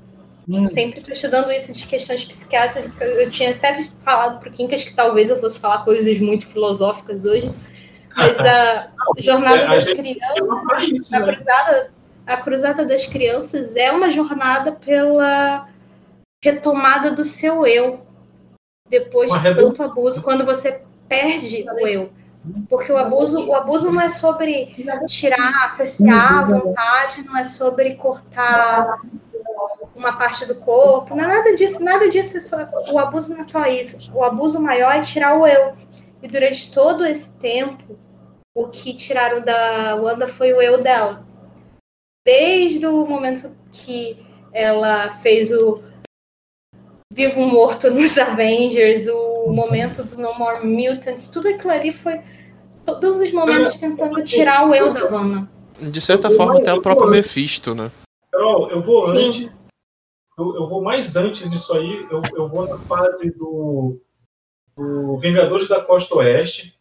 Hum. 0.48 0.66
sempre 0.66 0.98
estou 0.98 1.12
estudando 1.12 1.52
isso 1.52 1.72
de 1.72 1.86
questões 1.86 2.24
psiquiátricas. 2.24 2.90
Eu 3.00 3.30
tinha 3.30 3.50
até 3.50 3.80
falado 4.02 4.40
para 4.40 4.48
o 4.48 4.52
Quincas 4.52 4.82
que 4.82 4.94
talvez 4.94 5.28
eu 5.28 5.38
fosse 5.38 5.60
falar 5.60 5.84
coisas 5.84 6.18
muito 6.18 6.46
filosóficas 6.46 7.26
hoje, 7.26 7.52
mas 8.16 8.38
a 8.40 8.88
jornada 9.18 9.62
É, 9.62 9.66
a 9.66 9.74
das 9.74 9.84
crianças, 9.84 11.12
a 11.12 11.22
cruzada, 11.22 11.90
a 12.26 12.36
cruzada 12.38 12.84
das 12.84 13.06
crianças 13.06 13.76
é 13.76 13.92
uma 13.92 14.10
jornada 14.10 14.72
pela 14.72 15.68
retomada 16.42 17.10
do 17.10 17.24
seu 17.24 17.66
eu 17.66 18.06
depois 18.88 19.30
Uma 19.30 19.40
de 19.40 19.54
tanto 19.54 19.82
abuso, 19.82 20.22
quando 20.22 20.46
você 20.46 20.82
perde 21.06 21.66
o 21.70 21.86
eu. 21.86 22.10
Porque 22.70 22.90
o 22.90 22.96
abuso, 22.96 23.46
o 23.46 23.54
abuso 23.54 23.90
não 23.90 24.00
é 24.00 24.08
sobre 24.08 24.74
tirar, 25.06 25.68
cessear 25.70 26.38
a 26.38 26.44
vontade, 26.44 27.22
não 27.22 27.36
é 27.36 27.44
sobre 27.44 27.94
cortar 27.96 28.98
uma 29.98 30.16
parte 30.16 30.46
do 30.46 30.54
corpo, 30.54 31.14
não 31.14 31.24
é 31.24 31.26
nada 31.26 31.54
disso, 31.56 31.82
nada 31.82 32.08
disso. 32.08 32.36
é 32.36 32.40
só- 32.40 32.68
o 32.92 32.98
abuso 32.98 33.32
não 33.34 33.40
é 33.40 33.44
só 33.44 33.66
isso. 33.66 34.14
O 34.16 34.22
abuso 34.22 34.60
maior 34.60 34.92
é 34.94 35.00
tirar 35.00 35.36
o 35.36 35.46
eu. 35.46 35.76
E 36.22 36.28
durante 36.28 36.72
todo 36.72 37.04
esse 37.04 37.36
tempo, 37.38 37.98
o 38.56 38.68
que 38.68 38.94
tiraram 38.94 39.40
da 39.40 39.96
Wanda 39.96 40.28
foi 40.28 40.52
o 40.52 40.62
eu 40.62 40.80
dela. 40.82 41.26
Desde 42.24 42.86
o 42.86 43.04
momento 43.04 43.50
que 43.72 44.16
ela 44.52 45.10
fez 45.18 45.52
o 45.52 45.82
Vivo 47.12 47.40
Morto 47.40 47.90
nos 47.94 48.16
Avengers, 48.18 49.08
o 49.08 49.50
momento 49.52 50.04
do 50.04 50.16
No 50.16 50.34
More 50.38 50.64
Mutants, 50.64 51.30
tudo 51.30 51.48
aquilo 51.48 51.72
ali 51.72 51.92
foi 51.92 52.20
todos 52.84 53.18
os 53.20 53.32
momentos 53.32 53.78
tentando 53.78 54.22
tirar 54.22 54.68
o 54.68 54.74
eu 54.74 54.92
da 54.92 55.04
Wanda. 55.06 55.48
De 55.80 56.00
certa 56.00 56.30
forma, 56.30 56.58
até 56.58 56.72
o 56.72 56.82
próprio 56.82 57.08
Mephisto, 57.08 57.74
né? 57.74 57.90
Carol, 58.32 58.70
eu 58.70 58.82
vou 58.82 59.00
Sim. 59.00 59.44
antes. 59.44 59.57
Eu, 60.38 60.54
eu 60.54 60.68
vou 60.68 60.80
mais 60.82 61.16
antes 61.16 61.48
disso 61.50 61.74
aí. 61.74 62.06
Eu, 62.10 62.22
eu 62.36 62.48
vou 62.48 62.68
na 62.68 62.78
fase 62.78 63.36
do, 63.36 64.00
do 64.76 65.18
Vingadores 65.18 65.66
da 65.66 65.82
Costa 65.82 66.14
Oeste, 66.14 66.74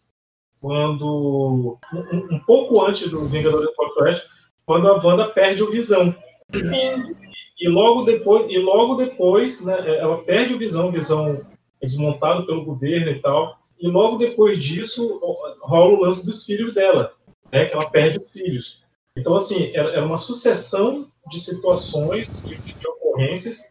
quando. 0.62 1.80
Um, 1.92 2.36
um 2.36 2.40
pouco 2.40 2.86
antes 2.86 3.10
do 3.10 3.28
Vingadores 3.28 3.68
da 3.68 3.74
Costa 3.74 4.04
Oeste, 4.04 4.28
quando 4.66 4.88
a 4.88 5.04
Wanda 5.04 5.28
perde 5.30 5.64
o 5.64 5.72
visão. 5.72 6.16
Sim. 6.54 7.16
E 7.60 7.68
logo 7.68 8.04
depois, 8.04 8.46
e 8.52 8.60
logo 8.60 8.96
depois 8.96 9.66
né, 9.66 9.98
ela 9.98 10.24
perde 10.24 10.54
o 10.54 10.60
visão, 10.60 10.90
o 10.90 10.92
visão 10.92 11.42
é 11.82 11.86
desmontado 11.86 12.46
pelo 12.46 12.64
governo 12.64 13.10
e 13.10 13.20
tal. 13.20 13.58
E 13.80 13.88
logo 13.88 14.18
depois 14.18 14.64
disso 14.64 15.20
rola 15.62 15.94
o 15.94 16.02
lance 16.02 16.24
dos 16.24 16.46
filhos 16.46 16.76
dela, 16.76 17.14
né, 17.52 17.66
que 17.66 17.74
ela 17.74 17.90
perde 17.90 18.20
os 18.20 18.32
filhos. 18.32 18.82
Então, 19.16 19.36
assim, 19.36 19.72
era 19.74 19.94
era 19.94 20.06
uma 20.06 20.20
sucessão 20.20 21.08
de 21.28 21.40
situações, 21.40 22.42
de, 22.44 22.56
de 22.58 22.74
ocorrências, 23.18 23.62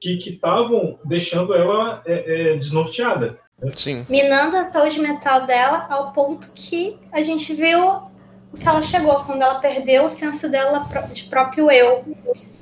que 0.00 0.18
estavam 0.28 0.98
deixando 1.04 1.54
ela 1.54 2.02
é, 2.04 2.52
é, 2.52 2.56
desnorteada. 2.56 3.38
Sim. 3.74 4.04
minando 4.06 4.58
a 4.58 4.66
saúde 4.66 5.00
mental 5.00 5.46
dela 5.46 5.86
ao 5.88 6.12
ponto 6.12 6.52
que 6.54 6.98
a 7.10 7.22
gente 7.22 7.54
viu 7.54 8.02
o 8.52 8.56
que 8.58 8.68
ela 8.68 8.82
chegou 8.82 9.24
quando 9.24 9.40
ela 9.40 9.54
perdeu 9.54 10.04
o 10.04 10.10
senso 10.10 10.50
dela 10.50 10.86
de 11.10 11.24
próprio 11.24 11.70
eu, 11.70 12.04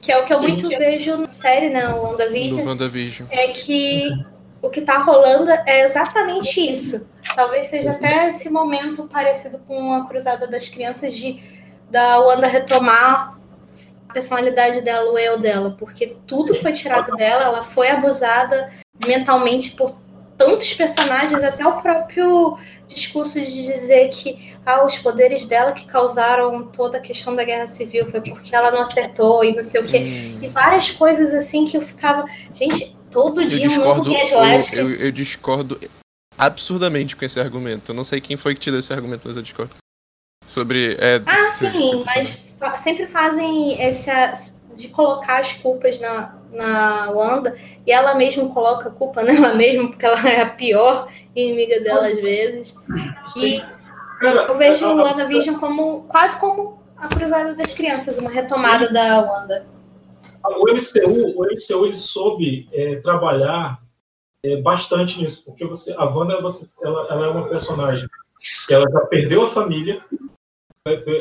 que 0.01 0.12
é 0.12 0.19
o 0.23 0.25
que 0.25 0.33
eu 0.33 0.37
Sim. 0.37 0.43
muito 0.43 0.69
vejo 0.69 1.16
na 1.16 1.27
série, 1.27 1.69
né, 1.69 1.89
o 1.89 2.01
WandaVision, 2.01 2.65
WandaVision. 2.65 3.29
é 3.29 3.49
que 3.49 4.09
o 4.62 4.71
que 4.71 4.83
tá 4.83 4.99
rolando 4.99 5.51
é 5.51 5.81
exatamente 5.85 6.61
isso. 6.61 7.11
Talvez 7.35 7.66
seja 7.66 7.91
até 7.91 8.29
esse 8.29 8.49
momento 8.49 9.09
parecido 9.09 9.59
com 9.66 9.93
a 9.93 10.07
Cruzada 10.07 10.47
das 10.47 10.69
Crianças 10.69 11.15
de 11.15 11.43
da 11.91 12.19
Wanda 12.21 12.47
retomar 12.47 13.39
personalidade 14.15 14.81
dela, 14.81 15.12
o 15.12 15.19
eu 15.19 15.39
dela, 15.39 15.77
porque 15.78 16.16
tudo 16.27 16.55
foi 16.55 16.73
tirado 16.73 17.15
dela, 17.16 17.43
ela 17.45 17.62
foi 17.62 17.91
abusada 17.91 18.73
mentalmente 19.07 19.73
por 19.73 20.03
tantos 20.39 20.73
personagens, 20.73 21.43
até 21.45 21.66
o 21.66 21.81
próprio 21.81 22.57
discurso 22.86 23.41
de 23.41 23.47
dizer 23.47 24.09
que 24.11 24.53
ah, 24.66 24.85
os 24.85 24.99
poderes 24.99 25.45
dela 25.47 25.73
que 25.73 25.85
causaram 25.86 26.62
toda 26.65 26.99
a 26.99 27.01
questão 27.01 27.36
da 27.36 27.45
guerra 27.45 27.66
civil 27.69 28.07
foi 28.07 28.20
porque 28.20 28.55
ela 28.55 28.70
não 28.70 28.81
acertou 28.81 29.45
e 29.45 29.55
não 29.55 29.62
sei 29.62 29.81
o 29.81 29.86
quê. 29.86 29.99
Hum. 29.99 30.39
E 30.43 30.49
várias 30.49 30.91
coisas 30.91 31.32
assim 31.35 31.66
que 31.66 31.77
eu 31.77 31.82
ficava, 31.82 32.24
gente, 32.55 32.97
todo 33.11 33.43
Eu 33.43 33.47
dia 33.47 33.69
um 33.69 33.77
novo 33.77 34.03
discordo, 34.03 34.11
Guia 34.11 34.24
de 34.24 34.32
eu, 34.32 34.39
Elétrica. 34.39 34.77
eu, 34.81 34.95
eu 34.95 35.12
discordo 35.12 35.81
absurdamente 36.36 37.15
com 37.16 37.24
esse 37.24 37.39
argumento. 37.39 37.93
Eu 37.93 37.95
não 37.95 38.05
sei 38.05 38.20
quem 38.20 38.36
foi 38.36 38.55
que 38.55 38.61
te 38.61 38.70
deu 38.70 38.81
esse 38.81 38.93
argumento, 38.93 39.23
mas 39.24 39.36
eu 39.36 39.43
discordo. 39.43 39.74
Sobre. 40.47 40.97
É, 41.01 41.23
Ah, 41.27 41.36
se- 41.53 41.70
sim, 41.70 42.03
mas 42.05 42.36
fa- 42.56 42.76
sempre 42.76 43.06
fazem 43.06 43.81
essa 43.81 44.32
de 44.74 44.89
colocar 44.89 45.39
as 45.40 45.52
culpas 45.52 46.01
na, 46.01 46.36
na 46.52 47.10
Wanda 47.10 47.56
e 47.86 47.93
ela 47.93 48.14
mesma 48.14 48.48
coloca 48.48 48.89
a 48.89 48.93
culpa 48.93 49.22
nela 49.24 49.55
mesma 49.55 49.89
porque 49.89 50.05
ela 50.05 50.28
é 50.28 50.40
a 50.40 50.51
pior 50.51 51.09
inimiga 51.35 51.81
dela 51.81 52.09
às 52.09 52.20
vezes. 52.20 52.76
E 53.36 53.62
eu 54.20 54.56
vejo 54.56 54.86
o 54.86 54.97
WandaVision 54.97 55.59
como 55.59 56.02
quase 56.05 56.39
como 56.39 56.82
a 56.97 57.09
cruzada 57.09 57.55
das 57.55 57.72
crianças, 57.72 58.18
uma 58.18 58.31
retomada 58.31 58.90
da 58.90 59.20
Wanda. 59.20 59.66
O 60.44 60.70
MCU, 60.70 61.39
o 61.39 61.44
MCU 61.44 61.86
ele 61.86 61.97
soube 61.97 62.68
é, 62.72 62.97
trabalhar 62.97 63.81
é, 64.43 64.60
bastante 64.60 65.20
nisso, 65.20 65.44
porque 65.44 65.64
você, 65.64 65.94
a 65.97 66.05
Wanda 66.05 66.40
você, 66.40 66.68
ela, 66.82 67.06
ela 67.10 67.26
é 67.26 67.28
uma 67.31 67.48
personagem 67.48 68.06
que 68.66 68.74
ela 68.74 68.89
já 68.90 69.01
perdeu 69.06 69.44
a 69.44 69.48
família 69.48 70.02
é, 70.02 70.16
é, 70.16 70.34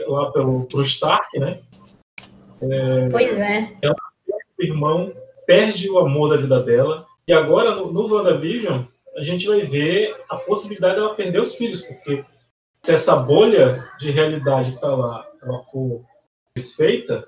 lá 0.08 0.32
pelo 0.32 0.66
pro 0.68 0.82
Stark, 0.84 1.40
né? 1.40 1.62
É, 2.62 3.10
Pois 3.10 3.38
é. 3.40 3.78
ela 3.82 3.96
perde 4.26 4.46
o 4.60 4.64
irmão, 4.64 5.14
perde 5.46 5.90
o 5.90 6.00
amor 6.00 6.30
da 6.30 6.38
vida 6.38 6.62
dela, 6.62 7.06
e 7.28 7.32
agora 7.34 7.76
no, 7.76 7.92
no 7.92 8.14
WandaVision 8.14 8.84
a 9.16 9.24
gente 9.24 9.48
vai 9.48 9.62
ver 9.62 10.16
a 10.30 10.36
possibilidade 10.38 10.96
dela 10.96 11.16
perder 11.16 11.42
os 11.42 11.56
filhos, 11.56 11.82
porque 11.82 12.26
se 12.84 12.94
essa 12.94 13.16
bolha 13.16 13.88
de 14.00 14.12
realidade 14.12 14.74
que 14.74 14.82
tá 14.82 14.94
lá 14.94 15.26
ela 15.42 15.64
for 15.72 16.04
desfeita, 16.56 17.26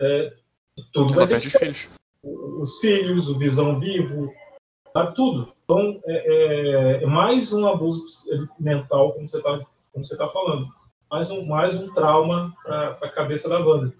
é, 0.00 0.32
tudo 0.92 1.14
Ela 1.14 1.26
vai 1.26 1.40
ser 1.40 1.58
filhos. 1.58 1.88
os 2.24 2.78
filhos, 2.80 3.28
o 3.28 3.38
visão 3.38 3.78
vivo, 3.78 4.32
sabe 4.92 5.14
tudo. 5.14 5.52
Então 5.64 6.00
é, 6.06 6.98
é- 6.98 7.02
é 7.02 7.06
mais 7.06 7.52
um 7.52 7.66
abuso 7.68 8.04
mental, 8.58 9.12
como 9.12 9.28
você 9.28 9.36
está 9.38 9.60
como 9.92 10.04
você 10.04 10.16
tá 10.16 10.28
falando, 10.28 10.68
mais 11.10 11.30
um 11.30 11.46
mais 11.46 11.74
um 11.74 11.92
trauma 11.92 12.54
para 12.62 12.98
a 13.02 13.08
cabeça 13.10 13.48
da 13.48 13.62
banda. 13.62 13.92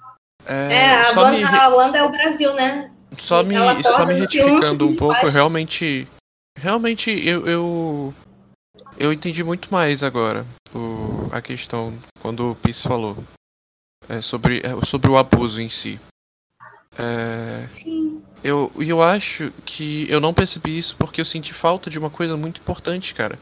É, 0.46 0.96
a, 0.96 1.04
só 1.12 1.30
me 1.30 1.42
a 1.42 1.68
Wanda 1.68 1.98
é 1.98 2.02
o 2.02 2.10
Brasil, 2.10 2.54
né? 2.54 2.90
Só 3.16 3.42
me, 3.42 3.54
só 3.82 4.06
me 4.06 4.14
um 4.14 4.18
retificando 4.18 4.86
um 4.86 4.96
pouco, 4.96 5.20
faz. 5.20 5.32
realmente. 5.34 6.06
Realmente 6.58 7.10
eu, 7.26 7.46
eu. 7.46 8.14
eu 8.98 9.12
entendi 9.12 9.44
muito 9.44 9.70
mais 9.72 10.02
agora 10.02 10.44
o, 10.74 11.28
a 11.32 11.40
questão 11.40 11.96
quando 12.20 12.50
o 12.50 12.54
Pis 12.56 12.82
falou. 12.82 13.16
é, 14.08 14.20
sobre, 14.20 14.60
é, 14.60 14.86
sobre 14.86 15.10
o 15.10 15.18
abuso 15.18 15.60
em 15.60 15.68
si. 15.68 16.00
É, 16.98 17.68
Sim. 17.68 18.22
eu, 18.42 18.72
e 18.78 18.88
eu 18.88 19.00
acho 19.00 19.52
que 19.64 20.10
eu 20.10 20.20
não 20.20 20.34
percebi 20.34 20.76
isso 20.76 20.96
porque 20.96 21.20
eu 21.20 21.24
senti 21.24 21.54
falta 21.54 21.88
de 21.88 21.98
uma 21.98 22.10
coisa 22.10 22.36
muito 22.36 22.60
importante, 22.60 23.14
cara. 23.14 23.38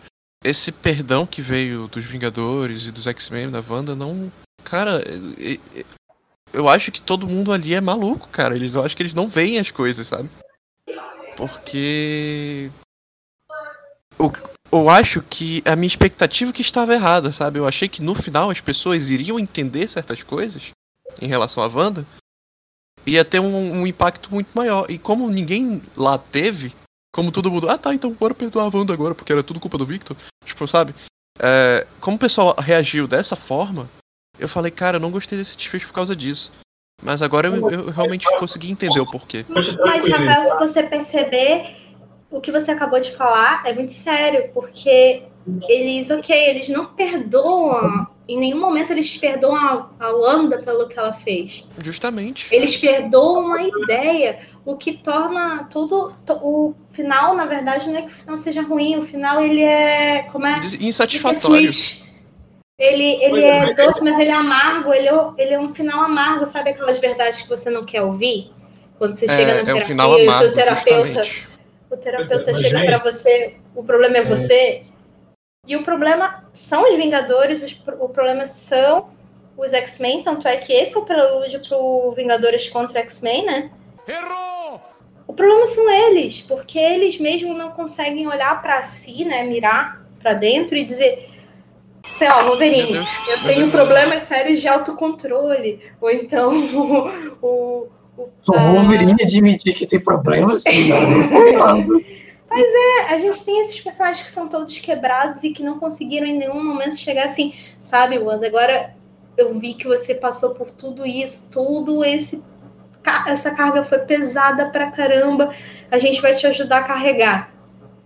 Esse 0.46 0.70
perdão 0.70 1.26
que 1.26 1.42
veio 1.42 1.88
dos 1.88 2.04
Vingadores 2.04 2.86
e 2.86 2.92
dos 2.92 3.08
X-Men 3.08 3.50
da 3.50 3.60
Wanda 3.68 3.96
não. 3.96 4.30
Cara, 4.62 5.02
é- 5.40 5.80
é- 5.80 5.84
eu 6.52 6.68
acho 6.68 6.92
que 6.92 7.02
todo 7.02 7.26
mundo 7.26 7.52
ali 7.52 7.74
é 7.74 7.80
maluco, 7.80 8.28
cara. 8.28 8.54
Eles, 8.54 8.76
eu 8.76 8.84
acho 8.84 8.96
que 8.96 9.02
eles 9.02 9.12
não 9.12 9.26
veem 9.26 9.58
as 9.58 9.72
coisas, 9.72 10.06
sabe? 10.06 10.30
Porque. 11.36 12.70
Eu, 14.16 14.32
eu 14.70 14.88
acho 14.88 15.20
que 15.20 15.64
a 15.64 15.74
minha 15.74 15.88
expectativa 15.88 16.52
que 16.52 16.62
estava 16.62 16.94
errada, 16.94 17.32
sabe? 17.32 17.58
Eu 17.58 17.66
achei 17.66 17.88
que 17.88 18.00
no 18.00 18.14
final 18.14 18.48
as 18.48 18.60
pessoas 18.60 19.10
iriam 19.10 19.40
entender 19.40 19.88
certas 19.88 20.22
coisas 20.22 20.70
em 21.20 21.26
relação 21.26 21.60
à 21.60 21.66
Wanda 21.66 22.06
ia 23.04 23.24
ter 23.24 23.40
um, 23.40 23.80
um 23.80 23.84
impacto 23.84 24.32
muito 24.32 24.50
maior. 24.54 24.88
E 24.88 24.96
como 24.96 25.28
ninguém 25.28 25.82
lá 25.96 26.16
teve, 26.16 26.72
como 27.16 27.32
todo 27.32 27.50
mundo, 27.50 27.68
ah 27.70 27.78
tá, 27.78 27.94
então 27.94 28.12
bora 28.12 28.34
perdoar 28.34 28.66
a 28.66 28.76
Wanda 28.76 28.92
agora, 28.92 29.14
porque 29.14 29.32
era 29.32 29.42
tudo 29.42 29.58
culpa 29.58 29.78
do 29.78 29.86
Victor. 29.86 30.14
Tipo, 30.44 30.68
sabe? 30.68 30.94
É, 31.40 31.86
como 31.98 32.16
o 32.16 32.20
pessoal 32.20 32.54
reagiu 32.58 33.08
dessa 33.08 33.34
forma, 33.34 33.88
eu 34.38 34.46
falei, 34.46 34.70
cara, 34.70 34.98
eu 34.98 35.00
não 35.00 35.10
gostei 35.10 35.38
desse 35.38 35.56
desfecho 35.56 35.86
por 35.86 35.94
causa 35.94 36.14
disso. 36.14 36.52
Mas 37.02 37.22
agora 37.22 37.48
eu, 37.48 37.70
eu 37.70 37.90
realmente 37.90 38.26
consegui 38.38 38.70
entender 38.70 39.00
o 39.00 39.10
porquê. 39.10 39.46
Mas, 39.48 39.68
Rafael, 39.68 40.44
se 40.44 40.58
você 40.58 40.82
perceber, 40.82 41.76
o 42.30 42.38
que 42.38 42.52
você 42.52 42.70
acabou 42.70 43.00
de 43.00 43.10
falar 43.10 43.66
é 43.66 43.72
muito 43.72 43.92
sério, 43.92 44.50
porque 44.52 45.22
eles, 45.68 46.10
ok, 46.10 46.36
eles 46.36 46.68
não 46.68 46.84
perdoam, 46.86 48.06
em 48.28 48.38
nenhum 48.38 48.58
momento 48.60 48.90
eles 48.92 49.16
perdoam 49.16 49.56
a, 49.56 49.90
a 50.00 50.10
Wanda 50.10 50.58
pelo 50.58 50.88
que 50.88 50.98
ela 50.98 51.12
fez. 51.12 51.64
Justamente. 51.78 52.52
Eles 52.54 52.76
perdoam 52.76 53.52
a 53.52 53.62
ideia, 53.62 54.38
o 54.64 54.76
que 54.76 54.92
torna 54.94 55.68
tudo. 55.70 56.12
to- 56.26 56.40
O 56.42 56.74
final, 56.90 57.34
na 57.36 57.44
verdade, 57.46 57.88
não 57.88 57.98
é 57.98 58.02
que 58.02 58.08
o 58.08 58.14
final 58.14 58.36
seja 58.38 58.62
ruim, 58.62 58.96
o 58.98 59.02
final 59.02 59.40
ele 59.40 59.62
é. 59.62 60.24
Como 60.32 60.46
é? 60.46 60.58
Insatisfatório. 60.80 61.70
Ele, 62.78 63.04
ele 63.22 63.30
Pois 63.30 63.44
é, 63.44 63.48
é 63.48 63.60
mas- 63.66 63.76
doce, 63.76 64.04
mas 64.04 64.18
ele 64.18 64.30
é 64.30 64.34
amargo, 64.34 64.92
ele 64.92 65.08
é, 65.08 65.14
ele 65.38 65.54
é 65.54 65.58
um 65.60 65.68
final 65.68 66.00
amargo, 66.02 66.44
sabe 66.46 66.70
aquelas 66.70 66.98
verdades 66.98 67.40
que 67.42 67.48
você 67.48 67.70
não 67.70 67.82
quer 67.82 68.02
ouvir? 68.02 68.50
Quando 68.98 69.14
você 69.14 69.24
É, 69.24 69.28
chega 69.28 69.52
na 69.54 69.58
é 69.58 69.62
o 69.62 69.64
terapia 69.64 69.86
final 69.86 70.18
e 70.18 70.26
o 70.26 70.28
amargo, 70.28 70.44
teu 70.44 70.52
terapeuta, 70.52 71.24
justamente. 71.24 71.48
o 71.90 71.96
terapeuta 71.96 72.44
Mas, 72.52 72.58
chega 72.58 72.84
pra 72.84 72.98
você, 73.10 73.54
o 73.74 73.82
problema 73.84 74.16
é 74.16 74.20
é. 74.20 74.24
você. 74.24 74.80
E 75.66 75.76
o 75.76 75.82
problema 75.82 76.44
são 76.52 76.90
os 76.90 76.96
Vingadores, 76.96 77.62
os 77.62 77.76
o 77.98 78.08
problema 78.08 78.46
são 78.46 79.08
os 79.56 79.72
X-Men, 79.72 80.22
tanto 80.22 80.46
é 80.46 80.56
que 80.56 80.72
esse 80.72 80.96
é 80.96 81.00
o 81.00 81.04
prelúdio 81.04 81.60
pro 81.66 82.12
Vingadores 82.12 82.68
contra 82.68 83.00
X-Men, 83.00 83.46
né? 83.46 83.70
O 85.26 85.32
problema 85.32 85.66
são 85.66 85.90
eles, 85.90 86.40
porque 86.40 86.78
eles 86.78 87.18
mesmo 87.18 87.52
não 87.52 87.70
conseguem 87.70 88.26
olhar 88.26 88.62
pra 88.62 88.82
si, 88.84 89.24
né, 89.24 89.42
mirar 89.42 90.06
pra 90.20 90.34
dentro 90.34 90.76
e 90.76 90.84
dizer, 90.84 91.28
sei 92.16 92.28
lá, 92.28 92.44
Wolverine, 92.44 92.92
Deus, 92.92 93.10
eu 93.28 93.42
tenho 93.42 93.60
Deus. 93.60 93.70
problemas 93.70 94.22
sérios 94.22 94.60
de 94.60 94.68
autocontrole, 94.68 95.80
ou 96.00 96.10
então 96.10 96.50
o, 97.42 97.88
o, 98.16 98.28
O 98.48 98.58
Wolverine 98.74 99.14
admitir 99.20 99.74
que 99.74 99.86
tem 99.86 99.98
problemas, 99.98 100.64
Mas 102.48 102.64
é, 102.64 103.14
a 103.14 103.18
gente 103.18 103.44
tem 103.44 103.60
esses 103.60 103.80
personagens 103.80 104.22
que 104.22 104.30
são 104.30 104.48
todos 104.48 104.78
quebrados 104.78 105.42
e 105.42 105.50
que 105.50 105.62
não 105.62 105.78
conseguiram 105.78 106.26
em 106.26 106.38
nenhum 106.38 106.62
momento 106.62 106.96
chegar 106.96 107.26
assim, 107.26 107.52
sabe, 107.80 108.18
Wanda? 108.18 108.46
Agora 108.46 108.94
eu 109.36 109.58
vi 109.58 109.74
que 109.74 109.86
você 109.86 110.14
passou 110.14 110.54
por 110.54 110.70
tudo 110.70 111.06
isso, 111.06 111.48
tudo 111.50 112.04
esse 112.04 112.42
essa 113.26 113.52
carga 113.52 113.84
foi 113.84 114.00
pesada 114.00 114.68
pra 114.70 114.90
caramba. 114.90 115.54
A 115.90 115.98
gente 115.98 116.20
vai 116.20 116.34
te 116.34 116.46
ajudar 116.46 116.78
a 116.78 116.82
carregar. 116.82 117.52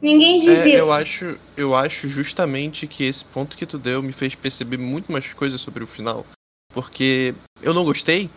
Ninguém 0.01 0.39
diz 0.39 0.61
É, 0.61 0.69
isso. 0.69 0.87
eu 0.87 0.93
acho, 0.93 1.39
eu 1.57 1.75
acho 1.75 2.09
justamente 2.09 2.87
que 2.87 3.05
esse 3.05 3.25
ponto 3.25 3.57
que 3.57 3.67
tu 3.67 3.79
deu 3.79 4.03
me 4.03 4.13
fez 4.13 4.35
perceber 4.35 4.79
muito 4.79 5.11
mais 5.13 5.33
coisas 5.33 5.61
sobre 5.61 5.85
o 5.85 5.87
final. 5.87 6.25
Porque 6.73 7.35
eu 7.63 7.75
não 7.75 7.85
gostei, 7.85 8.31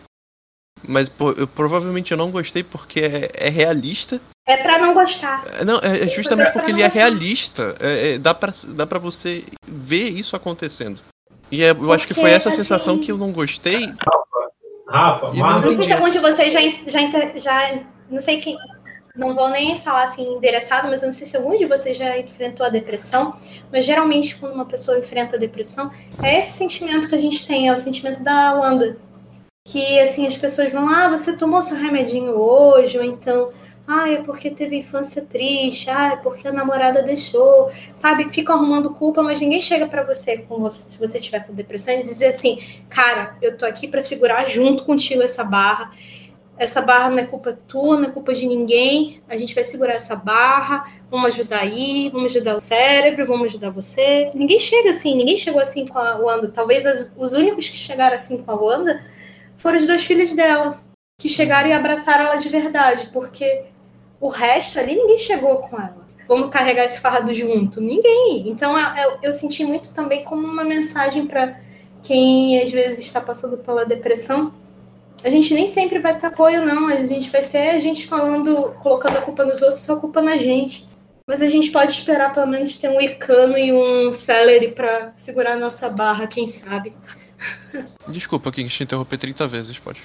mas 0.86 1.10
eu, 1.36 1.46
provavelmente 1.46 2.12
eu 2.12 2.18
não 2.18 2.30
gostei 2.30 2.62
porque 2.62 3.00
é, 3.00 3.30
é 3.34 3.48
realista. 3.48 4.20
É 4.46 4.56
pra 4.58 4.78
não 4.78 4.92
gostar. 4.92 5.42
É, 5.60 5.64
Não, 5.64 5.78
é, 5.78 6.02
é 6.02 6.06
justamente 6.08 6.48
é 6.48 6.52
porque 6.52 6.70
ele 6.70 6.82
é 6.82 6.84
gostar. 6.84 6.98
realista. 7.00 7.74
É, 7.80 8.10
é, 8.14 8.18
dá, 8.18 8.34
pra, 8.34 8.52
dá 8.68 8.86
pra 8.86 8.98
você 8.98 9.44
ver 9.66 10.10
isso 10.10 10.36
acontecendo. 10.36 11.00
E 11.50 11.62
é- 11.62 11.70
eu 11.70 11.92
acho 11.92 12.06
que 12.06 12.14
foi 12.14 12.24
Porque, 12.24 12.34
essa 12.36 12.50
sensação 12.50 12.94
assim- 12.94 13.02
que 13.04 13.12
eu 13.12 13.16
não 13.18 13.32
gostei. 13.32 13.86
Rafa, 14.88 15.32
Marvel, 15.32 15.70
Não 15.70 15.76
sei 15.76 15.84
se 15.86 15.92
algum 15.92 16.08
de 16.08 16.18
vocês 16.18 16.52
já, 16.52 16.60
já, 16.86 17.00
já. 17.36 17.80
Não 18.10 18.20
sei 18.20 18.38
quem. 18.40 18.56
Não 19.16 19.32
vou 19.32 19.48
nem 19.48 19.78
falar 19.80 20.02
assim 20.02 20.34
endereçado, 20.34 20.88
mas 20.88 21.02
eu 21.02 21.06
não 21.06 21.12
sei 21.12 21.26
se 21.26 21.36
algum 21.36 21.56
de 21.56 21.66
vocês 21.66 21.96
já 21.96 22.18
enfrentou 22.18 22.66
a 22.66 22.68
depressão. 22.68 23.36
Mas 23.72 23.84
geralmente, 23.86 24.36
quando 24.36 24.52
uma 24.54 24.64
pessoa 24.66 24.98
enfrenta 24.98 25.36
a 25.36 25.38
depressão, 25.38 25.90
é 26.22 26.38
esse 26.38 26.56
sentimento 26.58 27.08
que 27.08 27.14
a 27.14 27.20
gente 27.20 27.46
tem, 27.46 27.68
é 27.68 27.72
o 27.72 27.78
sentimento 27.78 28.22
da 28.22 28.52
Wanda. 28.54 28.96
Que 29.66 29.98
assim, 30.00 30.26
as 30.26 30.36
pessoas 30.36 30.70
vão, 30.72 30.88
ah, 30.88 31.08
você 31.08 31.34
tomou 31.34 31.62
seu 31.62 31.76
remedinho 31.78 32.32
hoje, 32.32 32.98
ou 32.98 33.04
então, 33.04 33.50
ah, 33.86 34.08
é 34.08 34.16
porque 34.22 34.50
teve 34.50 34.76
infância 34.76 35.22
triste, 35.22 35.90
ah, 35.90 36.12
é 36.14 36.16
porque 36.16 36.48
a 36.48 36.52
namorada 36.52 37.02
deixou, 37.02 37.70
sabe? 37.94 38.30
Ficam 38.30 38.56
arrumando 38.56 38.90
culpa, 38.90 39.22
mas 39.22 39.40
ninguém 39.40 39.60
chega 39.60 39.86
pra 39.86 40.02
você, 40.02 40.44
você, 40.48 40.88
se 40.88 40.98
você 40.98 41.20
tiver 41.20 41.40
com 41.46 41.52
depressão, 41.52 41.92
e 41.94 42.00
dizer 42.00 42.28
assim, 42.28 42.58
cara, 42.88 43.36
eu 43.42 43.56
tô 43.58 43.66
aqui 43.66 43.86
pra 43.86 44.00
segurar 44.00 44.48
junto 44.48 44.84
contigo 44.84 45.22
essa 45.22 45.44
barra. 45.44 45.92
Essa 46.56 46.80
barra 46.80 47.10
não 47.10 47.18
é 47.18 47.24
culpa 47.24 47.52
tua, 47.66 47.96
não 47.98 48.08
é 48.08 48.12
culpa 48.12 48.32
de 48.32 48.46
ninguém. 48.46 49.20
A 49.28 49.36
gente 49.36 49.54
vai 49.56 49.64
segurar 49.64 49.94
essa 49.94 50.14
barra, 50.14 50.88
vamos 51.10 51.26
ajudar 51.26 51.58
aí, 51.58 52.08
vamos 52.10 52.32
ajudar 52.34 52.54
o 52.54 52.60
cérebro, 52.60 53.26
vamos 53.26 53.46
ajudar 53.46 53.70
você. 53.70 54.30
Ninguém 54.34 54.58
chega 54.60 54.90
assim, 54.90 55.16
ninguém 55.16 55.36
chegou 55.36 55.60
assim 55.60 55.84
com 55.84 55.98
a 55.98 56.16
Wanda. 56.16 56.48
Talvez 56.48 56.86
as- 56.86 57.14
os 57.18 57.34
únicos 57.34 57.68
que 57.68 57.76
chegaram 57.76 58.14
assim 58.14 58.38
com 58.40 58.50
a 58.52 58.54
Wanda 58.54 59.02
foram 59.58 59.76
os 59.76 59.84
dois 59.84 60.04
filhos 60.04 60.32
dela, 60.32 60.80
que 61.20 61.28
chegaram 61.28 61.68
e 61.68 61.72
abraçaram 61.72 62.26
ela 62.26 62.36
de 62.36 62.48
verdade, 62.48 63.10
porque 63.12 63.64
o 64.24 64.28
resto 64.28 64.78
ali 64.78 64.94
ninguém 64.96 65.18
chegou 65.18 65.56
com 65.58 65.76
ela. 65.76 66.02
Vamos 66.26 66.48
carregar 66.48 66.84
esse 66.84 66.98
fardo 66.98 67.34
junto? 67.34 67.78
Ninguém. 67.82 68.48
Então 68.48 68.74
eu, 68.96 69.18
eu- 69.24 69.32
senti 69.32 69.62
muito 69.64 69.92
também 69.92 70.24
como 70.24 70.46
uma 70.46 70.64
mensagem 70.64 71.26
para 71.26 71.60
quem 72.02 72.58
às 72.62 72.70
vezes 72.70 73.04
está 73.04 73.20
passando 73.20 73.58
pela 73.58 73.84
depressão. 73.84 74.54
A 75.22 75.28
gente 75.28 75.52
nem 75.52 75.66
sempre 75.66 75.98
vai 75.98 76.18
ter 76.18 76.26
apoio, 76.28 76.64
não. 76.64 76.88
A 76.88 77.04
gente 77.04 77.28
vai 77.30 77.42
ter 77.42 77.70
a 77.70 77.78
gente 77.78 78.06
falando, 78.06 78.74
colocando 78.82 79.18
a 79.18 79.20
culpa 79.20 79.44
nos 79.44 79.60
outros, 79.60 79.80
só 79.82 79.92
a 79.94 80.00
culpa 80.00 80.22
na 80.22 80.38
gente. 80.38 80.88
Mas 81.26 81.42
a 81.42 81.46
gente 81.46 81.70
pode 81.70 81.92
esperar 81.92 82.32
pelo 82.32 82.46
menos 82.46 82.78
ter 82.78 82.88
um 82.88 83.00
Icano 83.00 83.58
e 83.58 83.72
um 83.72 84.10
Celery 84.12 84.68
para 84.72 85.12
segurar 85.18 85.52
a 85.52 85.56
nossa 85.58 85.90
barra, 85.90 86.26
quem 86.26 86.46
sabe. 86.46 86.94
Desculpa, 88.08 88.50
King, 88.50 88.68
te 88.70 88.82
interromper 88.84 89.18
30 89.18 89.46
vezes, 89.48 89.78
pode. 89.78 90.02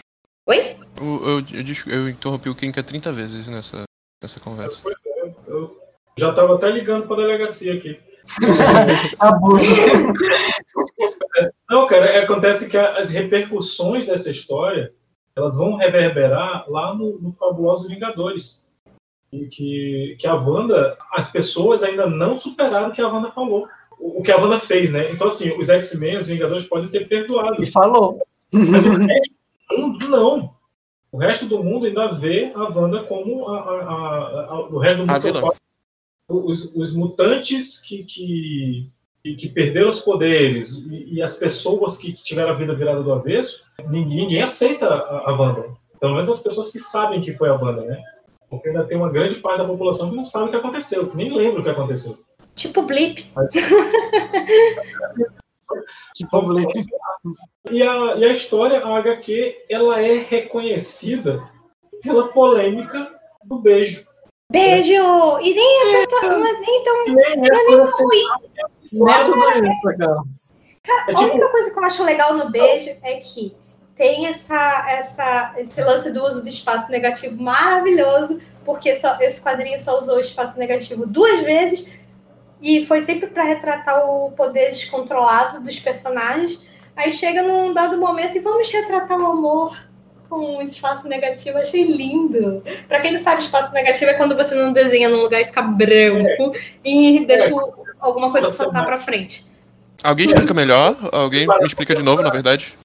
Oi? 0.47 0.75
Eu, 0.97 1.05
eu, 1.27 1.39
eu, 1.39 1.93
eu 2.01 2.09
interrompi 2.09 2.49
o 2.49 2.55
Kinka 2.55 2.83
30 2.83 3.11
vezes 3.13 3.47
nessa, 3.47 3.83
nessa 4.21 4.39
conversa. 4.39 4.81
Pois 4.83 4.97
é, 5.05 5.33
eu 5.47 5.77
já 6.17 6.33
tava 6.33 6.55
até 6.55 6.69
ligando 6.69 7.07
pra 7.07 7.15
delegacia 7.17 7.73
aqui. 7.73 7.99
Abuso. 9.19 9.63
Não, 11.69 11.87
cara, 11.87 12.05
é- 12.07 12.23
acontece 12.23 12.67
que 12.69 12.77
a- 12.77 12.97
as 12.97 13.09
repercussões 13.09 14.07
dessa 14.07 14.29
história 14.29 14.93
elas 15.35 15.55
vão 15.57 15.75
reverberar 15.75 16.65
lá 16.69 16.93
no, 16.93 17.17
no 17.19 17.31
Fabulosos 17.31 17.87
Vingadores. 17.87 18.67
E 19.31 19.45
que, 19.45 20.17
que 20.19 20.27
a 20.27 20.33
Wanda, 20.33 20.97
as 21.13 21.31
pessoas 21.31 21.81
ainda 21.83 22.07
não 22.09 22.35
superaram 22.35 22.89
o 22.89 22.91
que 22.91 23.01
a 23.01 23.07
Wanda 23.07 23.31
falou. 23.31 23.67
O, 23.99 24.19
o 24.19 24.23
que 24.23 24.31
a 24.31 24.37
Wanda 24.37 24.59
fez, 24.59 24.91
né? 24.91 25.11
Então, 25.11 25.27
assim, 25.27 25.57
os 25.57 25.69
X-Men, 25.69 26.17
os 26.17 26.27
Vingadores 26.27 26.65
podem 26.65 26.89
ter 26.89 27.07
perdoado. 27.07 27.61
E 27.61 27.65
falou. 27.67 28.19
Mas 28.51 28.85
o 28.87 28.91
resto 28.91 30.09
não. 30.09 30.53
O 31.11 31.17
resto 31.17 31.45
do 31.47 31.63
mundo 31.63 31.85
ainda 31.87 32.13
vê 32.13 32.51
a 32.55 32.63
Wanda 32.69 33.03
como 33.03 33.47
a, 33.49 33.59
a- 33.59 33.81
a- 33.83 34.45
a- 34.51 34.59
o 34.69 34.77
resto 34.77 35.03
do 35.05 35.11
mundo. 35.13 35.53
os, 36.29 36.75
os 36.75 36.93
mutantes 36.93 37.79
que, 37.79 38.03
que, 38.03 38.87
que, 39.23 39.49
perderam 39.49 39.89
os 39.89 39.99
poderes 40.01 40.73
e, 40.91 41.15
e 41.15 41.21
as 41.21 41.35
pessoas 41.35 41.97
que 41.97 42.13
tiveram 42.13 42.51
a 42.51 42.53
vida 42.53 42.75
virada 42.75 43.01
do 43.01 43.11
avesso, 43.11 43.63
ninguém, 43.87 44.19
ninguém 44.23 44.41
aceita 44.43 44.85
a, 44.87 45.29
a 45.31 45.33
Wanda. 45.35 45.65
Pelo 45.99 46.13
menos 46.13 46.29
as 46.29 46.39
pessoas 46.39 46.71
que 46.71 46.79
sabem 46.79 47.19
que 47.21 47.33
foi 47.33 47.49
a 47.49 47.55
Wanda, 47.55 47.81
né? 47.81 48.01
Porque 48.49 48.69
ainda 48.69 48.83
tem 48.85 48.97
uma 48.97 49.11
grande 49.11 49.35
parte 49.35 49.57
da 49.59 49.65
população 49.65 50.09
que 50.09 50.15
não 50.15 50.25
sabe 50.25 50.45
o 50.47 50.49
que 50.51 50.55
aconteceu, 50.57 51.07
que 51.09 51.17
nem 51.17 51.33
lembra 51.35 51.61
o 51.61 51.63
que 51.63 51.69
aconteceu. 51.69 52.17
Tipo 52.55 52.83
blip. 52.83 53.25
Tipo, 56.15 56.41
Blake. 56.41 56.83
E 57.71 57.83
a, 57.83 58.15
e 58.15 58.25
a 58.25 58.33
história, 58.33 58.79
a 58.83 58.97
HQ, 58.97 59.65
ela 59.69 60.01
é 60.01 60.13
reconhecida 60.17 61.41
pela 62.01 62.29
polêmica 62.29 63.07
do 63.43 63.59
beijo. 63.59 64.07
Beijo! 64.51 64.93
E 65.41 65.53
nem 65.53 66.01
é 66.01 66.07
tão, 66.07 66.45
é 66.47 66.59
nem 66.59 66.83
tão, 66.83 67.05
Nem 67.05 67.25
é 67.31 67.35
nem 67.35 67.65
tão 67.67 67.85
ruim. 67.85 68.23
Não 68.93 69.07
é 69.07 69.23
tudo 69.23 69.37
isso, 69.37 69.97
cara. 69.97 70.23
Cara, 70.83 71.05
É 71.07 71.11
a 71.11 71.15
tipo- 71.15 71.29
única 71.31 71.49
coisa 71.49 71.71
que 71.71 71.79
eu 71.79 71.83
acho 71.83 72.03
legal 72.03 72.33
no 72.33 72.49
beijo 72.49 72.89
é 73.03 73.15
que 73.17 73.55
tem 73.95 74.25
essa, 74.27 74.85
essa, 74.89 75.53
esse 75.57 75.81
lance 75.83 76.11
do 76.11 76.23
uso 76.25 76.41
do 76.41 76.49
espaço 76.49 76.89
negativo 76.89 77.39
maravilhoso, 77.41 78.39
porque 78.65 78.95
só, 78.95 79.17
esse 79.19 79.41
quadrinho 79.43 79.79
só 79.79 79.99
usou 79.99 80.15
o 80.15 80.21
espaço 80.21 80.57
negativo 80.57 81.05
duas 81.05 81.41
vezes 81.41 81.85
e 82.61 82.85
foi 82.85 83.01
sempre 83.01 83.27
para 83.27 83.43
retratar 83.43 84.09
o 84.09 84.31
poder 84.31 84.69
descontrolado 84.69 85.61
dos 85.61 85.79
personagens. 85.79 86.59
Aí 86.99 87.13
chega 87.13 87.41
num 87.43 87.73
dado 87.73 87.97
momento 87.97 88.35
e 88.35 88.41
vamos 88.41 88.69
retratar 88.69 89.17
o 89.17 89.25
amor 89.25 89.77
com 90.27 90.57
o 90.57 90.61
espaço 90.61 91.07
negativo. 91.07 91.57
Achei 91.57 91.85
lindo. 91.85 92.61
Para 92.89 92.99
quem 92.99 93.13
não 93.13 93.19
sabe, 93.19 93.41
espaço 93.41 93.73
negativo 93.73 94.11
é 94.11 94.15
quando 94.15 94.35
você 94.35 94.53
não 94.53 94.73
desenha 94.73 95.07
num 95.07 95.21
lugar 95.21 95.39
e 95.39 95.45
fica 95.45 95.61
branco 95.61 96.51
e 96.83 97.23
deixa 97.25 97.55
o- 97.55 97.73
alguma 98.01 98.29
coisa 98.31 98.49
saltar 98.49 98.85
para 98.85 98.99
frente. 98.99 99.47
Alguém 100.03 100.25
explica 100.25 100.53
melhor? 100.53 100.97
Alguém 101.13 101.47
me 101.47 101.65
explica 101.65 101.95
de 101.95 102.03
novo, 102.03 102.21
na 102.21 102.29
verdade? 102.31 102.77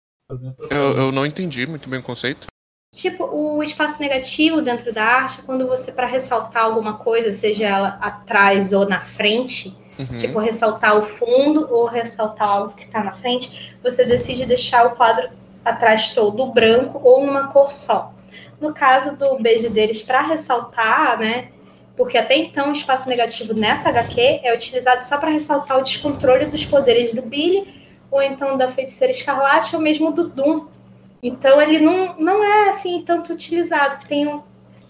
Eu, 0.71 0.97
eu 0.97 1.13
não 1.13 1.27
entendi 1.27 1.67
muito 1.67 1.89
bem 1.89 1.99
o 1.99 2.03
conceito. 2.03 2.47
Tipo, 2.95 3.25
o 3.25 3.61
espaço 3.65 4.01
negativo 4.01 4.63
dentro 4.63 4.93
da 4.93 5.03
arte 5.05 5.41
é 5.41 5.43
quando 5.43 5.67
você, 5.67 5.91
para 5.91 6.07
ressaltar 6.07 6.63
alguma 6.63 6.95
coisa, 6.99 7.33
seja 7.33 7.67
ela 7.67 7.99
atrás 8.01 8.73
ou 8.73 8.89
na 8.89 9.01
frente, 9.01 9.77
Uhum. 9.99 10.07
tipo, 10.17 10.39
ressaltar 10.41 10.97
o 10.97 11.03
fundo 11.03 11.69
ou 11.71 11.87
ressaltar 11.87 12.49
algo 12.49 12.75
que 12.75 12.83
está 12.85 13.03
na 13.03 13.13
frente, 13.13 13.77
você 13.83 14.05
decide 14.05 14.45
deixar 14.45 14.87
o 14.87 14.91
quadro 14.91 15.29
atrás 15.65 16.11
todo 16.11 16.47
branco 16.47 17.01
ou 17.03 17.25
numa 17.25 17.49
cor 17.49 17.71
só. 17.71 18.13
No 18.61 18.73
caso 18.73 19.17
do 19.17 19.39
beijo 19.41 19.71
deles, 19.71 20.03
para 20.03 20.21
ressaltar, 20.21 21.19
né? 21.19 21.49
Porque 21.97 22.19
até 22.19 22.37
então 22.37 22.69
o 22.69 22.73
espaço 22.73 23.09
negativo 23.09 23.55
nessa 23.55 23.89
HQ 23.89 24.41
é 24.43 24.55
utilizado 24.55 25.03
só 25.05 25.19
para 25.19 25.31
ressaltar 25.31 25.79
o 25.79 25.83
descontrole 25.83 26.47
dos 26.47 26.65
poderes 26.65 27.15
do 27.15 27.23
Billy, 27.23 27.73
ou 28.11 28.21
então 28.21 28.57
da 28.57 28.69
feiticeira 28.69 29.13
escarlate, 29.13 29.75
ou 29.75 29.83
mesmo 29.83 30.11
do 30.13 30.29
Doom. 30.29 30.67
Então 31.23 31.61
ele 31.61 31.79
não, 31.79 32.17
não 32.19 32.45
é 32.45 32.69
assim 32.69 33.03
tanto 33.03 33.33
utilizado. 33.33 34.05
Tem 34.07 34.27
um. 34.27 34.43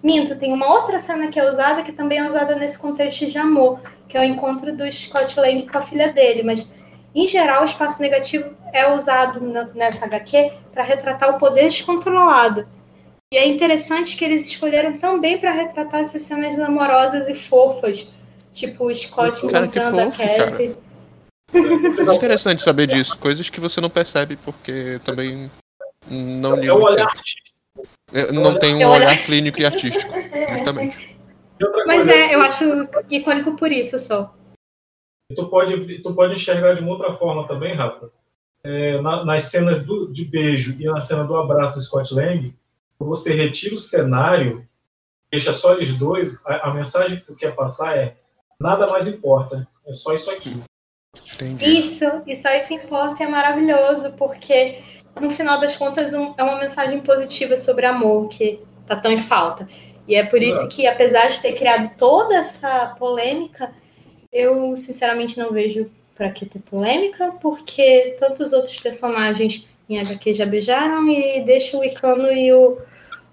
Minto, 0.05 0.37
tem 0.37 0.53
uma 0.53 0.71
outra 0.71 0.99
cena 0.99 1.29
que 1.29 1.41
é 1.41 1.49
usada 1.49 1.83
que 1.83 1.91
também 1.91 2.19
é 2.19 2.27
usada 2.27 2.55
nesse 2.57 2.79
contexto 2.79 3.25
de 3.25 3.39
amor, 3.39 3.81
que 4.07 4.19
é 4.19 4.21
o 4.21 4.25
encontro 4.25 4.77
do 4.77 4.91
Scott 4.93 5.41
Lang 5.41 5.67
com 5.67 5.79
a 5.79 5.81
filha 5.81 6.13
dele. 6.13 6.43
Mas, 6.43 6.69
em 7.15 7.27
geral, 7.27 7.63
o 7.63 7.65
espaço 7.65 8.03
negativo 8.03 8.55
é 8.71 8.93
usado 8.93 9.41
nessa 9.75 10.05
HQ 10.05 10.53
para 10.71 10.83
retratar 10.83 11.35
o 11.35 11.39
poder 11.39 11.65
descontrolado. 11.65 12.69
E 13.33 13.39
é 13.39 13.49
interessante 13.49 14.15
que 14.15 14.27
eles 14.27 14.45
escolheram 14.45 14.93
também 14.99 15.39
para 15.39 15.53
retratar 15.53 16.03
essas 16.03 16.21
cenas 16.21 16.61
amorosas 16.61 17.27
e 17.27 17.35
fofas. 17.35 18.07
Tipo 18.53 18.91
o 18.91 18.95
Scott 18.95 19.41
Cara, 19.49 19.65
encontrando 19.65 20.01
a 20.01 20.13
fofo. 20.13 20.37
Cassie. 20.37 20.77
É 21.51 22.15
interessante 22.15 22.63
saber 22.63 22.89
disso, 22.89 23.17
coisas 23.17 23.49
que 23.49 23.59
você 23.59 23.81
não 23.81 23.89
percebe 23.89 24.37
porque 24.37 25.01
também 25.03 25.51
não 26.11 26.57
liga 26.57 26.73
É 26.73 26.75
o 26.75 26.79
muito 26.79 26.93
olhar 26.93 27.09
tempo. 27.09 27.54
Não 28.33 28.59
tem 28.59 28.75
um 28.75 28.79
o 28.79 28.91
olhar- 28.93 29.09
olhar 29.09 29.19
clínico 29.25 29.61
e 29.61 29.67
artístico, 29.67 30.13
justamente. 30.51 31.17
Mas 31.87 32.07
é, 32.09 32.35
eu 32.35 32.43
acho 32.43 32.65
icônico 33.11 33.57
por 33.57 33.71
isso 33.73 33.99
só. 33.99 34.35
tu 35.35 35.49
pode, 35.49 36.03
tu 36.03 36.15
pode 36.15 36.35
enxergar 36.35 36.75
de 36.75 36.81
uma 36.83 36.93
outra 36.93 37.17
forma 37.17 37.47
também, 37.49 37.75
Rafa. 37.75 38.11
É, 38.63 39.01
na- 39.01 39.25
nas 39.25 39.45
cenas 39.45 39.85
do- 39.85 40.13
de 40.13 40.25
beijo 40.25 40.77
e 40.81 40.85
na 40.85 41.01
cena 41.01 41.25
do 41.25 41.37
abraço 41.37 41.75
do 41.75 41.83
Scott 41.83 42.13
Lang, 42.15 42.55
você 42.99 43.33
retira 43.35 43.75
o 43.75 43.79
cenário, 43.79 44.67
deixa 45.31 45.53
só 45.53 45.75
eles 45.75 45.95
dois, 45.97 46.41
a, 46.47 46.69
a 46.71 46.75
mensagem 46.75 47.19
que 47.19 47.27
tu 47.27 47.35
quer 47.37 47.55
passar 47.55 47.97
é 47.97 48.17
nada 48.61 48.87
mais 48.91 49.07
importa, 49.07 49.67
é 49.87 49.93
só 49.93 50.13
isso 50.15 50.31
aqui. 50.31 50.63
Entendi. 51.35 51.79
Isso, 51.79 52.05
e 52.27 52.35
só 52.37 52.51
isso 52.55 52.73
importa 52.73 53.23
e 53.23 53.27
é 53.27 53.29
maravilhoso, 53.29 54.13
porque 54.15 54.83
no 55.21 55.31
final 55.31 55.59
das 55.59 55.77
contas 55.77 56.13
um- 56.13 56.35
é 56.37 56.43
uma 56.43 56.59
mensagem 56.59 57.01
positiva 57.01 57.57
sobre 57.57 57.87
amor 57.87 58.29
que 58.29 58.61
tá 58.87 58.97
tão 58.97 59.13
em 59.13 59.19
falta. 59.19 59.69
E 60.07 60.15
é 60.15 60.25
por 60.25 60.43
isso 60.43 60.69
que, 60.69 60.87
apesar 60.87 61.29
de 61.29 61.41
ter 61.41 61.53
criado 61.55 61.91
toda 61.97 62.35
essa 62.37 62.95
polêmica, 62.99 63.73
eu 64.33 64.77
sinceramente 64.77 65.39
não 65.39 65.51
vejo 65.53 65.91
pra 66.15 66.31
que 66.31 66.45
ter 66.45 66.61
polêmica, 66.61 67.33
porque 67.41 68.15
tantos 68.19 68.53
outros 68.53 68.79
personagens 68.79 69.67
em 69.89 69.99
HQ 69.99 70.33
já 70.35 70.45
beijaram 70.47 71.09
e 71.09 71.41
deixa 71.43 71.77
o 71.79 71.85
Icano 71.85 72.31
e 72.31 72.53
o, 72.53 72.79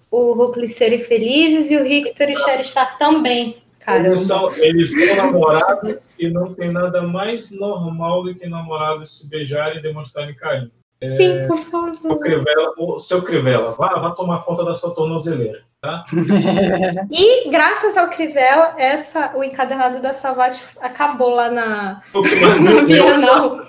o 0.10 0.32
Hulkling 0.34 0.68
serem 0.68 1.00
felizes 1.00 1.72
e 1.72 1.78
o 1.78 1.84
Victor 1.84 2.30
e 2.30 2.34
o 2.34 2.64
Star 2.64 2.98
também. 2.98 3.58
Caramba. 3.80 4.10
Eles 4.10 4.22
são, 4.22 4.56
eles 4.58 4.92
são 4.94 5.16
namorados 5.16 5.96
e 6.20 6.30
não 6.30 6.54
tem 6.54 6.72
nada 6.72 7.02
mais 7.02 7.50
normal 7.52 8.24
do 8.24 8.36
que 8.36 8.48
namorados 8.48 9.18
se 9.18 9.28
beijarem 9.28 9.80
e 9.80 9.82
demonstrarem 9.82 10.36
carinho. 10.36 10.72
Sim, 11.04 11.48
por 11.48 11.58
Seu 11.58 11.66
favor. 11.66 12.20
Crivella, 12.20 12.74
ô, 12.78 13.00
seu 13.00 13.24
Crivella, 13.24 13.72
vá, 13.72 13.96
vá 14.00 14.12
tomar 14.12 14.44
conta 14.44 14.64
da 14.64 14.74
sua 14.74 14.94
tornozeleira, 14.94 15.64
tá? 15.82 16.04
E 17.10 17.50
graças 17.50 17.98
ao 17.98 18.08
Crivella, 18.10 18.76
essa, 18.78 19.32
o 19.36 19.44
encadernado 19.44 20.00
da 20.00 20.14
Savate 20.14 20.62
acabou 20.80 21.32
lá 21.32 21.50
na, 21.50 22.02
na 22.62 22.82
Bienal. 22.82 23.62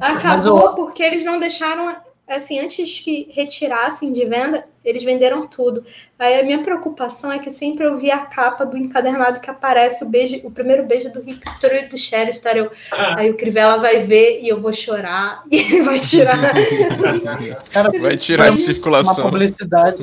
Acabou 0.00 0.74
porque 0.74 1.02
eles 1.02 1.24
não 1.24 1.40
deixaram, 1.40 1.96
assim, 2.36 2.60
antes 2.60 3.00
que 3.00 3.28
retirassem 3.32 4.12
de 4.12 4.24
venda, 4.24 4.64
eles 4.84 5.02
venderam 5.02 5.46
tudo. 5.46 5.84
Aí 6.18 6.38
a 6.38 6.44
minha 6.44 6.62
preocupação 6.62 7.32
é 7.32 7.38
que 7.38 7.50
sempre 7.50 7.84
eu 7.84 7.98
vi 7.98 8.10
a 8.10 8.18
capa 8.18 8.64
do 8.64 8.78
encadernado 8.78 9.40
que 9.40 9.50
aparece 9.50 10.04
o 10.04 10.08
beijo, 10.08 10.40
o 10.44 10.50
primeiro 10.50 10.86
beijo 10.86 11.10
do 11.10 11.22
Victor 11.22 11.74
e 11.74 11.86
do 11.86 11.98
Sherry 11.98 12.30
Eu, 12.54 12.70
aí 13.16 13.30
o 13.30 13.36
Crivella 13.36 13.78
vai 13.78 14.00
ver 14.00 14.40
e 14.40 14.48
eu 14.48 14.60
vou 14.60 14.72
chorar 14.72 15.42
e 15.50 15.56
ele 15.56 15.82
vai 15.82 15.98
tirar. 15.98 16.38
Cara, 17.70 17.90
Vai 18.00 18.16
tirar 18.16 18.50
de 18.50 18.60
circulação. 18.60 19.14
Uma 19.14 19.24
publicidade, 19.24 20.02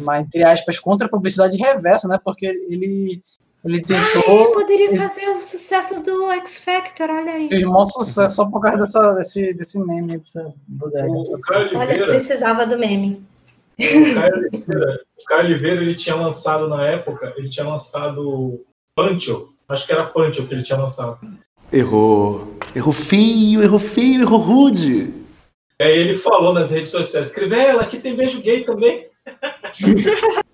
uma, 0.00 0.20
entre 0.20 0.42
aspas, 0.42 0.78
contra 0.78 1.08
publicidade 1.08 1.56
reversa, 1.56 2.08
né? 2.08 2.18
Porque 2.22 2.46
ele, 2.46 3.22
ele 3.64 3.76
Ele 3.76 3.84
tentou. 3.84 4.52
poderia 4.52 4.96
fazer 4.96 5.28
o 5.30 5.40
sucesso 5.40 6.02
do 6.02 6.30
X 6.32 6.58
Factor, 6.58 7.10
olha 7.10 7.32
aí. 7.32 7.48
Fez 7.48 7.62
maior 7.62 7.86
sucesso 7.86 8.36
só 8.36 8.46
por 8.48 8.60
causa 8.60 8.78
dessa, 8.80 9.12
desse, 9.14 9.52
desse 9.54 9.78
meme, 9.80 10.16
dessa 10.18 10.52
bodega. 10.66 11.08
dessa- 11.12 11.38
Olha, 11.50 11.78
Oliveira, 11.78 12.06
precisava 12.06 12.66
do 12.66 12.78
meme. 12.78 13.22
o 13.78 14.14
Caio 14.14 14.34
Oliveira, 14.36 15.00
o 15.20 15.24
Caio 15.26 15.44
Oliveira, 15.46 15.82
ele 15.82 15.94
tinha 15.94 16.14
lançado 16.16 16.68
na 16.68 16.86
época, 16.86 17.32
ele 17.36 17.48
tinha 17.50 17.66
lançado 17.66 18.60
Pancho, 18.94 19.52
acho 19.68 19.86
que 19.86 19.92
era 19.92 20.06
Pancho 20.06 20.46
que 20.46 20.54
ele 20.54 20.62
tinha 20.62 20.78
lançado. 20.78 21.18
Errou. 21.72 22.56
Errou 22.74 22.92
feio, 22.92 23.62
errou 23.62 23.78
feio, 23.78 24.22
errou 24.22 24.38
rude. 24.40 25.14
Aí 25.80 25.96
ele 25.98 26.18
falou 26.18 26.52
nas 26.52 26.70
redes 26.70 26.90
sociais, 26.90 27.30
Crivella, 27.30 27.82
aqui 27.82 27.98
tem 27.98 28.14
beijo 28.16 28.40
gay 28.40 28.64
também. 28.64 29.06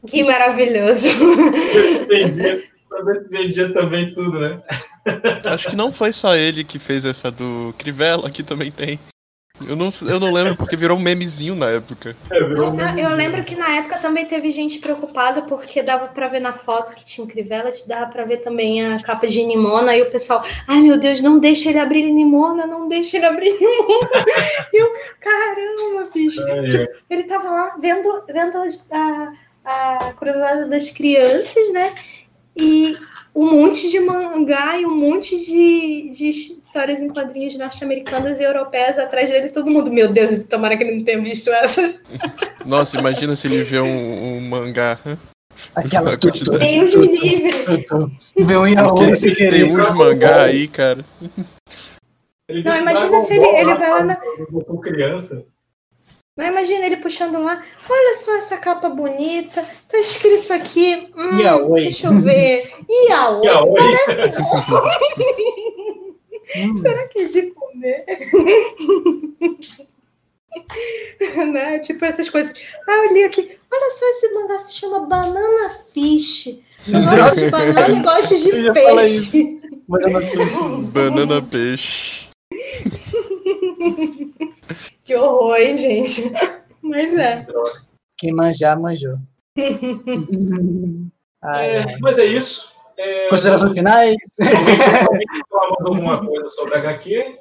Que 0.06 0.22
maravilhoso. 0.22 1.08
Pra 2.96 3.04
ver 3.04 3.22
se 3.24 3.28
vendia 3.28 3.72
também 3.74 4.12
tudo, 4.14 4.40
né? 4.40 4.62
Acho 5.44 5.68
que 5.68 5.76
não 5.76 5.92
foi 5.92 6.12
só 6.12 6.34
ele 6.34 6.64
que 6.64 6.78
fez 6.78 7.04
essa 7.04 7.30
do 7.30 7.74
Crivella, 7.76 8.30
que 8.30 8.42
também 8.42 8.70
tem. 8.70 8.98
Eu 9.66 9.76
não, 9.76 9.88
eu 10.06 10.20
não 10.20 10.32
lembro 10.32 10.56
porque 10.56 10.76
virou 10.76 10.98
um 10.98 11.00
memezinho 11.00 11.54
na 11.54 11.70
época. 11.70 12.14
É, 12.30 12.42
virou 12.44 12.70
um 12.70 12.80
Eu, 12.80 13.08
eu 13.10 13.16
lembro 13.16 13.42
que 13.44 13.54
na 13.54 13.76
época 13.76 13.98
também 13.98 14.24
teve 14.26 14.50
gente 14.50 14.78
preocupada 14.78 15.42
porque 15.42 15.82
dava 15.82 16.08
pra 16.08 16.28
ver 16.28 16.40
na 16.40 16.52
foto 16.52 16.94
que 16.94 17.04
tinha 17.04 17.24
um 17.24 17.28
Crivella, 17.28 17.70
te 17.70 17.86
dava 17.86 18.06
pra 18.06 18.24
ver 18.24 18.42
também 18.42 18.84
a 18.84 18.96
capa 18.98 19.26
de 19.26 19.42
Nimona 19.42 19.96
e 19.96 20.02
o 20.02 20.10
pessoal, 20.10 20.44
ai 20.66 20.80
meu 20.80 20.98
Deus, 20.98 21.22
não 21.22 21.38
deixa 21.38 21.70
ele 21.70 21.78
abrir 21.78 22.10
Nimona, 22.10 22.66
não 22.66 22.88
deixa 22.88 23.16
ele 23.16 23.26
abrir 23.26 23.52
Nimona. 23.60 24.24
E 24.72 24.82
eu, 24.82 24.92
caramba, 25.20 26.10
bicho. 26.12 26.40
É, 26.42 26.62
Tipo, 26.62 26.92
ele 27.08 27.22
tava 27.24 27.48
lá 27.50 27.76
vendo, 27.80 28.24
vendo 28.28 28.58
a, 28.90 29.32
a 29.64 30.12
cruzada 30.12 30.66
das 30.66 30.90
crianças, 30.90 31.72
né? 31.72 31.94
E 32.56 32.94
um 33.34 33.50
monte 33.52 33.90
de 33.90 34.00
mangá 34.00 34.78
e 34.80 34.86
um 34.86 34.94
monte 34.96 35.36
de, 35.38 36.10
de 36.10 36.28
histórias 36.30 37.00
em 37.00 37.08
quadrinhos 37.08 37.58
norte-americanas 37.58 38.40
e 38.40 38.44
europeias 38.44 38.98
atrás 38.98 39.30
dele. 39.30 39.50
Todo 39.50 39.70
mundo, 39.70 39.92
meu 39.92 40.10
Deus, 40.10 40.44
tomara 40.44 40.76
que 40.76 40.84
ele 40.84 40.96
não 40.96 41.04
tenha 41.04 41.20
visto 41.20 41.50
essa. 41.50 41.94
Nossa, 42.64 42.98
imagina 42.98 43.36
se 43.36 43.46
ele 43.46 43.62
vê 43.62 43.78
um, 43.80 44.36
um 44.36 44.40
mangá. 44.40 44.98
Aquela 45.74 46.16
quantidade- 46.18 46.58
Deus 46.58 46.96
me 46.96 47.06
livre. 47.16 47.84
Vê 48.36 48.56
um 48.56 48.66
sem 49.14 49.34
tem 49.34 49.50
querer. 49.50 49.64
uns 49.64 49.90
mangá 49.90 50.44
aí, 50.44 50.66
cara. 50.68 51.04
Ele 52.48 52.62
Não, 52.62 52.76
imagina 52.78 53.20
se 53.20 53.34
ele- 53.34 53.44
ele 53.46 53.74
vai 53.74 53.90
lá 53.90 54.04
na- 54.04 54.18
criança. 54.82 55.44
Não, 56.36 56.46
imagina 56.46 56.84
ele 56.84 56.98
puxando 56.98 57.42
lá. 57.42 57.64
Olha 57.88 58.14
só 58.14 58.36
essa 58.36 58.58
capa 58.58 58.90
bonita. 58.90 59.64
Tá 59.88 59.98
escrito 59.98 60.52
aqui. 60.52 61.08
Hum, 61.16 61.38
Yaoi. 61.38 61.84
deixa 61.84 62.08
eu 62.08 62.18
ver. 62.18 62.70
Yaoi. 63.08 63.46
Yaoi. 63.46 63.74
Parece. 63.74 64.36
Será 66.82 67.08
que 67.08 67.20
é 67.20 67.28
de 67.28 67.42
comer? 67.52 68.04
né? 71.52 71.78
Tipo 71.78 72.04
essas 72.04 72.28
coisas. 72.28 72.54
Ah, 72.86 73.06
eu 73.06 73.14
li 73.14 73.24
aqui. 73.24 73.58
Olha 73.72 73.90
só, 73.90 74.04
esse 74.10 74.28
mangá 74.34 74.58
se 74.58 74.74
chama 74.74 75.00
Banana 75.00 75.70
Fish. 75.92 76.48
Eu 76.86 77.02
gosto 77.02 77.36
de 77.36 77.50
banana 77.50 77.88
e 77.88 78.00
gosto 78.00 78.38
de 78.38 78.70
peixe. 78.72 79.58
Banana 79.88 80.20
Fish. 80.20 80.60
Banana 80.92 81.40
peixe. 81.42 82.26
Que 85.04 85.14
horror, 85.14 85.56
hein, 85.56 85.76
gente? 85.76 86.22
Mas 86.82 87.14
é. 87.14 87.46
Quem 88.18 88.32
manjar, 88.32 88.80
manjou. 88.80 89.18
Ai, 91.42 91.76
É, 91.76 91.98
mas 92.00 92.18
é 92.18 92.24
isso. 92.24 92.72
É, 92.96 93.28
Considerações 93.28 93.74
finais? 93.74 94.16
falar 95.50 95.68
mais 95.70 95.86
alguma 95.86 96.26
coisa 96.26 96.48
sobre 96.50 96.76
HQ? 96.76 97.38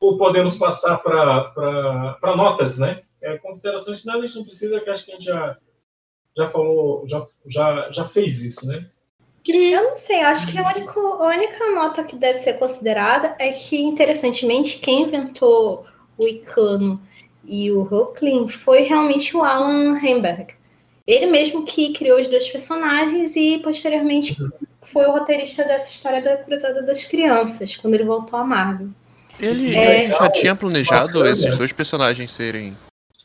Ou 0.00 0.18
podemos 0.18 0.58
passar 0.58 0.98
para 0.98 2.36
notas, 2.36 2.78
né? 2.78 3.02
É, 3.22 3.38
considerações 3.38 4.00
finais 4.00 4.20
a 4.20 4.26
gente 4.26 4.36
não 4.36 4.44
precisa, 4.44 4.80
que 4.80 4.90
acho 4.90 5.04
que 5.04 5.12
a 5.12 5.14
gente 5.14 5.24
já, 5.24 5.56
já 6.36 6.50
falou, 6.50 7.06
já, 7.06 7.26
já, 7.46 7.90
já 7.90 8.04
fez 8.04 8.42
isso, 8.42 8.66
né? 8.66 8.86
Eu 9.48 9.84
não 9.84 9.96
sei, 9.96 10.20
acho 10.20 10.50
que 10.50 10.58
a 10.58 10.66
única, 10.66 11.00
a 11.00 11.26
única 11.28 11.70
nota 11.70 12.04
que 12.04 12.14
deve 12.14 12.38
ser 12.38 12.54
considerada 12.54 13.36
é 13.38 13.50
que, 13.52 13.78
interessantemente, 13.78 14.78
quem 14.78 15.02
inventou 15.02 15.86
o 16.20 16.28
Icano 16.28 17.00
e 17.44 17.70
o 17.72 17.82
Hulkling 17.82 18.48
foi 18.48 18.82
realmente 18.82 19.36
o 19.36 19.42
Alan 19.42 19.98
Heinberg. 19.98 20.54
Ele 21.06 21.26
mesmo 21.26 21.64
que 21.64 21.92
criou 21.92 22.20
os 22.20 22.28
dois 22.28 22.48
personagens 22.48 23.34
e, 23.34 23.58
posteriormente, 23.58 24.36
foi 24.82 25.06
o 25.06 25.12
roteirista 25.12 25.64
dessa 25.64 25.90
história 25.90 26.20
da 26.22 26.36
Cruzada 26.36 26.82
das 26.82 27.04
Crianças, 27.04 27.74
quando 27.76 27.94
ele 27.94 28.04
voltou 28.04 28.38
à 28.38 28.44
Marvel. 28.44 28.88
Ele 29.40 29.74
É. 29.74 30.10
já 30.10 30.30
tinha 30.30 30.54
planejado 30.54 31.14
Bacana. 31.14 31.30
esses 31.30 31.56
dois 31.56 31.72
personagens 31.72 32.30
serem. 32.30 32.76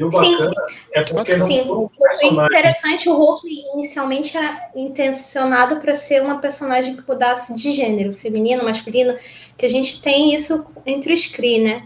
O 0.02 0.12
Sim. 0.12 0.32
bacana 0.38 0.54
é 0.94 1.02
porque 1.04 1.38
não 1.38 1.48
Sim, 1.48 1.62
o 1.70 1.90
interessante, 2.46 3.08
o 3.08 3.14
Hulkling 3.18 3.64
inicialmente 3.76 4.36
era 4.36 4.70
intencionado 4.76 5.78
para 5.78 5.94
ser 5.96 6.22
uma 6.22 6.40
personagem 6.40 6.96
que 6.96 7.04
mudasse 7.08 7.54
de 7.54 7.72
gênero, 7.72 8.14
feminino, 8.14 8.64
masculino, 8.64 9.16
que 9.58 9.66
a 9.66 9.70
gente 9.70 10.02
tem 10.02 10.34
isso 10.34 10.66
entre 10.86 11.14
os 11.14 11.28
Kree, 11.28 11.60
né? 11.64 11.84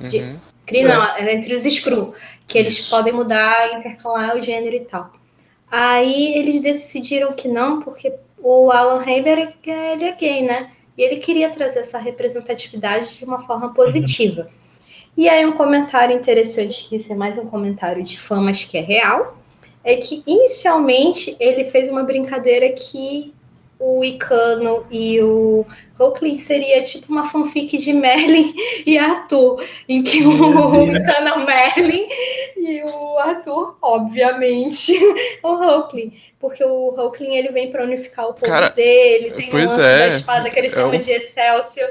De- 0.00 0.18
Uhum. 0.20 0.36
Não, 0.94 1.02
é 1.16 1.34
entre 1.34 1.54
os 1.54 1.64
Skrull, 1.64 2.14
que 2.46 2.58
eles 2.58 2.88
podem 2.90 3.12
mudar, 3.12 3.72
intercalar 3.78 4.36
o 4.36 4.40
gênero 4.40 4.76
e 4.76 4.80
tal. 4.80 5.10
Aí 5.70 6.34
eles 6.36 6.60
decidiram 6.60 7.32
que 7.32 7.48
não, 7.48 7.80
porque 7.80 8.12
o 8.38 8.70
Alan 8.70 9.02
Heinberg 9.04 9.54
ele 9.64 10.04
é 10.04 10.12
gay, 10.12 10.42
né? 10.42 10.70
E 10.96 11.02
ele 11.02 11.16
queria 11.16 11.48
trazer 11.50 11.80
essa 11.80 11.98
representatividade 11.98 13.16
de 13.16 13.24
uma 13.24 13.40
forma 13.40 13.72
positiva. 13.72 14.48
E 15.16 15.28
aí 15.28 15.44
um 15.46 15.52
comentário 15.52 16.14
interessante, 16.14 16.88
que 16.88 16.96
isso 16.96 17.12
é 17.12 17.16
mais 17.16 17.38
um 17.38 17.46
comentário 17.48 18.02
de 18.02 18.18
fã, 18.18 18.40
mas 18.40 18.64
que 18.64 18.76
é 18.78 18.80
real, 18.82 19.38
é 19.82 19.96
que 19.96 20.22
inicialmente 20.26 21.36
ele 21.40 21.64
fez 21.66 21.88
uma 21.88 22.02
brincadeira 22.02 22.68
que 22.72 23.32
o 23.80 24.04
Icano 24.04 24.84
e 24.90 25.20
o 25.22 25.64
Oakley 25.98 26.38
seria 26.38 26.82
tipo 26.82 27.12
uma 27.12 27.24
fanfic 27.24 27.76
de 27.78 27.92
Merlin 27.92 28.52
e 28.86 28.98
Arthur, 28.98 29.62
em 29.88 30.02
que 30.02 30.22
o 30.26 30.32
Icano 30.96 31.28
é 31.28 31.32
o 31.34 31.46
Merlin 31.46 32.06
e 32.56 32.82
o 32.84 33.18
Arthur, 33.18 33.76
obviamente, 33.82 34.92
o 35.42 35.48
Oakley. 35.48 36.12
Porque 36.40 36.62
o 36.64 36.94
Oakley 36.98 37.36
ele 37.36 37.48
vem 37.50 37.70
para 37.70 37.84
unificar 37.84 38.26
o 38.28 38.34
povo 38.34 38.46
Cara, 38.46 38.70
dele, 38.70 39.30
tem 39.32 39.48
o 39.50 39.54
lance 39.56 39.80
é, 39.80 39.98
da 40.00 40.08
espada 40.08 40.50
que 40.50 40.58
ele 40.58 40.68
é 40.68 40.70
chama 40.70 40.94
um- 40.94 41.00
de 41.00 41.10
Excelsior. 41.10 41.88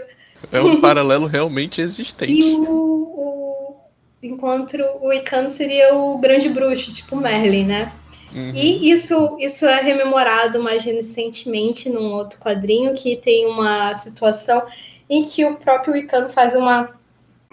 É 0.52 0.62
um 0.62 0.80
paralelo 0.80 1.26
realmente 1.26 1.82
existente. 1.82 2.32
E 2.32 2.54
o, 2.56 2.64
o- 2.72 3.76
enquanto 4.22 4.78
o 5.02 5.12
Icano 5.14 5.50
seria 5.50 5.94
o 5.96 6.18
grande 6.18 6.48
bruxo, 6.50 6.94
tipo 6.94 7.16
Merlin, 7.16 7.66
né? 7.66 7.92
Uhum. 8.38 8.52
E 8.54 8.92
isso, 8.92 9.36
isso 9.40 9.66
é 9.66 9.82
rememorado 9.82 10.62
mais 10.62 10.84
recentemente 10.84 11.90
num 11.90 12.14
outro 12.14 12.40
quadrinho 12.40 12.94
que 12.94 13.16
tem 13.16 13.48
uma 13.48 13.96
situação 13.96 14.64
em 15.10 15.24
que 15.24 15.44
o 15.44 15.56
próprio 15.56 15.98
Icano 15.98 16.30
faz 16.30 16.56
uma 16.56 16.96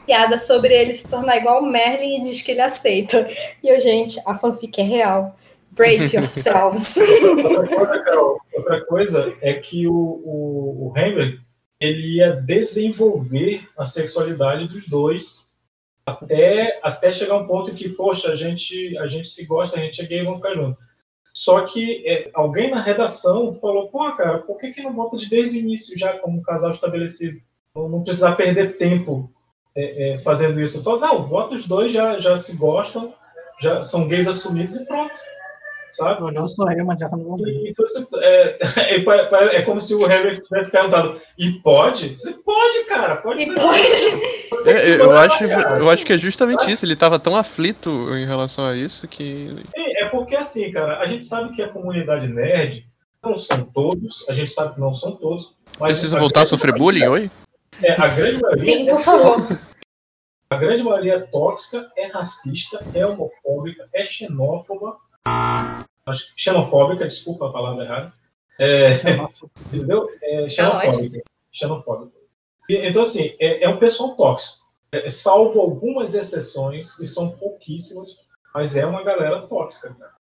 piada 0.05 0.37
sobre 0.37 0.75
ele 0.75 0.93
se 0.93 1.09
tornar 1.09 1.39
igual 1.39 1.63
o 1.63 1.67
Merlin 1.67 2.19
e 2.19 2.23
diz 2.25 2.43
que 2.43 2.51
ele 2.51 2.61
aceita. 2.61 3.27
E 3.63 3.69
eu, 3.69 3.81
gente, 3.81 4.21
a 4.27 4.35
fanfic 4.35 4.79
é 4.79 4.85
real. 4.85 5.39
Brace 5.71 6.15
yourselves. 6.19 6.99
Outra 6.99 7.67
coisa, 7.67 8.03
Carol, 8.05 8.41
outra 8.53 8.85
coisa 8.85 9.37
é 9.41 9.55
que 9.55 9.87
o, 9.87 9.95
o, 9.95 10.93
o 10.93 10.99
Henry 10.99 11.41
ele 11.81 12.17
ia 12.17 12.33
desenvolver 12.33 13.67
a 13.79 13.87
sexualidade 13.87 14.69
dos 14.69 14.87
dois 14.87 15.44
até, 16.07 16.79
até 16.83 17.13
chegar 17.13 17.37
um 17.37 17.47
ponto 17.47 17.75
que, 17.75 17.89
poxa, 17.89 18.31
a 18.31 18.37
gente, 18.37 18.97
a 18.99 19.07
gente 19.07 19.29
se 19.29 19.45
gosta, 19.45 19.79
a 19.79 19.83
gente 19.83 20.01
é 20.01 20.07
gay, 20.07 20.23
vamos 20.23 20.39
ficar 20.39 20.55
junto. 20.55 20.79
Só 21.37 21.63
que 21.63 22.07
é, 22.07 22.31
alguém 22.33 22.71
na 22.71 22.81
redação 22.81 23.55
falou, 23.61 23.89
pô, 23.89 24.13
cara, 24.13 24.39
por 24.39 24.59
que, 24.59 24.73
que 24.73 24.83
não 24.83 24.93
bota 24.93 25.17
de 25.17 25.29
desde 25.29 25.57
o 25.57 25.61
início 25.61 25.99
já 25.99 26.17
como 26.19 26.43
casal 26.43 26.73
estabelecido? 26.73 27.41
Não, 27.75 27.89
não 27.89 28.03
precisar 28.03 28.37
perder 28.37 28.77
tempo 28.77 29.31
é, 29.75 30.15
é, 30.15 30.19
fazendo 30.19 30.61
isso. 30.61 30.83
Falei, 30.85 31.01
não, 31.01 31.23
bota 31.23 31.57
os 31.57 31.67
dois, 31.67 31.93
já, 31.93 32.19
já 32.19 32.37
se 32.37 32.57
gostam, 32.57 33.13
já 33.61 33.83
são 33.83 34.07
gays 34.07 34.29
assumidos 34.29 34.77
e 34.77 34.87
pronto. 34.87 35.15
Sabe? 35.95 36.23
Olhou 36.23 36.45
o 36.45 36.49
sorriso, 36.49 36.85
mas 36.85 36.99
já 36.99 37.09
não 37.09 37.23
vou 37.23 37.37
ver. 37.37 37.51
E 37.51 37.75
você- 37.77 38.07
é, 38.17 38.59
é, 38.97 39.57
é 39.57 39.63
como 39.63 39.81
se 39.81 39.95
o 39.95 40.07
Harry 40.07 40.41
tivesse 40.43 40.71
perguntado, 40.71 41.21
e 41.39 41.53
pode? 41.61 42.17
Você 42.17 42.33
pode, 42.33 42.85
cara, 42.85 43.17
pode. 43.17 43.47
fazer. 43.55 44.67
É, 44.67 44.97
eu, 45.01 45.17
acho, 45.17 45.45
eu 45.45 45.91
acho 45.91 46.05
que 46.05 46.13
é 46.13 46.19
justamente 46.19 46.71
isso. 46.71 46.85
Ele 46.85 46.97
tava 46.97 47.19
tão 47.19 47.37
aflito 47.37 47.91
em 48.17 48.27
relação 48.27 48.65
a 48.67 48.75
isso 48.75 49.07
que. 49.09 49.49
É 49.77 50.05
é 50.05 50.09
porque 50.09 50.37
assim, 50.37 50.71
cara, 50.71 50.99
a 50.99 51.07
gente 51.07 51.25
sabe 51.25 51.55
que 51.55 51.63
a 51.63 51.69
comunidade 51.69 52.27
nerd 52.27 52.87
não 53.23 53.37
são 53.39 53.65
todos, 53.65 54.25
a 54.29 54.35
gente 54.35 54.51
sabe 54.51 54.75
que 54.75 54.81
não 54.81 54.93
são 54.93 55.13
todos, 55.17 55.55
mas 55.81 55.91
Precisa 55.91 56.19
voltar 56.19 56.43
a 56.43 56.47
sofrer 56.47 56.75
bullying, 56.75 57.07
oi? 57.07 57.31
É, 57.83 57.93
a 57.93 58.09
grande 58.09 58.41
maioria. 58.41 58.65
Sim, 58.65 58.89
é 58.89 58.93
por 58.93 59.01
favor. 59.01 59.59
A 60.51 60.57
grande 60.57 60.83
maioria 60.83 61.15
é 61.15 61.21
tóxica, 61.21 61.91
é 61.97 62.07
racista, 62.09 62.85
é 62.95 63.05
homofóbica, 63.05 63.89
é 63.95 64.05
xenófoba. 64.05 64.97
Acho 66.07 66.35
que 66.35 66.43
xenofóbica, 66.43 67.07
desculpa 67.07 67.49
a 67.49 67.53
palavra 67.53 67.85
errada. 67.85 68.13
É, 68.59 68.95
entendeu? 69.73 70.09
É 70.23 70.49
xenofóbica. 70.49 71.23
xenofóbica. 71.53 72.13
E, 72.69 72.77
então, 72.89 73.03
assim, 73.03 73.35
é, 73.39 73.65
é 73.65 73.69
um 73.69 73.79
pessoal 73.79 74.15
tóxico. 74.17 74.65
É, 74.93 75.09
salvo 75.09 75.61
algumas 75.61 76.15
exceções, 76.15 76.99
e 77.01 77.07
são 77.07 77.31
pouquíssimas, 77.31 78.17
mas 78.55 78.77
é 78.77 78.87
uma 78.87 79.03
galera 79.03 79.47
tóxica, 79.47 79.95
cara. 79.99 80.15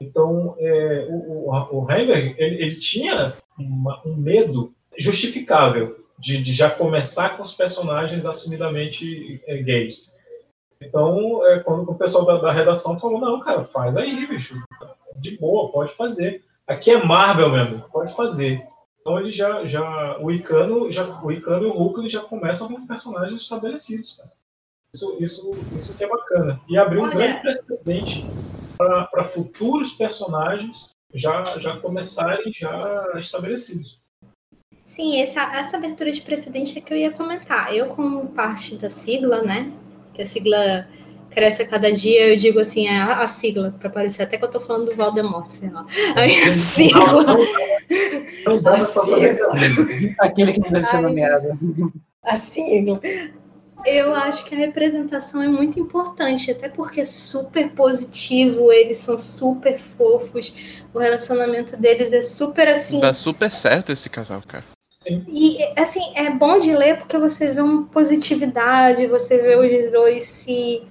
Então, 0.00 0.56
é, 0.58 1.06
o, 1.10 1.48
o, 1.50 1.84
o 1.84 1.92
ele, 1.92 2.34
ele 2.38 2.76
tinha 2.76 3.34
uma- 3.58 4.00
um 4.06 4.16
medo 4.16 4.74
justificável 4.98 6.04
de, 6.18 6.42
de 6.42 6.52
já 6.52 6.70
começar 6.70 7.36
com 7.36 7.42
os 7.42 7.52
personagens 7.52 8.26
assumidamente 8.26 9.42
é, 9.46 9.58
gays. 9.62 10.14
Então, 10.82 11.46
é, 11.46 11.60
quando 11.60 11.90
o 11.90 11.94
pessoal 11.94 12.24
da, 12.24 12.38
da 12.38 12.52
redação 12.52 12.98
falou, 12.98 13.20
não, 13.20 13.40
cara, 13.40 13.64
faz 13.64 13.96
aí, 13.96 14.26
bicho. 14.26 14.54
De 15.16 15.36
boa, 15.38 15.70
pode 15.70 15.94
fazer. 15.94 16.42
Aqui 16.66 16.90
é 16.90 17.04
Marvel 17.04 17.50
mesmo, 17.50 17.84
pode 17.92 18.14
fazer. 18.14 18.66
Então 19.00 19.18
ele 19.18 19.32
já, 19.32 19.66
já 19.66 20.18
o 20.18 20.30
Icano, 20.30 20.90
já, 20.92 21.04
o 21.22 21.32
Icano 21.32 21.64
e 21.64 21.70
o 21.70 21.72
Hulk 21.72 22.08
já 22.08 22.20
começam 22.20 22.68
com 22.68 22.86
personagens 22.86 23.42
estabelecidos, 23.42 24.18
cara. 24.18 24.32
Isso, 24.94 25.16
isso, 25.20 25.50
isso 25.76 25.96
que 25.96 26.04
é 26.04 26.08
bacana. 26.08 26.60
E 26.68 26.76
abriu 26.76 27.00
um 27.00 27.04
Olha- 27.04 27.14
grande 27.14 27.40
precedente 27.40 28.26
para 28.76 29.24
futuros 29.24 29.92
personagens 29.92 30.90
já, 31.14 31.44
já 31.58 31.78
começarem 31.78 32.52
já 32.52 33.12
estabelecidos. 33.16 34.00
Sim, 34.82 35.20
essa, 35.20 35.42
essa 35.54 35.76
abertura 35.76 36.10
de 36.10 36.20
precedente 36.22 36.76
é 36.76 36.80
que 36.80 36.92
eu 36.92 36.98
ia 36.98 37.12
comentar. 37.12 37.74
Eu, 37.74 37.88
como 37.88 38.28
parte 38.30 38.76
da 38.76 38.88
sigla, 38.90 39.42
né? 39.42 39.72
Que 40.12 40.22
a 40.22 40.26
sigla 40.26 40.86
cresce 41.30 41.62
a 41.62 41.66
cada 41.66 41.90
dia, 41.92 42.28
eu 42.28 42.36
digo 42.36 42.58
assim, 42.58 42.86
é 42.88 42.98
a, 42.98 43.20
a 43.20 43.28
sigla, 43.28 43.74
para 43.78 43.88
parecer 43.88 44.22
até 44.22 44.36
que 44.36 44.44
eu 44.44 44.50
tô 44.50 44.60
falando 44.60 44.90
do 44.90 44.96
Voldemort, 44.96 45.46
sei 45.48 45.70
lá. 45.70 45.86
Aí 46.16 46.42
a 46.42 46.54
sigla. 46.54 47.36
A 48.66 48.80
sigla. 48.80 49.48
Aquele 50.18 50.52
que 50.52 50.60
não 50.60 50.70
deve 50.70 50.86
ser 50.86 51.00
nomeado. 51.00 51.46
A 52.22 52.36
sigla. 52.36 53.00
Eu 53.86 54.14
acho 54.14 54.44
que 54.44 54.54
a 54.54 54.58
representação 54.58 55.42
é 55.42 55.48
muito 55.48 55.80
importante, 55.80 56.50
até 56.50 56.68
porque 56.68 57.00
é 57.00 57.04
super 57.04 57.70
positivo, 57.70 58.70
eles 58.70 58.98
são 58.98 59.16
super 59.16 59.78
fofos, 59.78 60.54
o 60.92 60.98
relacionamento 60.98 61.78
deles 61.78 62.12
é 62.12 62.20
super 62.20 62.68
assim. 62.68 63.00
Dá 63.00 63.14
super 63.14 63.50
certo 63.50 63.90
esse 63.90 64.10
casal, 64.10 64.42
cara. 64.46 64.64
E 65.06 65.58
assim, 65.76 66.12
é 66.14 66.30
bom 66.30 66.58
de 66.58 66.74
ler 66.76 66.98
porque 66.98 67.16
você 67.16 67.50
vê 67.50 67.60
uma 67.62 67.84
positividade, 67.84 69.06
você 69.06 69.38
vê 69.38 69.56
os 69.56 69.90
dois 69.90 70.24
se 70.24 70.82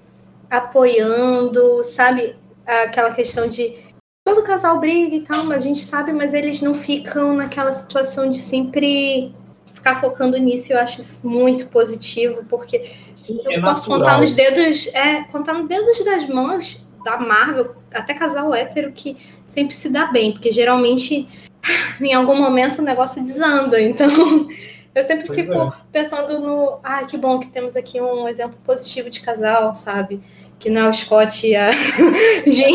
apoiando, 0.50 1.84
sabe? 1.84 2.36
Aquela 2.66 3.12
questão 3.12 3.48
de 3.48 3.78
todo 4.26 4.44
casal 4.44 4.80
briga 4.80 5.16
e 5.16 5.22
tal, 5.22 5.44
mas 5.44 5.62
a 5.62 5.66
gente 5.66 5.82
sabe, 5.82 6.12
mas 6.12 6.34
eles 6.34 6.60
não 6.62 6.74
ficam 6.74 7.36
naquela 7.36 7.72
situação 7.72 8.28
de 8.28 8.40
sempre 8.40 9.34
ficar 9.72 9.96
focando 10.02 10.38
nisso. 10.38 10.74
Eu 10.74 10.80
acho 10.80 11.00
isso 11.00 11.28
muito 11.28 11.68
positivo, 11.68 12.44
porque 12.50 12.92
eu 13.30 13.52
é 13.52 13.62
posso 13.62 13.90
natural. 13.90 14.00
contar 14.00 14.18
nos 14.18 14.34
dedos, 14.34 14.88
é, 14.88 15.24
contar 15.26 15.54
nos 15.54 15.68
dedos 15.68 16.04
das 16.04 16.28
mãos 16.28 16.84
da 17.06 17.18
Marvel, 17.18 17.76
até 17.94 18.16
casal 18.16 18.54
hétero 18.54 18.92
que 18.92 19.16
sempre 19.46 19.76
se 19.76 19.90
dá 19.92 20.08
bem, 20.08 20.32
porque 20.32 20.52
geralmente 20.52 21.28
em 22.02 22.14
algum 22.14 22.36
momento 22.36 22.80
o 22.80 22.84
negócio 22.86 23.24
desanda. 23.24 23.82
Então, 23.82 24.08
eu 24.96 25.04
sempre 25.04 25.28
Pois 25.28 25.40
fico 25.40 25.54
é. 25.54 25.72
pensando 25.92 26.40
no. 26.40 26.80
Ai, 26.84 27.06
que 27.06 27.18
bom 27.18 27.40
que 27.40 27.50
temos 27.50 27.76
aqui 27.76 28.00
um 28.02 28.28
exemplo 28.28 28.58
positivo 28.64 29.10
de 29.10 29.22
casal, 29.22 29.76
sabe? 29.76 30.20
Que 30.58 30.70
não 30.70 30.82
é 30.82 30.90
o 30.90 30.94
Scott 30.94 31.48
e 31.48 31.56
a 31.56 31.72
Jean. 32.46 32.74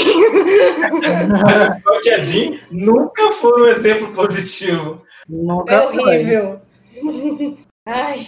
Só 1.83 2.01
que 2.01 2.11
a 2.11 2.25
Jean 2.25 2.59
nunca 2.71 3.33
foi 3.33 3.63
um 3.63 3.69
exemplo 3.69 4.13
positivo. 4.13 5.03
Nunca 5.29 5.75
É 5.75 5.83
foi. 5.83 5.99
horrível. 5.99 6.61
Ai, 7.87 8.27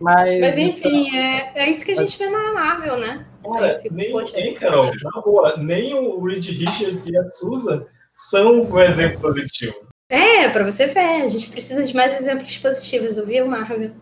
Mas, 0.00 0.40
mas 0.40 0.58
enfim, 0.58 1.16
é, 1.16 1.52
é 1.64 1.70
isso 1.70 1.84
que 1.84 1.92
a 1.92 1.96
gente 1.96 2.16
vê 2.18 2.28
na 2.28 2.52
Marvel, 2.52 2.98
né? 2.98 3.26
Cara, 3.42 3.78
fico, 3.80 3.94
nem, 3.94 4.12
poxa, 4.12 4.36
nem, 4.36 4.54
Carol, 4.54 4.84
na 4.86 5.20
boa, 5.20 5.56
nem 5.56 5.94
o 5.94 6.24
Reed 6.24 6.46
Richards 6.46 7.06
e 7.06 7.16
a 7.16 7.24
Susan 7.24 7.84
são 8.12 8.62
um 8.62 8.80
exemplo 8.80 9.20
positivo. 9.20 9.74
É, 10.12 10.46
pra 10.50 10.62
você 10.62 10.86
ver, 10.88 11.22
a 11.22 11.28
gente 11.28 11.48
precisa 11.48 11.82
de 11.82 11.96
mais 11.96 12.14
exemplos 12.20 12.58
positivos, 12.58 13.16
ouviu, 13.16 13.46
Marvel? 13.46 13.92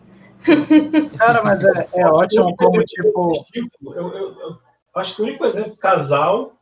Cara, 1.17 1.41
mas 1.41 1.63
é, 1.63 1.87
é 1.95 2.05
ótimo 2.07 2.53
como, 2.57 2.83
tipo. 2.83 3.41
Eu, 3.81 3.93
eu- 3.95 4.35
eu 4.41 4.57
acho 4.95 5.15
que 5.15 5.21
o 5.21 5.25
único 5.25 5.45
exemplo 5.45 5.77
casal 5.77 6.53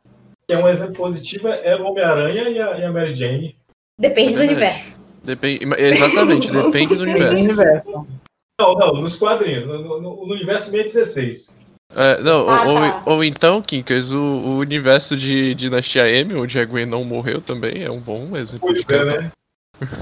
que 0.46 0.54
é 0.54 0.58
um 0.58 0.68
exemplo 0.68 0.94
positivo 0.94 1.48
é 1.48 1.74
o 1.74 1.82
Homem-Aranha 1.84 2.48
e 2.48 2.60
a, 2.60 2.78
e 2.78 2.84
a 2.84 2.92
Mary 2.92 3.16
Jane. 3.16 3.56
Depende 3.98 4.34
do 4.34 4.38
Verdade. 4.38 4.52
universo. 4.60 5.00
Depende, 5.24 5.64
exatamente, 5.78 6.50
depende 6.52 6.94
do 6.96 7.02
universo. 7.02 7.34
universo. 7.42 8.06
Não, 8.60 8.74
não, 8.74 8.92
nos 8.94 9.16
quadrinhos, 9.16 9.66
no, 9.66 10.00
no- 10.00 10.00
no 10.26 10.32
universo 10.32 10.70
616. 10.70 11.58
É, 11.94 12.20
não, 12.22 12.48
Ah, 12.48 12.66
ou, 12.66 12.74
tá. 12.76 13.02
ou, 13.06 13.14
ou 13.16 13.24
então, 13.24 13.60
Kinkers, 13.60 14.12
o, 14.12 14.16
o 14.20 14.58
universo 14.58 15.16
de 15.16 15.54
Dinastia 15.56 16.08
M, 16.08 16.36
onde 16.36 16.56
a 16.58 16.64
Gwen 16.64 16.86
não 16.86 17.02
morreu 17.04 17.40
também, 17.40 17.82
é 17.82 17.90
um 17.90 17.98
bom 17.98 18.36
exemplo 18.36 18.72
de 18.72 18.84
Pois 18.84 19.00
é, 19.00 19.04
casal. 19.06 19.22
né? 19.22 19.32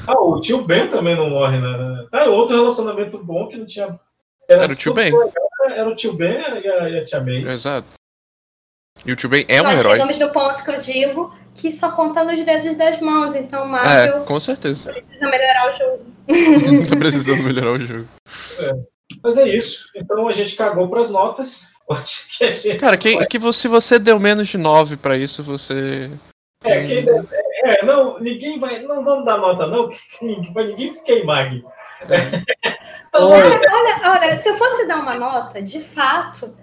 Ah, 0.07 0.21
o 0.21 0.41
tio 0.41 0.63
Ben 0.65 0.89
também 0.89 1.17
não 1.17 1.31
morre, 1.31 1.59
né? 1.59 2.07
Ah, 2.13 2.25
outro 2.27 2.57
relacionamento 2.57 3.19
bom 3.23 3.49
que 3.49 3.57
não 3.57 3.67
tinha. 3.67 3.99
Era 4.49 4.67
o 4.71 4.75
tio 4.75 4.95
Ben. 4.95 5.13
legal, 5.13 5.33
Era 5.71 5.89
o 5.89 5.95
tio 5.97 6.13
Ben 6.15 6.39
e 6.63 6.69
a, 6.69 6.89
e 6.89 6.99
a 7.01 7.05
tia 7.05 7.21
May. 7.21 7.47
Exato. 7.49 7.87
E 9.07 9.13
o 9.13 9.17
Tio 9.17 9.29
Ben 9.31 9.45
é 9.49 9.61
um 9.61 9.65
Nós 9.65 9.79
herói. 9.79 9.93
chegamos 9.93 10.19
no 10.19 10.29
ponto 10.31 10.65
que 10.65 10.71
eu 10.73 10.79
digo 10.79 11.33
que 11.55 11.71
só 11.71 11.93
conta 11.93 12.25
nos 12.25 12.45
dedos 12.45 12.75
das 12.77 13.01
mãos, 13.01 13.35
então 13.37 13.63
É, 13.65 13.69
Marvel 13.69 14.25
com 14.25 14.41
certeza. 14.41 14.93
precisa 14.93 15.29
melhorar 15.31 15.69
o 15.69 15.79
jogo. 15.79 16.05
tá 16.91 16.97
precisando 16.97 17.43
melhorar 17.45 17.73
o 17.73 17.81
jogo. 17.81 18.09
Mas 19.23 19.37
é 19.39 19.49
isso. 19.49 19.87
Então 19.95 20.27
a 20.29 20.33
gente 20.33 20.57
cagou 20.57 20.89
pras 20.89 21.11
notas. 21.11 21.69
Acho 21.91 22.37
que 22.39 22.45
a 22.45 22.53
gente. 22.55 22.77
Cara, 22.79 22.97
que, 22.97 23.17
se 23.53 23.69
você 23.69 23.99
deu 24.01 24.19
menos 24.19 24.49
de 24.49 24.59
9 24.59 24.97
pra 24.97 25.17
isso, 25.17 25.43
você 25.45 26.11
É, 26.65 26.85
quem 26.87 27.05
deve- 27.05 27.29
é, 27.69 27.85
não, 27.85 28.19
ninguém 28.19 28.59
vai. 28.59 28.83
Não 28.83 29.05
vamos 29.05 29.25
dar 29.25 29.39
nota, 29.39 29.67
não, 29.67 29.91
pra 30.53 30.65
ninguém 30.65 30.89
se 30.89 31.05
queimar 31.05 31.47
aqui. 31.47 31.65
Então, 33.09 33.31
Olha, 33.31 33.61
olha, 33.61 34.11
olha, 34.13 34.37
se 34.37 34.49
eu 34.49 34.57
fosse 34.57 34.87
dar 34.87 34.99
uma 34.99 35.15
nota, 35.15 35.61
de 35.63 35.81
fato, 35.81 36.55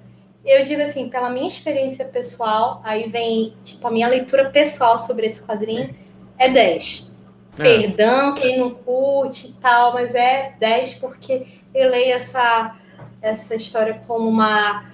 eu 0.45 0.63
digo 0.63 0.81
assim, 0.81 1.09
pela 1.09 1.29
minha 1.29 1.47
experiência 1.47 2.05
pessoal, 2.05 2.81
aí 2.83 3.09
vem, 3.09 3.53
tipo, 3.63 3.85
a 3.87 3.91
minha 3.91 4.07
leitura 4.07 4.49
pessoal 4.49 4.97
sobre 4.99 5.25
esse 5.25 5.45
quadrinho, 5.45 5.93
é 6.37 6.49
10. 6.49 7.11
É. 7.57 7.63
Perdão 7.63 8.33
quem 8.35 8.59
não 8.59 8.69
curte 8.69 9.47
e 9.47 9.53
tal, 9.53 9.93
mas 9.93 10.13
é 10.13 10.53
10 10.59 10.95
porque 10.95 11.47
eu 11.73 11.89
leio 11.89 12.13
essa, 12.13 12.75
essa 13.21 13.55
história 13.55 14.01
como 14.05 14.29
uma. 14.29 14.85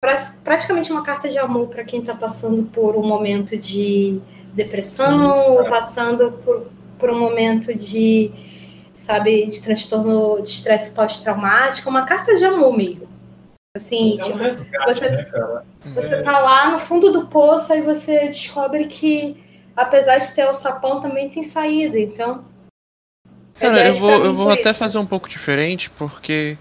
pra- 0.00 0.32
praticamente 0.42 0.90
uma 0.90 1.02
carta 1.02 1.28
de 1.28 1.38
amor 1.38 1.68
para 1.68 1.84
quem 1.84 2.00
está 2.00 2.14
passando 2.14 2.62
por 2.70 2.96
um 2.96 3.06
momento 3.06 3.56
de 3.56 4.20
depressão, 4.56 5.50
ou 5.50 5.68
passando 5.68 6.32
por, 6.44 6.66
por 6.98 7.10
um 7.10 7.18
momento 7.18 7.74
de, 7.74 8.32
sabe, 8.94 9.46
de 9.46 9.62
transtorno 9.62 10.42
de 10.42 10.48
estresse 10.48 10.94
pós-traumático, 10.94 11.88
uma 11.88 12.06
carta 12.06 12.34
de 12.34 12.44
amor 12.44 12.76
mesmo. 12.76 13.06
Assim, 13.76 14.12
é 14.12 14.14
um 14.14 14.18
tipo, 14.20 14.38
resgate, 14.38 14.86
você, 14.86 15.10
né, 15.10 15.62
você 15.94 16.22
tá 16.22 16.38
lá 16.40 16.70
no 16.70 16.78
fundo 16.78 17.12
do 17.12 17.26
poço 17.26 17.74
e 17.74 17.82
você 17.82 18.20
descobre 18.20 18.86
que, 18.86 19.36
apesar 19.76 20.16
de 20.16 20.34
ter 20.34 20.48
o 20.48 20.52
sapão, 20.54 20.98
também 20.98 21.28
tem 21.28 21.42
saída. 21.42 21.98
Então, 21.98 22.42
é 23.60 23.66
Cara, 23.66 23.78
eu 23.78 23.84
10 23.84 23.98
vou, 23.98 24.24
eu 24.24 24.34
vou 24.34 24.50
até 24.50 24.70
isso. 24.70 24.78
fazer 24.78 24.98
um 24.98 25.06
pouco 25.06 25.28
diferente, 25.28 25.90
porque 25.90 26.56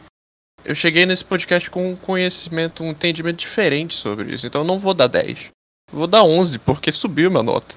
eu 0.65 0.76
cheguei 0.76 1.05
nesse 1.05 1.23
podcast 1.23 1.69
com 1.69 1.91
um 1.91 1.95
conhecimento, 1.95 2.84
um 2.84 2.89
entendimento 2.89 3.38
diferente 3.38 3.95
sobre 3.95 4.34
isso. 4.34 4.45
Então 4.45 4.61
eu 4.61 4.67
não 4.67 4.77
vou 4.77 4.93
dar 4.93 5.07
10. 5.07 5.51
Eu 5.91 5.97
vou 5.99 6.07
dar 6.07 6.23
11, 6.23 6.59
porque 6.59 6.91
subiu 6.91 7.30
minha 7.30 7.43
nota. 7.43 7.76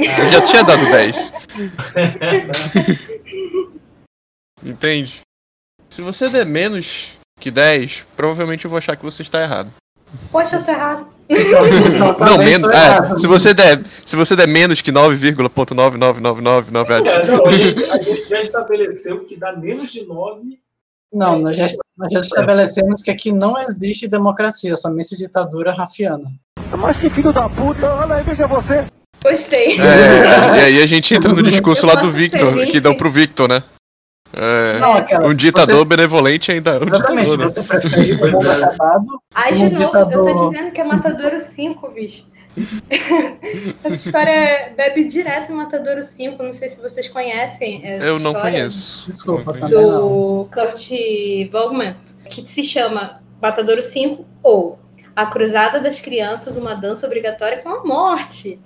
Eu 0.00 0.30
já 0.30 0.40
tinha 0.42 0.64
dado 0.64 0.82
10. 0.90 1.32
Entende? 4.64 5.20
Se 5.88 6.02
você 6.02 6.28
der 6.28 6.46
menos 6.46 7.18
que 7.38 7.50
10, 7.50 8.06
provavelmente 8.16 8.64
eu 8.64 8.70
vou 8.70 8.78
achar 8.78 8.96
que 8.96 9.04
você 9.04 9.22
está 9.22 9.42
errado. 9.42 9.70
Poxa, 10.30 10.56
eu 10.56 10.64
tô 10.64 10.70
errado. 10.70 11.06
Não, 11.98 12.14
talvez 12.14 12.58
menos. 12.58 12.74
é, 12.74 13.18
se 13.18 13.26
você 13.28 13.54
der, 13.54 13.80
se 14.04 14.16
você 14.16 14.34
der 14.34 14.48
menos 14.48 14.82
que 14.82 14.90
9,99999 14.90 16.90
É, 16.90 17.26
não, 17.26 17.46
a, 17.46 17.52
gente, 17.52 17.84
a 17.84 18.02
gente 18.02 18.28
já 18.28 18.42
estabeleceu 18.42 19.24
que 19.24 19.36
dá 19.36 19.54
menos 19.56 19.92
de 19.92 20.04
9. 20.04 20.58
Não, 21.12 21.38
nós 21.38 21.56
já, 21.56 21.66
nós 21.96 22.12
já 22.12 22.18
estabelecemos 22.20 23.00
que 23.02 23.10
aqui 23.12 23.30
não 23.32 23.56
existe 23.60 24.08
democracia, 24.08 24.76
somente 24.76 25.16
ditadura 25.16 25.72
rafiana. 25.72 26.28
Mas 26.76 26.96
que 26.98 27.08
filho 27.10 27.32
da 27.32 27.48
puta, 27.48 27.86
olha 27.94 28.16
aí, 28.16 28.24
veja 28.24 28.48
você. 28.48 28.84
Gostei. 29.22 29.78
É, 29.80 30.56
e 30.56 30.60
aí 30.64 30.82
a 30.82 30.86
gente 30.86 31.14
entra 31.14 31.32
no 31.32 31.42
discurso 31.42 31.86
Eu 31.86 31.94
lá 31.94 32.00
do 32.00 32.10
Victor, 32.10 32.54
que 32.66 32.80
dão 32.80 32.94
pro 32.94 33.10
Victor, 33.10 33.48
né? 33.48 33.62
É, 34.32 34.78
Não, 34.78 34.94
aquela- 34.94 35.26
um 35.28 35.34
ditador 35.34 35.78
você- 35.78 35.84
benevolente 35.84 36.52
ainda 36.52 36.70
é 36.72 36.78
um 36.78 36.86
Exatamente, 36.86 37.30
ditador, 37.30 37.38
né? 37.38 37.48
você 37.48 37.62
prefere 37.64 38.12
o 38.12 38.30
mundo 38.32 38.48
acabado 38.50 39.04
Ai, 39.34 39.52
de 39.54 39.62
novo, 39.64 39.74
eu 39.74 39.86
ditador. 39.86 40.22
tô 40.22 40.50
dizendo 40.50 40.70
que 40.70 40.80
é 40.80 40.84
Matadouro 40.84 41.40
5, 41.40 41.88
bicho. 41.90 42.26
Essa 43.84 43.94
história 43.94 44.72
bebe 44.76 45.04
direto 45.04 45.50
em 45.50 45.54
Matadouro 45.54 46.02
5. 46.02 46.42
Não 46.42 46.52
sei 46.52 46.68
se 46.68 46.80
vocês 46.80 47.08
conhecem. 47.08 47.80
essa 47.84 48.04
Eu 48.04 48.18
não 48.20 48.32
conheço. 48.34 49.10
Desculpa, 49.10 49.52
Não 49.52 49.68
não. 49.68 50.00
do 50.00 50.48
Kurt 50.52 50.90
Vogman, 51.50 51.96
que 52.28 52.48
se 52.48 52.62
chama 52.62 53.20
Matadouro 53.42 53.82
5 53.82 54.24
ou 54.42 54.78
A 55.14 55.26
Cruzada 55.26 55.80
das 55.80 56.00
Crianças, 56.00 56.56
uma 56.56 56.74
dança 56.74 57.06
obrigatória 57.06 57.58
com 57.58 57.68
a 57.68 57.84
morte. 57.84 58.60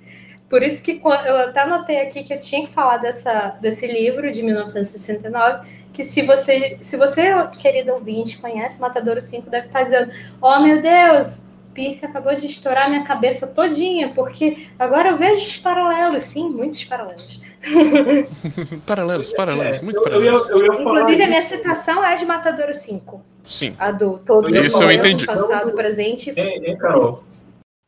Por 0.49 0.61
isso 0.61 0.83
que 0.83 0.95
quando- 0.95 1.25
eu 1.25 1.37
até 1.37 1.61
anotei 1.61 1.99
aqui 2.01 2.23
que 2.23 2.33
eu 2.33 2.39
tinha 2.39 2.65
que 2.67 2.71
falar 2.71 2.97
dessa, 2.97 3.55
desse 3.59 3.87
livro 3.87 4.31
de 4.31 4.43
1969, 4.43 5.67
que 5.91 6.03
se 6.03 6.21
você, 6.21 6.77
se 6.81 6.95
você, 6.97 7.31
querido 7.59 7.93
ouvinte, 7.93 8.37
conhece 8.37 8.79
Matadouro 8.79 9.19
5, 9.19 9.49
deve 9.49 9.67
estar 9.67 9.83
dizendo, 9.83 10.11
oh 10.41 10.59
meu 10.59 10.81
Deus, 10.81 11.41
Pierce 11.73 12.05
acabou 12.05 12.33
de 12.33 12.45
estourar 12.45 12.89
minha 12.89 13.03
cabeça 13.03 13.47
todinha, 13.47 14.09
porque 14.15 14.67
agora 14.79 15.09
eu 15.09 15.17
vejo 15.17 15.45
os 15.45 15.57
paralelos, 15.57 16.23
sim, 16.23 16.47
muitos 16.49 16.83
paralelos. 16.85 17.41
Paralelos, 18.85 19.33
paralelos, 19.33 19.81
muito 19.81 19.97
Eu, 19.97 20.03
eu, 20.03 20.09
paralelos. 20.11 20.49
eu 20.49 20.59
falar 20.59 20.81
Inclusive, 20.81 21.23
a 21.23 21.27
minha 21.27 21.39
isso. 21.39 21.49
citação 21.49 22.03
é 22.05 22.15
de 22.15 22.25
Matadouro 22.25 22.73
5. 22.73 23.21
Sim. 23.43 23.75
A 23.77 23.91
do 23.91 24.17
todos 24.19 24.51
Eu 24.53 24.61
ia 24.61 24.67
os 24.67 24.73
momentos, 24.73 25.07
entendi. 25.07 25.25
passado, 25.25 25.73
presente. 25.73 26.29
Hein, 26.35 26.61
hein, 26.65 26.77
Carol? 26.77 27.23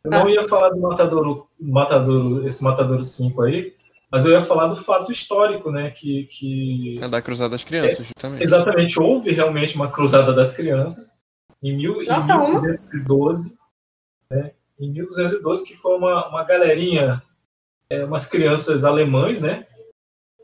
Eu 0.08 0.20
não 0.20 0.30
ia 0.30 0.48
falar 0.48 0.70
do 0.70 0.80
Matadouro, 0.80 1.48
Matadouro, 1.60 2.48
esse 2.48 2.64
Matadouro 2.64 3.04
5 3.04 3.42
aí, 3.42 3.74
mas 4.10 4.26
eu 4.26 4.32
ia 4.32 4.42
falar 4.42 4.68
do 4.68 4.78
fato 4.78 5.12
histórico, 5.12 5.70
né? 5.70 5.92
Que, 5.92 6.26
que 6.26 7.00
É 7.02 7.10
da 7.10 7.22
Cruzada 7.22 7.52
das 7.52 7.64
Crianças, 7.64 8.06
justamente. 8.06 8.44
exatamente 8.44 9.00
houve 9.00 9.32
realmente 9.32 9.76
uma 9.76 9.92
cruzada 9.92 10.34
das 10.34 10.56
crianças 10.56 11.18
em, 11.62 11.76
mil, 11.76 12.06
Nossa, 12.06 12.34
em 12.34 12.38
uma? 12.38 12.62
1212, 12.62 13.58
né? 14.32 14.52
Em 14.80 14.92
1212, 14.92 15.66
que 15.66 15.76
foi 15.76 15.98
uma, 15.98 16.30
uma 16.30 16.44
galerinha, 16.44 17.22
é, 17.90 18.06
umas 18.06 18.28
crianças 18.28 18.86
alemães, 18.86 19.42
né? 19.42 19.66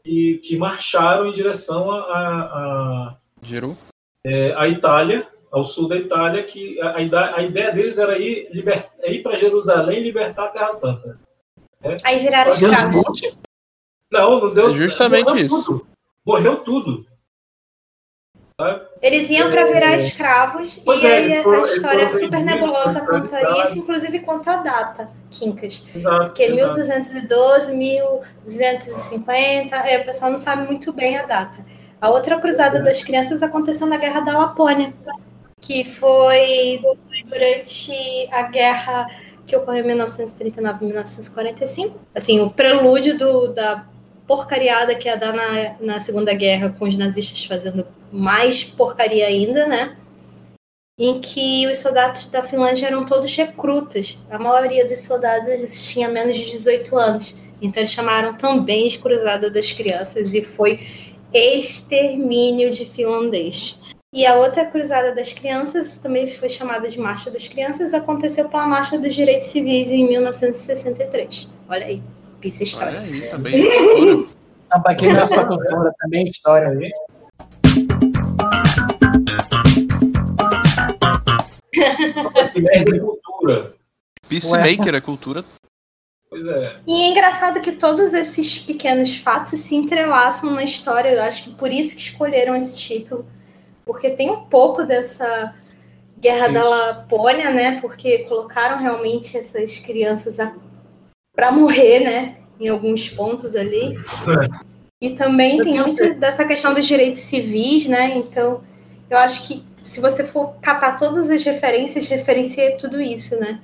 E 0.05 0.41
que 0.43 0.57
marcharam 0.57 1.27
em 1.27 1.31
direção 1.31 1.89
a, 1.89 1.99
a, 1.99 3.09
a 3.09 3.17
é, 4.25 4.53
a 4.55 4.67
Itália, 4.67 5.27
ao 5.53 5.63
sul 5.63 5.87
da 5.87 5.95
Itália, 5.95 6.43
que 6.43 6.81
a, 6.81 6.97
a 6.97 7.01
ida- 7.01 7.35
a 7.35 7.41
ideia 7.43 7.71
deles 7.71 7.97
era 7.99 8.17
ir, 8.17 8.49
liber, 8.51 8.89
é 8.99 9.13
ir 9.13 9.21
para 9.23 9.37
Jerusalém 9.37 9.99
e 9.99 10.03
libertar 10.03 10.45
a 10.45 10.49
Terra 10.49 10.73
Santa. 10.73 11.19
Aí 12.03 12.19
viraram 12.19 12.49
escravos. 12.51 13.37
Não, 14.11 14.39
não 14.41 14.49
deu. 14.49 14.71
É 14.71 14.73
justamente 14.73 15.29
morreu 15.29 15.45
isso. 15.45 15.63
Tudo. 15.65 15.87
Morreu 16.25 16.57
tudo. 16.63 17.05
Tá? 18.57 18.81
Eles 19.01 19.29
iam 19.31 19.49
para 19.51 19.65
virar 19.65 19.95
escravos 19.95 20.77
Pois 20.85 21.01
e 21.01 21.07
é, 21.07 21.17
aí 21.17 21.37
a 21.37 21.43
foram- 21.43 21.57
eles 21.59 21.73
história 21.73 22.03
é 22.03 22.09
super 22.11 22.43
nebulosa 22.43 23.05
quanto 23.05 23.35
a 23.35 23.63
isso, 23.63 23.77
inclusive 23.79 24.19
quanto 24.19 24.47
a 24.49 24.57
data, 24.57 25.09
Quincas. 25.31 25.83
Exato. 25.93 26.33
Que 26.33 26.43
é 26.43 26.51
exato. 26.51 26.73
1212, 26.79 27.75
1250, 27.75 29.75
é, 29.75 30.01
o 30.01 30.05
pessoal 30.05 30.31
não 30.31 30.37
sabe 30.37 30.67
muito 30.67 30.93
bem 30.93 31.17
a 31.17 31.25
data. 31.25 31.65
A 31.99 32.09
outra 32.09 32.39
cruzada 32.39 32.81
das 32.81 33.01
crianças 33.03 33.41
aconteceu 33.41 33.87
na 33.87 33.97
Guerra 33.97 34.19
da 34.21 34.37
Lapônia, 34.37 34.93
que 35.63 35.85
foi 35.85 36.81
durante 37.25 38.27
a 38.29 38.43
guerra 38.43 39.07
que 39.47 39.55
ocorreu 39.55 39.81
em 39.81 39.87
1939 39.87 40.83
e 40.83 40.87
1945. 40.87 41.99
Assim, 42.13 42.41
o 42.41 42.49
prelúdio 42.49 43.17
do, 43.17 43.47
da 43.47 43.85
porcariada 44.27 44.93
que 44.93 45.07
ia 45.07 45.15
dar 45.15 45.31
na, 45.31 45.75
na 45.79 45.99
Segunda 46.01 46.33
Guerra, 46.33 46.75
com 46.77 46.85
os 46.85 46.97
nazistas 46.97 47.45
fazendo 47.45 47.87
mais 48.11 48.61
porcaria 48.61 49.25
ainda, 49.25 49.65
né? 49.65 49.95
Em 50.99 51.21
que 51.21 51.65
os 51.67 51.77
soldados 51.77 52.27
da 52.27 52.43
Finlândia 52.43 52.87
eram 52.87 53.05
todos 53.05 53.33
recrutas. 53.33 54.17
A 54.29 54.37
maioria 54.37 54.85
dos 54.85 55.01
soldados 55.01 55.81
tinha 55.81 56.09
menos 56.09 56.35
de 56.35 56.51
18 56.51 56.97
anos. 56.97 57.37
Então 57.61 57.81
eles 57.81 57.91
chamaram 57.91 58.33
também 58.33 58.85
de 58.89 58.99
Cruzada 58.99 59.49
das 59.49 59.71
Crianças 59.71 60.33
e 60.33 60.41
foi 60.41 60.85
extermínio 61.33 62.69
de 62.69 62.83
finlandês. 62.83 63.81
E 64.13 64.27
a 64.27 64.35
outra 64.35 64.63
Cruzada 64.63 65.11
das 65.15 65.33
Crianças, 65.33 65.97
também 65.97 66.27
foi 66.27 66.47
chamada 66.47 66.87
de 66.87 66.99
Marcha 66.99 67.31
das 67.31 67.47
Crianças, 67.47 67.95
aconteceu 67.95 68.47
pela 68.47 68.67
Marcha 68.67 68.95
dos 68.95 69.15
Direitos 69.15 69.47
Civis 69.47 69.89
em 69.89 70.07
1963. 70.07 71.49
Olha 71.67 71.87
aí, 71.87 71.99
Olha 72.37 72.47
história. 72.47 72.99
aí, 72.99 73.21
também 73.29 73.65
cultura. 73.65 74.27
Não, 74.71 74.81
pra 74.81 74.95
quem 74.95 75.13
não 75.13 75.19
é 75.19 75.25
só 75.25 75.45
cultura, 75.45 75.93
também 75.99 76.21
é 76.21 76.29
história. 76.29 76.91
É 82.55 82.79
de 82.79 82.99
cultura. 82.99 83.73
Peacemaker 84.29 84.95
é 84.95 85.01
cultura. 85.01 85.45
Pois 86.29 86.47
é. 86.47 86.75
E 86.87 87.01
é 87.01 87.07
engraçado 87.09 87.61
que 87.61 87.71
todos 87.71 88.13
esses 88.13 88.59
pequenos 88.59 89.15
fatos 89.17 89.59
se 89.59 89.75
entrelaçam 89.75 90.51
na 90.51 90.63
história. 90.63 91.09
Eu 91.09 91.21
acho 91.23 91.43
que 91.43 91.51
por 91.51 91.71
isso 91.71 91.95
que 91.95 92.01
escolheram 92.01 92.55
esse 92.55 92.77
título. 92.77 93.27
Porque 93.85 94.09
tem 94.09 94.31
um 94.31 94.45
pouco 94.45 94.83
dessa 94.83 95.53
Guerra 96.19 96.47
da 96.47 96.59
Isso. 96.61 96.69
Lapônia, 96.69 97.51
né? 97.51 97.81
Porque 97.81 98.19
colocaram 98.19 98.79
realmente 98.79 99.37
essas 99.37 99.77
crianças 99.77 100.39
a... 100.39 100.53
para 101.35 101.51
morrer, 101.51 101.99
né? 101.99 102.37
Em 102.59 102.69
alguns 102.69 103.09
pontos 103.09 103.55
ali. 103.55 103.97
E 105.01 105.09
também 105.15 105.57
Eu 105.57 105.65
tem 105.65 105.73
muito 105.73 105.89
certeza. 105.89 106.19
dessa 106.19 106.45
questão 106.45 106.73
dos 106.73 106.85
direitos 106.85 107.21
civis, 107.21 107.87
né? 107.87 108.17
Então, 108.17 108.61
eu 109.09 109.17
acho 109.17 109.45
que 109.45 109.65
se 109.83 109.99
você 109.99 110.23
for 110.23 110.55
catar 110.61 110.95
todas 110.95 111.29
as 111.29 111.43
referências, 111.43 112.07
referencia 112.07 112.77
tudo 112.77 113.01
isso, 113.01 113.37
né? 113.37 113.59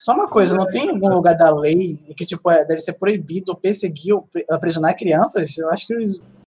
Só 0.00 0.12
uma 0.12 0.28
coisa, 0.28 0.54
não 0.54 0.66
tem 0.66 0.90
algum 0.90 1.08
lugar 1.08 1.36
da 1.36 1.52
lei 1.52 1.98
que 2.16 2.24
tipo 2.26 2.48
é, 2.50 2.64
deve 2.64 2.80
ser 2.80 2.92
proibido 2.92 3.52
ou 3.52 3.56
perseguir 3.56 4.14
ou 4.14 4.28
aprisionar 4.50 4.96
crianças? 4.96 5.56
Eu 5.58 5.68
acho 5.70 5.86
que 5.86 5.94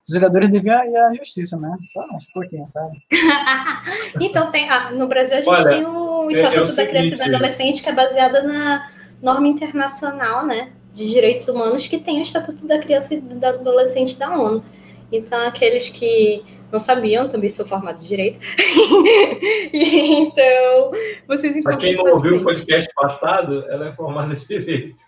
os, 0.06 0.14
jogadores 0.14 0.48
deviam 0.48 0.84
ir 0.84 0.96
à 0.96 1.14
justiça, 1.14 1.56
né? 1.58 1.76
Só 1.84 2.04
uns 2.14 2.28
pouquinho, 2.32 2.66
sabe? 2.66 3.02
Então, 4.20 4.50
tem, 4.50 4.70
ah, 4.70 4.90
no 4.92 5.08
Brasil 5.08 5.38
a 5.38 5.40
gente 5.40 5.50
Olha, 5.50 5.64
tem 5.64 5.84
o 5.84 6.30
é- 6.30 6.34
é 6.34 6.36
Estatuto 6.36 6.72
o 6.72 6.76
da 6.76 6.86
Criança 6.86 7.14
e 7.14 7.16
do 7.16 7.22
Adolescente, 7.22 7.82
que 7.82 7.88
é 7.88 7.92
baseada 7.92 8.42
na 8.42 8.88
norma 9.20 9.48
internacional, 9.48 10.46
né? 10.46 10.70
de 10.94 11.10
direitos 11.10 11.46
humanos 11.48 11.88
que 11.88 11.98
tem 11.98 12.20
o 12.20 12.22
Estatuto 12.22 12.66
da 12.66 12.78
Criança 12.78 13.14
e 13.14 13.20
do 13.20 13.44
Adolescente 13.44 14.16
da 14.16 14.30
ONU. 14.38 14.64
Então, 15.10 15.46
aqueles 15.46 15.90
que 15.90 16.42
não 16.70 16.78
sabiam, 16.78 17.28
também 17.28 17.50
sou 17.50 17.66
formado 17.66 18.00
em 18.00 18.06
Direito. 18.06 18.38
então, 19.72 20.92
vocês 21.26 21.52
Pra 21.62 21.74
encontram 21.74 21.78
quem 21.78 21.90
isso 21.90 22.02
não 22.02 22.12
ouviu 22.12 22.36
o 22.36 22.44
podcast 22.44 22.88
passado, 22.94 23.64
ela 23.68 23.88
é 23.88 23.92
formada 23.92 24.32
em 24.32 24.36
Direito. 24.36 25.04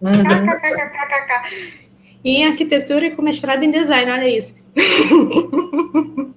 KKKKKK. 0.00 1.83
E 2.24 2.36
em 2.36 2.46
arquitetura 2.46 3.06
e 3.06 3.14
com 3.14 3.22
mestrado 3.22 3.62
em 3.62 3.70
design, 3.70 4.10
olha 4.10 4.28
isso. 4.28 4.56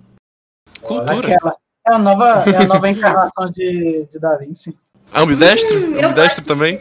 Aquela, 1.07 1.55
é 1.87 1.93
a 1.93 1.97
nova, 1.97 2.43
é 2.45 2.57
a 2.57 2.67
nova 2.67 2.89
encarnação 2.89 3.49
de, 3.49 4.07
de 4.11 4.19
Da 4.19 4.37
Vinci. 4.37 4.77
Ah, 5.11 5.21
ambidestro? 5.21 5.77
Hum, 5.77 6.13
gosto 6.13 6.45
também? 6.45 6.79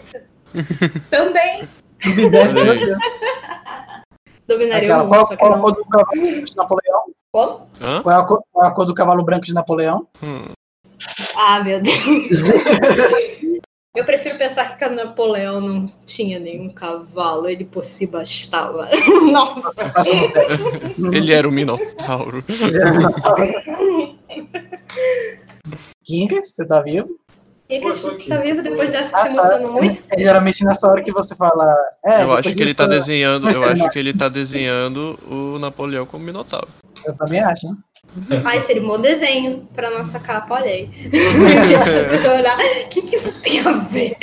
Também 1.11 1.69
meu 2.15 2.31
Deus. 2.31 2.99
dominaria 4.47 4.89
Aquela, 4.89 5.05
o 5.05 5.09
qual, 5.09 5.21
mundo, 5.21 5.29
que 5.29 5.37
qual 5.37 5.53
a 5.53 5.59
cor 5.59 5.73
do 5.75 5.85
cavalo 5.85 6.23
branco 6.23 6.45
de 6.45 6.57
Napoleão? 6.57 7.05
Como? 7.33 7.69
Hã? 7.81 8.03
Qual 8.03 8.17
é 8.17 8.21
a 8.21 8.25
cor, 8.25 8.43
qual 8.53 8.65
é 8.65 8.69
a 8.69 8.71
cor 8.71 8.87
do 8.87 8.95
cavalo 8.95 9.25
branco 9.25 9.47
de 9.47 9.55
Napoleão? 9.55 10.09
Hum. 10.23 10.45
Ah, 11.37 11.63
meu 11.63 11.81
Deus. 11.81 11.97
Eu 13.97 14.05
prefiro 14.05 14.37
pensar 14.37 14.77
que 14.77 14.87
Napoleão 14.89 15.61
não 15.61 15.87
tinha 16.05 16.39
nenhum 16.39 16.69
cavalo, 16.69 17.49
ele 17.49 17.65
por 17.65 17.85
si 17.85 18.07
bastava. 18.07 18.89
Nossa. 19.33 19.93
Ele 21.13 21.33
era 21.33 21.49
o 21.49 21.53
Minotauro. 21.53 22.45
Quincas, 26.05 26.55
você 26.55 26.67
tá 26.67 26.83
vivo? 26.83 27.19
Que 27.69 27.81
você 27.81 28.25
tá 28.29 28.39
vivo 28.39 28.63
depois 28.63 28.93
dessa 28.93 29.11
Ah, 29.17 29.23
se 29.23 29.29
emocionou 29.29 29.73
muito? 29.73 30.01
É 30.13 30.21
geralmente 30.21 30.65
nessa 30.65 30.89
hora 30.89 31.03
que 31.03 31.11
você 31.11 31.35
fala. 31.35 31.75
É, 32.05 32.23
eu 32.23 32.33
acho 32.33 32.55
que 32.55 32.63
ele 32.63 32.75
tá 32.75 32.87
desenhando. 32.87 33.51
Eu 33.51 33.65
acho 33.65 33.91
que 33.91 33.99
ele 33.99 34.13
tá 34.13 34.29
desenhando 34.29 35.19
o 35.29 35.59
Napoleão 35.59 36.07
como 36.07 36.25
Minotauro. 36.25 36.69
Eu 37.07 37.17
também 37.17 37.41
acho, 37.41 37.69
hein? 37.69 37.77
Ai, 38.45 38.61
seria 38.63 38.83
um 38.83 38.89
bom 38.89 39.01
desenho 39.01 39.67
pra 39.75 39.91
nossa 39.91 40.19
capa, 40.19 40.55
olha 40.55 40.67
aí. 40.67 40.91
O 42.87 42.89
que, 42.89 43.03
que 43.03 43.17
isso 43.17 43.41
tem 43.43 43.61
a 43.61 43.73
ver? 43.73 44.17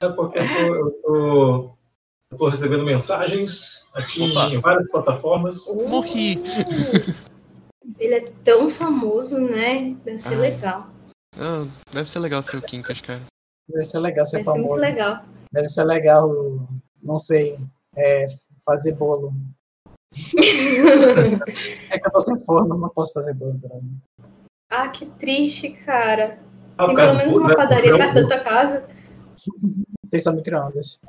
É 0.00 0.08
porque 0.08 0.38
eu 0.38 0.42
tô, 0.48 0.74
eu 0.74 0.90
tô, 1.02 1.70
eu 2.32 2.36
tô 2.38 2.48
recebendo 2.48 2.84
mensagens 2.84 3.88
aqui 3.94 4.22
Opa. 4.30 4.46
em 4.46 4.58
várias 4.60 4.90
plataformas. 4.90 5.66
Morri. 5.88 6.42
Ele 7.98 8.14
é 8.14 8.32
tão 8.42 8.68
famoso, 8.68 9.40
né? 9.40 9.94
Deve 10.04 10.18
ser 10.18 10.34
Ah. 10.34 10.38
legal. 10.40 10.86
Ah, 11.38 11.66
deve 11.92 12.08
ser 12.08 12.18
legal 12.18 12.42
ser 12.42 12.56
o 12.56 12.62
Quincas, 12.62 13.00
cara. 13.00 13.20
Deve 13.68 13.84
ser 13.84 13.98
legal 14.00 14.26
ser 14.26 14.38
Deve 14.38 14.44
ser 14.44 14.50
muito 14.58 14.68
famoso. 14.68 14.82
legal. 14.84 15.22
Deve 15.52 15.68
ser 15.68 15.84
legal, 15.84 16.28
não 17.02 17.18
sei, 17.18 17.56
é, 17.96 18.26
fazer 18.66 18.94
bolo. 18.94 19.32
É 21.90 21.98
que 21.98 22.06
eu 22.06 22.12
tô 22.12 22.20
sem 22.20 22.38
forno, 22.44 22.76
não 22.76 22.88
posso 22.88 23.12
fazer 23.12 23.34
bolo. 23.34 23.58
Tá? 23.60 23.68
Ah, 24.70 24.88
que 24.88 25.06
triste, 25.06 25.70
cara. 25.70 26.38
Ah, 26.76 26.86
Tem 26.86 26.96
pelo 26.96 27.14
menos 27.14 27.36
né? 27.36 27.40
uma 27.40 27.54
padaria 27.54 27.92
Não, 27.92 27.98
perto 27.98 28.14
da 28.14 28.26
tua 28.26 28.40
casa. 28.40 28.84
Tem 30.10 30.20
só 30.20 30.32
micro-ondas. 30.32 31.00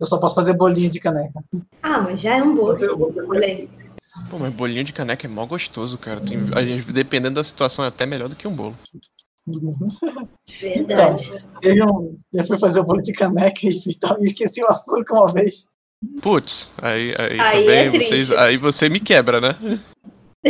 Eu 0.00 0.06
só 0.06 0.18
posso 0.18 0.34
fazer 0.34 0.54
bolinho 0.54 0.90
de 0.90 0.98
caneca. 0.98 1.44
Ah, 1.82 2.00
mas 2.00 2.20
já 2.20 2.36
é 2.36 2.42
um 2.42 2.54
bolo. 2.54 2.74
Você, 2.74 2.88
você 2.88 3.22
Olha 3.22 3.46
aí. 3.46 3.70
Pô, 4.30 4.38
mas 4.38 4.52
bolinho 4.52 4.84
de 4.84 4.92
caneca 4.92 5.26
é 5.26 5.30
mó 5.30 5.46
gostoso, 5.46 5.96
cara. 5.98 6.20
Tem, 6.20 6.38
gente, 6.66 6.92
dependendo 6.92 7.36
da 7.36 7.44
situação, 7.44 7.84
é 7.84 7.88
até 7.88 8.04
melhor 8.04 8.28
do 8.28 8.36
que 8.36 8.48
um 8.48 8.54
bolo. 8.54 8.76
Verdade. 10.60 11.32
Teve 11.60 11.82
um, 11.84 12.16
eu 12.32 12.46
fui 12.46 12.58
fazer 12.58 12.80
o 12.80 12.84
bolo 12.84 13.00
de 13.00 13.12
caneca 13.12 13.60
e 13.64 13.68
e 13.68 14.24
esqueci 14.24 14.62
o 14.62 14.66
açúcar 14.66 15.14
uma 15.14 15.32
vez. 15.32 15.68
Putz, 16.20 16.72
aí, 16.80 17.14
aí, 17.18 17.40
Aí 17.40 17.60
também 17.60 17.78
é 17.78 17.90
vocês, 17.90 18.32
aí 18.32 18.56
você 18.56 18.88
me 18.88 19.00
quebra, 19.00 19.40
né? 19.40 19.56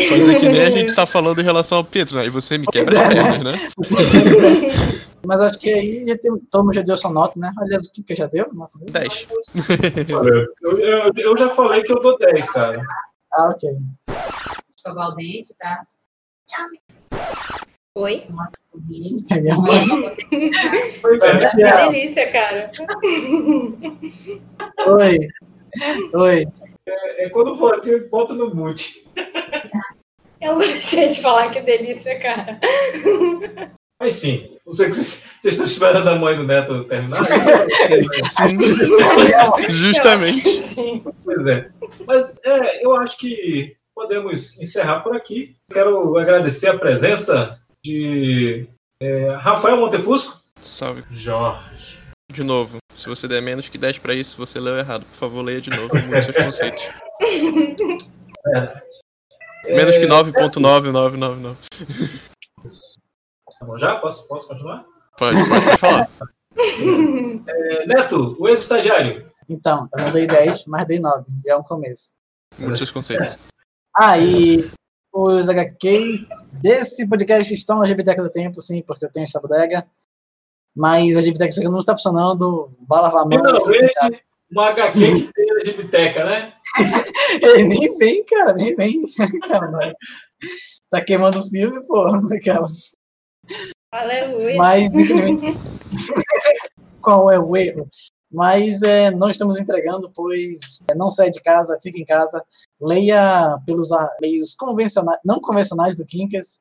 Fazer 0.08 0.40
que 0.40 0.48
nem 0.48 0.62
a 0.62 0.70
gente 0.70 0.94
tá 0.94 1.06
falando 1.06 1.40
em 1.40 1.44
relação 1.44 1.78
ao 1.78 1.84
Pedro, 1.84 2.16
né? 2.16 2.22
Aí 2.22 2.30
você 2.30 2.56
me 2.56 2.66
quebra 2.66 2.96
é, 2.96 3.08
né? 3.08 3.14
pernas, 3.14 3.40
né? 3.44 3.70
Mas 5.24 5.40
acho 5.40 5.58
que 5.60 5.70
aí 5.70 6.06
já 6.06 6.16
tem, 6.16 6.36
todo 6.50 6.64
mundo 6.64 6.74
já 6.74 6.82
deu 6.82 6.96
sua 6.96 7.12
nota, 7.12 7.38
né? 7.38 7.52
Aliás, 7.58 7.86
o 7.86 7.92
que 7.92 8.02
que 8.02 8.14
já 8.14 8.26
deu? 8.26 8.48
Nota 8.52 8.78
dele? 8.78 8.90
10. 8.90 9.26
Olha, 10.14 10.46
eu, 10.62 10.78
eu, 10.78 11.12
eu 11.14 11.36
já 11.36 11.50
falei 11.50 11.82
que 11.82 11.92
eu 11.92 12.00
dou 12.00 12.16
10, 12.18 12.50
cara. 12.50 12.82
Ah, 13.34 13.50
ok. 13.50 13.70
Escovar 14.76 15.10
o 15.10 15.14
dente, 15.14 15.54
tá? 15.58 15.86
Oi? 17.94 18.26
É 19.30 19.40
minha 19.40 19.56
mãe. 19.56 19.84
É. 21.58 21.86
Delícia, 21.88 22.32
cara. 22.32 22.70
Oi. 24.86 25.18
Oi. 26.14 26.46
É, 26.86 27.26
é 27.26 27.28
quando 27.28 27.58
for 27.58 27.74
assim, 27.74 28.08
bota 28.08 28.32
no 28.32 28.54
mute. 28.54 29.06
Eu 30.40 30.54
gostei 30.54 31.08
de 31.08 31.20
falar 31.20 31.50
que 31.50 31.60
delícia, 31.60 32.18
cara. 32.18 32.58
Mas 34.00 34.14
sim, 34.14 34.56
não 34.66 34.72
sei 34.72 34.88
que 34.88 34.96
vocês, 34.96 35.24
vocês 35.40 35.54
estão 35.54 35.66
esperando 35.66 36.08
a 36.08 36.16
mãe 36.16 36.34
do 36.34 36.44
Neto 36.44 36.84
terminar. 36.84 37.20
Justamente. 39.68 40.48
Sim. 40.48 41.04
Pois 41.24 41.46
é. 41.46 41.68
Mas 42.06 42.40
é, 42.42 42.84
eu 42.84 42.96
acho 42.96 43.18
que 43.18 43.76
podemos 43.94 44.58
encerrar 44.58 45.00
por 45.00 45.14
aqui. 45.14 45.56
Quero 45.70 46.18
agradecer 46.18 46.68
a 46.68 46.78
presença 46.78 47.60
de 47.84 48.68
é, 49.00 49.34
Rafael 49.36 49.76
Montefusco. 49.76 50.40
Salve. 50.60 51.04
Jorge. 51.10 51.98
De 52.30 52.44
novo, 52.44 52.78
se 52.94 53.08
você 53.08 53.26
der 53.26 53.42
menos 53.42 53.68
que 53.68 53.76
10 53.76 53.98
pra 53.98 54.14
isso, 54.14 54.36
você 54.36 54.60
leu 54.60 54.78
errado. 54.78 55.04
Por 55.06 55.16
favor, 55.16 55.42
leia 55.42 55.60
de 55.60 55.70
novo. 55.70 55.88
Mude 56.06 56.22
seus 56.22 56.36
conceitos. 56.36 56.90
Menos 59.64 59.98
que 59.98 60.06
9.9999. 60.06 61.56
Tá 63.58 63.66
bom, 63.66 63.78
já? 63.78 63.96
Posso, 63.96 64.26
posso 64.28 64.48
continuar? 64.48 64.84
Pode, 65.18 65.36
pode 65.48 65.78
falar. 65.78 66.08
É, 66.54 67.86
Neto, 67.86 68.36
o 68.38 68.46
ex-estagiário. 68.46 69.26
Então, 69.48 69.88
eu 69.96 70.04
não 70.04 70.12
dei 70.12 70.26
10, 70.26 70.66
mas 70.66 70.86
dei 70.86 71.00
9. 71.00 71.24
Já 71.46 71.54
é 71.54 71.56
um 71.56 71.62
começo. 71.62 72.12
Seus 72.76 72.90
conceitos. 72.90 73.38
Ah, 73.96 74.18
e 74.18 74.70
os 75.12 75.48
HQs 75.48 76.26
desse 76.52 77.06
podcast 77.08 77.52
estão 77.52 77.78
na 77.78 77.86
Biblioteca 77.86 78.22
do 78.22 78.30
Tempo, 78.30 78.60
sim, 78.60 78.82
porque 78.82 79.04
eu 79.04 79.10
tenho 79.12 79.24
essa 79.24 79.40
bodega. 79.40 79.86
Mas 80.74 81.16
a 81.18 81.20
Tempo 81.20 81.70
não 81.70 81.80
está 81.80 81.92
funcionando. 81.92 82.70
Vai 82.88 83.02
lavar 83.02 83.22
a 83.22 83.26
mão. 83.26 83.60
Finalmente, 83.60 84.24
uma 84.50 84.68
HQ 84.68 84.98
que 84.98 85.32
tem 85.32 85.46
na 85.46 85.64
biblioteca, 85.64 86.24
né? 86.24 86.54
Ele 87.42 87.64
nem 87.64 87.96
vem, 87.96 88.24
cara, 88.24 88.52
nem 88.54 88.74
vem. 88.74 88.94
Cara, 89.48 89.94
tá 90.90 91.04
queimando 91.04 91.40
o 91.40 91.48
filme, 91.48 91.80
pô. 91.86 92.06
Aleluia. 93.92 94.56
Mas, 94.56 94.84
infelizmente, 94.94 95.58
qual 97.02 97.30
é 97.30 97.38
o 97.38 97.56
erro? 97.56 97.88
Mas 98.32 98.80
é, 98.82 99.10
não 99.10 99.28
estamos 99.28 99.58
entregando, 99.60 100.10
pois 100.14 100.84
é, 100.88 100.94
não 100.94 101.10
saia 101.10 101.30
de 101.30 101.42
casa, 101.42 101.78
fique 101.82 102.00
em 102.00 102.04
casa, 102.04 102.42
leia 102.80 103.58
pelos 103.66 103.88
meios 104.20 104.54
convencionais, 104.54 105.18
não 105.24 105.38
convencionais 105.40 105.94
do 105.94 106.06
Quincas. 106.06 106.60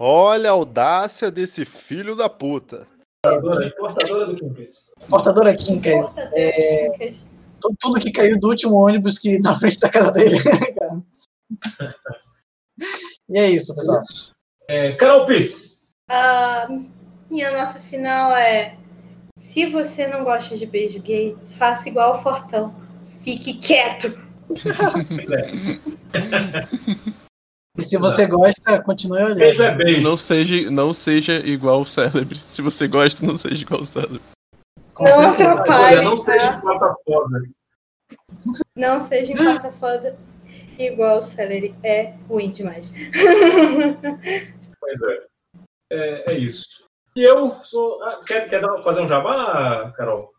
Olha 0.00 0.50
a 0.50 0.52
audácia 0.52 1.30
desse 1.30 1.64
filho 1.64 2.16
da 2.16 2.28
puta. 2.28 2.86
Importadora, 3.26 3.66
importadora 3.66 4.26
do 4.26 4.36
Quincas. 4.36 4.86
Portadora 5.08 5.56
Quincas, 5.56 6.30
é, 6.32 7.10
tu- 7.60 7.74
tudo 7.78 8.00
que 8.00 8.10
caiu 8.12 8.38
do 8.40 8.48
último 8.48 8.76
ônibus 8.76 9.18
que 9.18 9.38
na 9.40 9.54
frente 9.54 9.78
da 9.80 9.90
casa 9.90 10.12
dele. 10.12 10.36
e 13.28 13.38
é 13.38 13.50
isso, 13.50 13.74
pessoal. 13.74 14.02
É, 14.68 14.94
Carol 14.96 15.26
Piss. 15.26 15.78
Ah, 16.08 16.68
minha 17.30 17.50
nota 17.52 17.80
final 17.80 18.32
é: 18.32 18.76
se 19.36 19.66
você 19.66 20.06
não 20.06 20.24
gosta 20.24 20.56
de 20.56 20.64
beijo 20.64 21.00
gay, 21.00 21.36
faça 21.48 21.88
igual 21.88 22.12
o 22.12 22.18
Fortão. 22.18 22.74
Fique 23.22 23.54
quieto. 23.54 24.24
E 27.78 27.84
se 27.84 27.98
você 27.98 28.26
gosta, 28.26 28.82
continue 28.82 29.22
olhando. 29.22 29.38
Beijo 29.38 29.62
é 29.62 29.74
beijo. 29.74 30.00
Não 30.00 30.16
seja, 30.16 30.70
não 30.70 30.94
seja 30.94 31.34
igual 31.44 31.82
o 31.82 31.86
célebre. 31.86 32.40
Se 32.48 32.62
você 32.62 32.88
gosta, 32.88 33.26
não 33.26 33.36
seja 33.36 33.62
igual 33.62 33.82
o 33.82 33.84
célebre. 33.84 34.22
Com 34.94 35.04
não 35.04 35.12
certeza. 35.12 35.50
atrapalhe. 35.50 35.96
Olha, 35.96 36.02
não 36.02 36.16
seja 36.16 36.52
tá? 36.52 36.60
plataforma. 36.60 37.42
Não 38.74 39.00
seja 39.00 39.32
empata 39.34 39.70
foda 39.72 40.18
igual 40.78 41.18
o 41.18 41.20
Celery. 41.20 41.74
É 41.82 42.14
ruim 42.28 42.50
demais. 42.50 42.90
Pois 44.80 45.02
é. 45.02 45.26
é. 45.92 46.32
é 46.32 46.38
isso. 46.38 46.85
E 47.16 47.22
eu 47.22 47.54
sou. 47.64 48.02
ah, 48.02 48.20
quer, 48.26 48.46
quer 48.46 48.60
fazer 48.84 49.00
um 49.00 49.08
jabá, 49.08 49.90
Carol? 49.96 50.34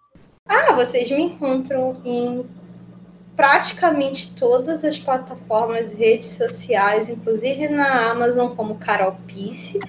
Ah, 0.47 0.73
vocês 0.73 1.09
me 1.09 1.23
encontram 1.23 1.99
em 2.05 2.45
praticamente 3.35 4.35
todas 4.35 4.85
as 4.85 4.99
plataformas 4.99 5.91
redes 5.93 6.27
sociais, 6.27 7.09
inclusive 7.09 7.67
na 7.67 8.11
Amazon 8.11 8.55
como 8.55 8.77
Carol 8.77 9.17
Pice. 9.25 9.79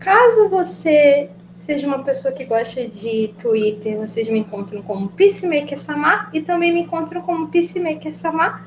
Caso 0.00 0.48
você 0.48 1.30
seja 1.58 1.86
uma 1.86 2.02
pessoa 2.02 2.32
que 2.32 2.44
gosta 2.46 2.88
de 2.88 3.34
Twitter, 3.40 3.98
vocês 3.98 4.26
me 4.26 4.38
encontram 4.38 4.80
como 4.80 5.10
Peacemaker 5.10 5.78
Samar 5.78 6.30
e 6.32 6.40
também 6.40 6.72
me 6.72 6.80
encontram 6.80 7.20
como 7.20 7.48
Peacemaker 7.48 8.12
Samar 8.12 8.66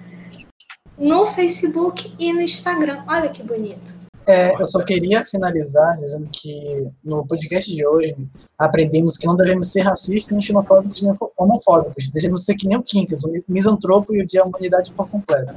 no 0.98 1.26
Facebook 1.26 2.16
e 2.20 2.32
no 2.32 2.42
Instagram. 2.42 3.04
Olha 3.08 3.30
que 3.30 3.42
bonito. 3.42 4.05
É, 4.28 4.60
eu 4.60 4.68
só 4.68 4.84
queria 4.84 5.24
finalizar 5.24 5.98
dizendo 5.98 6.28
que 6.32 6.88
no 7.04 7.26
podcast 7.28 7.74
de 7.74 7.86
hoje 7.86 8.16
aprendemos 8.58 9.18
que 9.18 9.28
não 9.28 9.36
devemos 9.36 9.72
ser 9.72 9.82
racistas, 9.82 10.32
nem 10.32 10.42
xenofóbicos, 10.42 11.02
nem 11.02 11.12
homofóbicos. 11.38 12.10
Devemos 12.10 12.44
ser 12.44 12.56
que 12.56 12.68
nem 12.68 12.78
o 12.78 12.84
Kinkas, 12.84 13.24
o 13.24 13.32
misantropo 13.48 14.16
e 14.16 14.22
odiar 14.22 14.46
a 14.46 14.48
humanidade 14.48 14.92
por 14.94 15.08
completo. 15.08 15.56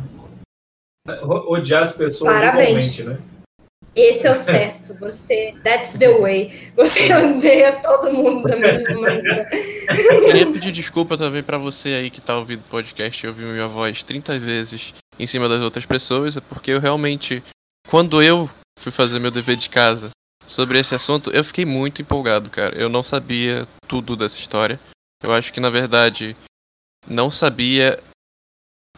Odiar 1.48 1.82
as 1.82 1.92
pessoas 1.92 2.34
Parabéns. 2.34 2.98
igualmente, 2.98 3.04
né? 3.04 3.38
Esse 3.96 4.26
é 4.28 4.32
o 4.32 4.36
certo. 4.36 4.94
Você, 5.00 5.54
that's 5.64 5.94
the 5.94 6.18
way. 6.18 6.70
Você 6.76 7.12
odeia 7.12 7.72
todo 7.82 8.12
mundo 8.12 8.46
da 8.46 8.54
mesma 8.54 8.94
maneira. 9.00 9.46
Queria 10.26 10.52
pedir 10.52 10.70
desculpa 10.70 11.16
também 11.16 11.42
pra 11.42 11.58
você 11.58 11.88
aí 11.88 12.10
que 12.10 12.20
tá 12.20 12.36
ouvindo 12.38 12.60
o 12.60 12.70
podcast 12.70 13.24
e 13.24 13.28
ouviu 13.28 13.48
minha 13.48 13.66
voz 13.66 14.02
30 14.04 14.38
vezes 14.38 14.94
em 15.18 15.26
cima 15.26 15.48
das 15.48 15.60
outras 15.60 15.84
pessoas, 15.84 16.36
é 16.36 16.40
porque 16.40 16.70
eu 16.70 16.78
realmente, 16.78 17.42
quando 17.88 18.22
eu 18.22 18.48
fui 18.78 18.92
fazer 18.92 19.18
meu 19.18 19.30
dever 19.30 19.56
de 19.56 19.68
casa 19.68 20.10
sobre 20.46 20.78
esse 20.78 20.94
assunto, 20.94 21.30
eu 21.30 21.44
fiquei 21.44 21.64
muito 21.64 22.00
empolgado, 22.00 22.48
cara. 22.48 22.74
Eu 22.76 22.88
não 22.88 23.02
sabia 23.02 23.68
tudo 23.86 24.16
dessa 24.16 24.38
história. 24.38 24.80
Eu 25.22 25.32
acho 25.32 25.52
que 25.52 25.60
na 25.60 25.68
verdade 25.68 26.34
não 27.06 27.30
sabia 27.30 27.98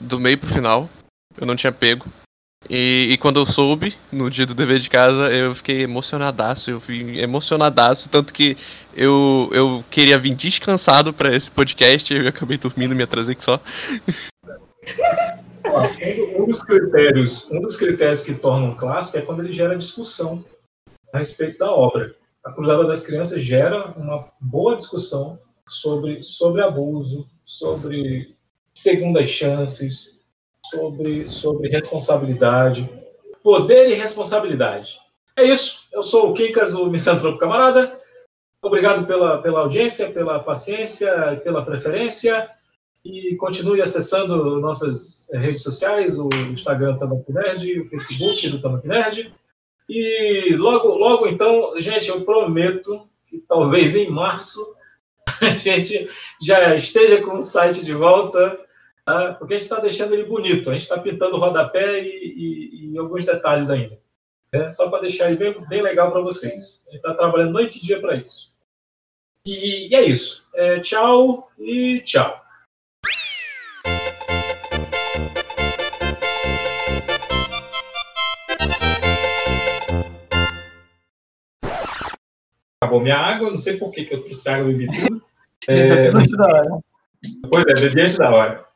do 0.01 0.21
meio 0.21 0.39
pro 0.39 0.49
final. 0.49 0.89
Eu 1.37 1.47
não 1.47 1.57
tinha 1.57 1.73
pego. 1.73 2.07
E, 2.69 3.09
e 3.11 3.17
quando 3.17 3.41
eu 3.41 3.47
soube, 3.47 3.97
no 4.13 4.31
dia 4.31 4.45
do 4.47 4.55
dever 4.55 4.79
de 4.79 4.91
casa, 4.91 5.33
eu 5.33 5.55
fiquei 5.55 5.81
emocionadaço, 5.81 6.71
eu 6.71 6.81
fui 6.81 7.19
emocionadaço, 7.19 8.11
tanto 8.11 8.35
que 8.35 8.55
eu, 8.95 9.49
eu 9.51 9.83
queria 9.91 10.19
vir 10.19 10.35
descansado 10.35 11.13
pra 11.13 11.35
esse 11.35 11.51
podcast, 11.51 12.13
eu 12.13 12.29
acabei 12.29 12.59
dormindo, 12.59 12.95
me 12.95 13.03
atrasei 13.03 13.35
que 13.35 13.43
só. 13.43 13.59
Um 16.37 16.47
dos 16.47 16.63
critérios, 16.63 17.51
um 17.51 17.61
dos 17.61 17.77
critérios 17.77 18.23
que 18.23 18.35
tornam 18.35 18.71
um 18.71 18.77
clássico 18.77 19.19
é 19.19 19.23
quando 19.23 19.41
ele 19.41 19.53
gera 19.53 19.77
discussão 19.77 20.45
a 21.13 21.19
respeito 21.19 21.59
da 21.59 21.71
obra. 21.71 22.15
A 22.45 22.53
Cruzada 22.53 22.85
das 22.87 23.03
Crianças 23.03 23.43
gera 23.43 23.93
uma 23.97 24.29
boa 24.41 24.77
discussão 24.77 25.39
sobre, 25.69 26.23
sobre 26.23 26.63
abuso, 26.63 27.29
sobre 27.45 28.35
segundas 28.75 29.29
chances, 29.29 30.19
sobre, 30.71 31.29
sobre 31.29 31.69
responsabilidade, 31.69 32.89
poder 33.43 33.91
e 33.91 33.95
responsabilidade. 33.95 34.99
É 35.37 35.45
isso. 35.45 35.89
Eu 35.93 36.03
sou 36.03 36.31
o 36.31 36.35
Kikas, 36.35 36.75
o 36.75 36.87
Misantropo 36.87 37.39
Camarada. 37.39 37.99
Obrigado 38.63 39.07
pela, 39.07 39.41
pela 39.41 39.61
audiência, 39.61 40.11
pela 40.11 40.39
paciência, 40.41 41.41
pela 41.43 41.65
preferência. 41.65 42.49
E 43.05 43.35
continue 43.37 43.81
acessando 43.81 44.61
nossas 44.61 45.27
redes 45.33 45.63
sociais, 45.63 46.19
o 46.19 46.29
Instagram 46.53 46.99
Tamak 46.99 47.33
Nerd, 47.33 47.81
o 47.81 47.89
Facebook 47.89 48.49
do 48.49 48.61
Tamak 48.61 48.87
Nerd. 48.87 49.33
E 49.89 50.55
logo, 50.57 50.89
logo 50.89 51.27
então, 51.27 51.81
gente, 51.81 52.09
eu 52.09 52.21
prometo 52.23 53.09
que 53.27 53.39
talvez 53.49 53.97
em 53.97 54.11
março 54.11 54.75
a 55.41 55.51
gente 55.51 56.09
já 56.41 56.75
esteja 56.77 57.23
com 57.23 57.37
o 57.37 57.41
site 57.41 57.85
de 57.85 57.95
volta, 57.95 58.61
tá? 59.05 59.35
porque 59.35 59.55
a 59.55 59.57
gente 59.57 59.65
está 59.65 59.81
deixando 59.81 60.15
ele 60.15 60.25
bonito, 60.25 60.69
a 60.69 60.75
gente 60.75 60.83
está 60.83 60.99
pintando 60.99 61.37
o 61.37 61.41
rodapé 61.41 62.03
e, 62.03 62.09
e, 62.09 62.93
e 62.93 62.99
alguns 62.99 63.25
detalhes 63.25 63.71
ainda. 63.71 63.99
Né? 64.53 64.71
Só 64.73 64.91
para 64.91 65.03
deixar 65.03 65.29
ele 65.31 65.37
bem, 65.37 65.69
bem 65.69 65.83
legal 65.83 66.11
para 66.11 66.21
vocês. 66.21 66.85
A 66.87 66.91
gente 66.91 67.01
está 67.01 67.15
trabalhando 67.15 67.53
noite 67.53 67.79
e 67.79 67.87
dia 67.87 68.01
para 68.01 68.17
isso. 68.17 68.51
E, 69.45 69.89
e, 69.89 69.95
é 69.95 70.03
isso. 70.03 70.49
É, 70.55 70.81
tchau 70.81 71.51
e 71.59 72.01
tchau. 72.01 72.45
Acabou 82.83 83.03
minha 83.03 83.19
água, 83.19 83.51
não 83.51 83.59
sei 83.59 83.77
por 83.77 83.93
que, 83.93 84.07
que 84.07 84.15
eu 84.15 84.23
trouxe 84.23 84.49
água 84.49 84.71
e 84.71 84.75
bebi 84.75 85.07
tudo. 85.07 85.23
É, 85.69 85.83
Antes 85.83 86.35
da 86.39 86.45
hora. 86.47 86.81
Pois 87.53 87.67
é, 87.67 87.75
bebi 87.75 88.01
antes 88.01 88.17
da 88.17 88.31
hora. 88.31 88.67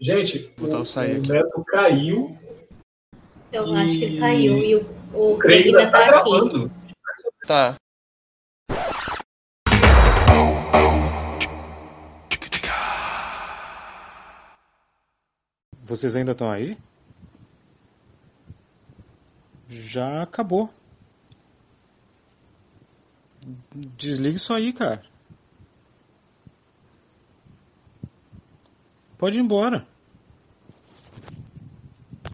Gente, 0.00 0.50
o, 0.58 0.84
sair 0.86 1.18
o 1.18 1.20
aqui. 1.20 1.32
Neto 1.32 1.64
caiu. 1.66 2.38
Eu 3.52 3.74
acho 3.74 3.98
que 3.98 4.04
ele 4.04 4.18
caiu 4.18 4.56
e 4.56 4.76
o, 4.76 4.86
o 5.12 5.36
Craig 5.38 5.66
ainda 5.66 5.90
tá 5.90 5.98
tá 5.98 6.20
aqui. 6.20 6.30
gravando. 6.30 6.72
Tá. 7.46 7.76
Vocês 15.82 16.16
ainda 16.16 16.32
estão 16.32 16.50
aí? 16.50 16.78
Já 19.68 20.22
acabou. 20.22 20.70
Desliga 23.96 24.36
isso 24.36 24.52
aí, 24.52 24.72
cara. 24.72 25.02
Pode 29.18 29.38
ir 29.38 29.42
embora. 29.42 29.86